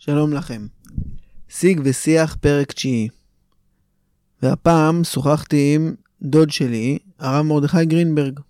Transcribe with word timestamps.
שלום 0.00 0.32
לכם. 0.32 0.66
שיג 1.48 1.80
ושיח 1.84 2.36
פרק 2.40 2.72
תשיעי. 2.72 3.08
והפעם 4.42 5.04
שוחחתי 5.04 5.72
עם 5.74 5.94
דוד 6.22 6.50
שלי, 6.50 6.98
הרב 7.18 7.46
מרדכי 7.46 7.84
גרינברג, 7.84 8.40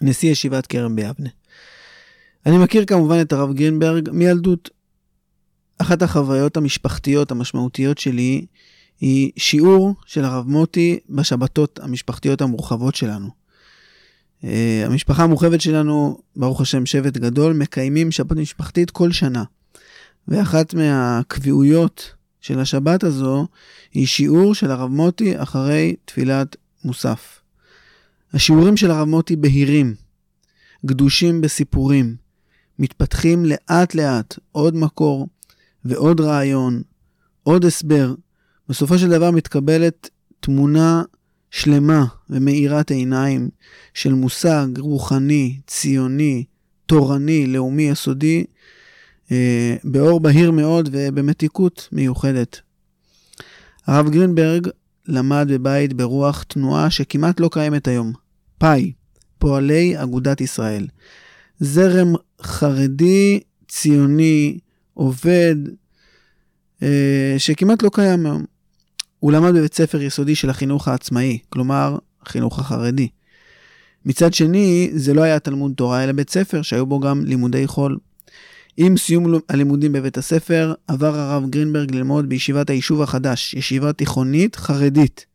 נשיא 0.00 0.30
ישיבת 0.30 0.66
כרם 0.66 0.96
ביבנה. 0.96 1.28
אני 2.46 2.58
מכיר 2.58 2.84
כמובן 2.84 3.20
את 3.20 3.32
הרב 3.32 3.52
גרינברג 3.52 4.10
מילדות. 4.10 4.70
אחת 5.78 6.02
החוויות 6.02 6.56
המשפחתיות 6.56 7.30
המשמעותיות 7.30 7.98
שלי 7.98 8.46
היא 9.00 9.30
שיעור 9.36 9.94
של 10.06 10.24
הרב 10.24 10.48
מוטי 10.48 10.98
בשבתות 11.08 11.80
המשפחתיות 11.82 12.40
המורחבות 12.40 12.94
שלנו. 12.94 13.28
Uh, 14.42 14.46
המשפחה 14.86 15.22
המורחבת 15.22 15.60
שלנו, 15.60 16.20
ברוך 16.36 16.60
השם 16.60 16.86
שבט 16.86 17.16
גדול, 17.16 17.52
מקיימים 17.52 18.10
שבת 18.10 18.36
משפחתית 18.36 18.90
כל 18.90 19.12
שנה. 19.12 19.44
ואחת 20.28 20.74
מהקביעויות 20.74 22.14
של 22.40 22.60
השבת 22.60 23.04
הזו 23.04 23.46
היא 23.92 24.06
שיעור 24.06 24.54
של 24.54 24.70
הרב 24.70 24.90
מוטי 24.90 25.42
אחרי 25.42 25.96
תפילת 26.04 26.56
מוסף. 26.84 27.40
השיעורים 28.32 28.76
של 28.76 28.90
הרב 28.90 29.08
מוטי 29.08 29.36
בהירים, 29.36 29.94
גדושים 30.86 31.40
בסיפורים, 31.40 32.16
מתפתחים 32.78 33.44
לאט 33.44 33.94
לאט 33.94 34.38
עוד 34.52 34.76
מקור 34.76 35.28
ועוד 35.84 36.20
רעיון, 36.20 36.82
עוד 37.42 37.64
הסבר. 37.64 38.14
בסופו 38.68 38.98
של 38.98 39.08
דבר 39.08 39.30
מתקבלת 39.30 40.10
תמונה 40.40 41.02
שלמה 41.50 42.04
ומאירת 42.30 42.90
עיניים 42.90 43.48
של 43.94 44.14
מושג 44.14 44.66
רוחני, 44.78 45.60
ציוני, 45.66 46.44
תורני, 46.86 47.46
לאומי, 47.46 47.82
יסודי, 47.82 48.44
באור 49.84 50.20
בהיר 50.20 50.50
מאוד 50.50 50.88
ובמתיקות 50.92 51.88
מיוחדת. 51.92 52.60
הרב 53.86 54.10
גרינברג 54.10 54.68
למד 55.08 55.46
בבית 55.50 55.92
ברוח 55.92 56.42
תנועה 56.42 56.90
שכמעט 56.90 57.40
לא 57.40 57.48
קיימת 57.52 57.88
היום, 57.88 58.12
פאי, 58.58 58.92
פועלי 59.38 60.02
אגודת 60.02 60.40
ישראל. 60.40 60.86
זרם 61.60 62.14
חרדי, 62.42 63.40
ציוני, 63.68 64.58
עובד, 64.94 65.56
אה, 66.82 67.34
שכמעט 67.38 67.82
לא 67.82 67.90
קיים 67.92 68.26
היום. 68.26 68.44
הוא 69.18 69.32
למד 69.32 69.54
בבית 69.54 69.74
ספר 69.74 70.02
יסודי 70.02 70.34
של 70.34 70.50
החינוך 70.50 70.88
העצמאי, 70.88 71.38
כלומר, 71.48 71.98
החינוך 72.22 72.58
החרדי. 72.58 73.08
מצד 74.04 74.34
שני, 74.34 74.90
זה 74.94 75.14
לא 75.14 75.22
היה 75.22 75.38
תלמוד 75.38 75.72
תורה, 75.76 76.04
אלא 76.04 76.12
בית 76.12 76.30
ספר 76.30 76.62
שהיו 76.62 76.86
בו 76.86 77.00
גם 77.00 77.24
לימודי 77.24 77.66
חול. 77.66 77.98
עם 78.76 78.96
סיום 78.96 79.34
הלימודים 79.48 79.92
בבית 79.92 80.18
הספר, 80.18 80.74
עבר 80.88 81.16
הרב 81.16 81.50
גרינברג 81.50 81.94
ללמוד 81.94 82.28
בישיבת 82.28 82.70
היישוב 82.70 83.02
החדש, 83.02 83.54
ישיבה 83.54 83.92
תיכונית 83.92 84.56
חרדית. 84.56 85.26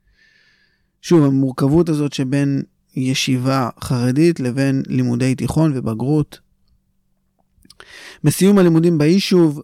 שוב, 1.02 1.24
המורכבות 1.26 1.90
הזאת 1.90 2.14
שבין 2.14 2.62
ישיבה 2.96 3.70
חרדית 3.84 4.40
לבין 4.40 4.84
לימודי 4.88 5.36
תיכון 5.36 5.72
ובגרות. 5.76 6.40
בסיום 8.24 8.58
הלימודים 8.58 8.98
ביישוב, 8.98 9.62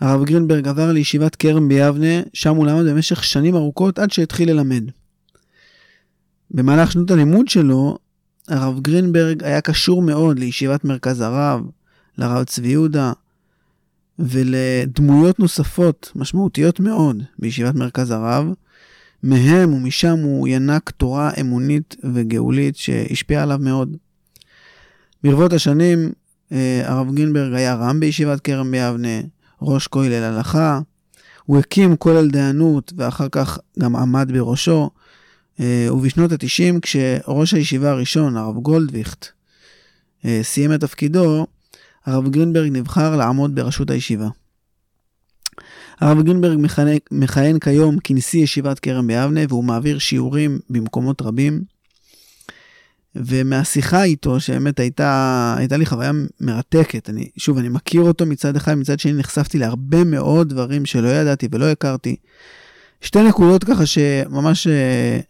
הרב 0.00 0.24
גרינברג 0.24 0.68
עבר 0.68 0.92
לישיבת 0.92 1.36
כרם 1.36 1.68
ביבנה, 1.68 2.22
שם 2.32 2.56
הוא 2.56 2.66
למד 2.66 2.90
במשך 2.90 3.24
שנים 3.24 3.54
ארוכות 3.54 3.98
עד 3.98 4.10
שהתחיל 4.10 4.50
ללמד. 4.50 4.90
במהלך 6.50 6.92
שנות 6.92 7.10
הלימוד 7.10 7.48
שלו, 7.48 7.98
הרב 8.48 8.80
גרינברג 8.80 9.44
היה 9.44 9.60
קשור 9.60 10.02
מאוד 10.02 10.38
לישיבת 10.38 10.84
מרכז 10.84 11.20
הרב, 11.20 11.60
לרב 12.18 12.44
צבי 12.44 12.68
יהודה 12.68 13.12
ולדמויות 14.18 15.38
נוספות 15.38 16.12
משמעותיות 16.14 16.80
מאוד 16.80 17.22
בישיבת 17.38 17.74
מרכז 17.74 18.10
הרב. 18.10 18.46
מהם 19.22 19.74
ומשם 19.74 20.18
הוא 20.18 20.48
ינק 20.48 20.90
תורה 20.90 21.30
אמונית 21.40 21.96
וגאולית 22.14 22.76
שהשפיעה 22.76 23.42
עליו 23.42 23.58
מאוד. 23.60 23.96
ברבות 25.24 25.52
השנים 25.52 26.12
אה, 26.52 26.82
הרב 26.84 27.14
גינברג 27.14 27.54
היה 27.54 27.74
רם 27.74 28.00
בישיבת 28.00 28.40
כרם 28.40 28.70
ביבנה, 28.70 29.20
ראש 29.62 29.86
כולל 29.86 30.22
הלכה. 30.22 30.80
הוא 31.44 31.58
הקים 31.58 31.96
כולל 31.96 32.30
דיינות 32.30 32.92
ואחר 32.96 33.26
כך 33.32 33.58
גם 33.78 33.96
עמד 33.96 34.30
בראשו. 34.32 34.90
אה, 35.60 35.88
ובשנות 35.90 36.32
ה-90, 36.32 36.80
כשראש 36.82 37.54
הישיבה 37.54 37.90
הראשון, 37.90 38.36
הרב 38.36 38.56
גולדוויכט, 38.56 39.26
אה, 40.24 40.40
סיים 40.42 40.74
את 40.74 40.80
תפקידו, 40.80 41.46
הרב 42.06 42.28
גרינברג 42.28 42.70
נבחר 42.72 43.16
לעמוד 43.16 43.54
בראשות 43.54 43.90
הישיבה. 43.90 44.28
הרב 46.00 46.22
גרינברג 46.22 46.58
מכהן, 47.10 47.58
כיום 47.58 47.96
כנשיא 48.04 48.42
ישיבת 48.42 48.78
כרם 48.78 49.06
ביבנה 49.06 49.40
והוא 49.48 49.64
מעביר 49.64 49.98
שיעורים 49.98 50.58
במקומות 50.70 51.22
רבים. 51.22 51.74
ומהשיחה 53.16 54.04
איתו, 54.04 54.40
שבאמת 54.40 54.80
הייתה, 54.80 55.54
הייתה 55.58 55.76
לי 55.76 55.86
חוויה 55.86 56.12
מרתקת, 56.40 57.10
אני, 57.10 57.28
שוב, 57.36 57.58
אני 57.58 57.68
מכיר 57.68 58.02
אותו 58.02 58.26
מצד 58.26 58.56
אחד, 58.56 58.74
מצד 58.74 58.98
שני 58.98 59.12
נחשפתי 59.12 59.58
להרבה 59.58 60.04
מאוד 60.04 60.48
דברים 60.48 60.86
שלא 60.86 61.08
ידעתי 61.08 61.48
ולא 61.52 61.70
הכרתי. 61.70 62.16
שתי 63.00 63.22
נקודות 63.22 63.64
ככה 63.64 63.86
שממש 63.86 64.66
אה, 64.66 65.20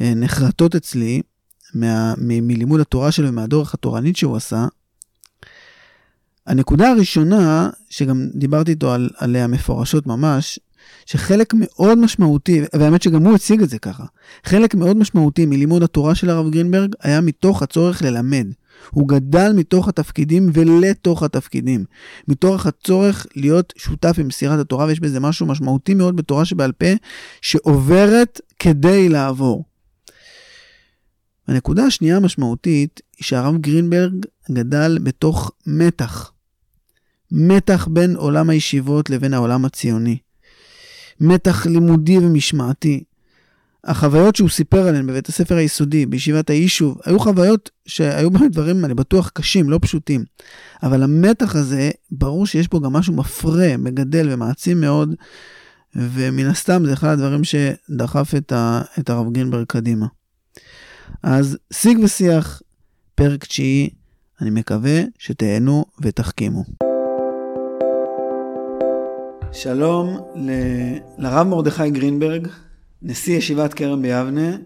אה, 0.00 0.12
נחרטות 0.16 0.74
אצלי 0.74 1.22
מה, 1.74 2.14
מלימוד 2.18 2.80
התורה 2.80 3.12
שלו 3.12 3.28
ומהדורך 3.28 3.74
התורנית 3.74 4.16
שהוא 4.16 4.36
עשה. 4.36 4.66
הנקודה 6.46 6.90
הראשונה, 6.90 7.70
שגם 7.90 8.26
דיברתי 8.34 8.70
איתו 8.70 8.92
על, 8.92 9.10
עליה 9.16 9.46
מפורשות 9.46 10.06
ממש, 10.06 10.58
שחלק 11.06 11.54
מאוד 11.54 11.98
משמעותי, 11.98 12.62
והאמת 12.74 13.02
שגם 13.02 13.26
הוא 13.26 13.34
הציג 13.34 13.62
את 13.62 13.68
זה 13.68 13.78
ככה, 13.78 14.04
חלק 14.44 14.74
מאוד 14.74 14.96
משמעותי 14.96 15.46
מלימוד 15.46 15.82
התורה 15.82 16.14
של 16.14 16.30
הרב 16.30 16.50
גרינברג 16.50 16.94
היה 17.02 17.20
מתוך 17.20 17.62
הצורך 17.62 18.02
ללמד. 18.02 18.46
הוא 18.90 19.08
גדל 19.08 19.52
מתוך 19.52 19.88
התפקידים 19.88 20.50
ולתוך 20.52 21.22
התפקידים. 21.22 21.84
מתוך 22.28 22.66
הצורך 22.66 23.26
להיות 23.36 23.72
שותף 23.76 24.18
במסירת 24.18 24.58
התורה, 24.58 24.86
ויש 24.86 25.00
בזה 25.00 25.20
משהו 25.20 25.46
משמעותי 25.46 25.94
מאוד 25.94 26.16
בתורה 26.16 26.44
שבעל 26.44 26.72
פה, 26.72 26.86
שעוברת 27.40 28.40
כדי 28.58 29.08
לעבור. 29.08 29.64
הנקודה 31.48 31.84
השנייה 31.84 32.16
המשמעותית 32.16 33.00
היא 33.16 33.24
שהרב 33.24 33.56
גרינברג 33.56 34.12
גדל 34.50 34.98
בתוך 35.02 35.50
מתח. 35.66 36.32
מתח 37.32 37.88
בין 37.90 38.16
עולם 38.16 38.50
הישיבות 38.50 39.10
לבין 39.10 39.34
העולם 39.34 39.64
הציוני. 39.64 40.18
מתח 41.20 41.66
לימודי 41.66 42.18
ומשמעתי. 42.18 43.04
החוויות 43.84 44.36
שהוא 44.36 44.48
סיפר 44.48 44.88
עליהן 44.88 45.06
בבית 45.06 45.28
הספר 45.28 45.56
היסודי, 45.56 46.06
בישיבת 46.06 46.50
היישוב, 46.50 46.98
היו 47.04 47.20
חוויות 47.20 47.70
שהיו 47.86 48.30
בהם 48.30 48.48
דברים, 48.48 48.84
אני 48.84 48.94
בטוח, 48.94 49.28
קשים, 49.28 49.70
לא 49.70 49.78
פשוטים. 49.82 50.24
אבל 50.82 51.02
המתח 51.02 51.56
הזה, 51.56 51.90
ברור 52.10 52.46
שיש 52.46 52.68
בו 52.68 52.80
גם 52.80 52.92
משהו 52.92 53.14
מפרה, 53.14 53.76
מגדל 53.76 54.28
ומעצים 54.32 54.80
מאוד, 54.80 55.14
ומן 55.96 56.46
הסתם 56.46 56.82
זה 56.86 56.92
אחד 56.92 57.08
הדברים 57.08 57.40
שדחף 57.44 58.34
את, 58.36 58.52
ה, 58.52 58.82
את 58.98 59.10
הרב 59.10 59.32
גרינברג 59.32 59.66
קדימה. 59.66 60.06
אז 61.22 61.58
שיג 61.72 61.98
ושיח, 62.04 62.62
פרק 63.14 63.44
תשיעי, 63.44 63.90
אני 64.40 64.50
מקווה 64.50 65.02
שתהנו 65.18 65.84
ותחכימו. 66.02 66.85
שלום 69.56 70.18
ל... 70.34 70.50
לרב 71.18 71.46
מרדכי 71.46 71.90
גרינברג, 71.90 72.48
נשיא 73.02 73.36
ישיבת 73.38 73.74
כרם 73.74 74.02
ביבנה, 74.02 74.56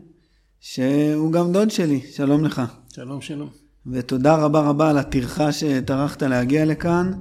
שהוא 0.60 1.32
גם 1.32 1.52
דוד 1.52 1.70
שלי, 1.70 2.00
שלום 2.12 2.44
לך. 2.44 2.62
שלום, 2.94 3.20
שלום. 3.20 3.48
ותודה 3.86 4.36
רבה 4.36 4.60
רבה 4.60 4.90
על 4.90 4.98
הטרחה 4.98 5.52
שטרחת 5.52 6.22
להגיע 6.22 6.64
לכאן 6.64 7.12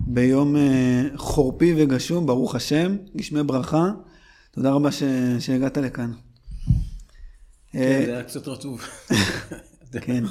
ביום 0.00 0.56
אה, 0.56 1.02
חורפי 1.16 1.74
וגשום, 1.76 2.26
ברוך 2.26 2.54
השם, 2.54 2.96
גשמי 3.16 3.42
ברכה. 3.42 3.90
תודה 4.50 4.70
רבה 4.70 4.92
ש... 4.92 5.02
שהגעת 5.38 5.78
לכאן. 5.78 6.12
כן, 7.72 7.78
אה, 7.78 8.02
זה 8.06 8.12
היה 8.12 8.22
קצת 8.22 8.48
רטוב. 8.48 8.80
כן. 10.00 10.24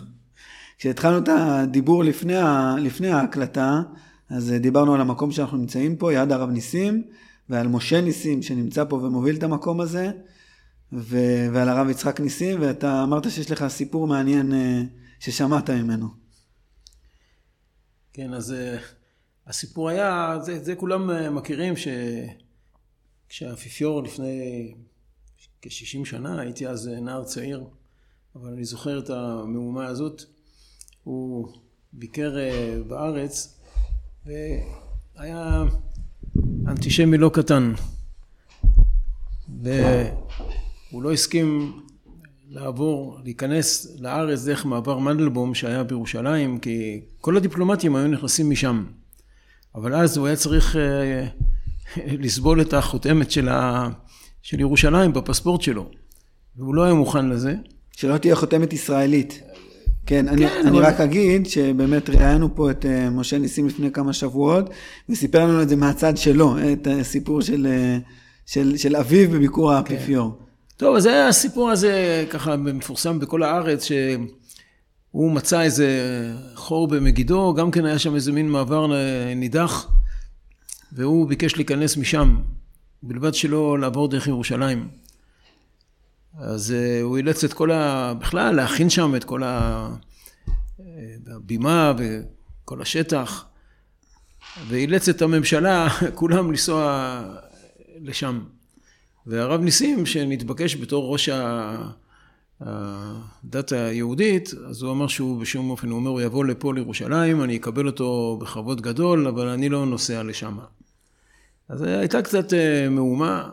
כשהתחלנו 0.78 1.18
את 1.18 1.30
הדיבור 1.32 2.04
לפני, 2.04 2.38
ה... 2.38 2.76
לפני 2.80 3.08
ההקלטה, 3.08 3.82
אז 4.30 4.52
אה, 4.52 4.60
דיברנו 4.60 4.94
על 4.94 5.02
המקום 5.02 5.32
שאנחנו 5.32 5.58
נמצאים 5.58 5.96
פה, 5.96 6.14
יד 6.14 6.32
הרב 6.32 6.50
ניסים, 6.50 7.08
ועל 7.50 7.68
משה 7.68 8.02
ניסים 8.02 8.42
שנמצא 8.42 8.84
פה 8.90 8.96
ומוביל 8.96 9.36
את 9.36 9.44
המקום 9.44 9.82
הזה, 9.82 10.12
ו... 10.94 11.18
ועל 11.54 11.70
הרב 11.70 11.90
יצחק 11.90 12.20
ניסים, 12.20 12.62
ואתה 12.62 13.04
אמרת 13.04 13.32
שיש 13.32 13.52
לך 13.52 13.68
סיפור 13.68 14.08
מעניין 14.08 14.54
אה, 14.54 14.82
ששמעת 15.20 15.70
ממנו. 15.70 16.08
כן, 18.14 18.34
אז 18.34 18.54
אה, 18.54 18.78
הסיפור 19.48 19.90
היה, 19.90 20.38
זה, 20.42 20.64
זה 20.64 20.76
כולם 20.76 21.36
מכירים, 21.36 21.74
שכשהאפיפיור 23.28 24.04
לפני 24.04 24.74
כ-60 25.62 26.06
שנה, 26.06 26.42
הייתי 26.42 26.68
אז 26.68 26.88
נער 26.88 27.24
צעיר, 27.24 27.64
אבל 28.36 28.50
אני 28.54 28.66
זוכר 28.66 29.00
את 29.00 29.10
המהומה 29.10 29.86
הזאת, 29.86 30.22
הוא 31.04 31.48
ביקר 31.94 32.36
בארץ, 32.88 33.55
היה 35.18 35.64
אנטישמי 36.68 37.18
לא 37.18 37.32
קטן. 37.34 37.74
והוא 39.62 41.04
לא 41.04 41.12
הסכים 41.12 41.80
לעבור, 42.50 43.18
להיכנס 43.24 43.98
לארץ 44.00 44.46
דרך 44.46 44.66
מעבר 44.66 45.00
מנדלבום 45.00 45.56
שהיה 45.56 45.84
בירושלים, 45.84 46.60
כי 46.60 47.02
כל 47.22 47.38
הדיפלומטים 47.38 47.96
היו 47.96 48.08
נכנסים 48.08 48.50
משם. 48.50 48.86
אבל 49.76 49.96
אז 49.96 50.18
הוא 50.18 50.28
היה 50.28 50.36
צריך 50.36 50.76
אה, 50.76 51.28
לסבול 52.24 52.62
את 52.62 52.74
החותמת 52.74 53.32
של, 53.32 53.50
ה... 53.50 53.90
של 54.42 54.60
ירושלים 54.60 55.14
בפספורט 55.14 55.62
שלו, 55.62 55.90
והוא 56.56 56.76
לא 56.76 56.84
היה 56.84 56.94
מוכן 56.94 57.30
לזה. 57.30 57.56
שלא 57.92 58.18
תהיה 58.18 58.36
חותמת 58.36 58.74
ישראלית. 58.74 59.42
כן, 60.06 60.28
אני, 60.28 60.50
כן, 60.50 60.62
אני 60.62 60.70
אבל... 60.70 60.86
רק 60.86 61.00
אגיד 61.00 61.46
שבאמת 61.46 62.10
ראיינו 62.10 62.56
פה 62.56 62.72
את 62.72 62.86
uh, 62.86 63.10
משה 63.10 63.38
ניסים 63.38 63.68
לפני 63.68 63.92
כמה 63.92 64.14
שבועות, 64.14 64.70
וסיפר 65.10 65.44
לנו 65.44 65.62
את 65.62 65.70
זה 65.70 65.76
מהצד 65.76 66.18
שלו, 66.18 66.56
את 66.74 66.88
הסיפור 66.88 67.42
של, 67.42 67.68
uh, 67.68 68.10
של, 68.46 68.78
של 68.78 68.96
אביו 68.96 69.30
בביקור 69.30 69.72
כן. 69.72 69.78
האפיפיור. 69.78 70.40
טוב, 70.78 70.96
אז 70.96 71.04
זה 71.04 71.28
הסיפור 71.28 71.70
הזה 71.70 72.26
ככה 72.30 72.56
מפורסם 72.56 73.20
בכל 73.20 73.44
הארץ, 73.44 73.84
שהוא 73.84 75.32
מצא 75.32 75.62
איזה 75.62 75.90
חור 76.56 76.88
במגידו, 76.88 77.54
גם 77.54 77.72
כן 77.72 77.86
היה 77.86 78.00
שם 78.00 78.16
איזה 78.16 78.32
מין 78.32 78.50
מעבר 78.50 78.88
נידח, 79.36 79.88
והוא 80.92 81.28
ביקש 81.28 81.56
להיכנס 81.56 81.98
משם, 81.98 82.36
בלבד 83.04 83.34
שלא 83.34 83.80
לעבור 83.80 84.08
דרך 84.08 84.28
ירושלים. 84.28 85.05
אז 86.40 86.74
uh, 86.74 87.04
הוא 87.04 87.18
אילץ 87.18 87.44
את 87.44 87.54
כל 87.54 87.72
ה... 87.72 88.14
בכלל, 88.14 88.56
להכין 88.56 88.90
שם 88.90 89.16
את 89.16 89.24
כל 89.24 89.44
ה... 89.44 89.90
הבימה 91.28 91.94
וכל 91.98 92.82
השטח, 92.82 93.46
ואילץ 94.68 95.10
את 95.10 95.22
הממשלה, 95.22 95.88
כולם 96.16 96.52
לנסוע 96.52 97.22
לשם. 98.02 98.44
והרב 99.26 99.62
ניסים, 99.62 100.06
שנתבקש 100.06 100.76
בתור 100.76 101.12
ראש 101.14 101.30
הדת 102.62 103.72
היהודית, 103.72 104.54
אז 104.70 104.82
הוא 104.82 104.92
אמר 104.92 105.08
שהוא 105.08 105.42
בשום 105.42 105.70
אופן, 105.70 105.90
הוא 105.90 105.96
אומר, 106.00 106.10
הוא 106.10 106.22
יבוא 106.22 106.46
לפה 106.46 106.74
לירושלים, 106.74 107.44
אני 107.44 107.58
אקבל 107.58 107.88
אותו 107.88 108.38
בכבוד 108.42 108.82
גדול, 108.82 109.28
אבל 109.28 109.48
אני 109.48 109.70
לא 109.70 109.86
נוסע 109.86 110.24
לשם. 110.24 110.58
אז 111.70 111.82
הייתה 111.82 112.22
קצת 112.22 112.54
אה, 112.54 112.90
מהומה, 112.90 113.50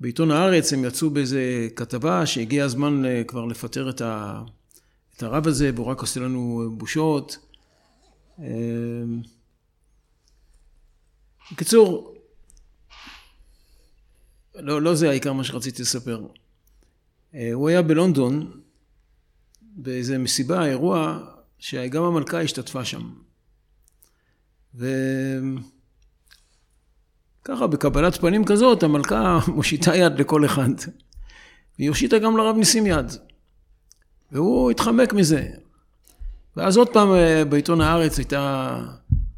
ובעיתון 0.00 0.30
הארץ 0.30 0.72
הם 0.72 0.84
יצאו 0.84 1.10
באיזה 1.10 1.68
כתבה 1.76 2.26
שהגיע 2.26 2.64
הזמן 2.64 3.04
אה, 3.04 3.22
כבר 3.26 3.44
לפטר 3.44 3.90
את, 3.90 4.00
ה, 4.00 4.42
את 5.16 5.22
הרב 5.22 5.46
הזה, 5.46 5.70
והוא 5.74 5.86
רק 5.86 6.00
עושה 6.00 6.20
לנו 6.20 6.70
בושות. 6.76 7.38
אה, 8.40 8.44
בקיצור, 11.52 12.14
לא, 14.54 14.82
לא 14.82 14.94
זה 14.94 15.10
העיקר 15.10 15.32
מה 15.32 15.44
שרציתי 15.44 15.82
לספר. 15.82 16.26
אה, 17.34 17.50
הוא 17.52 17.68
היה 17.68 17.82
בלונדון, 17.82 18.60
באיזה 19.62 20.18
מסיבה, 20.18 20.66
אירוע, 20.66 21.18
שגם 21.58 22.02
המלכה 22.02 22.40
השתתפה 22.40 22.84
שם. 22.84 23.10
וככה, 27.42 27.66
בקבלת 27.66 28.16
פנים 28.20 28.44
כזאת, 28.44 28.82
המלכה 28.82 29.38
מושיטה 29.54 29.96
יד 29.96 30.20
לכל 30.20 30.44
אחד. 30.44 30.70
והיא 31.78 31.88
הושיטה 31.88 32.18
גם 32.18 32.36
לרב 32.36 32.56
ניסים 32.56 32.86
יד. 32.86 33.12
והוא 34.32 34.70
התחמק 34.70 35.12
מזה. 35.12 35.48
ואז 36.56 36.76
עוד 36.76 36.88
פעם 36.88 37.12
אה, 37.12 37.44
בעיתון 37.44 37.80
הארץ 37.80 38.18
הייתה 38.18 38.74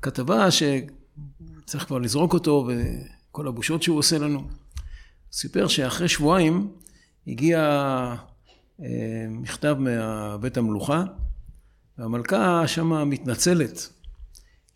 כתבה 0.03 0.49
שצריך 0.51 1.87
כבר 1.87 1.99
לזרוק 1.99 2.35
אותו 2.35 2.69
וכל 2.69 3.49
הבושות 3.49 3.83
שהוא 3.83 3.99
עושה 3.99 4.19
לנו. 4.19 4.43
סיפר 5.33 5.69
שאחרי 5.69 6.09
שבועיים 6.09 6.69
הגיע 7.27 7.61
אה, 8.83 9.27
מכתב 9.29 9.77
מבית 9.79 10.57
המלוכה, 10.57 11.05
והמלכה 11.99 12.67
שמה 12.67 13.05
מתנצלת, 13.05 13.89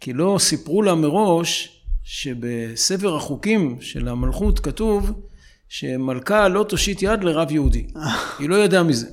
כי 0.00 0.12
לא 0.12 0.36
סיפרו 0.38 0.82
לה 0.82 0.94
מראש 0.94 1.83
שבספר 2.04 3.16
החוקים 3.16 3.80
של 3.80 4.08
המלכות 4.08 4.60
כתוב 4.60 5.28
שמלכה 5.68 6.48
לא 6.48 6.64
תושיט 6.68 7.02
יד 7.02 7.24
לרב 7.24 7.50
יהודי. 7.50 7.86
היא 8.38 8.48
לא 8.48 8.54
ידעה 8.64 8.82
מזה. 8.82 9.06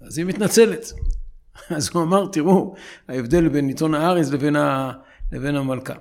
אז 0.00 0.18
היא 0.18 0.26
מתנצלת. 0.26 0.92
אז 1.76 1.90
הוא 1.94 2.02
אמר, 2.02 2.26
תראו, 2.32 2.74
ההבדל 3.08 3.48
בין 3.48 3.68
עיתון 3.68 3.94
הארץ 3.94 4.30
לבין, 4.30 4.56
ה... 4.56 4.92
לבין 5.32 5.56
המלכה. 5.56 5.94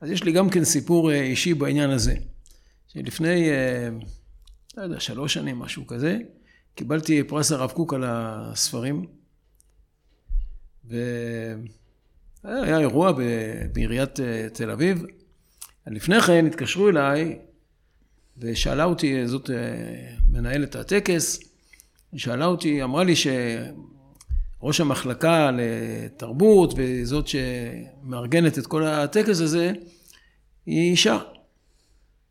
אז 0.00 0.10
יש 0.10 0.24
לי 0.24 0.32
גם 0.32 0.50
כן 0.50 0.64
סיפור 0.64 1.10
אה, 1.10 1.22
אישי 1.22 1.54
בעניין 1.54 1.90
הזה. 1.90 2.14
שלפני, 2.88 3.50
אה, 3.50 3.88
לא 4.76 4.82
יודע, 4.82 5.00
שלוש 5.00 5.34
שנים, 5.34 5.58
משהו 5.58 5.86
כזה, 5.86 6.18
קיבלתי 6.74 7.22
פרס 7.22 7.52
הרב 7.52 7.70
קוק 7.70 7.94
על 7.94 8.04
הספרים, 8.06 9.06
והיה 10.84 12.78
אירוע 12.78 13.12
בעיריית 13.72 14.20
אה, 14.20 14.46
תל 14.52 14.70
אביב. 14.70 15.04
לפני 15.86 16.20
כן 16.20 16.46
התקשרו 16.46 16.88
אליי 16.88 17.38
ושאלה 18.38 18.84
אותי, 18.84 19.28
זאת 19.28 19.50
אה, 19.50 19.56
מנהלת 20.28 20.76
הטקס, 20.76 21.40
היא 22.12 22.20
שאלה 22.20 22.44
אותי, 22.44 22.82
אמרה 22.82 23.04
לי 23.04 23.14
שראש 23.16 24.80
המחלקה 24.80 25.50
לתרבות 25.52 26.74
וזאת 26.76 27.26
שמארגנת 27.28 28.58
את 28.58 28.66
כל 28.66 28.86
הטקס 28.86 29.40
הזה, 29.40 29.72
היא 30.66 30.90
אישה. 30.90 31.18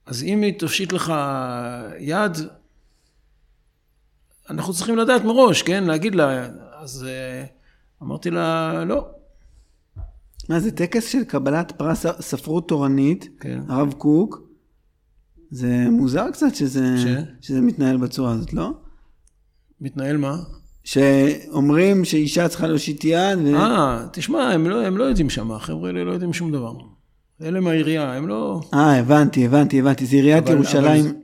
אז 0.06 0.24
אם 0.24 0.42
היא 0.42 0.60
תושיט 0.60 0.94
לך 0.94 1.14
יד, 2.00 2.38
אנחנו 4.50 4.74
צריכים 4.74 4.98
לדעת 4.98 5.24
מראש, 5.24 5.62
כן? 5.62 5.84
להגיד 5.84 6.16
לה, 6.16 6.48
אז 6.74 7.08
אה, 7.10 7.46
אמרתי 8.02 8.32
לה, 8.32 8.84
לא. 8.86 9.10
מה 10.50 10.60
זה 10.60 10.72
טקס 10.72 11.08
של 11.08 11.24
קבלת 11.24 11.72
פרס 11.72 12.06
ספרות 12.20 12.68
תורנית, 12.68 13.30
כן. 13.40 13.60
הרב 13.68 13.94
קוק, 13.94 14.42
זה 15.52 15.88
מוזר 15.90 16.32
קצת 16.32 16.56
שזה, 16.56 16.98
ש... 16.98 17.06
שזה 17.42 17.62
מתנהל 17.62 17.98
בצורה 17.98 18.32
הזאת, 18.32 18.54
לא? 18.54 18.72
מתנהל 19.82 20.18
מה? 20.18 20.38
שאומרים 20.84 22.06
שאישה 22.06 22.48
צריכה 22.48 22.68
להושיט 22.68 23.04
יד. 23.04 23.40
ו... 23.44 23.56
אה, 23.56 24.08
תשמע, 24.12 24.52
הם 24.52 24.68
לא, 24.68 24.86
הם 24.86 24.98
לא 24.98 25.04
יודעים 25.04 25.30
שם, 25.30 25.52
החבר'ה 25.52 25.88
האלה 25.88 26.04
לא 26.04 26.12
יודעים 26.12 26.34
שום 26.34 26.52
דבר. 26.52 26.74
אלה 27.42 27.60
מהעירייה, 27.60 28.14
הם 28.14 28.28
לא... 28.28 28.62
אה, 28.74 29.00
הבנתי, 29.00 29.46
הבנתי, 29.46 29.80
הבנתי, 29.80 30.06
זה 30.06 30.16
עיריית 30.16 30.44
אבל, 30.44 30.54
ירושלים. 30.54 31.06
אבל, 31.06 31.16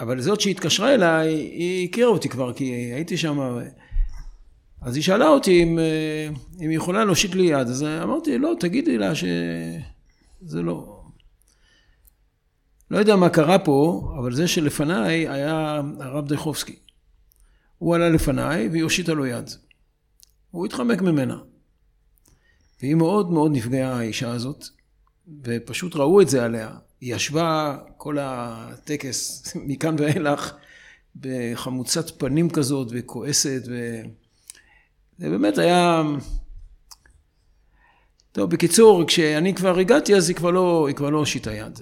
אבל 0.00 0.20
זאת 0.20 0.40
שהתקשרה 0.40 0.94
אליי, 0.94 1.34
היא 1.34 1.88
הכירה 1.88 2.08
אותי 2.08 2.28
כבר, 2.28 2.52
כי 2.52 2.64
הייתי 2.64 3.16
שם. 3.16 3.58
אז 4.84 4.96
היא 4.96 5.04
שאלה 5.04 5.28
אותי 5.28 5.62
אם, 5.62 5.78
אם 6.60 6.68
היא 6.68 6.76
יכולה 6.76 7.04
להושיט 7.04 7.34
לי 7.34 7.42
יד, 7.42 7.68
אז 7.68 7.82
אמרתי, 7.82 8.38
לא, 8.38 8.52
תגידי 8.60 8.98
לה 8.98 9.14
שזה 9.14 10.62
לא... 10.62 11.00
לא 12.90 12.98
יודע 12.98 13.16
מה 13.16 13.28
קרה 13.28 13.58
פה, 13.58 14.08
אבל 14.18 14.34
זה 14.34 14.48
שלפניי 14.48 15.28
היה 15.28 15.80
הרב 16.00 16.28
דיכובסקי. 16.28 16.76
הוא 17.78 17.94
עלה 17.94 18.08
לפניי 18.08 18.68
והיא 18.68 18.82
הושיטה 18.82 19.14
לו 19.14 19.26
יד. 19.26 19.50
הוא 20.50 20.66
התחמק 20.66 21.02
ממנה. 21.02 21.38
והיא 22.80 22.94
מאוד 22.94 23.32
מאוד 23.32 23.52
נפגעה, 23.52 23.98
האישה 23.98 24.30
הזאת. 24.30 24.64
ופשוט 25.44 25.96
ראו 25.96 26.20
את 26.20 26.28
זה 26.28 26.44
עליה. 26.44 26.70
היא 27.00 27.14
ישבה 27.14 27.78
כל 27.96 28.18
הטקס 28.20 29.42
מכאן 29.66 29.96
ואילך 29.98 30.54
בחמוצת 31.16 32.18
פנים 32.18 32.50
כזאת 32.50 32.88
וכועסת, 32.90 33.62
ו... 33.68 34.02
זה 35.18 35.30
באמת 35.30 35.58
היה... 35.58 36.02
טוב, 38.32 38.50
בקיצור, 38.50 39.04
כשאני 39.06 39.54
כבר 39.54 39.78
הגעתי, 39.78 40.14
אז 40.14 40.28
היא 40.28 40.36
כבר 40.36 40.50
לא, 40.50 40.86
היא 40.88 40.96
כבר 40.96 41.10
לא 41.10 41.18
הושיטה 41.18 41.52
יד. 41.52 41.80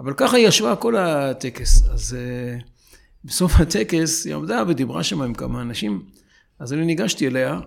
אבל 0.00 0.14
ככה 0.16 0.36
היא 0.36 0.48
ישבה 0.48 0.76
כל 0.76 0.96
הטקס. 0.96 1.82
אז 1.90 2.16
uh, 2.16 2.62
בסוף 3.24 3.60
הטקס 3.60 4.26
היא 4.26 4.34
עמדה 4.34 4.62
ודיברה 4.68 5.02
שם 5.02 5.22
עם 5.22 5.34
כמה 5.34 5.62
אנשים, 5.62 6.02
אז 6.58 6.72
אני 6.72 6.84
ניגשתי 6.84 7.26
אליה, 7.26 7.60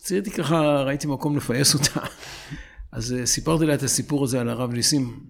רציתי 0.00 0.30
ככה, 0.30 0.82
ראיתי 0.82 1.06
מקום 1.06 1.36
לפייס 1.36 1.74
אותה. 1.74 2.00
אז 2.92 3.12
אה, 3.12 3.26
סיפרתי 3.26 3.66
לה 3.66 3.74
את 3.74 3.82
הסיפור 3.82 4.24
הזה 4.24 4.40
על 4.40 4.48
הרב 4.48 4.72
ניסים. 4.72 5.20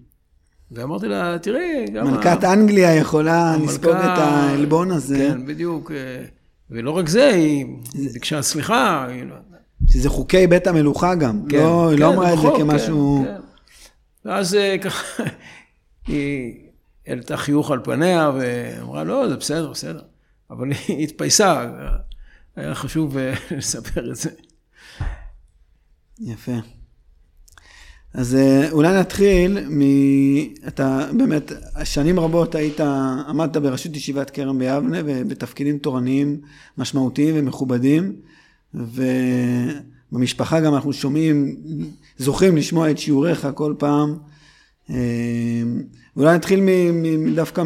ואמרתי 0.71 1.07
לה, 1.07 1.39
תראי, 1.39 1.85
גם... 1.93 2.07
מלכת 2.07 2.43
ה... 2.43 2.53
אנגליה 2.53 2.95
יכולה 2.95 3.53
המלכה... 3.53 3.71
לספוג 3.71 3.91
את 3.91 4.17
העלבון 4.17 4.91
הזה. 4.91 5.17
כן, 5.17 5.45
בדיוק. 5.45 5.91
אה, 5.91 6.25
ולא 6.69 6.91
רק 6.91 7.07
זה, 7.07 7.27
היא 7.29 7.65
ביקשה 8.13 8.41
סליחה. 8.41 9.07
לא- 9.25 9.35
שזה 9.87 10.09
חוקי 10.09 10.47
בית 10.47 10.67
המלוכה 10.67 11.15
גם. 11.15 11.41
כן, 11.49 11.57
לא, 11.57 11.83
כן, 11.85 11.91
היא 11.91 11.99
לא 11.99 12.13
אמרה 12.13 12.33
את 12.33 12.37
זה 12.39 12.47
כמשהו... 12.57 13.23
כן, 13.25 13.35
כן. 13.35 14.29
ואז 14.29 14.55
אה, 14.55 14.75
ככה, 14.83 15.23
היא 16.07 16.53
העלתה 17.07 17.37
חיוך 17.37 17.71
על 17.71 17.79
פניה 17.83 18.31
ואמרה, 18.35 19.03
לא, 19.03 19.29
זה 19.29 19.35
בסדר, 19.35 19.71
בסדר. 19.71 20.01
אבל 20.51 20.71
היא 20.87 21.03
התפייסה, 21.03 21.71
היה 22.55 22.75
חשוב 22.75 23.17
לספר 23.57 24.11
את 24.11 24.15
זה. 24.15 24.29
יפה. 26.19 26.51
אז 28.13 28.35
אה, 28.35 28.71
אולי 28.71 28.99
נתחיל 28.99 29.57
מ... 29.69 29.81
אתה 30.67 31.09
באמת, 31.17 31.51
שנים 31.83 32.19
רבות 32.19 32.55
היית, 32.55 32.79
עמדת 33.27 33.57
בראשות 33.57 33.95
ישיבת 33.95 34.29
כרם 34.29 34.59
ביבנה 34.59 34.97
ובתפקידים 35.05 35.77
תורניים 35.77 36.37
משמעותיים 36.77 37.35
ומכובדים, 37.37 38.13
ובמשפחה 38.73 40.59
גם 40.59 40.75
אנחנו 40.75 40.93
שומעים, 40.93 41.55
זוכים 42.17 42.57
לשמוע 42.57 42.91
את 42.91 42.97
שיעוריך 42.97 43.47
כל 43.55 43.73
פעם. 43.77 44.15
אה, 44.89 44.95
אולי 46.17 46.35
נתחיל 46.35 46.61
מ, 46.61 47.35
דווקא 47.35 47.63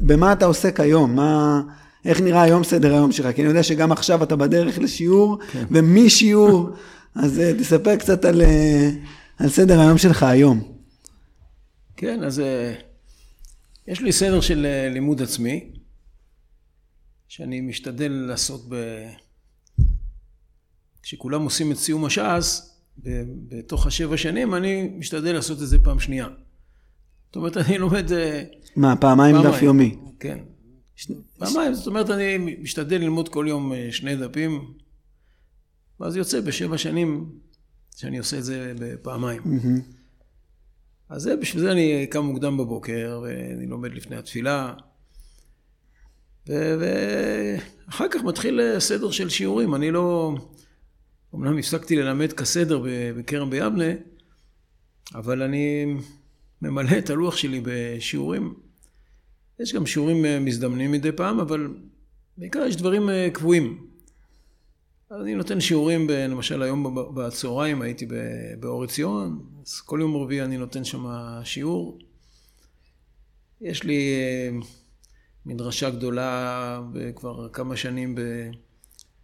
במה 0.00 0.32
אתה 0.32 0.46
עוסק 0.46 0.80
היום, 0.80 1.16
מה, 1.16 1.60
איך 2.04 2.20
נראה 2.20 2.42
היום 2.42 2.64
סדר 2.64 2.94
היום 2.94 3.12
שלך, 3.12 3.34
כי 3.34 3.42
אני 3.42 3.48
יודע 3.48 3.62
שגם 3.62 3.92
עכשיו 3.92 4.22
אתה 4.22 4.36
בדרך 4.36 4.78
לשיעור, 4.78 5.38
כן. 5.52 5.64
ומשיעור 5.70 6.70
אז 7.18 7.40
אה, 7.40 7.52
תספר 7.58 7.96
קצת 7.96 8.24
על, 8.24 8.42
אה, 8.42 8.90
על 9.38 9.48
סדר 9.48 9.80
היום 9.80 9.98
שלך 9.98 10.22
היום. 10.22 10.72
כן, 11.96 12.24
אז 12.24 12.40
אה, 12.40 12.74
יש 13.86 14.00
לי 14.00 14.12
סדר 14.12 14.40
של 14.40 14.66
לימוד 14.92 15.22
עצמי, 15.22 15.70
שאני 17.28 17.60
משתדל 17.60 18.12
לעשות 18.12 18.68
ב... 18.68 18.74
כשכולם 21.02 21.42
עושים 21.42 21.72
את 21.72 21.76
סיום 21.76 22.04
הש"ס, 22.04 22.74
בתוך 23.48 23.86
השבע 23.86 24.16
שנים, 24.16 24.54
אני 24.54 24.82
משתדל 24.82 25.32
לעשות 25.32 25.62
את 25.62 25.68
זה 25.68 25.78
פעם 25.78 26.00
שנייה. 26.00 26.26
זאת 27.26 27.36
אומרת, 27.36 27.56
אני 27.56 27.78
לומד... 27.78 28.10
מה, 28.76 28.96
פעמיים 28.96 29.36
דף 29.42 29.62
יומי? 29.62 29.96
כן. 30.20 30.38
פעמיים, 31.38 31.74
זאת 31.74 31.86
אומרת, 31.86 32.10
אני 32.10 32.38
משתדל 32.62 32.96
ללמוד 32.96 33.28
כל 33.28 33.46
יום 33.48 33.72
שני 33.90 34.16
דפים. 34.16 34.72
ואז 36.00 36.16
יוצא 36.16 36.40
בשבע 36.40 36.78
שנים 36.78 37.30
שאני 37.96 38.18
עושה 38.18 38.38
את 38.38 38.44
זה 38.44 38.72
בפעמיים. 38.78 39.42
Mm-hmm. 39.42 39.98
אז 41.08 41.22
זה, 41.22 41.36
בשביל 41.36 41.62
זה 41.62 41.72
אני 41.72 42.06
קם 42.06 42.24
מוקדם 42.24 42.56
בבוקר, 42.56 43.20
ואני 43.22 43.66
לומד 43.66 43.94
לפני 43.94 44.16
התפילה. 44.16 44.74
ואחר 46.46 48.08
כך 48.10 48.22
מתחיל 48.24 48.60
סדר 48.78 49.10
של 49.10 49.28
שיעורים. 49.28 49.74
אני 49.74 49.90
לא... 49.90 50.36
אמנם 51.34 51.58
הפסקתי 51.58 51.96
ללמד 51.96 52.32
כסדר 52.32 52.84
בכרם 53.16 53.50
ביבנה, 53.50 53.84
אבל 55.14 55.42
אני 55.42 55.94
ממלא 56.62 56.98
את 56.98 57.10
הלוח 57.10 57.36
שלי 57.36 57.60
בשיעורים. 57.64 58.54
יש 59.60 59.74
גם 59.74 59.86
שיעורים 59.86 60.44
מזדמנים 60.44 60.92
מדי 60.92 61.12
פעם, 61.12 61.40
אבל 61.40 61.74
בעיקר 62.38 62.58
יש 62.58 62.76
דברים 62.76 63.08
קבועים. 63.32 63.87
אני 65.12 65.34
נותן 65.34 65.60
שיעורים, 65.60 66.06
ב, 66.06 66.10
למשל 66.10 66.62
היום 66.62 67.14
בצהריים 67.14 67.82
הייתי 67.82 68.06
באור 68.60 68.84
עציון, 68.84 69.40
אז 69.66 69.80
כל 69.80 69.98
יום 70.00 70.16
רביעי 70.16 70.42
אני 70.42 70.56
נותן 70.56 70.84
שם 70.84 71.06
שיעור. 71.44 71.98
יש 73.60 73.84
לי 73.84 74.14
אה, 74.20 74.58
מדרשה 75.46 75.90
גדולה 75.90 76.80
כבר 77.16 77.48
כמה 77.48 77.76
שנים 77.76 78.14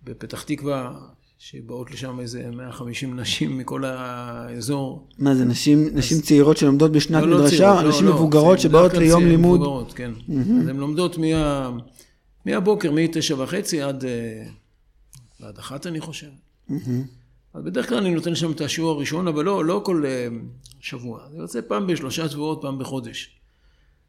בפתח 0.04 0.42
תקווה, 0.42 0.98
שבאות 1.38 1.90
לשם 1.90 2.20
איזה 2.20 2.50
150 2.50 3.20
נשים 3.20 3.58
מכל 3.58 3.84
האזור. 3.84 5.08
מה 5.18 5.34
זה, 5.34 5.44
נשים, 5.44 5.84
אז... 5.86 5.92
נשים 5.94 6.20
צעירות 6.20 6.56
שלומדות 6.56 6.92
בשנת 6.92 7.22
לא, 7.22 7.28
לא 7.28 7.38
מדרשה? 7.38 7.82
לא, 7.82 7.88
נשים 7.88 8.06
לא, 8.06 8.14
מבוגרות 8.14 8.60
שבאות 8.60 8.94
ליום 8.94 9.26
לימוד? 9.26 9.60
מבוגרות, 9.60 9.92
כן. 9.92 10.10
Mm-hmm. 10.28 10.62
אז 10.62 10.68
הן 10.68 10.76
לומדות 10.76 11.18
מה, 11.18 11.70
מהבוקר, 12.46 12.92
מ-9 12.92 13.34
וחצי 13.38 13.82
עד... 13.82 14.04
ועד 15.44 15.58
אחת 15.58 15.86
אני 15.86 16.00
חושב. 16.00 16.30
אז 17.54 17.62
בדרך 17.64 17.88
כלל 17.88 17.98
אני 17.98 18.14
נותן 18.14 18.34
שם 18.34 18.52
את 18.52 18.60
השיעור 18.60 18.90
הראשון, 18.90 19.28
אבל 19.28 19.44
לא, 19.44 19.64
לא 19.64 19.82
כל 19.84 20.04
אה, 20.06 20.28
שבוע. 20.80 21.28
זה 21.30 21.36
יוצא 21.36 21.60
פעם 21.68 21.86
בשלושה 21.86 22.28
שבועות, 22.28 22.58
פעם 22.62 22.78
בחודש. 22.78 23.40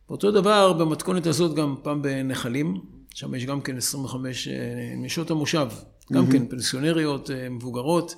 ואותו 0.09 0.31
דבר 0.31 0.73
במתכונת 0.73 1.27
הזאת 1.27 1.55
גם 1.55 1.75
פעם 1.83 2.01
בנחלים, 2.01 2.81
שם 3.13 3.35
יש 3.35 3.45
גם 3.45 3.61
כן 3.61 3.77
25 3.77 4.47
אה, 4.47 4.53
נשות 4.97 5.31
המושב, 5.31 5.67
גם 6.13 6.31
כן 6.31 6.47
פנסיונריות 6.47 7.31
אה, 7.31 7.49
מבוגרות, 7.49 8.15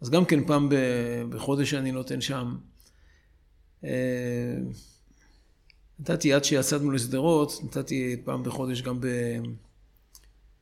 אז 0.00 0.10
גם 0.10 0.24
כן 0.24 0.46
פעם 0.46 0.68
בחודש 1.28 1.74
אני 1.74 1.92
נותן 1.92 2.20
שם. 2.20 2.56
נתתי 5.98 6.32
עד 6.32 6.44
שיצאנו 6.44 6.90
לשדרות, 6.90 7.60
נתתי 7.64 8.16
פעם 8.24 8.42
בחודש 8.42 8.82
גם 8.82 9.00
ב... 9.00 9.06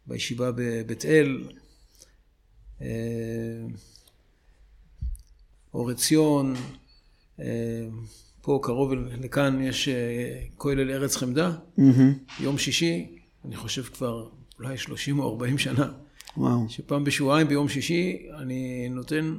בישיבה 0.07 0.51
בבית 0.57 1.05
אל, 1.05 1.45
אור 5.75 5.91
עציון, 5.91 6.55
אה, 7.41 7.45
פה 8.43 8.59
קרוב 8.63 8.93
לכאן 8.93 9.63
יש 9.63 9.89
אה, 9.89 10.43
כולל 10.57 10.91
ארץ 10.91 11.17
חמדה. 11.17 11.53
יום 12.41 12.59
שישי, 12.59 13.19
אני 13.45 13.57
חושב 13.57 13.83
כבר 13.83 14.29
אולי 14.59 14.79
30 14.79 15.19
או 15.19 15.31
40 15.31 15.59
שנה, 15.59 15.93
וואו. 16.37 16.67
שפעם 16.69 17.05
בשבועיים 17.05 17.49
ביום 17.49 17.69
שישי 17.69 18.27
אני 18.39 18.89
נותן, 18.89 19.35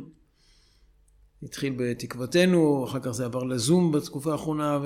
התחיל 1.43 1.73
בתקוותנו, 1.77 2.85
אחר 2.85 2.99
כך 2.99 3.11
זה 3.11 3.25
עבר 3.25 3.43
לזום 3.43 3.91
בתקופה 3.91 4.31
האחרונה, 4.31 4.79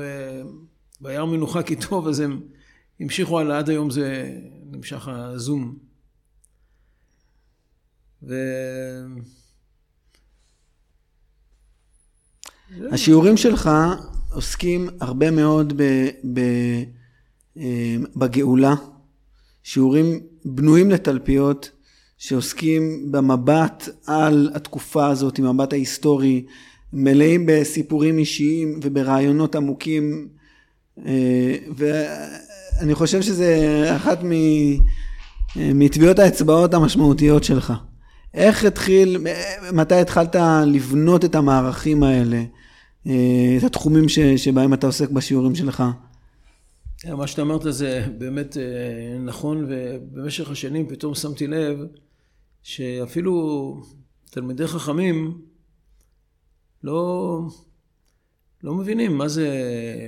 וביער 1.02 1.26
מנוחה 1.26 1.64
כי 1.64 1.76
טוב, 1.76 2.08
אז 2.08 2.20
הם 2.20 2.42
המשיכו 3.00 3.40
הלאה, 3.40 3.58
עד 3.58 3.70
היום 3.70 3.90
זה 3.90 4.38
נמשך 4.72 5.08
הזום. 5.08 5.87
ו... 8.24 8.34
השיעורים 12.92 13.38
שלך 13.38 13.70
עוסקים 14.32 14.90
הרבה 15.02 15.32
מאוד 15.32 15.74
ב, 15.78 15.84
ב, 16.34 16.40
אה, 17.58 17.96
בגאולה, 18.16 18.76
שיעורים 19.64 20.20
בנויים 20.46 20.92
לתלפיות, 20.92 21.72
שעוסקים 22.18 23.12
במבט 23.12 23.90
על 24.06 24.50
התקופה 24.54 25.08
הזאת, 25.08 25.40
המבט 25.40 25.74
ההיסטורי, 25.74 26.46
מלאים 26.94 27.46
בסיפורים 27.48 28.18
אישיים 28.18 28.80
וברעיונות 28.84 29.56
עמוקים, 29.56 30.28
אה, 31.06 31.56
ואני 31.76 32.96
חושב 32.96 33.22
שזה 33.22 33.84
אחת 33.96 34.20
מטביעות 35.56 36.20
האצבעות 36.20 36.74
המשמעותיות 36.74 37.44
שלך. 37.44 37.74
איך 38.38 38.66
התחיל, 38.66 39.18
מתי 39.74 39.96
התחלת 39.96 40.36
לבנות 40.66 41.26
את 41.26 41.36
המערכים 41.36 42.04
האלה, 42.04 42.44
אה, 43.08 43.58
את 43.58 43.64
התחומים 43.64 44.10
ש, 44.10 44.20
שבהם 44.20 44.74
אתה 44.74 44.88
עוסק 44.88 45.10
בשיעורים 45.10 45.56
שלך? 45.56 45.84
כן, 46.98 47.14
מה 47.14 47.28
שאתה 47.28 47.42
אמרת 47.42 47.62
זה 47.70 48.08
באמת 48.18 48.58
אה, 48.58 49.18
נכון, 49.20 49.66
ובמשך 49.70 50.50
השנים 50.50 50.88
פתאום 50.90 51.16
שמתי 51.16 51.48
לב 51.48 51.80
שאפילו 52.64 53.76
תלמידי 54.32 54.68
חכמים 54.68 55.42
לא, 56.84 57.40
לא 58.64 58.74
מבינים 58.74 59.18
מה 59.18 59.28
זה, 59.28 59.50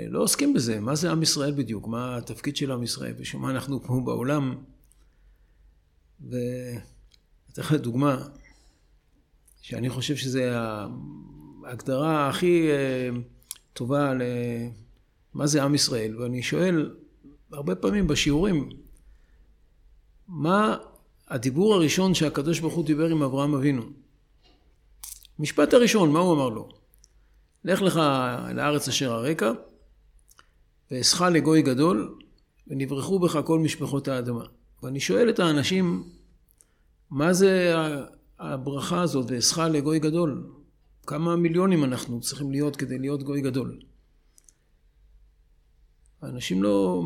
לא 0.10 0.22
עוסקים 0.22 0.54
בזה, 0.54 0.80
מה 0.80 0.96
זה 0.96 1.12
עם 1.12 1.24
ישראל 1.24 1.52
בדיוק, 1.52 1.88
מה 1.88 2.18
התפקיד 2.18 2.56
של 2.56 2.72
עם 2.72 2.84
ישראל, 2.84 3.14
בשביל 3.14 3.42
מה 3.42 3.52
אנחנו 3.52 3.84
פה 3.84 4.02
בעולם. 4.06 4.56
ו... 6.32 6.36
אתן 7.54 7.62
לך 7.62 7.74
דוגמה, 7.74 8.18
שאני 9.62 9.90
חושב 9.90 10.16
שזו 10.16 10.40
ההגדרה 11.66 12.30
הכי 12.30 12.68
אה, 12.72 13.10
טובה 13.74 14.14
למה 14.14 15.48
זה 15.48 15.64
עם 15.64 15.76
ישראל, 15.76 16.22
ואני 16.22 16.44
שואל 16.44 16.96
הרבה 17.52 17.76
פעמים 17.76 18.08
בשיעורים, 18.08 18.70
מה 20.28 20.78
הדיבור 21.28 21.74
הראשון 21.74 22.14
שהקדוש 22.14 22.60
ברוך 22.60 22.74
הוא 22.74 22.86
דיבר 22.86 23.08
עם 23.08 23.24
אברהם 23.24 23.56
אבינו? 23.56 23.84
משפט 25.40 25.74
הראשון, 25.74 26.12
מה 26.12 26.20
הוא 26.20 26.34
אמר 26.34 26.50
לו? 26.50 26.70
לך 27.64 27.82
לך 27.82 27.96
לארץ 28.56 28.88
אשר 28.88 29.12
הרקע, 29.12 29.52
ואסך 30.92 31.22
לגוי 31.22 31.62
גדול, 31.62 32.18
ונברחו 32.68 33.20
בך 33.20 33.40
כל 33.46 33.60
משפחות 33.60 34.08
האדמה. 34.08 34.46
ואני 34.84 35.00
שואל 35.00 35.30
את 35.30 35.40
האנשים, 35.40 36.04
מה 37.12 37.34
זה 37.34 37.74
הברכה 38.40 39.02
הזאת, 39.02 39.26
ואסך 39.30 39.58
לגוי 39.58 40.00
גדול? 40.00 40.44
כמה 41.08 41.36
מיליונים 41.36 41.84
אנחנו 41.84 42.22
צריכים 42.22 42.52
להיות 42.52 42.76
כדי 42.76 43.00
להיות 43.00 43.24
גוי 43.24 43.42
גדול? 43.42 43.80
האנשים 46.22 46.64
לא, 46.64 47.04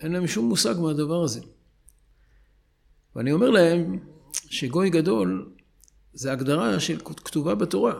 אין 0.00 0.12
להם 0.12 0.26
שום 0.26 0.48
מושג 0.48 0.74
מהדבר 0.80 1.22
הזה. 1.22 1.40
ואני 3.16 3.32
אומר 3.32 3.50
להם 3.50 3.98
שגוי 4.32 4.90
גדול 4.90 5.52
זה 6.12 6.32
הגדרה 6.32 6.80
שכתובה 6.80 7.54
בתורה. 7.54 7.94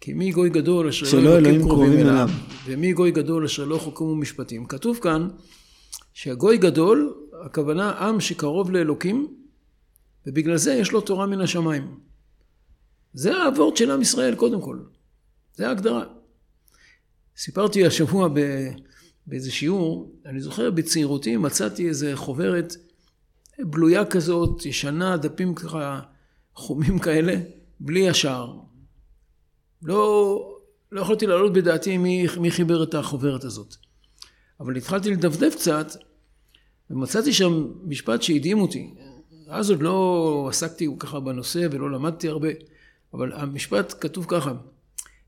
כי 0.00 0.12
מי 0.12 0.32
גוי 0.32 0.50
גדול 0.50 0.88
אשר 0.88 1.20
לא 1.20 1.36
אלוהים 1.36 1.60
קרובים 1.68 1.98
אליו, 1.98 2.28
ומי 2.64 2.92
גוי 2.92 3.10
גדול 3.10 3.44
אשר 3.44 3.64
לא 3.64 3.78
חוקמו 3.78 4.16
משפטים. 4.16 4.66
כתוב 4.66 4.98
כאן 5.02 5.28
שהגוי 6.12 6.56
גדול, 6.58 7.14
הכוונה 7.44 7.90
עם 7.90 8.20
שקרוב 8.20 8.70
לאלוקים, 8.70 9.43
ובגלל 10.26 10.56
זה 10.56 10.72
יש 10.72 10.92
לו 10.92 11.00
תורה 11.00 11.26
מן 11.26 11.40
השמיים. 11.40 12.00
זה 13.12 13.36
האבות 13.36 13.76
של 13.76 13.90
עם 13.90 14.02
ישראל 14.02 14.34
קודם 14.34 14.60
כל. 14.60 14.78
זה 15.54 15.68
ההגדרה. 15.68 16.04
סיפרתי 17.36 17.86
השבוע 17.86 18.28
ב, 18.28 18.40
באיזה 19.26 19.50
שיעור, 19.52 20.12
אני 20.26 20.40
זוכר 20.40 20.70
בצעירותי 20.70 21.36
מצאתי 21.36 21.88
איזה 21.88 22.12
חוברת 22.14 22.74
בלויה 23.58 24.04
כזאת, 24.04 24.66
ישנה, 24.66 25.16
דפים 25.16 25.54
ככה 25.54 26.00
חומים 26.54 26.98
כאלה, 26.98 27.36
בלי 27.80 28.08
השער. 28.08 28.58
לא, 29.82 30.58
לא 30.92 31.00
יכולתי 31.00 31.26
להעלות 31.26 31.52
בדעתי 31.52 31.98
מי, 31.98 32.26
מי 32.40 32.50
חיבר 32.50 32.82
את 32.82 32.94
החוברת 32.94 33.44
הזאת. 33.44 33.74
אבל 34.60 34.76
התחלתי 34.76 35.10
לדפדף 35.10 35.54
קצת, 35.54 35.92
ומצאתי 36.90 37.32
שם 37.32 37.72
משפט 37.84 38.22
שהדהים 38.22 38.60
אותי. 38.60 38.94
אז 39.54 39.70
עוד 39.70 39.82
לא 39.82 40.46
עסקתי 40.50 40.88
ככה 40.98 41.20
בנושא 41.20 41.66
ולא 41.70 41.90
למדתי 41.90 42.28
הרבה, 42.28 42.48
אבל 43.14 43.32
המשפט 43.32 43.94
כתוב 44.00 44.26
ככה: 44.28 44.52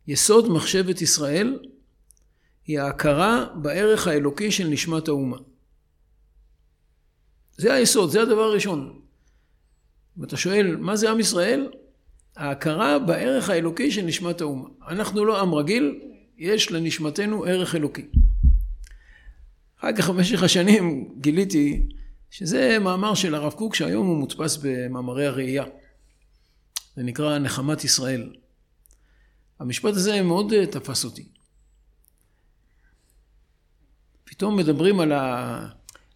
יסוד 0.07 0.49
מחשבת 0.49 1.01
ישראל 1.01 1.59
היא 2.67 2.81
ההכרה 2.81 3.47
בערך 3.55 4.07
האלוקי 4.07 4.51
של 4.51 4.69
נשמת 4.69 5.09
האומה. 5.09 5.37
זה 7.57 7.75
היסוד, 7.75 8.11
זה 8.11 8.23
הדבר 8.23 8.41
הראשון. 8.41 9.01
ואתה 10.17 10.37
שואל, 10.37 10.77
מה 10.77 10.97
זה 10.97 11.11
עם 11.11 11.21
ישראל? 11.21 11.71
ההכרה 12.37 12.99
בערך 12.99 13.51
האלוקי 13.51 13.91
של 13.91 14.03
נשמת 14.03 14.41
האומה. 14.41 14.69
אנחנו 14.89 15.25
לא 15.25 15.41
עם 15.41 15.55
רגיל, 15.55 16.01
יש 16.39 16.73
לנשמתנו 16.73 17.45
ערך 17.45 17.75
אלוקי. 17.75 18.07
אחר 19.81 19.93
כך 19.93 20.11
במשך 20.11 20.43
השנים 20.43 21.15
גיליתי 21.21 21.87
שזה 22.39 22.79
מאמר 22.81 23.15
של 23.15 23.35
הרב 23.35 23.53
קוק 23.53 23.75
שהיום 23.75 24.07
הוא 24.07 24.17
מודפס 24.17 24.59
במאמרי 24.63 25.27
הראייה. 25.27 25.65
זה 26.97 27.03
נקרא 27.03 27.39
נחמת 27.39 27.85
ישראל. 27.85 28.33
המשפט 29.61 29.95
הזה 29.95 30.23
מאוד 30.23 30.53
אה, 30.53 30.67
תפס 30.67 31.05
אותי. 31.05 31.29
פתאום 34.25 34.57
מדברים 34.57 35.01
על 35.01 35.13
ה... 35.13 35.69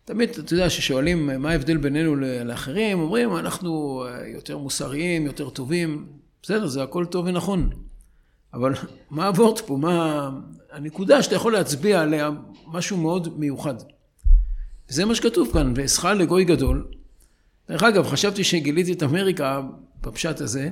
תמיד, 0.05 0.31
אתה 0.31 0.55
יודע, 0.55 0.69
כששואלים 0.69 1.43
מה 1.43 1.51
ההבדל 1.51 1.77
בינינו 1.77 2.17
לאחרים, 2.17 3.01
אומרים, 3.01 3.37
אנחנו 3.37 4.05
אה, 4.07 4.29
יותר 4.29 4.59
מוסריים, 4.59 5.27
יותר 5.27 5.51
טובים. 5.51 6.13
בסדר, 6.43 6.67
זה 6.67 6.83
הכל 6.83 7.07
טוב 7.07 7.27
ונכון. 7.27 7.71
אבל 8.55 8.73
מה 9.11 9.27
הוורט 9.27 9.61
פה? 9.61 9.77
מה 9.77 10.31
הנקודה 10.71 11.23
שאתה 11.23 11.35
יכול 11.35 11.53
להצביע 11.53 12.01
עליה 12.01 12.31
משהו 12.67 12.97
מאוד 12.97 13.39
מיוחד. 13.39 13.75
וזה 14.91 15.05
מה 15.05 15.15
שכתוב 15.15 15.53
כאן, 15.53 15.73
ואסחל 15.77 16.15
לגוי 16.15 16.45
גדול. 16.45 16.89
דרך 17.69 17.83
אגב, 17.83 18.07
חשבתי 18.07 18.45
שגיליתי 18.45 18.93
את 18.93 19.03
אמריקה 19.03 19.61
בפשט 20.01 20.41
הזה, 20.41 20.71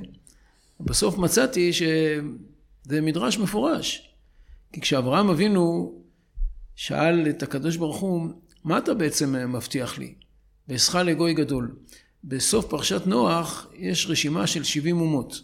בסוף 0.80 1.18
מצאתי 1.18 1.72
שזה 1.72 3.00
מדרש 3.00 3.38
מפורש. 3.38 4.12
כי 4.72 4.80
כשאברהם 4.80 5.30
אבינו 5.30 5.94
שאל 6.74 7.28
את 7.30 7.42
הקדוש 7.42 7.76
ברוך 7.76 7.96
הוא, 7.96 8.28
מה 8.64 8.78
אתה 8.78 8.94
בעצם 8.94 9.52
מבטיח 9.52 9.98
לי? 9.98 10.14
ואעשך 10.68 11.02
לגוי 11.02 11.34
גדול. 11.34 11.76
בסוף 12.24 12.66
פרשת 12.66 13.06
נוח 13.06 13.66
יש 13.74 14.06
רשימה 14.10 14.46
של 14.46 14.64
70 14.64 15.00
אומות. 15.00 15.42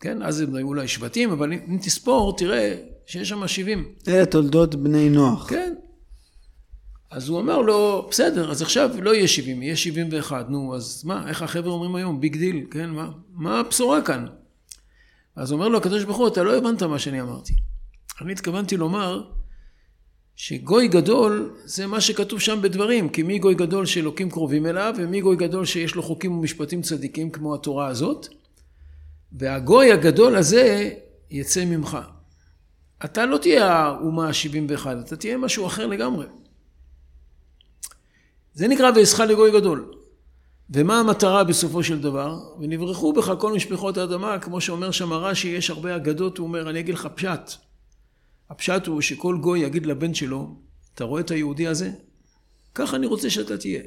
כן, 0.00 0.22
אז 0.22 0.40
הם 0.40 0.54
היו 0.54 0.66
אולי 0.66 0.88
שבטים, 0.88 1.30
אבל 1.30 1.52
אם 1.52 1.78
תספור, 1.82 2.36
תראה 2.36 2.74
שיש 3.06 3.28
שם 3.28 3.48
70. 3.48 3.84
אלה 4.08 4.26
תולדות 4.26 4.74
בני 4.74 5.08
נוח. 5.08 5.50
כן. 5.50 5.74
אז 7.12 7.28
הוא 7.28 7.40
אמר 7.40 7.58
לו, 7.58 8.06
בסדר, 8.10 8.50
אז 8.50 8.62
עכשיו 8.62 8.90
לא 9.02 9.14
יהיה 9.14 9.28
70, 9.28 9.62
יהיה 9.62 9.76
71. 9.76 10.46
נו, 10.48 10.76
אז 10.76 11.04
מה, 11.04 11.28
איך 11.28 11.42
החבר'ה 11.42 11.72
אומרים 11.72 11.94
היום? 11.94 12.20
big 12.20 12.36
deal, 12.36 12.66
כן? 12.70 12.90
מה, 12.90 13.10
מה 13.32 13.60
הבשורה 13.60 14.02
כאן? 14.02 14.26
אז 15.36 15.52
אומר 15.52 15.68
לו 15.68 15.78
הקדוש 15.78 16.04
ברוך 16.04 16.16
הוא, 16.16 16.28
אתה 16.28 16.42
לא 16.42 16.56
הבנת 16.56 16.82
מה 16.82 16.98
שאני 16.98 17.20
אמרתי. 17.20 17.52
אני 18.20 18.32
התכוונתי 18.32 18.76
לומר 18.76 19.22
שגוי 20.36 20.88
גדול 20.88 21.54
זה 21.64 21.86
מה 21.86 22.00
שכתוב 22.00 22.40
שם 22.40 22.58
בדברים, 22.62 23.08
כי 23.08 23.22
מי 23.22 23.38
גוי 23.38 23.54
גדול 23.54 23.86
שאלוקים 23.86 24.30
קרובים 24.30 24.66
אליו, 24.66 24.94
ומי 24.98 25.20
גוי 25.20 25.36
גדול 25.36 25.64
שיש 25.64 25.94
לו 25.94 26.02
חוקים 26.02 26.32
ומשפטים 26.32 26.82
צדיקים 26.82 27.30
כמו 27.30 27.54
התורה 27.54 27.86
הזאת. 27.86 28.28
והגוי 29.32 29.92
הגדול 29.92 30.36
הזה 30.36 30.90
יצא 31.30 31.64
ממך. 31.64 31.98
אתה 33.04 33.26
לא 33.26 33.38
תהיה 33.38 33.72
האומה 33.72 34.28
ה-71, 34.28 34.86
אתה 35.06 35.16
תהיה 35.16 35.36
משהו 35.36 35.66
אחר 35.66 35.86
לגמרי. 35.86 36.26
זה 38.54 38.68
נקרא 38.68 38.90
ואסחה 38.96 39.24
לגוי 39.24 39.50
גדול. 39.52 39.94
ומה 40.70 41.00
המטרה 41.00 41.44
בסופו 41.44 41.82
של 41.82 42.00
דבר? 42.00 42.38
ונברחו 42.60 43.12
בך 43.12 43.32
כל 43.38 43.52
משפחות 43.52 43.96
האדמה, 43.96 44.38
כמו 44.38 44.60
שאומר 44.60 44.90
שם 44.90 45.12
הרש"י, 45.12 45.48
יש 45.48 45.70
הרבה 45.70 45.96
אגדות, 45.96 46.38
הוא 46.38 46.46
אומר, 46.46 46.70
אני 46.70 46.80
אגיד 46.80 46.94
לך 46.94 47.08
פשט. 47.14 47.52
הפשט 48.50 48.86
הוא 48.86 49.00
שכל 49.00 49.36
גוי 49.40 49.60
יגיד 49.60 49.86
לבן 49.86 50.14
שלו, 50.14 50.56
אתה 50.94 51.04
רואה 51.04 51.20
את 51.20 51.30
היהודי 51.30 51.66
הזה? 51.66 51.90
ככה 52.74 52.96
אני 52.96 53.06
רוצה 53.06 53.30
שאתה 53.30 53.58
תהיה. 53.58 53.82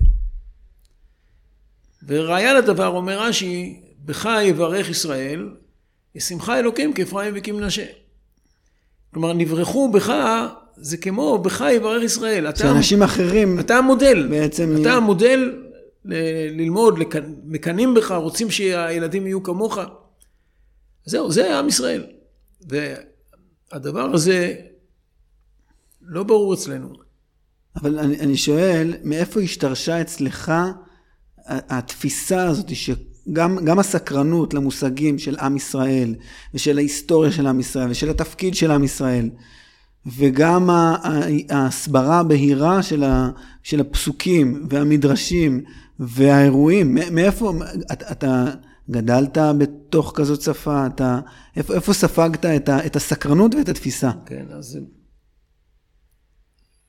וראיה 2.08 2.54
לדבר 2.54 2.88
אומר 2.88 3.22
רש"י, 3.22 3.82
בך 4.06 4.30
יברך 4.44 4.90
ישראל, 4.90 5.50
ישמחה 6.16 6.60
אלוקים 6.60 6.94
כאפרים 6.94 7.34
וכמנשה. 7.38 7.86
כלומר, 9.14 9.34
נברחו 9.34 9.92
בך, 9.92 10.14
זה 10.78 10.98
כמו 10.98 11.38
בך 11.38 11.64
יברך 11.76 12.04
ישראל. 12.04 12.56
שאנשים 12.56 13.04
אחרים... 13.04 13.60
אתה 13.60 13.78
המודל. 13.78 14.28
בעצם... 14.30 14.76
אתה 14.82 14.94
המודל 14.94 15.62
ל- 16.06 16.62
ללמוד, 16.62 17.00
לק... 17.00 17.16
מקנאים 17.44 17.94
בך, 17.94 18.12
רוצים 18.12 18.52
שהילדים 18.52 19.28
יהיו 19.28 19.44
כמוך. 19.44 19.78
זהו, 21.06 21.32
זה 21.32 21.60
עם 21.60 21.68
ישראל. 21.68 22.04
והדבר 23.72 24.14
הזה 24.14 24.56
לא 26.02 26.24
ברור 26.24 26.54
אצלנו. 26.54 26.94
אבל 27.76 28.00
אני, 28.00 28.20
אני 28.20 28.38
שואל, 28.38 28.94
מאיפה 29.04 29.42
השתרשה 29.42 30.02
אצלך 30.02 30.52
התפיסה 31.48 32.48
הזאת 32.48 32.76
ש... 32.76 32.90
גם, 33.34 33.66
גם 33.66 33.80
הסקרנות 33.80 34.54
למושגים 34.54 35.20
של 35.20 35.36
עם 35.40 35.56
ישראל, 35.56 36.16
ושל 36.54 36.78
ההיסטוריה 36.78 37.32
של 37.32 37.48
עם 37.48 37.60
ישראל, 37.60 37.92
ושל 37.92 38.10
התפקיד 38.10 38.56
של 38.56 38.72
עם 38.72 38.84
ישראל, 38.84 39.30
וגם 40.06 40.70
ההסברה 41.50 42.20
הבהירה 42.20 42.84
של, 42.84 43.04
ה, 43.04 43.30
של 43.64 43.80
הפסוקים 43.82 44.68
והמדרשים 44.70 45.64
והאירועים, 46.00 46.98
מאיפה, 47.12 47.54
אתה, 47.92 48.12
אתה 48.12 48.46
גדלת 48.90 49.38
בתוך 49.58 50.12
כזאת 50.16 50.42
שפה, 50.42 50.86
אתה, 50.86 51.20
איפה, 51.56 51.74
איפה 51.74 51.94
ספגת 51.94 52.46
את, 52.46 52.70
ה, 52.70 52.86
את 52.86 52.96
הסקרנות 52.96 53.56
ואת 53.56 53.70
התפיסה? 53.70 54.12
כן, 54.26 54.46
אז 54.52 54.80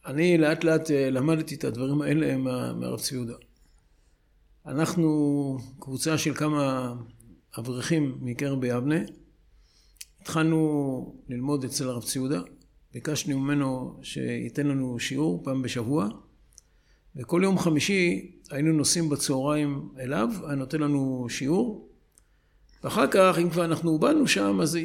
אני 0.06 0.38
לאט 0.38 0.64
לאט 0.64 0.90
אה, 0.90 1.10
למדתי 1.10 1.54
את 1.54 1.64
הדברים 1.64 2.02
האלה 2.02 2.36
מהרב 2.74 3.00
צבי 3.00 3.16
יהודה. 3.16 3.34
אנחנו 4.66 5.58
קבוצה 5.78 6.18
של 6.18 6.34
כמה 6.34 6.94
אברכים 7.58 8.18
מקרב 8.20 8.60
ביבנה. 8.60 8.96
התחלנו 10.20 11.14
ללמוד 11.28 11.64
אצל 11.64 11.88
הרב 11.88 12.02
ציודה. 12.02 12.40
ביקשנו 12.96 13.38
ממנו 13.40 13.98
שייתן 14.02 14.66
לנו 14.66 14.98
שיעור 14.98 15.44
פעם 15.44 15.62
בשבוע. 15.62 16.08
וכל 17.16 17.40
יום 17.44 17.58
חמישי 17.58 18.32
היינו 18.50 18.72
נוסעים 18.72 19.08
בצהריים 19.08 19.88
אליו, 19.98 20.28
היה 20.46 20.54
נותן 20.54 20.80
לנו 20.80 21.26
שיעור. 21.28 21.88
ואחר 22.84 23.06
כך, 23.06 23.38
אם 23.42 23.50
כבר 23.50 23.64
אנחנו 23.64 23.98
באנו 23.98 24.28
שם, 24.28 24.60
אז 24.62 24.78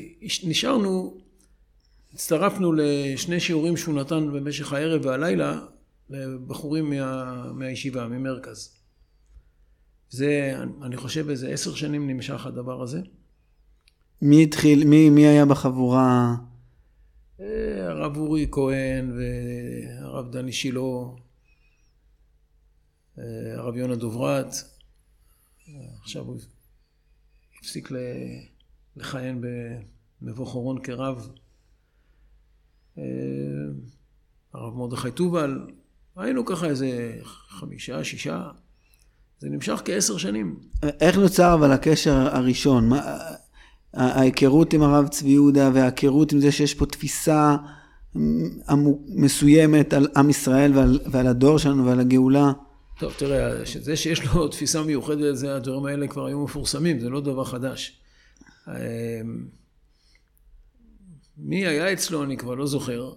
נשארנו, 0.43 1.17
הצטרפנו 2.13 2.73
לשני 2.73 3.39
שיעורים 3.39 3.77
שהוא 3.77 3.95
נתן 3.95 4.31
במשך 4.33 4.73
הערב 4.73 5.05
והלילה 5.05 5.59
לבחורים 6.09 6.89
מה, 6.89 7.53
מהישיבה, 7.53 8.07
ממרכז. 8.07 8.69
זה, 10.09 10.55
אני 10.81 10.97
חושב, 10.97 11.29
איזה 11.29 11.49
עשר 11.49 11.75
שנים 11.75 12.09
נמשך 12.09 12.45
הדבר 12.45 12.81
הזה. 12.81 13.01
מי 14.21 14.43
התחיל, 14.43 14.87
מי, 14.87 15.09
מי 15.09 15.27
היה 15.27 15.45
בחבורה? 15.45 16.35
הרב 17.87 18.17
אורי 18.17 18.47
כהן 18.51 19.17
והרב 19.17 20.31
דני 20.31 20.51
שילה, 20.51 20.81
הרב 23.57 23.75
יונה 23.75 23.95
דוברת. 23.95 24.53
עכשיו 26.01 26.23
הוא 26.23 26.39
הפסיק 27.59 27.89
לכהן 28.95 29.41
במבוא 30.21 30.45
חורון 30.45 30.81
כרב. 30.83 31.29
הרב 34.53 34.75
מרדכי 34.75 35.11
טובל, 35.11 35.67
היינו 36.15 36.45
ככה 36.45 36.65
איזה 36.65 37.19
חמישה, 37.23 38.03
שישה. 38.03 38.49
זה 39.39 39.49
נמשך 39.49 39.81
כעשר 39.85 40.17
שנים. 40.17 40.59
איך 40.83 41.17
נוצר 41.17 41.53
אבל 41.53 41.71
הקשר 41.71 42.11
הראשון? 42.11 42.89
מה, 42.89 43.19
ההיכרות 43.93 44.73
עם 44.73 44.81
הרב 44.81 45.07
צבי 45.07 45.29
יהודה 45.29 45.69
וההיכרות 45.73 46.31
עם 46.31 46.39
זה 46.39 46.51
שיש 46.51 46.73
פה 46.73 46.85
תפיסה 46.85 47.55
מסוימת 49.07 49.93
על 49.93 50.07
עם 50.15 50.29
ישראל 50.29 50.77
ועל, 50.77 50.99
ועל 51.11 51.27
הדור 51.27 51.57
שלנו 51.57 51.85
ועל 51.85 51.99
הגאולה? 51.99 52.51
טוב, 52.99 53.13
תראה, 53.17 53.65
זה 53.65 53.95
שיש 53.95 54.25
לו 54.25 54.47
תפיסה 54.51 54.83
מיוחדת, 54.83 55.37
זה, 55.37 55.55
הדברים 55.55 55.85
האלה 55.85 56.07
כבר 56.07 56.25
היו 56.25 56.43
מפורסמים, 56.43 56.99
זה 56.99 57.09
לא 57.09 57.21
דבר 57.21 57.43
חדש. 57.43 58.01
אמ, 58.67 58.73
מי 61.37 61.67
היה 61.67 61.93
אצלו, 61.93 62.23
אני 62.23 62.37
כבר 62.37 62.55
לא 62.55 62.67
זוכר. 62.67 63.13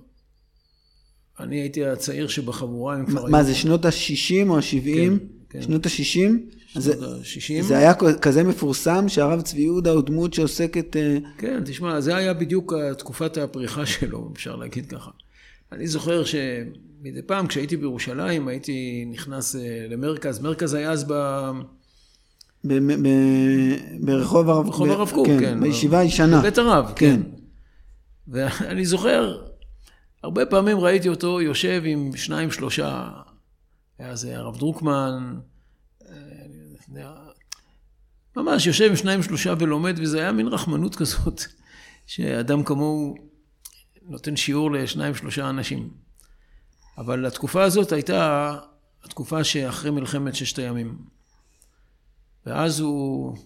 אני 1.40 1.60
הייתי 1.60 1.86
הצעיר 1.86 2.28
שבחבורה, 2.28 2.96
הם 2.96 3.06
כבר 3.06 3.26
מה 3.26 3.38
היו... 3.38 3.46
זה, 3.46 3.54
שנות 3.54 3.84
ה-60 3.84 4.48
או 4.48 4.56
ה-70? 4.56 4.84
כן, 4.84 5.12
כן. 5.50 5.62
שנות 5.62 5.86
ה-60? 5.86 6.30
שנות 6.82 7.02
ה-60. 7.02 7.62
זה 7.62 7.78
היה 7.78 7.94
כזה 7.94 8.44
מפורסם 8.44 9.08
שהרב 9.08 9.40
צבי 9.40 9.62
יהודה 9.62 9.90
הוא 9.90 10.02
דמות 10.02 10.34
שעוסקת... 10.34 10.96
אה, 10.96 11.18
כן, 11.38 11.62
תשמע, 11.64 12.00
זה 12.00 12.16
היה 12.16 12.34
בדיוק 12.34 12.72
תקופת 12.98 13.36
הפריחה 13.36 13.86
שלו, 13.86 14.30
אפשר 14.32 14.56
להגיד 14.56 14.86
ככה. 14.86 15.10
אני 15.72 15.86
זוכר 15.86 16.24
שמדי 16.24 17.22
פעם 17.26 17.46
כשהייתי 17.46 17.76
בירושלים 17.76 18.48
הייתי 18.48 19.04
נכנס 19.10 19.56
אה, 19.56 19.86
למרכז, 19.90 20.38
מרכז 20.38 20.74
היה 20.74 20.90
אז 20.90 21.04
ב... 21.04 21.12
ב- 22.64 22.92
ב- 23.02 24.04
ברחוב 24.06 24.48
הרב 24.48 24.66
ב- 24.66 24.90
הרב 24.90 25.10
קוק, 25.10 25.26
כן. 25.26 25.60
בישיבה 25.60 25.98
הישנה. 25.98 26.38
בבית 26.38 26.58
הרב, 26.58 26.92
כן. 26.96 27.20
כן. 27.22 27.30
ואני 28.28 28.84
זוכר, 28.84 29.42
הרבה 30.22 30.46
פעמים 30.46 30.78
ראיתי 30.78 31.08
אותו 31.08 31.40
יושב 31.40 31.82
עם 31.84 32.10
שניים, 32.16 32.50
שלושה, 32.50 33.08
היה 33.98 34.16
זה 34.16 34.36
הרב 34.36 34.58
דרוקמן, 34.58 35.34
ממש 38.36 38.66
יושב 38.66 38.84
עם 38.90 38.96
שניים, 38.96 39.22
שלושה 39.22 39.54
ולומד, 39.58 39.94
וזה 39.98 40.20
היה 40.20 40.32
מין 40.32 40.46
רחמנות 40.46 40.96
כזאת, 40.96 41.42
שאדם 42.06 42.64
כמוהו 42.64 43.14
נותן 44.02 44.36
שיעור 44.36 44.72
לשניים, 44.72 45.14
שלושה 45.14 45.50
אנשים. 45.50 45.90
אבל 46.98 47.26
התקופה 47.26 47.62
הזאת 47.62 47.92
הייתה 47.92 48.56
התקופה 49.04 49.44
שאחרי 49.44 49.90
מלחמת 49.90 50.34
ששת 50.34 50.58
הימים. 50.58 50.98
ואז 52.46 52.80
הוא, 52.80 53.36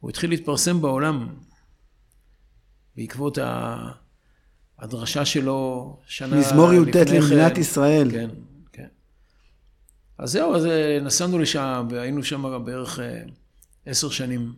הוא 0.00 0.10
התחיל 0.10 0.30
להתפרסם 0.30 0.80
בעולם 0.80 1.28
בעקבות 2.96 3.38
הדרשה 4.78 5.24
שלו 5.24 5.96
שנה 6.06 6.36
מזמור 6.36 6.72
י"ט 6.72 6.96
לפני 6.96 7.18
למדינת 7.20 7.54
כן. 7.54 7.60
ישראל. 7.60 8.10
כן, 8.10 8.28
כן. 8.28 8.34
אז 10.18 10.30
זהו, 10.32 10.54
אז 10.54 10.66
אה, 10.66 10.98
נסענו 11.02 11.38
לשם 11.38 11.88
והיינו 11.90 12.22
שם 12.24 12.64
בערך 12.64 13.00
אה, 13.00 13.22
עשר 13.86 14.10
שנים. 14.10 14.54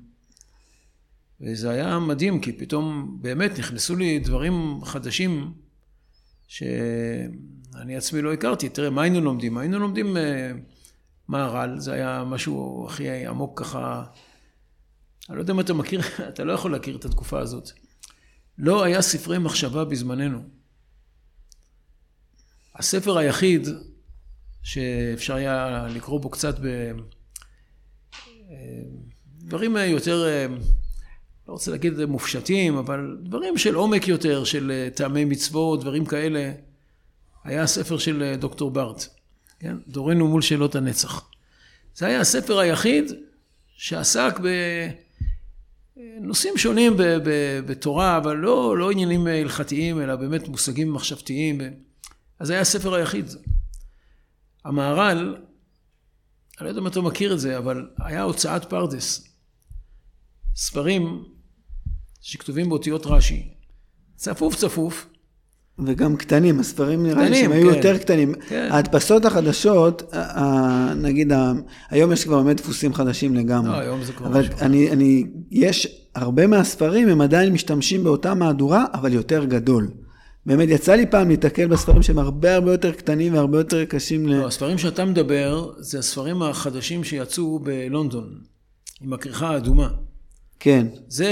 וזה 1.40 1.70
היה 1.70 1.98
מדהים, 1.98 2.40
כי 2.40 2.52
פתאום 2.52 3.18
באמת 3.20 3.58
נכנסו 3.58 3.96
לי 3.96 4.18
דברים 4.18 4.80
חדשים 4.84 5.52
שאני 6.48 7.96
עצמי 7.96 8.22
לא 8.22 8.32
הכרתי. 8.32 8.68
תראה, 8.68 8.90
מה 8.90 9.02
היינו 9.02 9.20
לומדים? 9.20 9.58
היינו 9.58 9.78
לומדים 9.78 10.16
אה, 10.16 10.52
מהר"ל, 11.28 11.78
זה 11.78 11.92
היה 11.92 12.24
משהו 12.26 12.86
הכי 12.88 13.26
עמוק 13.26 13.60
ככה. 13.60 14.04
אני 15.28 15.36
לא 15.36 15.42
יודע 15.42 15.52
אם 15.52 15.60
אתה 15.60 15.74
מכיר, 15.74 16.00
אתה 16.28 16.44
לא 16.44 16.52
יכול 16.52 16.72
להכיר 16.72 16.96
את 16.96 17.04
התקופה 17.04 17.40
הזאת. 17.40 17.70
לא 18.58 18.84
היה 18.84 19.02
ספרי 19.02 19.38
מחשבה 19.38 19.84
בזמננו. 19.84 20.42
הספר 22.74 23.18
היחיד 23.18 23.68
שאפשר 24.68 25.34
היה 25.34 25.86
לקרוא 25.90 26.20
בו 26.20 26.30
קצת 26.30 26.58
בדברים 29.42 29.76
יותר, 29.76 30.26
אה, 30.26 30.46
לא 31.48 31.52
רוצה 31.52 31.70
להגיד 31.70 32.04
מופשטים, 32.04 32.76
אבל 32.76 33.16
דברים 33.22 33.58
של 33.58 33.74
עומק 33.74 34.08
יותר, 34.08 34.44
של 34.44 34.70
אה, 34.70 34.88
טעמי 34.94 35.24
מצוות, 35.24 35.80
דברים 35.80 36.06
כאלה, 36.06 36.52
היה 37.44 37.62
הספר 37.62 37.98
של 37.98 38.22
אה, 38.22 38.36
דוקטור 38.36 38.70
בארט, 38.70 39.06
כן? 39.60 39.76
דורנו 39.86 40.28
מול 40.28 40.42
שאלות 40.42 40.74
הנצח. 40.74 41.28
זה 41.94 42.06
היה 42.06 42.20
הספר 42.20 42.58
היחיד 42.58 43.12
שעסק 43.76 44.40
בנושאים 45.96 46.56
שונים 46.56 46.94
בתורה, 47.66 48.16
אבל 48.16 48.36
לא, 48.36 48.78
לא 48.78 48.90
עניינים 48.90 49.26
הלכתיים, 49.26 50.00
אלא 50.00 50.16
באמת 50.16 50.48
מושגים 50.48 50.92
מחשבתיים. 50.92 51.60
אז 52.38 52.46
זה 52.46 52.52
היה 52.52 52.62
הספר 52.62 52.94
היחיד. 52.94 53.26
המהר"ל, 54.68 55.36
אני 56.58 56.64
לא 56.64 56.68
יודע 56.68 56.80
אם 56.80 56.86
אתה 56.86 57.00
מכיר 57.00 57.32
את 57.32 57.40
זה, 57.40 57.58
אבל 57.58 57.86
היה 57.98 58.22
הוצאת 58.22 58.64
פרדס. 58.64 59.28
ספרים 60.56 61.22
שכתובים 62.20 62.68
באותיות 62.68 63.06
רש"י. 63.06 63.48
צפוף 64.16 64.54
צפוף, 64.54 65.06
וגם 65.86 66.16
קטנים, 66.16 66.60
הספרים 66.60 67.02
נראה 67.02 67.28
לי 67.28 67.36
שהם 67.36 67.52
היו 67.52 67.70
כן. 67.70 67.76
יותר 67.76 67.98
קטנים. 67.98 68.34
כן. 68.48 68.68
ההדפסות 68.70 69.24
החדשות, 69.24 70.14
נגיד, 70.96 71.32
היום 71.90 72.12
יש 72.12 72.24
כבר 72.24 72.42
באמת 72.42 72.56
דפוסים 72.56 72.94
חדשים 72.94 73.34
לגמרי. 73.34 73.70
לא, 73.70 73.76
היום 73.78 74.04
זה 74.04 74.12
כבר 74.12 74.26
אבל 74.26 74.40
משהו. 74.40 74.52
אני, 74.60 74.90
אני, 74.90 75.26
יש 75.50 76.08
הרבה 76.14 76.46
מהספרים, 76.46 77.08
הם 77.08 77.20
עדיין 77.20 77.52
משתמשים 77.52 78.04
באותה 78.04 78.34
מהדורה, 78.34 78.84
אבל 78.94 79.12
יותר 79.12 79.44
גדול. 79.44 79.88
באמת, 80.48 80.68
יצא 80.68 80.94
לי 80.94 81.06
פעם 81.06 81.28
להתקל 81.28 81.66
בספרים 81.66 82.02
שהם 82.02 82.18
הרבה 82.18 82.54
הרבה 82.54 82.72
יותר 82.72 82.92
קטנים 82.92 83.34
והרבה 83.34 83.58
יותר 83.58 83.84
קשים 83.84 84.28
ל... 84.28 84.34
לא, 84.40 84.46
הספרים 84.46 84.78
שאתה 84.78 85.04
מדבר, 85.04 85.70
זה 85.78 85.98
הספרים 85.98 86.42
החדשים 86.42 87.04
שיצאו 87.04 87.58
בלונדון, 87.58 88.28
עם 89.00 89.12
הכריכה 89.12 89.48
האדומה. 89.50 89.88
כן. 90.60 90.86
זה 91.08 91.28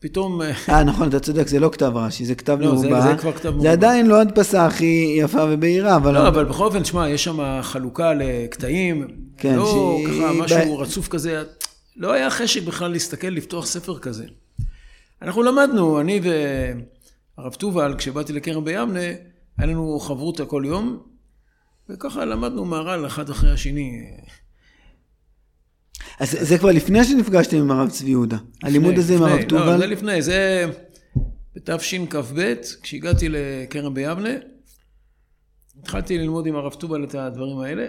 פתאום... 0.00 0.40
אה, 0.68 0.84
נכון, 0.84 1.08
אתה 1.08 1.20
צודק, 1.20 1.46
זה 1.48 1.60
לא 1.60 1.68
כתב 1.72 1.92
רש"י, 1.94 2.24
זה 2.24 2.34
כתב 2.34 2.58
לא, 2.60 2.76
זה- 2.76 2.88
מרובע. 2.88 3.00
זה 3.12 3.18
כבר 3.18 3.32
כתב 3.32 3.48
מרובע. 3.50 3.62
זה 3.62 3.72
עדיין 3.72 4.06
לא 4.06 4.18
ההדפסה 4.18 4.66
הכי 4.66 5.16
יפה 5.18 5.44
ובהירה, 5.50 5.96
אבל... 5.96 6.14
לא, 6.14 6.28
אבל 6.28 6.44
בכל 6.44 6.64
אופן, 6.64 6.84
שמע, 6.84 7.08
יש 7.08 7.24
שם 7.24 7.38
חלוקה 7.62 8.12
לקטעים, 8.14 9.08
כן, 9.38 9.54
לא 9.56 9.96
שהיא- 10.06 10.08
ככה 10.22 10.32
משהו 10.32 10.76
ב- 10.76 10.80
רצוף 10.80 11.08
כזה, 11.08 11.42
לא 11.96 12.12
היה 12.12 12.30
חשק 12.30 12.62
בכלל 12.62 12.90
להסתכל, 12.92 13.26
לפתוח 13.28 13.66
ספר 13.66 13.98
כזה. 13.98 14.24
אנחנו 15.22 15.42
למדנו, 15.42 16.00
אני 16.00 16.20
והרב 17.38 17.54
תובל, 17.54 17.94
כשבאתי 17.98 18.32
לכרם 18.32 18.64
ביבנה, 18.64 19.00
היה 19.58 19.66
לנו 19.66 20.00
חברותא 20.00 20.44
כל 20.44 20.62
יום, 20.66 21.02
וככה 21.88 22.24
למדנו 22.24 22.64
מהר"ל 22.64 23.06
אחד 23.06 23.30
אחרי 23.30 23.50
השני. 23.50 24.10
אז 26.20 26.36
זה 26.40 26.58
כבר 26.58 26.70
לפני 26.70 27.04
שנפגשתם 27.04 27.56
עם 27.56 27.70
הרב 27.70 27.90
צבי 27.90 28.10
יהודה. 28.10 28.36
הלימוד 28.62 28.90
לפני, 28.90 29.02
הזה 29.02 29.14
עם 29.14 29.22
לפני, 29.22 29.32
הרב 29.32 29.42
לא, 29.42 29.48
תובל. 29.48 29.78
זה 29.78 29.86
לפני, 29.86 30.22
זה 30.22 30.66
בתשכ"ב, 31.54 32.54
כשהגעתי 32.82 33.28
לכרם 33.28 33.94
ביבנה, 33.94 34.30
התחלתי 35.80 36.18
ללמוד 36.18 36.46
עם 36.46 36.56
הרב 36.56 36.74
טובל 36.74 37.04
את 37.04 37.14
הדברים 37.14 37.58
האלה, 37.58 37.86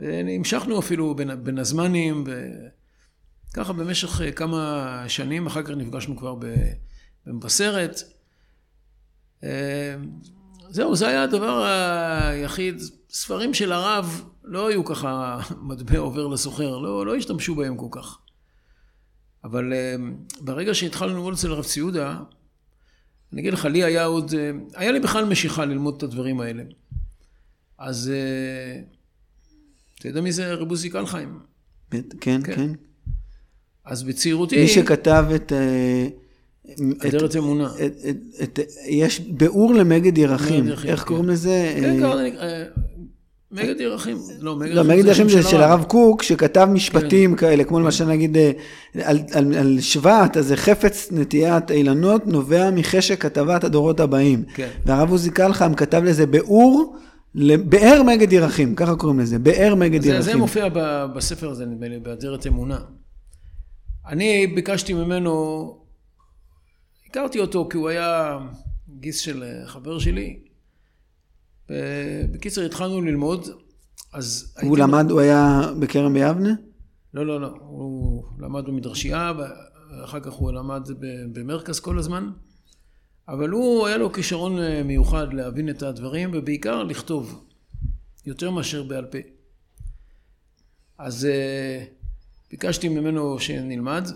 והמשכנו 0.00 0.78
אפילו 0.78 1.14
בין, 1.14 1.44
בין 1.44 1.58
הזמנים, 1.58 2.24
וככה 3.52 3.72
במשך 3.72 4.20
אה, 4.20 4.32
כמה 4.32 5.04
שנים, 5.08 5.46
אחר 5.46 5.62
כך 5.62 5.70
נפגשנו 5.70 6.16
כבר 6.16 6.34
במבשרת. 7.26 8.02
אה, 9.44 9.94
זהו, 10.68 10.96
זה 10.96 11.08
היה 11.08 11.22
הדבר 11.22 11.64
היחיד. 11.64 12.80
ספרים 13.10 13.54
של 13.54 13.72
הרב 13.72 14.24
לא 14.44 14.68
היו 14.68 14.84
ככה 14.84 15.40
מטבע 15.62 15.98
עובר 15.98 16.26
לסוחר, 16.26 16.78
לא, 16.78 17.06
לא 17.06 17.16
השתמשו 17.16 17.54
בהם 17.54 17.76
כל 17.76 17.88
כך. 17.90 18.18
אבל 19.44 19.72
אה, 19.72 19.94
ברגע 20.40 20.74
שהתחלנו 20.74 21.14
ללמוד 21.14 21.34
אצל 21.34 21.50
הרב 21.52 21.64
ציודה, 21.64 22.18
אני 23.32 23.40
אגיד 23.40 23.52
לך, 23.52 23.64
לי 23.64 23.84
היה 23.84 24.04
עוד, 24.04 24.34
אה, 24.34 24.50
היה 24.74 24.92
לי 24.92 25.00
בכלל 25.00 25.24
משיכה 25.24 25.64
ללמוד 25.64 25.94
את 25.96 26.02
הדברים 26.02 26.40
האלה. 26.40 26.62
אז 27.78 28.12
אתה 29.98 30.08
יודע 30.08 30.20
מי 30.20 30.32
זה 30.32 30.54
רב 30.54 30.70
עוזי 30.70 30.90
קלחיים? 30.90 31.38
כן, 31.90 32.00
כן. 32.20 32.42
כן. 32.42 32.72
אז 33.84 34.02
בצעירותי, 34.02 34.60
מי 34.62 34.68
שכתב 34.68 35.24
את... 35.34 35.52
אדרת 37.08 37.36
אמונה. 37.36 37.68
יש 38.88 39.20
ביאור 39.20 39.74
למגד 39.74 40.18
ירחים. 40.18 40.66
ירחים, 40.68 40.90
איך 40.90 41.00
כן. 41.00 41.06
קוראים 41.06 41.28
לזה? 41.28 41.74
כן, 41.80 42.04
אה, 42.04 42.26
אה, 42.42 42.64
מגד 43.52 43.80
ירחים. 43.80 44.16
לא, 44.40 44.56
מגד 44.56 44.72
לא, 44.72 44.84
מגד 44.84 45.04
ירחים 45.06 45.28
זה 45.28 45.42
של 45.42 45.62
הרב 45.62 45.84
קוק, 45.88 46.22
שכתב 46.22 46.68
משפטים 46.72 47.36
כאלה, 47.36 47.64
כמו 47.64 47.80
למשל 47.80 48.04
נגיד 48.04 48.36
אה, 48.36 48.50
על- 49.02 49.18
על 49.32 49.54
על 49.54 49.76
שבט, 49.80 50.36
אז 50.36 50.46
זה 50.46 50.56
חפץ 50.56 51.08
נטיית 51.12 51.70
אילנות 51.70 52.26
נובע 52.26 52.70
מחשק 52.70 53.22
כתבת 53.22 53.64
הדורות 53.64 54.00
הבאים. 54.00 54.42
כן. 54.54 54.68
והרב 54.86 55.10
עוזי 55.10 55.30
קלחם 55.30 55.74
כתב 55.74 56.02
לזה 56.04 56.26
ביאור, 56.26 56.96
לבאר 57.34 58.02
מגד 58.02 58.32
ירחים, 58.32 58.74
ככה 58.74 58.96
קוראים 58.96 59.20
לזה, 59.20 59.38
באר 59.38 59.74
מגד 59.74 60.04
ירחים. 60.04 60.22
זה 60.22 60.36
מופיע 60.36 60.68
בספר 61.16 61.50
הזה, 61.50 61.66
נדמה 61.66 61.88
לי, 61.88 61.98
באדרת 61.98 62.46
אמונה. 62.46 62.78
אני 64.08 64.46
ביקשתי 64.46 64.92
ממנו, 64.92 65.85
הכרתי 67.16 67.40
אותו 67.40 67.68
כי 67.70 67.76
הוא 67.76 67.88
היה 67.88 68.38
גיס 68.88 69.18
של 69.18 69.42
אה, 69.42 69.66
חבר 69.66 69.98
שלי. 69.98 70.38
בקיצר, 72.32 72.64
התחלנו 72.64 73.02
ללמוד, 73.02 73.48
אז... 74.12 74.54
הוא 74.62 74.78
למד, 74.78 75.10
הוא 75.10 75.20
היה 75.20 75.60
בכרם 75.80 76.14
ביבנה? 76.14 76.54
לא, 77.14 77.26
לא, 77.26 77.40
לא. 77.40 77.54
הוא 77.60 78.24
למד 78.38 78.64
במדרשייה, 78.64 79.32
ואחר 79.38 80.20
כך 80.20 80.32
הוא 80.32 80.52
למד 80.52 80.88
במרכז 81.32 81.80
כל 81.80 81.98
הזמן. 81.98 82.30
אבל 83.28 83.48
הוא, 83.48 83.86
היה 83.86 83.96
לו 83.96 84.12
כישרון 84.12 84.58
אה, 84.58 84.82
מיוחד 84.82 85.32
להבין 85.32 85.70
את 85.70 85.82
הדברים, 85.82 86.30
ובעיקר 86.34 86.82
לכתוב, 86.82 87.44
יותר 88.26 88.50
מאשר 88.50 88.82
בעל 88.82 89.04
פה. 89.04 89.18
אז 90.98 91.24
אה, 91.24 91.84
ביקשתי 92.50 92.88
ממנו 92.88 93.38
שנלמד, 93.38 94.08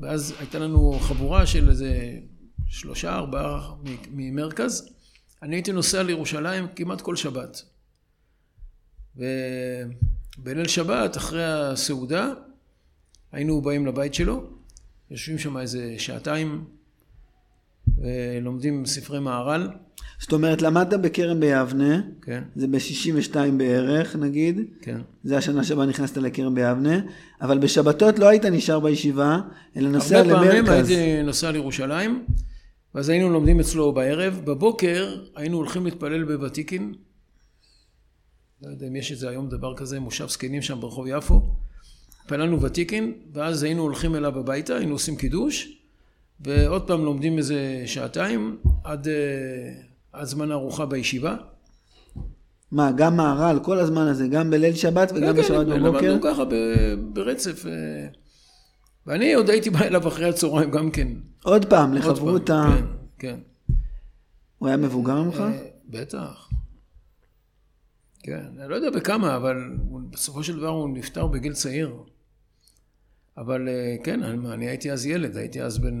ואז 0.00 0.34
הייתה 0.38 0.58
לנו 0.58 0.98
חבורה 1.00 1.46
של 1.46 1.70
איזה 1.70 2.18
שלושה, 2.68 3.14
ארבעה 3.14 3.74
ממרכז, 4.10 4.88
אני 5.42 5.56
הייתי 5.56 5.72
נוסע 5.72 6.02
לירושלים 6.02 6.66
כמעט 6.76 7.00
כל 7.00 7.16
שבת. 7.16 7.62
ובליל 9.16 10.68
שבת, 10.68 11.16
אחרי 11.16 11.44
הסעודה, 11.44 12.32
היינו 13.32 13.60
באים 13.60 13.86
לבית 13.86 14.14
שלו, 14.14 14.50
יושבים 15.10 15.38
שם 15.38 15.56
איזה 15.56 15.94
שעתיים, 15.98 16.64
ולומדים 17.96 18.86
ספרי 18.86 19.20
מהר"ל, 19.20 19.68
זאת 20.20 20.32
אומרת, 20.32 20.62
למדת 20.62 21.00
בכרם 21.00 21.40
ביבנה, 21.40 22.00
כן, 22.22 22.42
זה 22.56 22.66
ב-62 22.68 23.36
בערך, 23.56 24.16
נגיד. 24.16 24.60
כן. 24.82 25.00
זה 25.24 25.38
השנה 25.38 25.64
שבה 25.64 25.86
נכנסת 25.86 26.16
לכרם 26.16 26.54
ביבנה, 26.54 27.00
אבל 27.40 27.58
בשבתות 27.58 28.18
לא 28.18 28.28
היית 28.28 28.44
נשאר 28.44 28.80
בישיבה, 28.80 29.40
אלא 29.76 29.88
נוסע 29.88 30.18
הרבה 30.18 30.34
פעמים 30.34 30.64
למרכז. 30.64 30.90
הייתי 30.90 31.22
נוסע 31.22 31.50
לירושלים, 31.50 32.24
ואז 32.94 33.08
היינו 33.08 33.30
לומדים 33.30 33.60
אצלו 33.60 33.92
בערב. 33.92 34.40
בבוקר 34.44 35.16
היינו 35.36 35.56
הולכים 35.56 35.84
להתפלל 35.84 36.24
בוותיקין. 36.24 36.94
לא 38.62 38.68
יודע 38.70 38.86
אם 38.86 38.96
יש 38.96 39.12
את 39.12 39.18
זה 39.18 39.28
היום 39.28 39.48
דבר 39.48 39.76
כזה, 39.76 40.00
מושב 40.00 40.28
זקנים 40.28 40.62
שם 40.62 40.80
ברחוב 40.80 41.06
יפו. 41.08 41.40
התפללנו 42.22 42.62
ותיקין, 42.62 43.12
ואז 43.32 43.62
היינו 43.62 43.82
הולכים 43.82 44.16
אליו 44.16 44.38
הביתה, 44.38 44.76
היינו 44.76 44.92
עושים 44.92 45.16
קידוש, 45.16 45.78
ועוד 46.40 46.86
פעם 46.86 47.04
לומדים 47.04 47.38
איזה 47.38 47.82
שעתיים, 47.86 48.56
עד, 48.84 49.08
אה, 50.14 50.20
עד 50.20 50.26
זמן 50.26 50.50
הארוחה 50.50 50.86
בישיבה. 50.86 51.36
מה, 52.72 52.92
גם 52.92 53.16
מהר"ל, 53.16 53.58
כל 53.62 53.78
הזמן 53.78 54.06
הזה, 54.06 54.28
גם 54.28 54.50
בליל 54.50 54.74
שבת 54.74 55.12
וגם 55.14 55.34
כן, 55.34 55.42
בשבת 55.42 55.66
כן, 55.66 55.82
בבוקר? 55.82 56.12
למדנו 56.12 56.22
ככה 56.22 56.42
ברצף. 57.12 57.66
אה, 57.66 57.72
ואני 59.06 59.34
עוד 59.34 59.50
הייתי 59.50 59.70
בא 59.70 59.82
אליו 59.82 60.08
אחרי 60.08 60.28
הצהריים 60.28 60.70
גם 60.70 60.90
כן. 60.90 61.08
עוד 61.42 61.64
פעם, 61.64 61.94
לחברותה. 61.94 62.64
כן, 62.68 62.84
כן. 63.18 63.38
הוא 64.58 64.68
היה 64.68 64.76
מבוגר 64.76 65.22
ממך? 65.22 65.40
אה, 65.40 65.68
בטח. 65.88 66.48
כן, 68.22 68.44
אני 68.60 68.70
לא 68.70 68.74
יודע 68.74 68.90
בכמה, 68.90 69.36
אבל 69.36 69.56
בסופו 70.10 70.42
של 70.42 70.56
דבר 70.56 70.68
הוא 70.68 70.88
נפטר 70.88 71.26
בגיל 71.26 71.52
צעיר. 71.52 71.96
אבל 73.36 73.68
אה, 73.68 73.96
כן, 74.04 74.22
אני, 74.22 74.52
אני 74.52 74.68
הייתי 74.68 74.92
אז 74.92 75.06
ילד, 75.06 75.36
הייתי 75.36 75.62
אז 75.62 75.78
בן, 75.78 76.00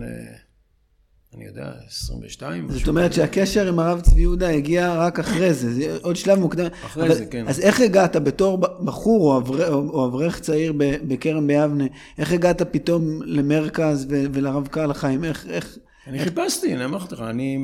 אני 1.34 1.44
יודע, 1.44 1.72
22. 1.86 2.68
זאת. 2.72 2.88
אומרת 2.88 3.12
שהקשר 3.12 3.68
עם 3.68 3.78
הרב 3.78 4.00
צבי 4.00 4.20
יהודה 4.20 4.48
הגיע 4.48 4.94
רק 4.94 5.18
אחרי 5.18 5.54
זה, 5.54 5.72
זה 5.74 5.98
עוד 6.02 6.16
שלב 6.16 6.38
מוקדם. 6.38 6.66
אחרי 6.84 7.06
אבל- 7.06 7.14
זה, 7.14 7.26
כן. 7.26 7.48
אז 7.48 7.60
איך 7.60 7.80
הגעת 7.80 8.16
בתור 8.16 8.58
בחור 8.58 9.32
או 9.32 9.38
אברך- 9.38 9.68
או 9.70 10.06
אברך 10.08 10.40
צעיר 10.40 10.72
בכרם 11.08 11.46
ביבנה, 11.46 11.84
איך 12.18 12.32
הגעת 12.32 12.62
פתאום 12.62 13.22
למרכז 13.24 14.06
ו- 14.10 14.24
ולרב 14.32 14.66
קהל 14.66 14.90
החיים? 14.90 15.24
איך, 15.24 15.46
איך, 15.46 15.78
אני 16.06 16.18
חיפשתי, 16.18 16.74
אני 16.74 16.84
אמרתי 16.84 17.14
לך, 17.14 17.20
אני, 17.20 17.58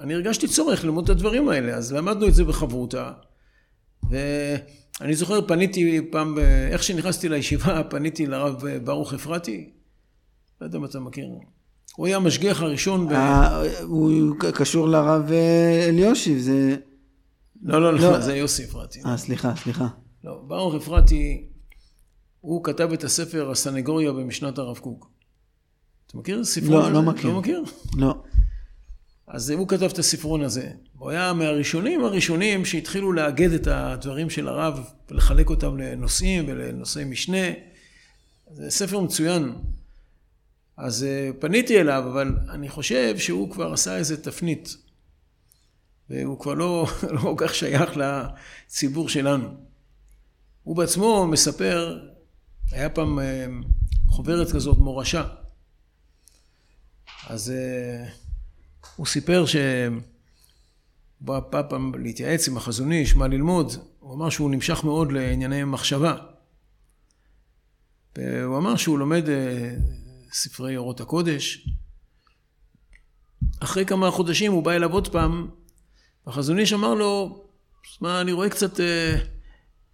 אני 0.00 0.14
הרגשתי 0.14 0.48
צורך 0.48 0.84
ללמוד 0.84 1.04
את 1.04 1.10
הדברים 1.10 1.48
האלה, 1.48 1.72
אז 1.74 1.92
למדנו 1.92 2.26
את 2.28 2.34
זה 2.34 2.44
בחברותה. 2.44 3.10
ואני 4.10 5.14
זוכר, 5.14 5.46
פניתי 5.48 6.00
פעם, 6.10 6.38
איך 6.70 6.82
שנכנסתי 6.82 7.28
לישיבה, 7.28 7.82
פניתי 7.90 8.26
לרב 8.26 8.62
ברוך 8.84 9.14
אפרתי, 9.14 9.70
לא 10.60 10.66
יודע 10.66 10.78
אם 10.78 10.84
אתה 10.84 11.00
מכיר. 11.00 11.24
הוא 11.98 12.06
היה 12.06 12.16
המשגיח 12.16 12.62
הראשון 12.62 13.08
ב... 13.08 13.12
ה- 13.12 13.62
הוא 13.82 14.34
קשור 14.54 14.88
לרב 14.88 15.32
אה, 15.32 15.86
אליושיב, 15.88 16.38
זה... 16.38 16.76
לא, 17.62 17.82
לא, 17.82 17.94
לא. 17.94 18.00
לא, 18.00 18.20
זה 18.20 18.36
יוסי 18.36 18.64
אפרתי. 18.64 19.00
אה, 19.06 19.16
סליחה, 19.16 19.52
סליחה. 19.56 19.86
לא, 20.24 20.42
ברוך 20.46 20.74
אפרתי, 20.74 21.48
הוא 22.40 22.64
כתב 22.64 22.92
את 22.92 23.04
הספר 23.04 23.50
הסנגוריה 23.50 24.12
במשנת 24.12 24.58
הרב 24.58 24.78
קוק. 24.78 25.10
אתה 26.06 26.18
מכיר? 26.18 26.44
ספרון? 26.44 26.82
לא, 26.82 26.92
לא 26.92 27.02
מכיר. 27.02 27.30
לא 27.30 27.38
מכיר? 27.38 27.64
לא. 27.96 28.14
אז 29.28 29.50
הוא 29.50 29.68
כתב 29.68 29.88
את 29.92 29.98
הספרון 29.98 30.42
הזה. 30.42 30.70
הוא 30.98 31.10
היה 31.10 31.32
מהראשונים 31.32 32.04
הראשונים 32.04 32.64
שהתחילו 32.64 33.12
לאגד 33.12 33.52
את 33.52 33.66
הדברים 33.66 34.30
של 34.30 34.48
הרב 34.48 34.80
ולחלק 35.10 35.50
אותם 35.50 35.76
לנושאים 35.76 36.44
ולנושאי 36.48 37.04
משנה. 37.04 37.46
זה 38.50 38.70
ספר 38.70 39.00
מצוין. 39.00 39.52
אז 40.78 41.04
אה, 41.04 41.30
פניתי 41.38 41.80
אליו, 41.80 42.04
אבל 42.12 42.36
אני 42.50 42.68
חושב 42.68 43.18
שהוא 43.18 43.50
כבר 43.50 43.72
עשה 43.72 43.96
איזה 43.96 44.22
תפנית. 44.22 44.76
והוא 46.10 46.40
כבר 46.40 46.54
לא, 46.54 46.86
לא 47.14 47.20
כל 47.20 47.34
כך 47.36 47.54
שייך 47.54 47.90
לציבור 47.96 49.08
שלנו. 49.08 49.48
הוא 50.62 50.76
בעצמו 50.76 51.26
מספר, 51.26 51.98
היה 52.70 52.90
פעם 52.90 53.18
אה, 53.18 53.46
חוברת 54.08 54.52
כזאת, 54.52 54.78
מורשה. 54.78 55.28
אז 57.26 57.50
אה, 57.50 58.08
הוא 58.96 59.06
סיפר 59.06 59.46
שהוא 59.46 60.00
בא 61.20 61.40
בא 61.40 61.62
פעם 61.68 61.92
להתייעץ 61.94 62.48
עם 62.48 62.56
החזון 62.56 62.92
איש, 62.92 63.16
מה 63.16 63.28
ללמוד. 63.28 63.72
הוא 64.00 64.14
אמר 64.14 64.30
שהוא 64.30 64.50
נמשך 64.50 64.84
מאוד 64.84 65.12
לענייני 65.12 65.64
מחשבה. 65.64 66.16
והוא 68.16 68.58
אמר 68.58 68.76
שהוא 68.76 68.98
לומד 68.98 69.24
ספרי 70.32 70.76
אורות 70.76 71.00
הקודש. 71.00 71.68
אחרי 73.60 73.84
כמה 73.86 74.10
חודשים 74.10 74.52
הוא 74.52 74.62
בא 74.62 74.72
אליו 74.72 74.92
עוד 74.92 75.08
פעם, 75.08 75.48
והחזון 76.26 76.58
איש 76.58 76.72
אמר 76.72 76.94
לו, 76.94 77.44
שמע, 77.82 78.20
אני 78.20 78.32
רואה 78.32 78.50
קצת 78.50 78.80
אה, 78.80 79.16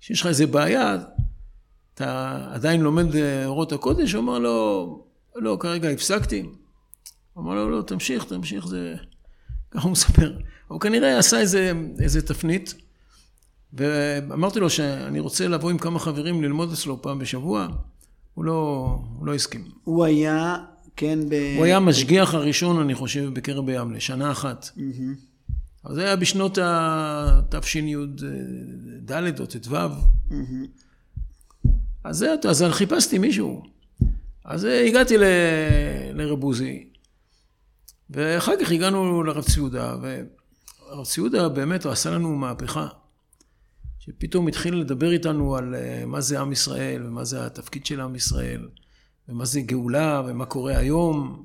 שיש 0.01 0.21
לך 0.21 0.27
איזה 0.27 0.47
בעיה, 0.47 0.97
אתה 1.95 2.39
עדיין 2.53 2.81
לומד 2.81 3.17
אה, 3.17 3.47
אורות 3.47 3.73
הקודש? 3.73 4.13
הוא 4.13 4.23
אמר 4.23 4.39
לו, 4.39 5.07
לא, 5.37 5.57
כרגע 5.61 5.89
הפסקתי. 5.89 6.43
הוא 7.33 7.45
אמר 7.45 7.55
לו, 7.55 7.71
לא, 7.71 7.83
תמשיך, 7.83 8.25
תמשיך, 8.25 8.67
זה... 8.67 8.95
ככה 9.71 9.83
הוא 9.83 9.93
מספר. 9.93 10.39
הוא 10.69 10.81
כנראה 10.81 11.19
עשה 11.19 11.41
איזה, 11.41 11.73
איזה 12.01 12.23
תפנית, 12.23 12.75
ואמרתי 13.73 14.61
לו 14.61 14.71
שאני 14.71 15.21
רוצה 15.21 15.49
לבוא 15.49 15.71
עם 15.71 15.79
כמה 15.79 15.99
חברים 15.99 16.43
ללמוד 16.43 16.73
אצלו 16.73 17.03
פעם 17.03 17.19
בשבוע, 17.19 17.69
הוא 18.35 18.45
לא, 18.45 18.53
הוא 19.19 19.27
לא 19.27 19.35
הסכים. 19.35 19.65
הוא 19.85 20.05
היה, 20.05 20.57
כן, 20.97 21.19
ב... 21.29 21.35
הוא 21.57 21.65
היה 21.65 21.77
המשגיח 21.77 22.35
הראשון, 22.35 22.81
אני 22.81 22.95
חושב, 22.95 23.31
בקרב 23.35 23.67
ביבנה, 23.67 24.01
שנה 24.01 24.31
אחת. 24.33 24.69
מהמם. 24.77 25.15
אבל 25.85 25.95
זה 25.95 26.05
היה 26.05 26.17
בשנות 26.17 26.59
התשי"ד 26.63 28.23
או 29.41 29.47
ט"ו. 29.47 29.75
מהמם. 30.31 30.67
אז 32.05 32.17
זה, 32.17 32.35
אז 32.49 32.63
אני 32.63 32.73
חיפשתי 32.73 33.19
מישהו. 33.19 33.63
אז 34.45 34.65
הגעתי 34.65 35.19
ל- 35.19 35.25
לרב 36.15 36.43
עוזי, 36.43 36.89
ואחר 38.11 38.53
כך 38.61 38.71
הגענו 38.71 39.23
לרב 39.23 39.45
ציודה, 39.45 39.97
והרב 40.03 41.05
ציודה 41.07 41.49
באמת, 41.49 41.87
עשה 41.87 42.11
לנו 42.11 42.35
מהפכה. 42.37 42.87
שפתאום 44.05 44.49
התחיל 44.49 44.75
לדבר 44.75 45.13
איתנו 45.13 45.57
על 45.57 45.75
אה, 45.75 46.07
מה 46.07 46.21
זה 46.21 46.41
עם 46.41 46.53
ישראל, 46.53 47.07
ומה 47.07 47.25
זה 47.25 47.47
התפקיד 47.47 47.87
של 47.87 48.01
עם 48.01 48.15
ישראל, 48.15 48.69
ומה 49.29 49.45
זה 49.45 49.61
גאולה, 49.61 50.23
ומה 50.27 50.47
קורה 50.47 50.79
היום. 50.79 51.45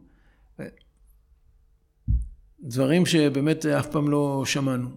דברים 2.62 3.06
שבאמת 3.06 3.66
אף 3.66 3.88
פעם 3.92 4.10
לא 4.10 4.44
שמענו. 4.46 4.90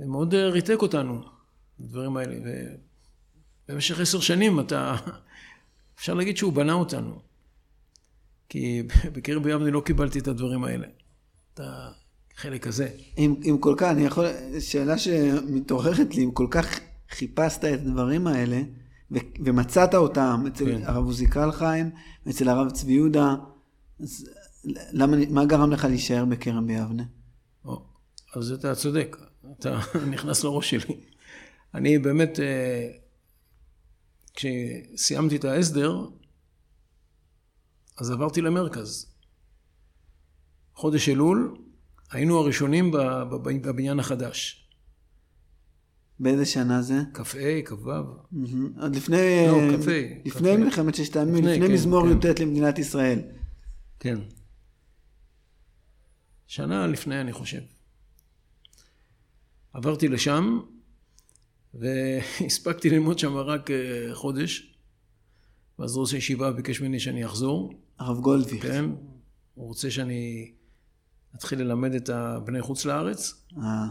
ומאוד 0.00 0.34
אה, 0.34 0.48
ריתק 0.48 0.82
אותנו, 0.82 1.22
הדברים 1.80 2.16
האלה. 2.16 2.36
ובמשך 3.68 4.00
עשר 4.00 4.20
שנים 4.20 4.60
אתה, 4.60 4.96
אפשר 5.98 6.14
להגיד 6.14 6.36
שהוא 6.36 6.52
בנה 6.52 6.72
אותנו. 6.72 7.22
כי 8.48 8.82
בקרב 9.14 9.42
ביבנה 9.42 9.70
לא 9.70 9.82
קיבלתי 9.84 10.18
את 10.18 10.28
הדברים 10.28 10.64
האלה. 10.64 10.86
את 11.54 11.60
החלק 12.36 12.66
הזה. 12.66 12.88
אם, 13.18 13.34
אם 13.44 13.58
כל 13.60 13.74
כך, 13.76 13.90
אני 13.90 14.04
יכול, 14.04 14.26
שאלה 14.60 14.98
שמתעוררת 14.98 16.14
לי, 16.14 16.24
אם 16.24 16.30
כל 16.30 16.46
כך 16.50 16.80
חיפשת 17.10 17.64
את 17.64 17.80
הדברים 17.80 18.26
האלה, 18.26 18.62
ו, 19.10 19.14
ומצאת 19.44 19.94
אותם 19.94 20.44
אצל 20.46 20.64
כן. 20.64 20.82
הרב 20.84 21.04
עוזי 21.04 21.26
קלחיים, 21.26 21.90
ואצל 22.26 22.48
הרב 22.48 22.70
צבי 22.70 22.92
יהודה, 22.92 23.34
אז 24.00 24.30
למה, 24.92 25.16
מה 25.30 25.44
גרם 25.44 25.72
לך 25.72 25.84
להישאר 25.84 26.24
בכרם 26.24 26.66
ביבנה? 26.66 27.04
או, 27.64 27.84
אז 28.34 28.52
אתה 28.52 28.74
צודק, 28.74 29.16
אתה 29.58 29.80
נכנס 30.12 30.44
לראש 30.44 30.74
שלי. 30.74 31.00
אני 31.74 31.98
באמת, 31.98 32.40
אה, 32.40 32.88
כשסיימתי 34.34 35.36
את 35.36 35.44
ההסדר, 35.44 36.06
אז 37.98 38.10
עברתי 38.10 38.40
למרכז. 38.40 39.06
חודש 40.74 41.08
אלול, 41.08 41.56
היינו 42.12 42.38
הראשונים 42.38 42.90
בב- 42.90 43.30
בב- 43.30 43.68
בבניין 43.68 43.98
החדש. 44.00 44.68
באיזה 46.20 46.46
שנה 46.46 46.82
זה? 46.82 46.94
כ"ה, 47.14 47.22
כ"ו. 47.64 47.90
עוד 48.80 48.96
לפני, 48.96 49.46
לא, 49.46 49.76
כ"ה, 49.84 50.02
לפני 50.24 50.52
כ"ה. 50.52 50.56
מלחמת 50.56 50.94
ששת 50.94 51.16
הימים, 51.16 51.34
לפני, 51.34 51.52
לפני 51.52 51.66
כן, 51.66 51.72
מזמור 51.72 52.02
כן. 52.22 52.28
י"ט 52.28 52.40
למדינת 52.40 52.78
ישראל. 52.78 53.18
כן. 54.00 54.18
שנה 56.46 56.86
לפני, 56.86 57.20
אני 57.20 57.32
חושב. 57.32 57.60
עברתי 59.72 60.08
לשם, 60.08 60.60
והספקתי 61.74 62.90
ללמוד 62.90 63.18
שם 63.18 63.36
רק 63.36 63.70
אה, 63.70 64.08
חודש, 64.14 64.76
ואז 65.78 65.96
ראש 65.96 66.12
הישיבה 66.12 66.52
ביקש 66.52 66.80
ממני 66.80 67.00
שאני 67.00 67.26
אחזור, 67.26 67.72
הרב 67.98 68.20
גולדוויך. 68.20 68.62
כן? 68.62 68.84
הוא 69.54 69.66
רוצה 69.66 69.90
שאני 69.90 70.52
להתחיל 71.34 71.62
ללמד 71.62 71.94
את 71.94 72.08
הבני 72.08 72.62
חוץ 72.62 72.84
לארץ. 72.84 73.44
אה, 73.58 73.86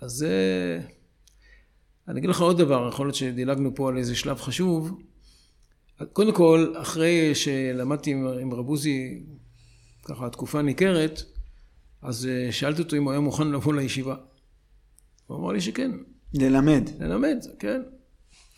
אז 0.00 0.12
זה... 0.12 0.80
אני 2.08 2.18
אגיד 2.18 2.30
לך 2.30 2.40
עוד 2.40 2.58
דבר, 2.58 2.88
יכול 2.88 3.06
להיות 3.06 3.14
שדילגנו 3.14 3.74
פה 3.74 3.88
על 3.88 3.98
איזה 3.98 4.14
שלב 4.14 4.40
חשוב. 4.40 5.02
קודם 6.12 6.34
כל, 6.34 6.74
אחרי 6.76 7.34
שלמדתי 7.34 8.10
עם, 8.10 8.26
עם 8.26 8.54
רב 8.54 8.68
עוזי, 8.68 9.22
ככה 10.04 10.30
תקופה 10.30 10.62
ניכרת, 10.62 11.22
אז 12.02 12.26
אה, 12.26 12.52
שאלתי 12.52 12.82
אותו 12.82 12.96
אם 12.96 13.04
הוא 13.04 13.10
היה 13.10 13.20
מוכן 13.20 13.48
לבוא 13.48 13.74
לישיבה. 13.74 14.16
הוא 15.26 15.38
אמר 15.38 15.52
לי 15.52 15.60
שכן, 15.60 15.90
ללמד. 16.34 16.82
ללמד, 17.00 17.44
כן. 17.58 17.82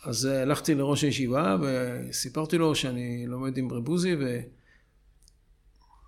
אז 0.03 0.25
אה, 0.25 0.41
הלכתי 0.41 0.75
לראש 0.75 1.03
הישיבה 1.03 1.57
וסיפרתי 1.61 2.57
לו 2.57 2.75
שאני 2.75 3.27
לומד 3.27 3.57
עם 3.57 3.71
רב 3.71 3.87
עוזי 3.87 4.15
והוא 4.15 4.39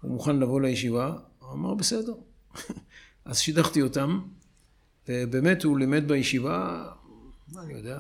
מוכן 0.04 0.40
לבוא 0.40 0.62
לישיבה. 0.62 1.18
הוא 1.48 1.54
אמר, 1.54 1.74
בסדר. 1.74 2.14
אז 3.26 3.40
שידכתי 3.40 3.82
אותם, 3.82 4.20
ובאמת 5.10 5.64
הוא 5.64 5.78
לימד 5.80 6.08
בישיבה, 6.08 6.86
אני 7.58 7.74
יודע, 7.74 8.00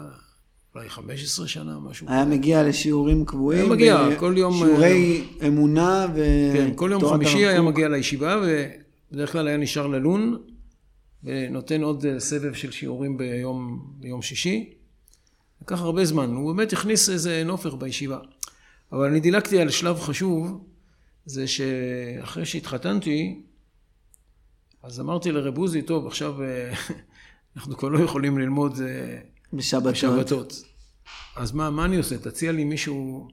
אולי 0.76 0.90
15 0.90 1.48
שנה, 1.48 1.80
משהו. 1.80 2.08
היה 2.10 2.26
מגיע 2.26 2.64
לשיעורים 2.64 3.26
קבועים. 3.26 3.62
היה 3.62 3.70
מגיע, 3.70 4.10
ב- 4.10 4.20
כל 4.20 4.34
יום, 4.38 4.54
שיעורי 4.54 5.28
אמונה 5.48 6.08
ו... 6.16 6.24
כן, 6.54 6.72
כל 6.76 6.90
יום 6.92 7.10
חמישי 7.10 7.46
היה. 7.46 7.62
מגיע 7.62 7.88
לישיבה, 7.90 8.42
ובדרך 9.12 9.32
כלל 9.32 9.48
היה 9.48 9.58
נשאר 9.58 9.88
ללון, 9.88 10.38
ונותן 11.24 11.82
עוד 11.82 12.06
אה, 12.06 12.20
סבב 12.20 12.54
של 12.54 12.72
שיעורים 12.72 13.18
ביום, 13.18 13.88
ביום 14.00 14.22
שישי. 14.22 14.74
לקח 15.62 15.82
הרבה 15.82 16.06
זמן, 16.06 16.30
הוא 16.36 16.54
באמת 16.54 16.74
הכניס 16.74 17.10
איזה 17.10 17.44
נופך 17.46 17.74
בישיבה. 17.74 18.20
אבל 18.92 19.06
אני 19.08 19.20
דילגתי 19.20 19.60
על 19.60 19.70
שלב 19.70 20.00
חשוב, 20.00 20.64
זה 21.28 21.48
שאחרי 21.48 22.46
שהתחתנתי, 22.46 23.42
אז 24.84 25.00
אמרתי 25.00 25.32
לרב 25.32 25.58
עוזי, 25.58 25.82
טוב, 25.82 26.08
עכשיו 26.08 26.44
אה, 26.44 26.74
אנחנו 27.56 27.78
כבר 27.78 27.90
לא 27.90 28.00
יכולים 28.00 28.38
ללמוד 28.38 28.82
אה, 28.82 29.20
בשבתות. 29.54 29.92
בשבתות. 29.92 30.64
אז 31.36 31.52
מה, 31.52 31.70
מה 31.70 31.86
אני 31.86 31.98
עושה? 31.98 32.18
תציע 32.18 32.52
לי 32.52 32.64
מישהו... 32.64 33.28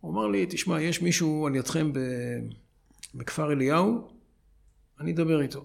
הוא 0.00 0.12
אמר 0.12 0.26
לי, 0.26 0.46
תשמע, 0.50 0.80
יש 0.80 1.02
מישהו 1.02 1.46
על 1.46 1.56
ידכם 1.56 1.92
ב... 1.92 1.98
בכפר 3.14 3.52
אליהו, 3.52 4.08
אני 5.00 5.12
אדבר 5.12 5.40
איתו. 5.40 5.64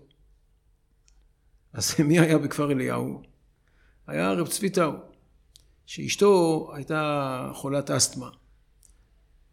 אז 1.74 1.96
מי 2.08 2.20
היה 2.20 2.38
בכפר 2.38 2.72
אליהו? 2.72 3.22
היה 4.08 4.32
רב 4.32 4.48
צבי 4.48 4.70
טאו, 4.70 4.92
שאשתו 5.86 6.70
הייתה 6.76 7.52
חולת 7.54 7.92
אסתמה. 7.92 8.30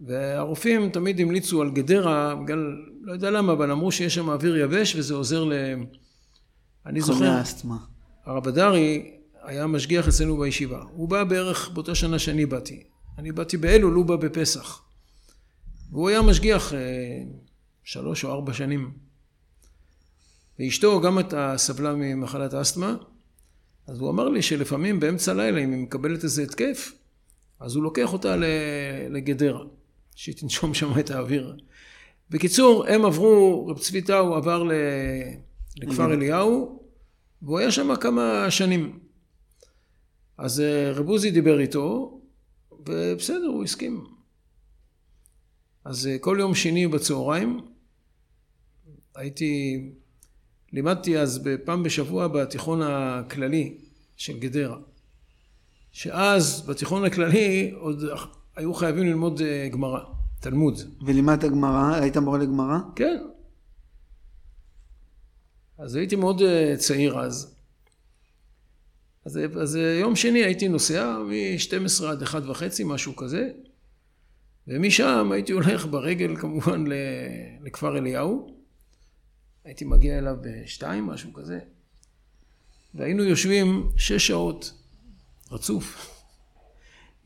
והרופאים 0.07 0.91
תמיד 0.91 1.21
המליצו 1.21 1.62
על 1.62 1.71
גדרה, 1.71 2.35
בגלל, 2.35 2.77
לא 3.03 3.12
יודע 3.12 3.31
למה, 3.31 3.53
אבל 3.53 3.71
אמרו 3.71 3.93
שיש 3.93 4.15
שם 4.15 4.31
אוויר 4.31 4.57
יבש 4.57 4.97
וזה 4.97 5.15
עוזר 5.15 5.45
ל... 5.45 5.53
אני 6.87 7.01
זוכר. 7.01 7.43
הרב 8.25 8.49
הדרי 8.49 9.11
היה 9.43 9.67
משגיח 9.67 10.09
אצלנו 10.09 10.37
בישיבה. 10.37 10.83
הוא 10.93 11.09
בא 11.09 11.25
בערך 11.25 11.71
באותה 11.71 11.95
שנה 11.95 12.19
שאני 12.19 12.47
באתי. 12.47 12.83
אני 13.19 13.33
באתי 13.33 13.57
באלול, 13.57 13.95
הוא 13.95 14.05
בא 14.05 14.17
בפסח. 14.17 14.83
והוא 15.91 16.09
היה 16.09 16.23
משגיח 16.23 16.75
אה, 16.75 16.79
שלוש 17.85 18.25
או 18.25 18.33
ארבע 18.33 18.53
שנים. 18.53 18.91
ואשתו 20.59 21.01
גם 21.01 21.19
הייתה 21.19 21.55
סבלה 21.57 21.95
ממחלת 21.95 22.55
אסתמה, 22.55 22.97
אז 23.87 23.99
הוא 24.01 24.11
אמר 24.11 24.29
לי 24.29 24.43
שלפעמים 24.43 25.01
באמצע 25.01 25.33
הלילה, 25.33 25.61
אם 25.61 25.73
היא 25.73 25.83
מקבלת 25.83 26.25
איזה 26.25 26.43
התקף, 26.43 26.93
אז 27.61 27.75
הוא 27.75 27.83
לוקח 27.83 28.12
אותה 28.12 28.37
לגדרה, 29.11 29.65
שהיא 30.14 30.35
תנשום 30.35 30.75
שם 30.75 30.98
את 30.98 31.11
האוויר. 31.11 31.57
בקיצור, 32.31 32.87
הם 32.87 33.05
עברו, 33.05 33.66
רב 33.66 33.79
צבי 33.79 34.03
טאו 34.03 34.35
עבר 34.35 34.62
ל- 34.62 34.72
לכפר 35.77 36.12
אליהו, 36.12 36.83
והוא 37.42 37.59
היה 37.59 37.70
שם 37.72 37.96
כמה 37.96 38.51
שנים. 38.51 38.98
אז 40.38 40.61
אה, 40.61 40.92
רב 40.92 41.09
עוזי 41.09 41.31
דיבר 41.31 41.61
איתו, 41.61 42.20
ובסדר, 42.72 43.46
הוא 43.46 43.64
הסכים. 43.64 44.05
אז 45.85 46.07
אה, 46.07 46.18
כל 46.18 46.37
יום 46.40 46.55
שני 46.55 46.87
בצהריים, 46.87 47.61
הייתי, 49.16 49.81
לימדתי 50.72 51.18
אז 51.18 51.38
בפעם 51.38 51.83
בשבוע 51.83 52.29
בתיכון 52.29 52.83
הכללי 52.83 53.79
של 54.16 54.38
גדרה. 54.38 54.79
שאז 55.92 56.66
בתיכון 56.66 57.05
הכללי 57.05 57.70
עוד 57.75 58.05
היו 58.57 58.75
חייבים 58.75 59.07
ללמוד 59.07 59.41
אה, 59.41 59.69
גמרא, 59.73 60.01
תלמוד. 60.41 60.79
ולימדת 61.07 61.45
גמרא? 61.45 61.95
היית 61.95 62.17
מורה 62.17 62.38
לגמרא? 62.38 62.79
כן. 62.97 63.17
אז 65.79 65.95
הייתי 65.95 66.17
מאוד 66.17 66.43
אה, 66.43 66.75
צעיר 66.79 67.21
אז. 67.21 67.55
אז, 69.25 69.38
אז 69.61 69.77
אה, 69.77 69.99
יום 70.01 70.17
שני 70.17 70.45
הייתי 70.45 70.69
נוסע 70.69 71.19
מ-12 71.19 72.05
עד 72.07 72.23
1 72.23 72.43
וחצי, 72.47 72.85
משהו 72.85 73.17
כזה, 73.17 73.51
ומשם 74.69 75.33
הייתי 75.33 75.53
הולך 75.53 75.87
ברגל 75.87 76.37
כמובן 76.37 76.85
לכפר 77.61 77.99
אליהו. 77.99 78.57
הייתי 79.65 79.85
מגיע 79.85 80.19
אליו 80.19 80.37
בשתיים, 80.41 81.07
משהו 81.07 81.33
כזה, 81.33 81.59
והיינו 82.95 83.25
יושבים 83.25 83.91
שש 83.97 84.27
שעות 84.27 84.73
רצוף. 85.51 86.17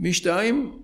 משתיים 0.00 0.82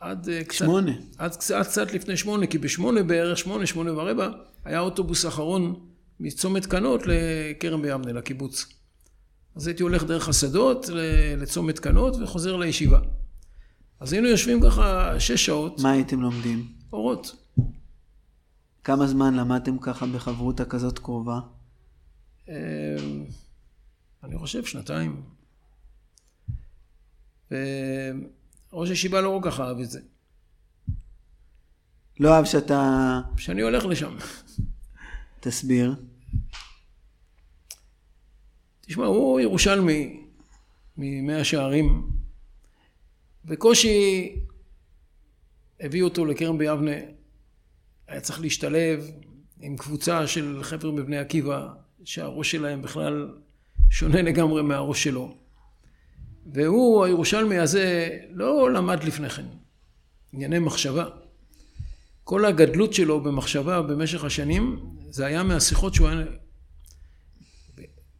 עד 0.00 0.28
אה, 0.28 0.44
קצת... 0.44 0.54
שמונה. 0.54 0.92
עד 1.18 1.36
קצת, 1.36 1.66
קצת 1.66 1.92
לפני 1.92 2.16
שמונה, 2.16 2.46
כי 2.46 2.58
בשמונה 2.58 3.02
בערך, 3.02 3.38
שמונה, 3.38 3.66
שמונה 3.66 3.92
ורבע, 3.92 4.30
היה 4.64 4.80
אוטובוס 4.80 5.26
אחרון 5.26 5.86
מצומת 6.20 6.66
קנות 6.66 7.02
לכרם 7.06 7.82
ביבנה, 7.82 8.12
לקיבוץ. 8.12 8.66
אז 9.56 9.66
הייתי 9.66 9.82
הולך 9.82 10.04
דרך 10.04 10.28
השדות 10.28 10.86
לצומת 11.36 11.78
קנות 11.78 12.16
וחוזר 12.16 12.56
לישיבה. 12.56 13.00
אז 14.00 14.12
היינו 14.12 14.28
יושבים 14.28 14.60
ככה 14.62 15.14
שש 15.20 15.46
שעות, 15.46 15.80
מה 15.80 15.90
הייתם 15.90 16.20
לומדים? 16.20 16.68
אורות. 16.92 17.36
כמה 18.84 19.06
זמן 19.06 19.34
למדתם 19.34 19.78
ככה 19.78 20.06
בחברותה 20.06 20.64
כזאת 20.64 20.98
קרובה? 20.98 21.40
אה, 22.48 22.54
אני 24.24 24.38
חושב 24.38 24.64
שנתיים. 24.64 25.22
וראש 28.72 28.88
הישיבה 28.88 29.20
לא 29.20 29.38
כל 29.42 29.50
כך 29.50 29.60
אהב 29.60 29.78
את 29.78 29.90
זה. 29.90 30.00
לא 32.20 32.34
אהב 32.34 32.44
שאתה... 32.44 33.20
שאני 33.36 33.62
הולך 33.62 33.84
לשם. 33.84 34.16
תסביר. 35.40 35.94
תשמע, 38.80 39.06
הוא 39.06 39.40
ירושלמי 39.40 40.24
ממאה 40.96 41.44
שערים. 41.44 42.10
בקושי 43.44 44.34
הביאו 45.80 46.08
אותו 46.08 46.26
לכרם 46.26 46.58
ביבנה. 46.58 46.96
היה 48.08 48.20
צריך 48.20 48.40
להשתלב 48.40 49.10
עם 49.60 49.76
קבוצה 49.76 50.26
של 50.26 50.62
חבר'ה 50.62 50.92
מבני 50.92 51.18
עקיבא, 51.18 51.68
שהראש 52.04 52.50
שלהם 52.50 52.82
בכלל 52.82 53.38
שונה 53.90 54.22
לגמרי 54.22 54.62
מהראש 54.62 55.04
שלו. 55.04 55.39
והוא, 56.52 57.04
הירושלמי 57.04 57.58
הזה, 57.58 58.08
לא 58.30 58.72
למד 58.72 59.04
לפני 59.04 59.30
כן 59.30 59.46
ענייני 60.32 60.58
מחשבה. 60.58 61.04
כל 62.24 62.44
הגדלות 62.44 62.94
שלו 62.94 63.20
במחשבה 63.20 63.82
במשך 63.82 64.24
השנים, 64.24 64.80
זה 65.10 65.26
היה 65.26 65.42
מהשיחות 65.42 65.94
שהוא 65.94 66.08
היה... 66.08 66.24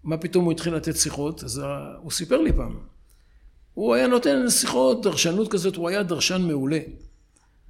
מה 0.04 0.16
פתאום 0.16 0.44
הוא 0.44 0.52
התחיל 0.52 0.74
לתת 0.74 0.96
שיחות? 0.96 1.44
אז 1.44 1.62
הוא 2.02 2.10
סיפר 2.10 2.40
לי 2.40 2.52
פעם. 2.52 2.78
הוא 3.74 3.94
היה 3.94 4.06
נותן 4.06 4.50
שיחות, 4.50 5.02
דרשנות 5.02 5.50
כזאת, 5.50 5.76
הוא 5.76 5.88
היה 5.88 6.02
דרשן 6.02 6.42
מעולה. 6.42 6.78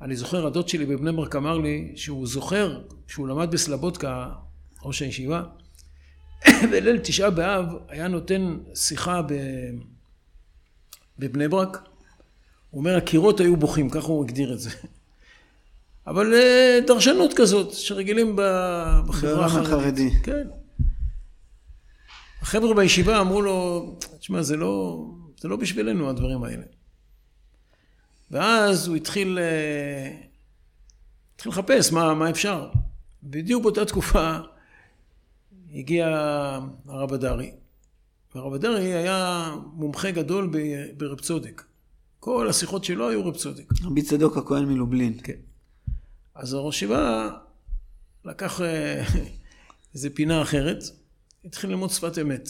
אני 0.00 0.16
זוכר, 0.16 0.46
הדוד 0.46 0.68
שלי 0.68 0.86
בבני 0.86 1.12
ברק 1.12 1.36
אמר 1.36 1.58
לי 1.58 1.92
שהוא 1.96 2.26
זוכר 2.26 2.80
שהוא 3.06 3.28
למד 3.28 3.50
בסלבודקה, 3.50 4.32
ראש 4.82 5.02
הישיבה, 5.02 5.42
בליל 6.70 6.98
תשעה 6.98 7.30
באב 7.30 7.66
היה 7.88 8.08
נותן 8.08 8.58
שיחה 8.74 9.22
ב... 9.22 9.32
בבני 11.20 11.48
ברק. 11.48 11.78
הוא 12.70 12.80
אומר, 12.80 12.96
הקירות 12.96 13.40
היו 13.40 13.56
בוכים, 13.56 13.90
ככה 13.90 14.06
הוא 14.06 14.24
הגדיר 14.24 14.52
את 14.52 14.60
זה. 14.60 14.70
אבל 16.06 16.34
אה, 16.34 16.78
דרשנות 16.86 17.30
כזאת, 17.36 17.72
שרגילים 17.72 18.36
בחברה 19.06 19.46
החרדית. 19.46 19.66
החרדי. 19.68 20.10
כן. 20.22 20.48
החבר'ה 22.42 22.74
בישיבה 22.74 23.20
אמרו 23.20 23.42
לו, 23.42 23.86
תשמע, 24.18 24.42
זה 24.42 24.56
לא, 24.56 25.04
זה 25.40 25.48
לא 25.48 25.56
בשבילנו 25.56 26.10
הדברים 26.10 26.44
האלה. 26.44 26.64
ואז 28.30 28.86
הוא 28.88 28.96
התחיל, 28.96 29.38
אה, 29.38 30.16
התחיל 31.34 31.52
לחפש 31.52 31.92
מה, 31.92 32.14
מה 32.14 32.30
אפשר. 32.30 32.68
בדיוק 33.22 33.62
באותה 33.62 33.84
תקופה 33.84 34.36
הגיע 35.74 36.08
הרב 36.88 37.12
הדרי. 37.12 37.50
והרב 38.34 38.54
הדרי 38.54 38.94
היה 38.94 39.54
מומחה 39.72 40.10
גדול 40.10 40.50
ברב 40.96 41.20
צודק. 41.20 41.62
כל 42.20 42.48
השיחות 42.48 42.84
שלו 42.84 43.10
היו 43.10 43.26
רב 43.26 43.36
צודק. 43.36 43.72
רבי 43.84 44.02
צדוק 44.02 44.36
הכהן 44.36 44.64
מלובלין. 44.64 45.18
כן. 45.22 45.32
אז 46.34 46.52
הראש 46.52 46.76
ישיבה 46.76 47.30
לקח 48.24 48.60
אה, 48.60 49.04
איזה 49.94 50.10
פינה 50.10 50.42
אחרת, 50.42 50.84
התחיל 51.44 51.70
ללמוד 51.70 51.90
שפת 51.90 52.18
אמת. 52.18 52.48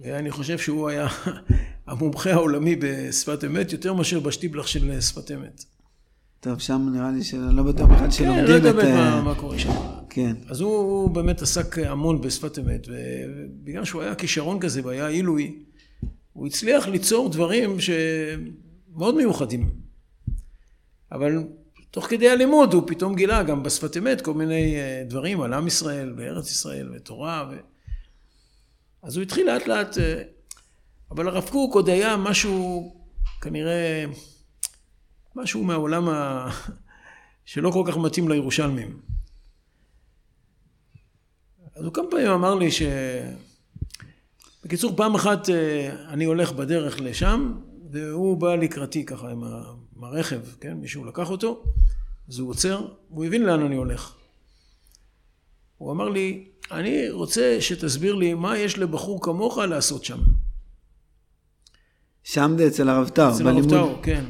ואני 0.00 0.30
חושב 0.30 0.58
שהוא 0.58 0.88
היה 0.88 1.08
המומחה 1.86 2.32
העולמי 2.32 2.76
בשפת 2.76 3.44
אמת, 3.44 3.72
יותר 3.72 3.92
מאשר 3.92 4.20
בשטיבלח 4.20 4.66
של 4.66 5.00
שפת 5.00 5.30
אמת. 5.30 5.64
טוב, 6.40 6.58
שם 6.58 6.88
נראה 6.92 7.10
לי 7.10 7.24
שלא 7.24 7.62
בטוח 7.62 7.90
בכלל 7.90 8.10
שלומדים 8.10 8.44
את... 8.44 8.46
כן, 8.46 8.62
לא 8.62 8.68
יודע 8.68 8.94
מה, 8.94 9.22
מה 9.22 9.34
קורה 9.34 9.58
שם. 9.58 9.97
כן. 10.18 10.36
אז 10.48 10.60
הוא, 10.60 10.76
הוא 10.76 11.10
באמת 11.10 11.42
עסק 11.42 11.78
המון 11.78 12.20
בשפת 12.20 12.58
אמת, 12.58 12.86
ובגלל 12.88 13.84
שהוא 13.84 14.02
היה 14.02 14.14
כישרון 14.14 14.60
כזה 14.60 14.80
והיה 14.84 15.08
עילוי, 15.08 15.58
הוא 16.32 16.46
הצליח 16.46 16.88
ליצור 16.88 17.28
דברים 17.28 17.76
שמאוד 17.80 19.14
מיוחדים. 19.14 19.70
אבל 21.12 21.44
תוך 21.90 22.06
כדי 22.06 22.28
הלימוד 22.28 22.74
הוא 22.74 22.82
פתאום 22.86 23.14
גילה 23.14 23.42
גם 23.42 23.62
בשפת 23.62 23.96
אמת 23.96 24.20
כל 24.20 24.34
מיני 24.34 24.76
אה, 24.76 25.02
דברים 25.06 25.40
על 25.40 25.52
עם 25.52 25.66
ישראל 25.66 26.14
וארץ 26.16 26.50
ישראל 26.50 26.90
ותורה. 26.96 27.48
ו... 27.50 27.56
אז 29.02 29.16
הוא 29.16 29.22
התחיל 29.22 29.46
לאט 29.46 29.66
לאט, 29.66 29.98
אה, 29.98 30.22
אבל 31.10 31.28
הרב 31.28 31.48
קוק 31.50 31.74
עוד 31.74 31.88
היה 31.88 32.16
משהו 32.16 32.92
כנראה, 33.40 34.04
משהו 35.36 35.64
מהעולם 35.64 36.08
ה... 36.08 36.48
שלא 37.44 37.70
כל 37.70 37.82
כך 37.86 37.96
מתאים 37.96 38.28
לירושלמים. 38.28 39.17
אז 41.78 41.84
הוא 41.84 41.92
כמה 41.92 42.04
פעמים 42.10 42.30
אמר 42.30 42.54
לי 42.54 42.70
ש... 42.70 42.82
בקיצור, 44.64 44.96
פעם 44.96 45.14
אחת 45.14 45.50
אה, 45.50 46.08
אני 46.08 46.24
הולך 46.24 46.52
בדרך 46.52 47.00
לשם, 47.00 47.52
והוא 47.90 48.36
בא 48.36 48.54
לקראתי 48.54 49.04
ככה 49.04 49.30
עם 49.30 49.42
הרכב, 50.02 50.40
כן? 50.60 50.72
מישהו 50.72 51.04
לקח 51.04 51.30
אותו, 51.30 51.64
אז 52.28 52.38
הוא 52.38 52.50
עוצר, 52.50 52.88
והוא 53.10 53.24
הבין 53.24 53.42
לאן 53.42 53.62
אני 53.62 53.76
הולך. 53.76 54.14
הוא 55.78 55.92
אמר 55.92 56.08
לי, 56.08 56.48
אני 56.70 57.10
רוצה 57.10 57.56
שתסביר 57.60 58.14
לי 58.14 58.34
מה 58.34 58.58
יש 58.58 58.78
לבחור 58.78 59.22
כמוך 59.22 59.58
לעשות 59.58 60.04
שם. 60.04 60.20
שם 62.24 62.54
זה 62.58 62.66
אצל 62.66 62.88
הרב 62.88 63.08
טאו, 63.08 63.30
אצל 63.30 63.48
הרב 63.48 63.70
טאו, 63.70 64.02
כן. 64.02 64.24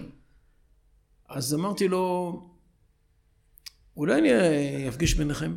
אז 1.29 1.55
אמרתי 1.55 1.89
לו, 1.89 2.33
אולי 3.97 4.19
אני 4.19 4.89
אפגיש 4.89 5.15
ביניכם? 5.15 5.53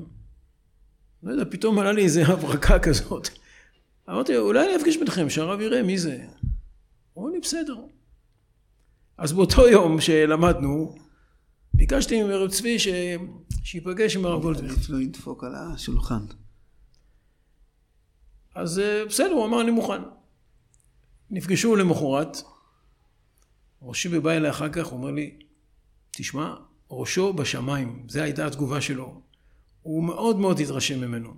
לא 1.24 1.32
יודע, 1.32 1.44
פתאום 1.52 1.80
עלה 1.80 1.92
לי 1.92 2.04
איזה 2.04 2.28
הברקה 2.28 2.80
כזאת. 2.80 3.30
אמרתי, 4.10 4.38
אולי 4.38 4.66
אני 4.68 4.76
אפגיש 4.76 4.98
ביניכם, 4.98 5.30
שהרב 5.30 5.62
יראה 5.62 5.84
מי 5.84 5.98
זה. 5.98 6.26
אמרו 7.18 7.30
לי, 7.30 7.40
בסדר. 7.40 7.76
אז 9.18 9.34
באותו 9.34 9.68
יום 9.68 10.02
שלמדנו, 10.02 10.96
ביקשתי 11.74 12.24
מרב 12.24 12.50
צבי 12.50 12.80
ש... 12.80 12.88
שיפגש 13.64 14.16
עם 14.16 14.26
הרב 14.26 14.42
גולדברג. 14.42 14.72
לא 14.90 15.00
לדפוק 15.00 15.44
על 15.44 15.56
השולחן. 15.56 16.26
אז 18.56 18.80
אה, 18.80 19.06
בסדר, 19.06 19.32
הוא 19.32 19.46
אמר, 19.46 19.62
אני 19.62 19.72
מוכן. 19.72 20.02
נפגשו 21.30 21.76
למחרת, 21.76 22.38
ראשי 23.82 24.20
בא 24.20 24.32
אליי 24.32 24.52
אחר 24.52 24.70
כך, 24.70 24.86
הוא 24.86 25.00
אומר 25.00 25.12
לי, 25.12 25.40
תשמע, 26.12 26.56
ראשו 26.92 27.34
בשמיים, 27.34 28.06
זו 28.10 28.22
הייתה 28.22 28.48
התגובה 28.48 28.82
שלו. 28.82 29.22
הוא 29.82 30.04
מאוד 30.04 30.40
מאוד 30.40 30.60
התרשם 30.60 31.02
ממנו. 31.02 31.34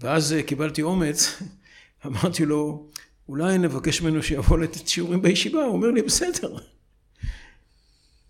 ואז 0.00 0.32
אה, 0.32 0.42
קיבלתי 0.42 0.82
אומץ, 0.82 1.42
אמרתי 2.06 2.44
לו, 2.44 2.88
אולי 3.28 3.58
נבקש 3.58 4.02
ממנו 4.02 4.22
שיבוא 4.22 4.58
לתת 4.58 4.88
שיעורים 4.88 5.22
בישיבה, 5.22 5.64
הוא 5.64 5.74
אומר 5.74 5.90
לי, 5.90 6.02
בסדר. 6.02 6.56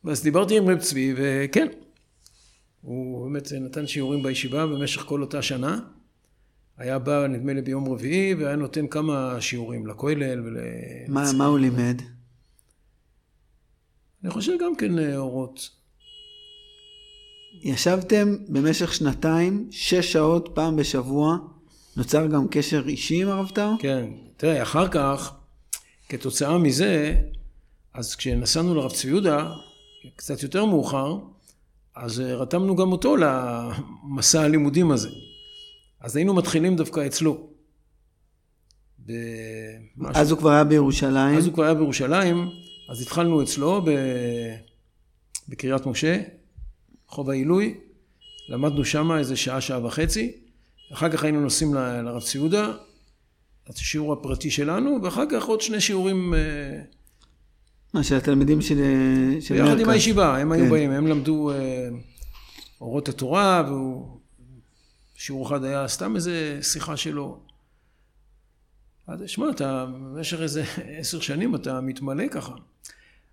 ואז 0.05 0.23
דיברתי 0.23 0.59
עם 0.59 0.69
רב 0.69 0.79
צבי, 0.79 1.15
וכן, 1.17 1.67
הוא 2.81 3.29
באמת 3.29 3.53
נתן 3.53 3.87
שיעורים 3.87 4.23
בישיבה 4.23 4.67
במשך 4.67 5.01
כל 5.01 5.23
אותה 5.23 5.43
שנה. 5.43 5.81
היה 6.77 6.99
בא, 6.99 7.27
נדמה 7.27 7.53
לי, 7.53 7.63
ביום 7.63 7.89
רביעי, 7.89 8.35
והיה 8.35 8.57
נותן 8.57 8.87
כמה 8.87 9.37
שיעורים 9.41 9.87
לכולל 9.87 10.41
ול... 10.41 10.57
מה, 11.09 11.33
מה 11.39 11.47
הוא 11.47 11.59
לימד? 11.59 12.03
אני 14.25 14.31
חושב 14.31 14.53
גם 14.61 14.77
כן 14.77 14.99
אה, 14.99 15.17
אורות. 15.17 15.78
ישבתם 17.63 18.37
במשך 18.49 18.95
שנתיים, 18.95 19.69
שש 19.71 20.13
שעות 20.13 20.49
פעם 20.55 20.77
בשבוע, 20.77 21.37
נוצר 21.97 22.27
גם 22.27 22.49
קשר 22.51 22.85
אישי 22.89 23.23
עם 23.23 23.29
הרב 23.29 23.49
טאו? 23.55 23.71
כן. 23.79 24.11
תראה, 24.37 24.63
אחר 24.63 24.89
כך, 24.89 25.33
כתוצאה 26.09 26.59
מזה, 26.59 27.15
אז 27.95 28.17
כשנסענו 28.17 28.75
לרב 28.75 28.93
צבי 28.93 29.11
יהודה, 29.11 29.53
קצת 30.17 30.43
יותר 30.43 30.65
מאוחר, 30.65 31.19
אז 31.95 32.21
אה, 32.21 32.35
רתמנו 32.35 32.77
גם 32.77 32.93
אותו 32.93 33.17
למסע 33.17 34.43
הלימודים 34.43 34.91
הזה. 34.91 35.09
אז 36.01 36.17
היינו 36.17 36.35
מתחילים 36.35 36.77
דווקא 36.77 37.07
אצלו. 37.07 37.49
אז 40.15 40.31
הוא 40.31 40.39
כבר 40.39 40.51
היה 40.51 40.65
בירושלים? 40.65 41.39
אז 41.39 41.47
הוא 41.47 41.55
כבר 41.55 41.65
היה 41.65 41.75
בירושלים, 41.75 42.49
אז 42.91 43.03
התחלנו 43.03 43.43
אצלו 43.43 43.83
ב... 43.85 43.91
בקריית 45.49 45.87
משה, 45.87 46.21
רחוב 47.11 47.31
העילוי, 47.31 47.75
למדנו 48.49 48.85
שם 48.85 49.13
איזה 49.13 49.37
שעה, 49.37 49.61
שעה 49.61 49.87
וחצי, 49.87 50.33
אחר 50.93 51.09
כך 51.13 51.25
היינו 51.25 51.41
נוסעים 51.41 51.75
לרב 51.75 52.23
ציודה, 52.23 52.73
השיעור 53.69 54.13
הפרטי 54.13 54.51
שלנו, 54.51 54.99
ואחר 55.03 55.25
כך 55.31 55.45
עוד 55.45 55.61
שני 55.61 55.81
שיעורים... 55.81 56.35
אה, 56.35 56.81
מה, 57.95 58.03
של 58.03 58.17
התלמידים 58.17 58.61
של, 58.61 58.79
של 59.41 59.55
ביחד 59.55 59.81
עם 59.81 59.89
הישיבה, 59.89 60.39
הם 60.39 60.55
כן. 60.55 60.61
היו 60.61 60.71
באים, 60.71 60.91
הם 60.91 61.07
למדו 61.07 61.51
אה, 61.51 61.89
אורות 62.81 63.09
התורה, 63.09 63.65
והוא... 63.67 64.19
שיעור 65.19 65.47
אחד 65.47 65.65
היה 65.65 65.89
סתם 65.89 66.17
איזה 66.17 66.59
שיחה 66.63 66.97
שלו. 66.97 67.41
אז 69.07 69.21
שמע, 69.27 69.51
אתה 69.51 69.87
במשך 69.87 70.41
איזה 70.41 70.65
עשר 70.99 71.21
שנים 71.21 71.55
אתה 71.55 71.81
מתמלא 71.81 72.29
ככה. 72.29 72.55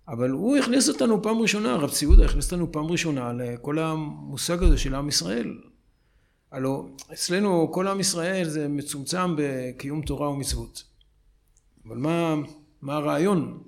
אבל 0.08 0.30
הוא 0.30 0.56
הכניס 0.56 0.88
אותנו 0.88 1.22
פעם 1.22 1.38
ראשונה, 1.38 1.74
הרב 1.74 1.90
ציודה 1.90 2.24
הכניס 2.24 2.52
אותנו 2.52 2.72
פעם 2.72 2.86
ראשונה 2.86 3.32
לכל 3.32 3.78
המושג 3.78 4.62
הזה 4.62 4.78
של 4.78 4.94
עם 4.94 5.08
ישראל. 5.08 5.58
הלוא 6.52 6.88
אצלנו 7.12 7.72
כל 7.72 7.88
עם 7.88 8.00
ישראל 8.00 8.48
זה 8.48 8.68
מצומצם 8.68 9.36
בקיום 9.36 10.02
תורה 10.02 10.30
ומצוות. 10.30 10.84
אבל 11.86 11.96
מה, 11.96 12.34
מה 12.82 12.96
הרעיון? 12.96 13.62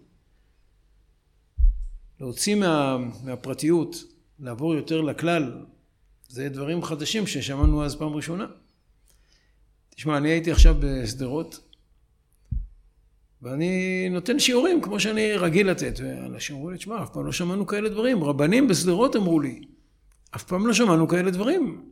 להוציא 2.20 2.54
מה, 2.54 2.96
מהפרטיות, 3.24 3.96
לעבור 4.38 4.74
יותר 4.74 5.00
לכלל, 5.00 5.64
זה 6.28 6.48
דברים 6.48 6.82
חדשים 6.82 7.26
ששמענו 7.26 7.84
אז 7.84 7.96
פעם 7.96 8.12
ראשונה. 8.12 8.46
תשמע, 9.90 10.16
אני 10.16 10.28
הייתי 10.28 10.52
עכשיו 10.52 10.76
בשדרות, 10.80 11.67
ואני 13.42 14.08
נותן 14.10 14.38
שיעורים 14.38 14.80
כמו 14.80 15.00
שאני 15.00 15.32
רגיל 15.32 15.70
לתת, 15.70 15.98
ואנשים 16.02 16.56
אמרו 16.56 16.70
לי, 16.70 16.78
תשמע, 16.78 17.02
אף 17.02 17.10
פעם 17.10 17.26
לא 17.26 17.32
שמענו 17.32 17.66
כאלה 17.66 17.88
דברים. 17.88 18.24
רבנים 18.24 18.68
בשדרות 18.68 19.16
אמרו 19.16 19.40
לי, 19.40 19.60
אף 20.36 20.44
פעם 20.44 20.66
לא 20.66 20.72
שמענו 20.72 21.08
כאלה 21.08 21.30
דברים. 21.30 21.82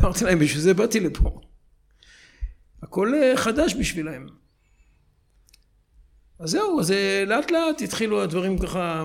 אמרתי 0.00 0.24
להם, 0.24 0.38
בשביל 0.38 0.60
זה 0.60 0.74
באתי 0.74 1.00
לפה. 1.00 1.40
הכל 2.82 3.14
אה, 3.14 3.36
חדש 3.36 3.74
בשבילהם. 3.74 4.26
אז 6.38 6.50
זהו, 6.50 6.80
אז 6.80 6.90
אה, 6.90 7.24
לאט 7.26 7.50
לאט 7.50 7.82
התחילו 7.82 8.22
הדברים 8.22 8.58
ככה 8.58 9.04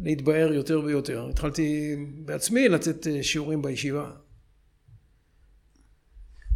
להתבהר 0.00 0.52
יותר 0.52 0.80
ויותר. 0.84 1.28
התחלתי 1.30 1.96
בעצמי 2.24 2.68
לתת 2.68 3.06
אה, 3.06 3.22
שיעורים 3.22 3.62
בישיבה. 3.62 4.10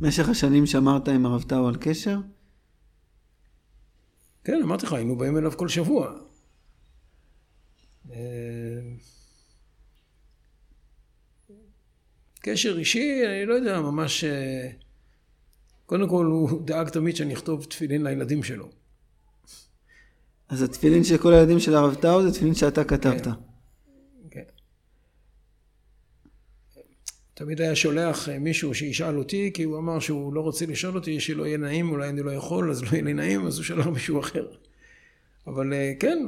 במשך 0.01 0.29
השנים 0.29 0.67
שמרת 0.67 1.09
עם 1.09 1.27
הרב 1.27 1.43
טאו 1.43 1.69
על 1.69 1.77
קשר? 1.81 2.19
כן, 4.47 4.63
אמרתי 4.63 4.87
לך, 4.87 4.93
היינו 4.93 5.17
באים 5.17 5.37
אליו 5.39 5.53
כל 5.57 5.69
שבוע. 5.69 6.13
קשר 12.41 12.79
אישי, 12.79 13.27
אני 13.27 13.47
לא 13.47 13.55
יודע, 13.55 13.81
ממש... 13.81 14.25
אה, 14.25 14.69
קודם 15.87 16.09
כל, 16.09 16.27
הוא 16.27 16.63
דאג 16.67 16.89
תמיד 16.89 17.17
שאני 17.17 17.35
אכתוב 17.35 17.65
תפילין 17.65 18.03
לילדים 18.03 18.43
שלו. 18.43 18.69
אז 20.49 20.63
התפילין 20.63 21.05
של 21.05 21.19
כל 21.19 21.33
הילדים 21.33 21.61
של 21.61 21.75
הרב 21.75 21.95
טאו 21.95 22.23
זה 22.23 22.33
תפילין 22.33 22.55
שאתה 22.55 22.85
כתבת. 22.85 23.25
כן. 23.25 23.31
תמיד 27.39 27.61
היה 27.61 27.77
שולח 27.77 28.29
אה, 28.29 28.39
מישהו 28.39 28.75
שישאל 28.75 29.19
אותי, 29.19 29.51
כי 29.55 29.63
הוא 29.63 29.79
אמר 29.79 29.99
שהוא 29.99 30.35
לא 30.35 30.41
רוצה 30.41 30.67
לשאול 30.67 30.95
אותי, 30.95 31.21
שלא 31.21 31.47
יהיה 31.47 31.59
נעים, 31.59 31.91
אולי 31.91 32.09
אני 32.09 32.23
לא 32.23 32.31
יכול, 32.31 32.71
אז 32.71 32.83
לא 32.83 32.89
יהיה 32.93 33.03
לי 33.03 33.15
נעים, 33.15 33.47
אז 33.47 33.57
הוא 33.57 33.65
שלח 33.65 33.87
מישהו 33.87 34.21
אחר. 34.21 34.47
אבל 35.47 35.73
אה, 35.73 35.93
כן. 36.01 36.19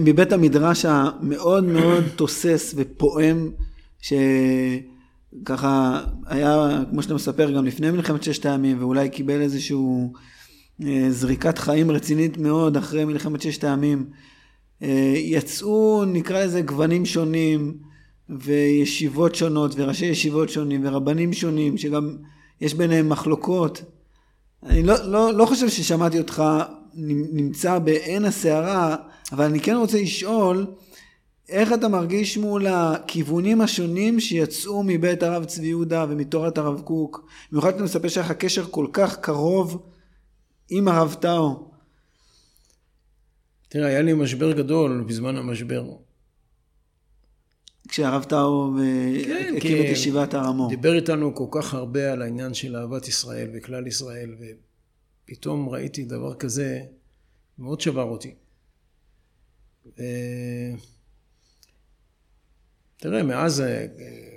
מבית 0.00 0.32
המדרש 0.32 0.84
המאוד 0.84 1.64
מאוד 1.64 2.04
תוסס 2.16 2.74
ופועם, 2.76 3.50
שככה 4.00 6.04
היה, 6.26 6.82
כמו 6.90 7.02
שאתה 7.02 7.14
מספר, 7.14 7.50
גם 7.50 7.64
לפני 7.64 7.90
מלחמת 7.90 8.22
ששת 8.22 8.46
הימים, 8.46 8.80
ואולי 8.80 9.08
קיבל 9.08 9.40
איזושהי 9.40 9.76
אה, 10.84 11.06
זריקת 11.10 11.58
חיים 11.58 11.90
רצינית 11.90 12.38
מאוד 12.38 12.76
אחרי 12.76 13.04
מלחמת 13.04 13.42
ששת 13.42 13.64
הימים. 13.64 14.06
אה, 14.84 15.14
יצאו, 15.16 16.04
נקרא 16.04 16.44
לזה, 16.44 16.62
גוונים 16.62 17.04
שונים, 17.04 17.78
וישיבות 18.28 19.34
שונות, 19.34 19.72
וראשי 19.76 20.06
ישיבות 20.06 20.48
שונים, 20.48 20.86
ורבנים 20.86 21.32
שונים, 21.32 21.78
שגם 21.78 22.16
יש 22.60 22.74
ביניהם 22.74 23.08
מחלוקות. 23.08 23.82
אני 24.62 24.82
לא, 24.82 24.94
לא, 25.04 25.32
לא 25.32 25.46
חושב 25.46 25.68
ששמעתי 25.68 26.18
אותך 26.18 26.42
נמצא 27.32 27.78
בעין 27.78 28.24
הסערה, 28.24 28.96
אבל 29.32 29.44
אני 29.44 29.60
כן 29.60 29.76
רוצה 29.76 30.02
לשאול, 30.02 30.66
איך 31.48 31.72
אתה 31.72 31.88
מרגיש 31.88 32.38
מול 32.38 32.66
הכיוונים 32.66 33.60
השונים 33.60 34.20
שיצאו 34.20 34.82
מבית 34.82 35.22
הרב 35.22 35.44
צבי 35.44 35.66
יהודה 35.66 36.06
ומתורת 36.08 36.58
הרב 36.58 36.80
קוק? 36.80 37.26
במיוחד 37.50 37.70
שאתה 37.70 37.82
מספר 37.82 38.08
שהיה 38.08 38.26
לך 38.26 38.32
קשר 38.32 38.64
כל 38.70 38.86
כך 38.92 39.16
קרוב 39.16 39.82
עם 40.70 40.88
הרב 40.88 41.16
טאו. 41.20 41.73
תראה, 43.74 43.86
היה 43.86 44.02
לי 44.02 44.12
משבר 44.12 44.52
גדול 44.52 45.04
בזמן 45.08 45.36
המשבר. 45.36 45.84
כשהרב 47.88 48.24
טאו 48.24 48.70
כן, 49.24 49.54
הקים 49.56 49.80
את 49.80 49.84
ישיבת 49.84 50.34
הר 50.34 50.44
המור. 50.44 50.68
דיבר 50.68 50.96
איתנו 50.96 51.34
כל 51.34 51.46
כך 51.50 51.74
הרבה 51.74 52.12
על 52.12 52.22
העניין 52.22 52.54
של 52.54 52.76
אהבת 52.76 53.08
ישראל 53.08 53.50
וכלל 53.54 53.86
ישראל, 53.86 54.34
ופתאום 55.24 55.68
ראיתי 55.68 56.04
דבר 56.04 56.34
כזה, 56.34 56.80
מאוד 57.58 57.80
שבר 57.80 58.02
אותי. 58.02 58.34
תראה, 62.96 63.22
מאז, 63.22 63.60
אה, 63.60 63.86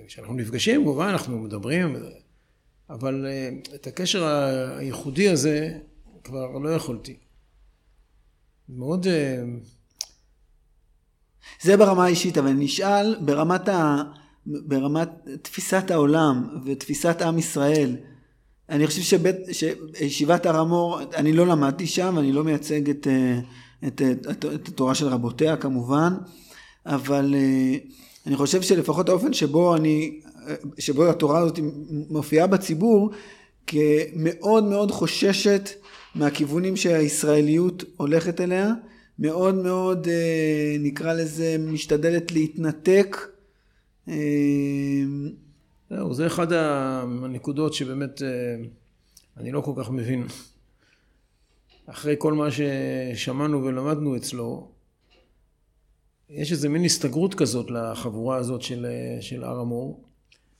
כשאנחנו 0.07 0.33
נפגשים, 0.33 0.81
כמובן 0.81 1.07
אנחנו 1.07 1.39
מדברים, 1.39 1.95
אבל 2.89 3.25
אה, 3.25 3.49
את 3.75 3.87
הקשר 3.87 4.23
הייחודי 4.77 5.29
הזה 5.29 5.79
כבר 6.23 6.57
לא 6.57 6.69
יכולתי. 6.69 7.17
מאוד... 8.69 9.07
אה, 9.07 9.43
זה 11.61 11.77
ברמה 11.77 12.05
האישית, 12.05 12.37
אבל 12.37 12.51
נשאל 12.51 13.15
ברמת, 13.19 13.69
ה... 13.69 14.03
ברמת 14.45 15.09
תפיסת 15.41 15.91
העולם 15.91 16.47
ותפיסת 16.65 17.21
עם 17.21 17.37
ישראל. 17.37 17.95
אני 18.69 18.87
חושב 18.87 19.01
שבית, 19.01 19.35
שישיבת 19.51 20.45
הר 20.45 20.59
המור, 20.59 20.99
אני 21.15 21.33
לא 21.33 21.47
למדתי 21.47 21.87
שם, 21.87 22.19
אני 22.19 22.31
לא 22.31 22.43
מייצג 22.43 22.89
את, 22.89 23.07
את, 23.87 24.01
את, 24.01 24.27
את, 24.31 24.45
את 24.45 24.67
התורה 24.67 24.95
של 24.95 25.07
רבותיה 25.07 25.57
כמובן, 25.57 26.13
אבל 26.85 27.35
אני 28.27 28.35
חושב 28.35 28.61
שלפחות 28.61 29.09
האופן 29.09 29.33
שבו 29.33 29.75
אני, 29.75 30.19
שבו 30.79 31.09
התורה 31.09 31.39
הזאת 31.39 31.59
מופיעה 32.09 32.47
בציבור, 32.47 33.11
כמאוד 33.67 34.63
מאוד 34.63 34.91
חוששת 34.91 35.69
מהכיוונים 36.15 36.75
שהישראליות 36.75 37.83
הולכת 37.97 38.41
אליה, 38.41 38.73
מאוד 39.19 39.55
מאוד 39.55 40.07
אה, 40.07 40.75
נקרא 40.79 41.13
לזה 41.13 41.55
משתדלת 41.59 42.31
להתנתק. 42.31 43.17
אה, 44.09 44.13
זהו, 45.89 46.13
זה 46.13 46.27
אחד 46.27 46.53
הנקודות 46.53 47.73
שבאמת 47.73 48.21
אה, 48.21 48.55
אני 49.37 49.51
לא 49.51 49.61
כל 49.61 49.73
כך 49.77 49.91
מבין. 49.91 50.27
אחרי 51.85 52.15
כל 52.17 52.33
מה 52.33 52.47
ששמענו 52.51 53.63
ולמדנו 53.63 54.15
אצלו, 54.15 54.71
יש 56.29 56.51
איזה 56.51 56.69
מין 56.69 56.83
הסתגרות 56.85 57.33
כזאת 57.35 57.71
לחבורה 57.71 58.37
הזאת 58.37 58.61
של, 58.61 58.85
של 59.21 59.43
הר 59.43 59.59
המור. 59.59 60.03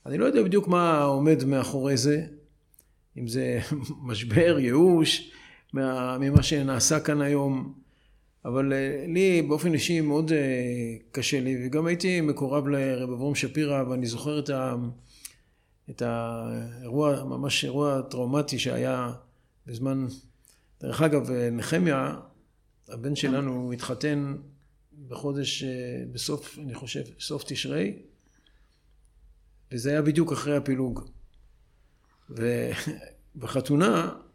אני 0.06 0.18
לא 0.18 0.24
יודע 0.24 0.42
בדיוק 0.42 0.68
מה 0.68 1.02
עומד 1.02 1.44
מאחורי 1.44 1.96
זה, 1.96 2.26
אם 3.18 3.28
זה 3.28 3.60
משבר, 4.08 4.58
ייאוש, 4.58 5.30
מה, 5.72 6.18
ממה 6.18 6.42
שנעשה 6.42 7.00
כאן 7.00 7.20
היום, 7.20 7.74
אבל 8.44 8.72
אה, 8.72 9.04
לי 9.08 9.42
באופן 9.42 9.74
אישי 9.74 10.00
מאוד 10.00 10.32
אה, 10.32 10.96
קשה 11.12 11.40
לי, 11.40 11.66
וגם 11.66 11.86
הייתי 11.86 12.20
מקורב 12.20 12.68
לרב 12.68 13.10
אברום 13.10 13.34
שפירא, 13.34 13.82
ואני 13.82 14.06
זוכר 14.06 14.38
את, 14.38 14.50
ה, 14.50 14.74
את 15.90 16.02
האירוע, 16.02 17.24
ממש 17.24 17.64
אירוע 17.64 18.02
טראומטי 18.02 18.58
שהיה 18.58 19.12
בזמן, 19.66 20.06
דרך 20.80 21.02
אגב, 21.02 21.30
נחמיה, 21.52 22.14
הבן 22.88 23.16
שלנו 23.16 23.72
התחתן 23.72 24.36
בחודש, 25.08 25.62
אה, 25.62 25.68
בסוף, 26.12 26.58
אני 26.58 26.74
חושב, 26.74 27.02
סוף 27.20 27.44
תשרי, 27.46 27.96
וזה 29.72 29.90
היה 29.90 30.02
בדיוק 30.02 30.32
אחרי 30.32 30.56
הפילוג. 30.56 31.08
ובחתונה, 32.30 34.12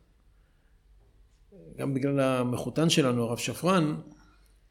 גם 1.77 1.93
בגלל 1.93 2.19
המחותן 2.19 2.89
שלנו, 2.89 3.23
הרב 3.23 3.37
שפרן, 3.37 3.95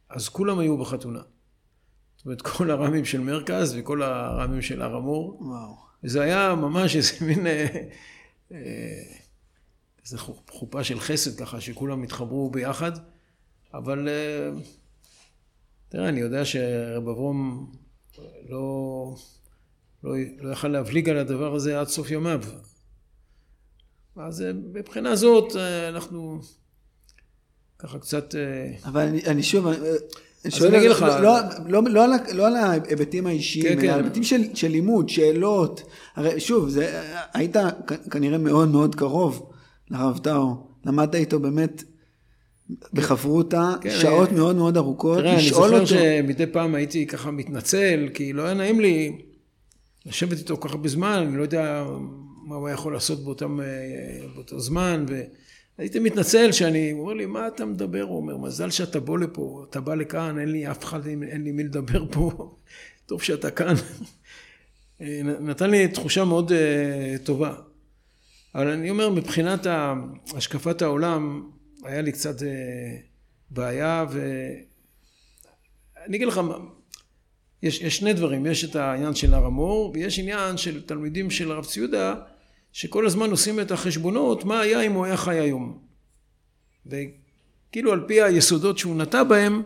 אז 0.09 0.29
כולם 0.29 0.59
היו 0.59 0.79
בחתונה. 0.79 1.23
זאת 2.17 2.27
אומרת, 2.27 2.43
כל 2.43 2.71
הרמים 2.71 3.05
של 3.05 3.21
מרכז 3.21 3.75
וכל 3.79 4.03
הרמים 4.03 4.63
של 4.63 4.83
הר 4.83 4.97
המור. 4.97 5.39
וואו. 5.41 5.77
וזה 6.05 6.23
היה 6.23 6.55
ממש 6.55 6.97
איזה 6.97 7.13
מין... 7.27 7.47
אה, 7.47 7.67
אה, 8.53 9.03
איזה 10.05 10.19
חופה 10.49 10.85
של 10.85 11.01
חסד 11.01 11.39
ככה, 11.41 11.61
שכולם 11.61 12.03
התחברו 12.03 12.51
ביחד, 12.51 12.93
אבל 13.75 14.09
תראה, 15.89 16.09
אני 16.09 16.21
יודע 16.21 16.45
שרב 16.45 17.09
אברום 17.09 17.73
לא, 18.49 19.15
לא, 20.05 20.15
לא 20.39 20.53
יכל 20.53 20.69
להבליג 20.69 21.09
על 21.09 21.19
הדבר 21.19 21.55
הזה 21.55 21.81
עד 21.81 21.87
סוף 21.87 22.11
ימיו. 22.11 22.41
אז 24.17 24.43
אה, 24.43 24.53
מבחינה 24.53 25.17
זאת 25.17 25.57
אה, 25.57 25.89
אנחנו 25.89 26.41
ככה 27.83 27.99
קצת... 27.99 28.35
אה, 28.35 28.73
אבל 28.85 29.01
אני, 29.01 29.25
אני 29.27 29.43
שוב, 29.43 29.67
אני 30.45 30.51
שואל, 30.51 30.75
אני 30.75 30.89
לך, 30.89 31.03
לא, 31.03 31.21
לא, 31.21 31.39
לא, 31.67 31.83
לא, 31.91 32.05
על, 32.05 32.11
לא 32.33 32.59
ההיבטים 32.59 33.27
האישיים, 33.27 33.65
כן, 33.65 33.73
אלא 33.73 33.81
כן. 33.81 33.89
על 33.89 34.01
ההיבטים 34.01 34.23
של, 34.23 34.43
של 34.55 34.69
לימוד, 34.69 35.09
שאלות. 35.09 35.83
הרי 36.17 36.41
שוב, 36.41 36.69
זה, 36.69 37.03
היית 37.35 37.57
כנראה 38.11 38.39
מאוד 38.39 38.69
מאוד 38.69 38.95
קרוב 38.95 39.51
לרב 39.91 40.19
טאו, 40.19 40.57
למדת 40.87 41.15
איתו 41.15 41.41
באמת 41.41 41.85
בחברותה, 42.93 43.75
כן, 43.81 43.91
שעות 44.01 44.29
אני... 44.29 44.39
מאוד 44.39 44.57
מאוד 44.57 44.77
ארוכות, 44.77 45.19
תראה, 45.19 45.37
לשאול 45.37 45.65
אותו. 45.65 45.77
אני 45.77 45.87
זוכר 45.87 46.01
שמדי 46.01 46.47
פעם 46.47 46.75
הייתי 46.75 47.07
ככה 47.07 47.31
מתנצל, 47.31 48.09
כי 48.15 48.33
לא 48.33 48.43
היה 48.43 48.55
נעים 48.55 48.81
לי 48.81 49.19
לשבת 50.07 50.39
איתו 50.39 50.57
כל 50.57 50.69
כך 50.69 50.75
הרבה 50.75 50.89
זמן, 50.89 51.25
אני 51.29 51.37
לא 51.37 51.43
יודע 51.43 51.85
מה 52.47 52.57
הוא 52.57 52.69
היה 52.69 52.75
יכול 52.75 52.93
לעשות 52.93 53.25
באותם, 53.25 53.61
אה, 53.61 53.67
באותו 54.35 54.61
זמן, 54.61 55.05
והייתי 55.79 55.99
מתנצל 55.99 56.53
שאני, 56.53 56.91
הוא 56.91 57.01
אומר 57.01 57.13
לי, 57.13 57.27
מה 57.27 57.49
אתה 57.49 57.65
מדבר? 57.65 58.03
הוא 58.03 58.17
אומר, 58.17 58.37
מזל 58.37 58.71
שאתה 58.71 59.01
בוא 59.01 59.19
לפה, 59.19 59.65
אתה 59.71 59.81
בא 59.81 59.95
לכאן, 59.95 60.39
אין 60.39 60.49
לי 60.49 60.71
אף 60.71 60.85
אחד, 60.85 61.07
אין 61.07 61.45
לי 61.45 61.53
מי 61.53 61.65
לדבר 61.65 62.05
פה, 62.11 62.57
טוב 63.07 63.23
שאתה 63.23 63.51
כאן. 63.51 63.75
אה, 65.01 65.21
נתן 65.41 65.71
לי 65.71 65.89
תחושה 65.89 66.25
מאוד 66.25 66.53
אה, 66.53 67.17
טובה. 67.25 67.55
אבל 68.55 68.69
אני 68.69 68.91
אומר, 68.91 69.11
מבחינת 69.11 69.67
השקפת 70.35 70.83
העולם, 70.83 71.51
היה 71.85 72.03
לי 72.03 72.13
קצת 72.13 72.43
אה, 72.43 72.49
בעיה 73.51 74.05
ואני 74.11 76.17
אגיד 76.17 76.29
לך 76.29 76.41
יש, 77.63 77.81
יש 77.81 77.97
שני 77.97 78.13
דברים, 78.13 78.47
יש 78.47 78.65
את 78.65 78.77
העניין 78.77 79.15
של 79.15 79.35
הר 79.35 79.47
המור 79.47 79.93
ויש 79.95 80.19
עניין 80.19 80.57
של 80.57 80.83
תלמידים 80.83 81.31
של 81.31 81.53
הרב 81.53 81.65
ציודה 81.65 82.15
שכל 82.73 83.07
הזמן 83.07 83.31
עושים 83.31 83.61
את 83.61 83.71
החשבונות 83.71 84.45
מה 84.45 84.61
היה 84.61 84.81
אם 84.81 84.93
הוא 84.93 85.05
היה 85.05 85.17
חי 85.17 85.39
היום. 85.39 85.79
וכאילו 86.87 87.93
על 87.93 88.05
פי 88.09 88.23
היסודות 88.23 88.79
שהוא 88.79 88.97
נטע 88.97 89.23
בהם 89.23 89.63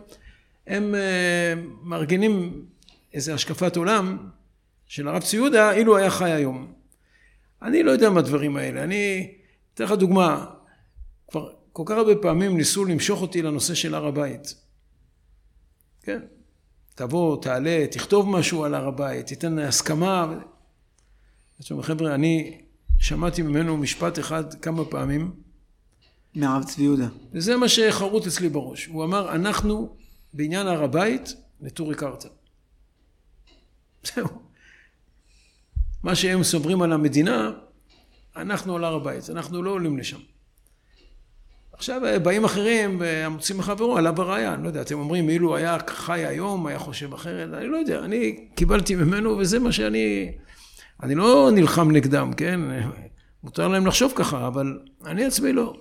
הם 0.67 0.95
אה, 0.95 1.53
מארגנים 1.83 2.65
איזה 3.13 3.33
השקפת 3.33 3.75
עולם 3.75 4.17
של 4.85 5.07
הרב 5.07 5.21
ציודה 5.21 5.71
אילו 5.71 5.97
היה 5.97 6.09
חי 6.09 6.31
היום. 6.31 6.73
אני 7.61 7.83
לא 7.83 7.91
יודע 7.91 8.09
מה 8.09 8.19
הדברים 8.19 8.57
האלה. 8.57 8.83
אני 8.83 9.33
אתן 9.73 9.83
לך 9.83 9.91
דוגמה. 9.91 10.45
כבר 11.27 11.53
כל 11.73 11.83
כך 11.85 11.97
הרבה 11.97 12.15
פעמים 12.15 12.57
ניסו 12.57 12.85
למשוך 12.85 13.21
אותי 13.21 13.41
לנושא 13.41 13.73
של 13.73 13.95
הר 13.95 14.05
הבית. 14.05 14.55
כן, 16.01 16.19
תבוא, 16.95 17.41
תעלה, 17.41 17.85
תכתוב 17.91 18.29
משהו 18.29 18.63
על 18.63 18.73
הר 18.73 18.87
הבית, 18.87 19.27
תיתן 19.27 19.59
הסכמה. 19.59 20.39
זאת 21.59 21.71
אומרת, 21.71 21.85
חבר'ה, 21.85 22.15
אני 22.15 22.61
שמעתי 22.99 23.41
ממנו 23.41 23.77
משפט 23.77 24.19
אחד 24.19 24.53
כמה 24.53 24.85
פעמים. 24.85 25.31
מהרב 26.35 26.63
צבי 26.63 26.83
יהודה. 26.83 27.07
וזה 27.33 27.57
מה 27.57 27.67
שחרוט 27.67 28.27
אצלי 28.27 28.49
בראש. 28.49 28.85
הוא 28.85 29.03
אמר, 29.03 29.35
אנחנו 29.35 29.95
בעניין 30.33 30.67
הר 30.67 30.83
הבית 30.83 31.35
נטורי 31.61 31.95
קרתא. 31.95 32.27
זהו. 34.03 34.27
מה 36.03 36.15
שהם 36.15 36.43
סוברים 36.43 36.81
על 36.81 36.93
המדינה, 36.93 37.51
אנחנו 38.35 38.75
על 38.75 38.83
הר 38.83 38.95
הבית, 38.95 39.29
אנחנו 39.29 39.63
לא 39.63 39.71
עולים 39.71 39.97
לשם. 39.97 40.17
עכשיו 41.73 42.05
אה, 42.05 42.19
באים 42.19 42.45
אחרים 42.45 43.01
ומוצאים 43.01 43.57
מחברו 43.57 43.97
עלה 43.97 44.11
בראיה, 44.11 44.53
אני 44.53 44.63
לא 44.63 44.67
יודע, 44.67 44.81
אתם 44.81 44.99
אומרים 44.99 45.29
אילו 45.29 45.55
היה 45.55 45.77
חי 45.87 46.25
היום, 46.25 46.67
היה 46.67 46.79
חושב 46.79 47.13
אחרת, 47.13 47.53
אני 47.53 47.67
לא 47.67 47.77
יודע, 47.77 47.99
אני 47.99 48.47
קיבלתי 48.55 48.95
ממנו 48.95 49.37
וזה 49.37 49.59
מה 49.59 49.71
שאני, 49.71 50.31
אני 51.03 51.15
לא 51.15 51.49
נלחם 51.53 51.91
נגדם, 51.91 52.33
כן? 52.37 52.59
מותר 53.43 53.67
להם 53.67 53.87
לחשוב 53.87 54.13
ככה, 54.15 54.47
אבל 54.47 54.79
אני 55.05 55.25
עצמי 55.25 55.53
לא. 55.53 55.77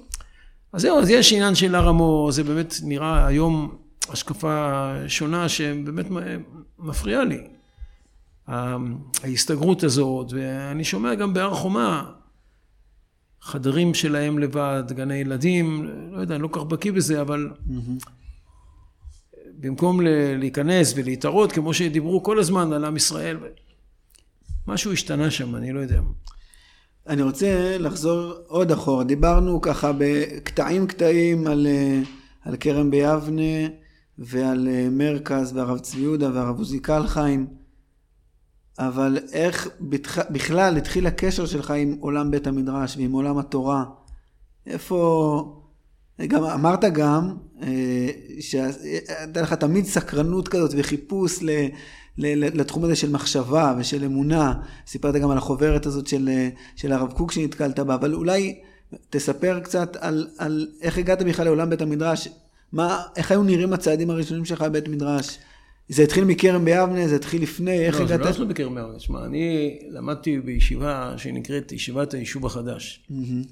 אז 0.72 0.82
זהו, 0.82 0.98
אז 0.98 1.10
יש 1.10 1.32
עניין 1.32 1.54
של 1.54 1.74
הר 1.74 1.88
המור, 1.88 2.32
זה 2.32 2.44
באמת 2.44 2.74
נראה 2.82 3.26
היום 3.26 3.76
השקפה 4.08 4.92
שונה 5.08 5.48
שבאמת 5.48 6.06
מפריעה 6.78 7.24
לי. 7.24 7.46
ההסתגרות 9.22 9.82
הזאת, 9.82 10.32
ואני 10.32 10.84
שומע 10.84 11.14
גם 11.14 11.34
בהר 11.34 11.54
חומה, 11.54 12.10
חדרים 13.40 13.94
שלהם 13.94 14.38
לבד, 14.38 14.84
גני 14.88 15.14
ילדים, 15.14 15.90
לא 16.12 16.20
יודע, 16.20 16.34
אני 16.34 16.42
לא 16.42 16.48
כל 16.48 16.60
כך 16.60 16.66
בקיא 16.66 16.92
בזה, 16.92 17.20
אבל 17.20 17.50
mm-hmm. 17.50 18.10
במקום 19.60 20.00
להיכנס 20.38 20.92
ולהתערות, 20.96 21.52
כמו 21.52 21.74
שדיברו 21.74 22.22
כל 22.22 22.38
הזמן 22.38 22.72
על 22.72 22.84
עם 22.84 22.96
ישראל, 22.96 23.36
משהו 24.66 24.92
השתנה 24.92 25.30
שם, 25.30 25.56
אני 25.56 25.72
לא 25.72 25.80
יודע. 25.80 26.00
אני 27.06 27.22
רוצה 27.22 27.78
לחזור 27.78 28.32
עוד 28.46 28.72
אחורה. 28.72 29.04
דיברנו 29.04 29.60
ככה 29.60 29.92
בקטעים 29.98 30.86
קטעים 30.86 31.46
על, 31.46 31.66
אה, 31.66 32.00
על 32.42 32.56
כרם 32.56 32.90
ביבנה 32.90 33.68
ועל 34.18 34.68
אה, 34.68 34.88
מרכז 34.90 35.52
והרב 35.56 35.78
צבי 35.78 36.00
יהודה 36.00 36.30
והרב 36.34 36.58
עוזי 36.58 36.80
קלחיים, 36.80 37.46
אבל 38.78 39.18
איך 39.32 39.68
בכלל 40.30 40.76
התחיל 40.76 41.06
הקשר 41.06 41.46
שלך 41.46 41.70
עם 41.70 41.96
עולם 42.00 42.30
בית 42.30 42.46
המדרש 42.46 42.96
ועם 42.96 43.12
עולם 43.12 43.38
התורה? 43.38 43.84
איפה... 44.66 45.62
גם 46.28 46.44
אמרת 46.44 46.84
גם 46.84 47.36
אה, 47.62 48.08
שהייתה 48.40 49.42
לך 49.42 49.52
תמיד 49.52 49.84
סקרנות 49.84 50.48
כזאת 50.48 50.70
וחיפוש 50.76 51.42
ל... 51.42 51.50
לתחום 52.18 52.84
הזה 52.84 52.96
של 52.96 53.10
מחשבה 53.10 53.74
ושל 53.78 54.04
אמונה. 54.04 54.54
סיפרת 54.86 55.14
גם 55.14 55.30
על 55.30 55.38
החוברת 55.38 55.86
הזאת 55.86 56.06
של, 56.06 56.28
של 56.76 56.92
הרב 56.92 57.12
קוק 57.12 57.32
שנתקלת 57.32 57.78
בה, 57.78 57.94
אבל 57.94 58.14
אולי 58.14 58.60
תספר 59.10 59.60
קצת 59.60 59.96
על, 60.00 60.28
על 60.38 60.68
איך 60.82 60.98
הגעת 60.98 61.22
בכלל 61.22 61.44
לעולם 61.44 61.70
בית 61.70 61.82
המדרש, 61.82 62.28
מה, 62.72 63.02
איך 63.16 63.30
היו 63.30 63.42
נראים 63.42 63.72
הצעדים 63.72 64.10
הראשונים 64.10 64.44
שלך 64.44 64.62
בבית 64.62 64.88
מדרש? 64.88 65.38
זה 65.88 66.02
התחיל 66.02 66.24
מכרם 66.24 66.64
ביבנה, 66.64 67.08
זה 67.08 67.16
התחיל 67.16 67.42
לפני, 67.42 67.86
איך 67.86 68.00
לא, 68.00 68.04
הגעת? 68.04 68.10
לא, 68.10 68.16
זה 68.16 68.24
לא 68.24 68.30
התחיל 68.30 68.44
בכרם 68.44 68.74
ביבנה, 68.74 69.00
שמע, 69.00 69.24
אני 69.24 69.78
למדתי 69.88 70.40
בישיבה 70.40 71.14
שנקראת 71.16 71.72
ישיבת 71.72 72.14
היישוב 72.14 72.46
החדש. 72.46 73.06
Mm-hmm. 73.10 73.48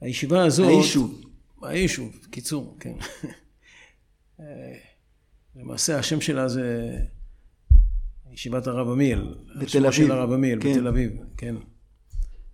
הישיבה 0.00 0.44
הזאת... 0.44 0.68
היישוב. 0.68 1.22
היישוב, 1.62 2.18
קיצור, 2.30 2.76
כן. 2.80 2.92
אה, 4.40 4.44
למעשה 5.56 5.98
השם 5.98 6.20
שלה 6.20 6.48
זה 6.48 6.96
ישיבת 8.34 8.66
הרב 8.66 8.90
עמיאל. 8.90 9.34
בתל 9.56 9.86
אביב. 9.86 9.92
של 9.92 10.12
הרב 10.12 10.32
עמיאל, 10.32 10.58
כן. 10.60 10.72
בתל 10.72 10.88
אביב, 10.88 11.10
כן. 11.36 11.54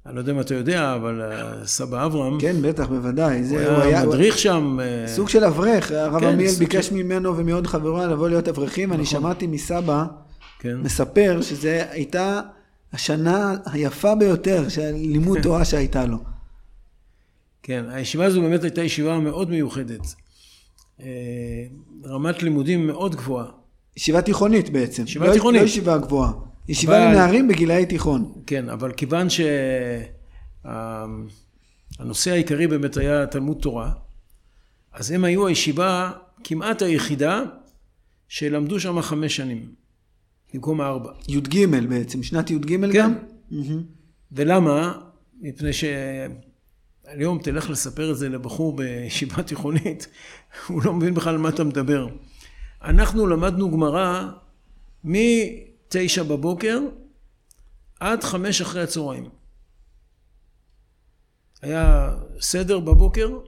אני 0.06 0.14
לא 0.14 0.20
יודע 0.20 0.32
אם 0.32 0.40
אתה 0.40 0.54
יודע, 0.54 0.94
אבל 0.94 1.22
אה, 1.22 1.66
סבא 1.66 2.06
אברהם... 2.06 2.40
כן, 2.40 2.56
בטח, 2.62 2.86
בוודאי. 2.86 3.44
זה, 3.44 3.70
הוא 3.70 3.82
היה 3.82 4.06
מדריך 4.06 4.34
הוא... 4.34 4.40
שם. 4.40 4.78
אה, 4.80 5.08
סוג 5.08 5.28
של 5.28 5.44
אברך. 5.44 5.92
הרב 5.92 6.20
כן, 6.20 6.26
עמיאל 6.26 6.54
ביקש 6.58 6.86
של... 6.86 6.94
ממנו 6.94 7.36
ומעוד 7.36 7.66
חברו 7.66 8.06
לבוא 8.06 8.28
להיות 8.28 8.48
אברכים. 8.48 8.88
נכון. 8.88 8.98
אני 8.98 9.06
שמעתי 9.06 9.46
מסבא 9.46 10.04
כן. 10.58 10.76
מספר 10.76 11.38
שזו 11.42 11.68
הייתה 11.68 12.40
השנה 12.92 13.56
היפה 13.66 14.14
ביותר 14.14 14.68
של 14.68 14.90
לימוד 14.92 15.38
תורה 15.42 15.64
שהייתה 15.64 16.06
לו. 16.06 16.18
כן, 17.62 17.84
הישיבה 17.88 18.24
הזו 18.24 18.42
באמת 18.42 18.64
הייתה 18.64 18.82
ישיבה 18.82 19.18
מאוד 19.18 19.50
מיוחדת. 19.50 20.14
אה, 21.00 21.06
רמת 22.04 22.42
לימודים 22.42 22.86
מאוד 22.86 23.14
גבוהה. 23.14 23.57
ישיבה 23.98 24.22
תיכונית 24.22 24.70
בעצם. 24.70 25.02
ישיבה 25.04 25.26
לא, 25.26 25.32
תיכונית. 25.32 25.60
לא 25.60 25.66
ישיבה 25.66 25.98
גבוהה. 25.98 26.32
ישיבה 26.68 27.04
אבל... 27.04 27.12
לנערים 27.12 27.48
בגילאי 27.48 27.86
תיכון. 27.86 28.32
כן, 28.46 28.68
אבל 28.68 28.92
כיוון 28.92 29.26
שהנושא 30.64 32.30
העיקרי 32.30 32.66
באמת 32.66 32.96
היה 32.96 33.26
תלמוד 33.26 33.58
תורה, 33.60 33.92
אז 34.92 35.10
הם 35.10 35.24
היו 35.24 35.46
הישיבה 35.46 36.10
כמעט 36.44 36.82
היחידה 36.82 37.42
שלמדו 38.28 38.80
שם 38.80 39.02
חמש 39.02 39.36
שנים, 39.36 39.72
במקום 40.54 40.80
הארבע. 40.80 41.12
י"ג 41.28 41.66
בעצם, 41.88 42.22
שנת 42.22 42.50
י"ג 42.50 42.68
כן. 42.68 42.90
גם? 42.92 43.14
ולמה? 44.32 44.92
מפני 45.40 45.70
שהיום 45.72 47.38
תלך 47.42 47.70
לספר 47.70 48.10
את 48.10 48.16
זה 48.16 48.28
לבחור 48.28 48.76
בישיבה 48.76 49.42
תיכונית, 49.42 50.06
הוא 50.68 50.82
לא 50.84 50.94
מבין 50.94 51.14
בכלל 51.14 51.34
על 51.34 51.40
מה 51.40 51.48
אתה 51.48 51.64
מדבר. 51.64 52.08
אנחנו 52.82 53.26
למדנו 53.26 53.70
גמרא 53.70 54.28
מתשע 55.04 56.22
בבוקר 56.22 56.80
עד 58.00 58.24
חמש 58.24 58.60
אחרי 58.60 58.82
הצהריים. 58.82 59.28
היה 61.62 62.16
סדר 62.40 62.80
בבוקר, 62.80 63.38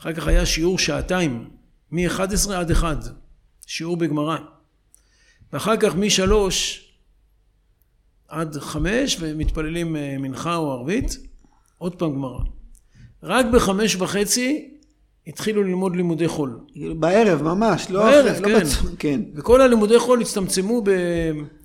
אחר 0.00 0.12
כך 0.12 0.26
היה 0.26 0.46
שיעור 0.46 0.78
שעתיים, 0.78 1.50
מ-11 1.90 2.52
עד 2.52 2.70
1, 2.70 2.98
שיעור 3.66 3.96
בגמרא. 3.96 4.38
ואחר 5.52 5.76
כך 5.76 5.94
משלוש 5.94 6.88
עד 8.28 8.56
חמש, 8.58 9.16
ומתפללים 9.20 9.96
אה, 9.96 10.16
מנחה 10.18 10.56
או 10.56 10.72
ערבית, 10.72 11.16
עוד 11.78 11.94
פעם 11.94 12.12
גמרא. 12.12 12.44
רק 13.22 13.46
בחמש 13.54 13.96
וחצי 13.96 14.73
התחילו 15.26 15.62
ללמוד 15.62 15.96
לימודי 15.96 16.28
חול. 16.28 16.58
בערב 16.98 17.42
ממש, 17.42 17.90
לא 17.90 18.02
בערב, 18.02 18.26
אחרי, 18.26 18.40
לא 18.40 18.46
כן. 18.46 18.52
לא 18.52 18.60
בצ... 18.60 18.76
כן. 18.98 19.20
וכל 19.34 19.60
הלימודי 19.60 19.98
חול 19.98 20.20
הצטמצמו 20.20 20.82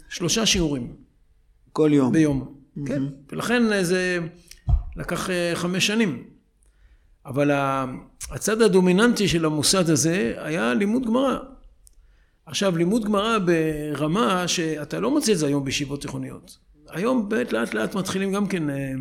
בשלושה 0.10 0.46
שיעורים. 0.46 0.94
כל 1.72 1.90
יום. 1.94 2.12
ביום. 2.12 2.56
Mm-hmm. 2.78 2.88
כן, 2.88 3.04
ולכן 3.32 3.84
זה 3.84 4.20
לקח 4.96 5.30
אה, 5.30 5.52
חמש 5.56 5.88
שנים. 5.88 6.24
אבל 7.26 7.52
הצד 8.32 8.62
הדומיננטי 8.62 9.28
של 9.28 9.46
המוסד 9.46 9.90
הזה 9.90 10.34
היה 10.38 10.74
לימוד 10.74 11.06
גמרא. 11.06 11.38
עכשיו, 12.46 12.78
לימוד 12.78 13.06
גמרא 13.06 13.38
ברמה 13.38 14.48
שאתה 14.48 15.00
לא 15.00 15.12
מוצא 15.12 15.32
את 15.32 15.38
זה 15.38 15.48
היום 15.48 15.66
בישיבות 15.66 16.02
תיכוניות. 16.02 16.58
היום 16.90 17.30
באמת 17.30 17.54
לאט 17.54 17.74
לאט 17.74 17.96
מתחילים 17.96 18.34
גם 18.34 18.48
כן 18.48 18.70
אה, 18.70 18.92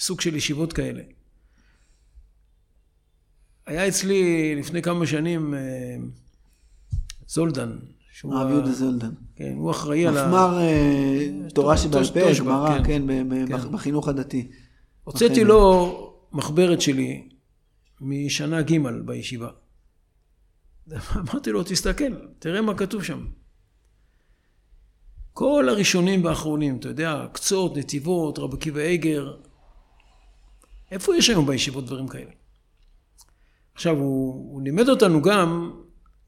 סוג 0.00 0.20
של 0.20 0.36
ישיבות 0.36 0.72
כאלה. 0.72 1.02
היה 3.66 3.88
אצלי 3.88 4.54
לפני 4.54 4.82
כמה 4.82 5.06
שנים 5.06 5.54
אה, 5.54 5.96
זולדן. 7.28 7.78
הרב 8.24 8.50
יהודה 8.50 8.72
זולדן. 8.72 9.10
כן, 9.36 9.52
הוא 9.56 9.70
אחראי 9.70 10.06
על 10.06 10.18
ה... 10.18 10.26
מפמ"ר 10.26 10.58
אה, 10.60 11.50
תורה 11.54 11.76
שבעל 11.76 12.04
פה, 12.04 12.38
גמרא, 12.38 12.78
כן, 12.84 13.06
כן, 13.06 13.46
כן, 13.48 13.72
בחינוך 13.72 14.08
הדתי. 14.08 14.48
הוצאתי 15.04 15.44
לו 15.44 16.12
מחברת 16.32 16.80
שלי 16.80 17.28
משנה 18.00 18.62
ג' 18.62 18.78
בישיבה. 19.04 19.48
אמרתי 21.16 21.50
לו, 21.50 21.62
תסתכל, 21.62 22.14
תראה 22.38 22.62
מה 22.62 22.74
כתוב 22.74 23.04
שם. 23.04 23.26
כל 25.32 25.68
הראשונים 25.68 26.24
והאחרונים, 26.24 26.76
אתה 26.76 26.88
יודע, 26.88 27.26
קצות, 27.32 27.76
נתיבות, 27.76 28.38
רבי 28.38 28.56
עקיבא 28.56 28.80
איגר, 28.80 29.36
איפה 30.90 31.16
יש 31.16 31.30
היום 31.30 31.46
בישיבות 31.46 31.86
דברים 31.86 32.08
כאלה? 32.08 32.30
עכשיו, 33.76 33.96
הוא, 33.96 34.52
הוא 34.52 34.62
לימד 34.62 34.88
אותנו 34.88 35.22
גם 35.22 35.70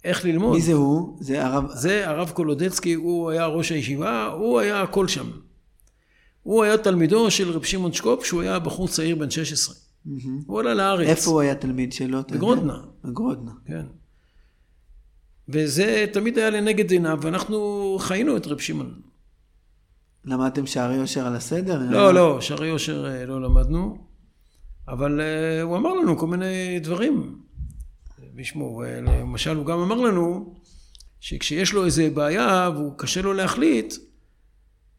איך 0.05 0.24
ללמוד. 0.24 0.55
מי 0.55 0.62
זה 0.62 0.72
הוא? 0.72 1.16
זה 1.20 1.46
הרב... 1.46 1.64
זה 1.70 2.09
הרב 2.09 2.30
קולודצקי, 2.30 2.94
הוא 2.94 3.30
היה 3.30 3.46
ראש 3.46 3.72
הישיבה, 3.72 4.26
הוא 4.26 4.61
היה 4.61 4.82
הכל 4.82 5.09
שם. 5.09 5.30
הוא 6.42 6.64
היה 6.64 6.78
תלמידו 6.78 7.30
של 7.30 7.51
רב 7.51 7.64
שמעון 7.64 7.92
שקופ, 7.92 8.24
שהוא 8.24 8.42
היה 8.42 8.59
בחור 8.59 8.88
צעיר 8.88 9.16
בן 9.16 9.30
16. 9.30 9.74
Mm-hmm. 9.74 10.11
הוא 10.46 10.61
עלה 10.61 10.74
לארץ. 10.74 11.09
איפה 11.09 11.30
הוא 11.30 11.40
היה 11.40 11.55
תלמיד 11.55 11.92
שלו? 11.92 12.18
בגרודנה. 12.30 12.78
בגרודנה. 13.05 13.53
כן. 13.66 13.82
וזה 15.49 16.07
תמיד 16.12 16.38
היה 16.38 16.51
לנגד 16.51 16.90
עיניו, 16.90 17.18
ואנחנו 17.22 17.96
חיינו 18.01 18.36
את 18.36 18.46
רב 18.46 18.59
שמעון. 18.59 19.01
למדתם 20.24 20.66
שערי 20.66 20.94
יושר 20.94 21.26
על 21.26 21.36
הסדר? 21.36 21.80
לא, 21.90 22.14
לא, 22.14 22.40
שערי 22.40 22.68
יושר 22.68 23.07
אה, 23.07 23.26
לא 23.26 23.42
למדנו. 23.42 24.07
אבל 24.89 25.20
uh, 25.20 25.62
הוא 25.62 25.76
אמר 25.76 25.95
לנו 25.95 26.18
כל 26.18 26.26
מיני 26.26 26.80
דברים. 26.80 27.39
בשמו, 28.34 28.82
למשל 29.03 29.57
הוא 29.57 29.66
גם 29.66 29.78
אמר 29.78 29.97
לנו 29.97 30.55
שכשיש 31.20 31.72
לו 31.72 31.84
איזה 31.84 32.11
בעיה 32.14 32.70
והוא 32.74 32.99
קשה 32.99 33.22
לו 33.22 33.32
להחליט, 33.32 33.95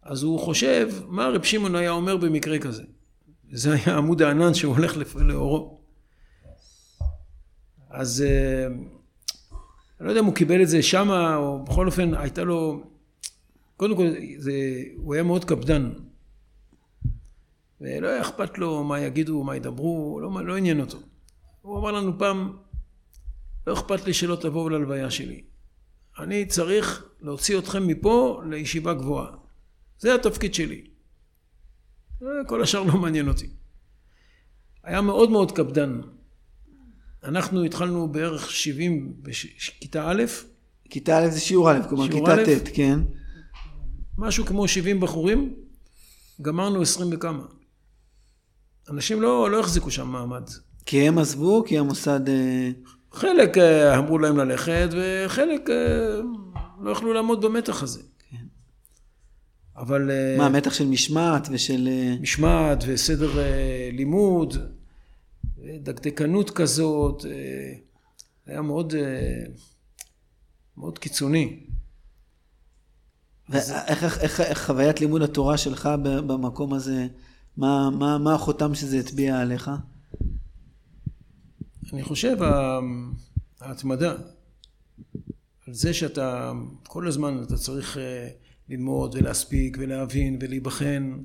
אז 0.04 0.24
הוא 0.24 0.40
חושב 0.40 0.90
מה 1.08 1.28
רב 1.28 1.44
שמעון 1.44 1.76
היה 1.76 1.92
אומר 1.92 2.18
במקרה 2.18 2.60
כזה. 2.60 2.84
זה 3.52 3.74
היה 3.74 3.98
עמוד 3.98 4.22
הענן 4.22 4.54
שהוא 4.54 4.76
הולך 4.76 4.98
לאורו. 5.16 5.80
אז 7.90 8.24
uh, 8.28 8.74
אני 10.00 10.06
לא 10.08 10.12
יודע 10.12 10.22
אם 10.22 10.26
הוא 10.26 10.36
קיבל 10.36 10.62
את 10.62 10.68
זה 10.68 10.84
שמה, 10.84 11.36
או 11.36 11.64
בכל 11.64 11.88
אופן 11.88 12.14
הייתה 12.14 12.44
לו, 12.44 12.84
קודם 13.78 13.96
כל 13.96 14.08
זה, 14.38 14.54
הוא 14.96 15.14
היה 15.14 15.24
מאוד 15.24 15.46
קפדן. 15.46 15.92
ולא 17.82 18.08
היה 18.08 18.22
אכפת 18.22 18.58
לו 18.58 18.84
מה 18.84 19.00
יגידו, 19.00 19.44
מה 19.44 19.56
ידברו, 19.56 20.20
לא, 20.22 20.46
לא 20.46 20.58
עניין 20.58 20.80
אותו. 20.80 20.98
הוא 21.62 21.80
אמר 21.80 21.92
לנו 21.92 22.20
פעם, 22.20 22.58
לא 23.68 23.74
אכפת 23.74 24.06
לי 24.06 24.14
שלא 24.14 24.36
תבואו 24.36 24.70
ללוויה 24.70 25.12
שלי. 25.12 25.42
אני 26.20 26.46
צריך 26.46 27.06
להוציא 27.22 27.60
אתכם 27.60 27.88
מפה 27.88 28.42
לישיבה 28.50 28.94
גבוהה. 28.94 29.32
זה 30.00 30.16
התפקיד 30.16 30.54
שלי. 30.54 30.82
כל 32.48 32.64
השאר 32.64 32.84
לא 32.84 32.94
מעניין 32.94 33.28
אותי. 33.28 33.50
היה 34.84 35.02
מאוד 35.02 35.30
מאוד 35.30 35.52
קפדן. 35.52 36.02
אנחנו 37.24 37.64
התחלנו 37.64 38.12
בערך 38.12 38.52
70 38.52 39.14
בכיתה 39.22 40.12
א', 40.12 40.24
כיתה 40.90 41.18
א' 41.20 41.30
זה 41.30 41.40
שיעור 41.40 41.72
א', 41.72 41.80
כלומר 41.90 42.06
שיעור 42.06 42.36
כיתה. 42.36 42.66
ט', 42.66 42.76
כן. 42.76 43.00
משהו 44.18 44.46
כמו 44.46 44.68
70 44.68 45.00
בחורים, 45.00 45.54
גמרנו 46.42 46.82
20 46.82 47.10
וכמה. 47.14 47.46
אנשים 48.90 49.22
לא, 49.22 49.52
לא 49.52 49.60
החזיקו 49.60 49.92
שם 49.92 50.08
מעמד. 50.08 50.50
כי 50.86 51.08
הם 51.08 51.18
עזבו, 51.18 51.64
כי 51.68 51.78
המוסד... 51.78 52.30
אה, 52.30 52.70
חלק 53.12 53.58
אה, 53.58 53.98
אמרו 53.98 54.20
להם 54.20 54.38
ללכת, 54.38 54.90
וחלק 54.92 55.70
אה, 55.70 56.20
לא 56.82 56.92
יכלו 56.92 57.14
לעמוד 57.14 57.46
במתח 57.46 57.84
הזה. 57.84 58.02
אבל 59.78 60.12
אה, 60.12 60.36
מה, 60.38 60.50
מתח 60.50 60.74
של 60.74 60.88
משמעת 60.88 61.48
ושל... 61.52 61.90
משמעת 62.22 62.84
וסדר 62.88 63.32
לימוד, 63.92 64.58
דקדקנות 65.84 66.50
כזאת, 66.50 67.26
היה 68.46 68.62
מאוד, 68.62 68.94
מאוד 70.78 70.98
קיצוני. 70.98 71.60
ואיך 73.50 74.04
איך, 74.04 74.20
איך, 74.20 74.42
איך 74.42 74.66
חוויית 74.66 75.02
לימוד 75.02 75.22
התורה 75.22 75.58
שלך 75.58 75.90
במקום 76.02 76.74
הזה, 76.74 77.08
מה, 77.60 77.90
מה, 77.90 78.18
מה 78.18 78.36
החותם 78.36 78.76
שזה 78.76 79.00
הטביע 79.00 79.40
עליך? 79.40 79.72
אני 81.94 82.04
חושב, 82.04 82.38
ההתמדה, 83.62 84.16
על 85.68 85.74
זה 85.74 85.94
שאתה 85.94 86.52
כל 86.88 87.08
הזמן 87.08 87.44
אתה 87.44 87.58
צריך 87.58 87.98
אה, 87.98 88.30
ללמוד 88.70 89.16
ולהספיק 89.16 89.78
ולהבין 89.80 90.40
ולהיבחן. 90.42 91.18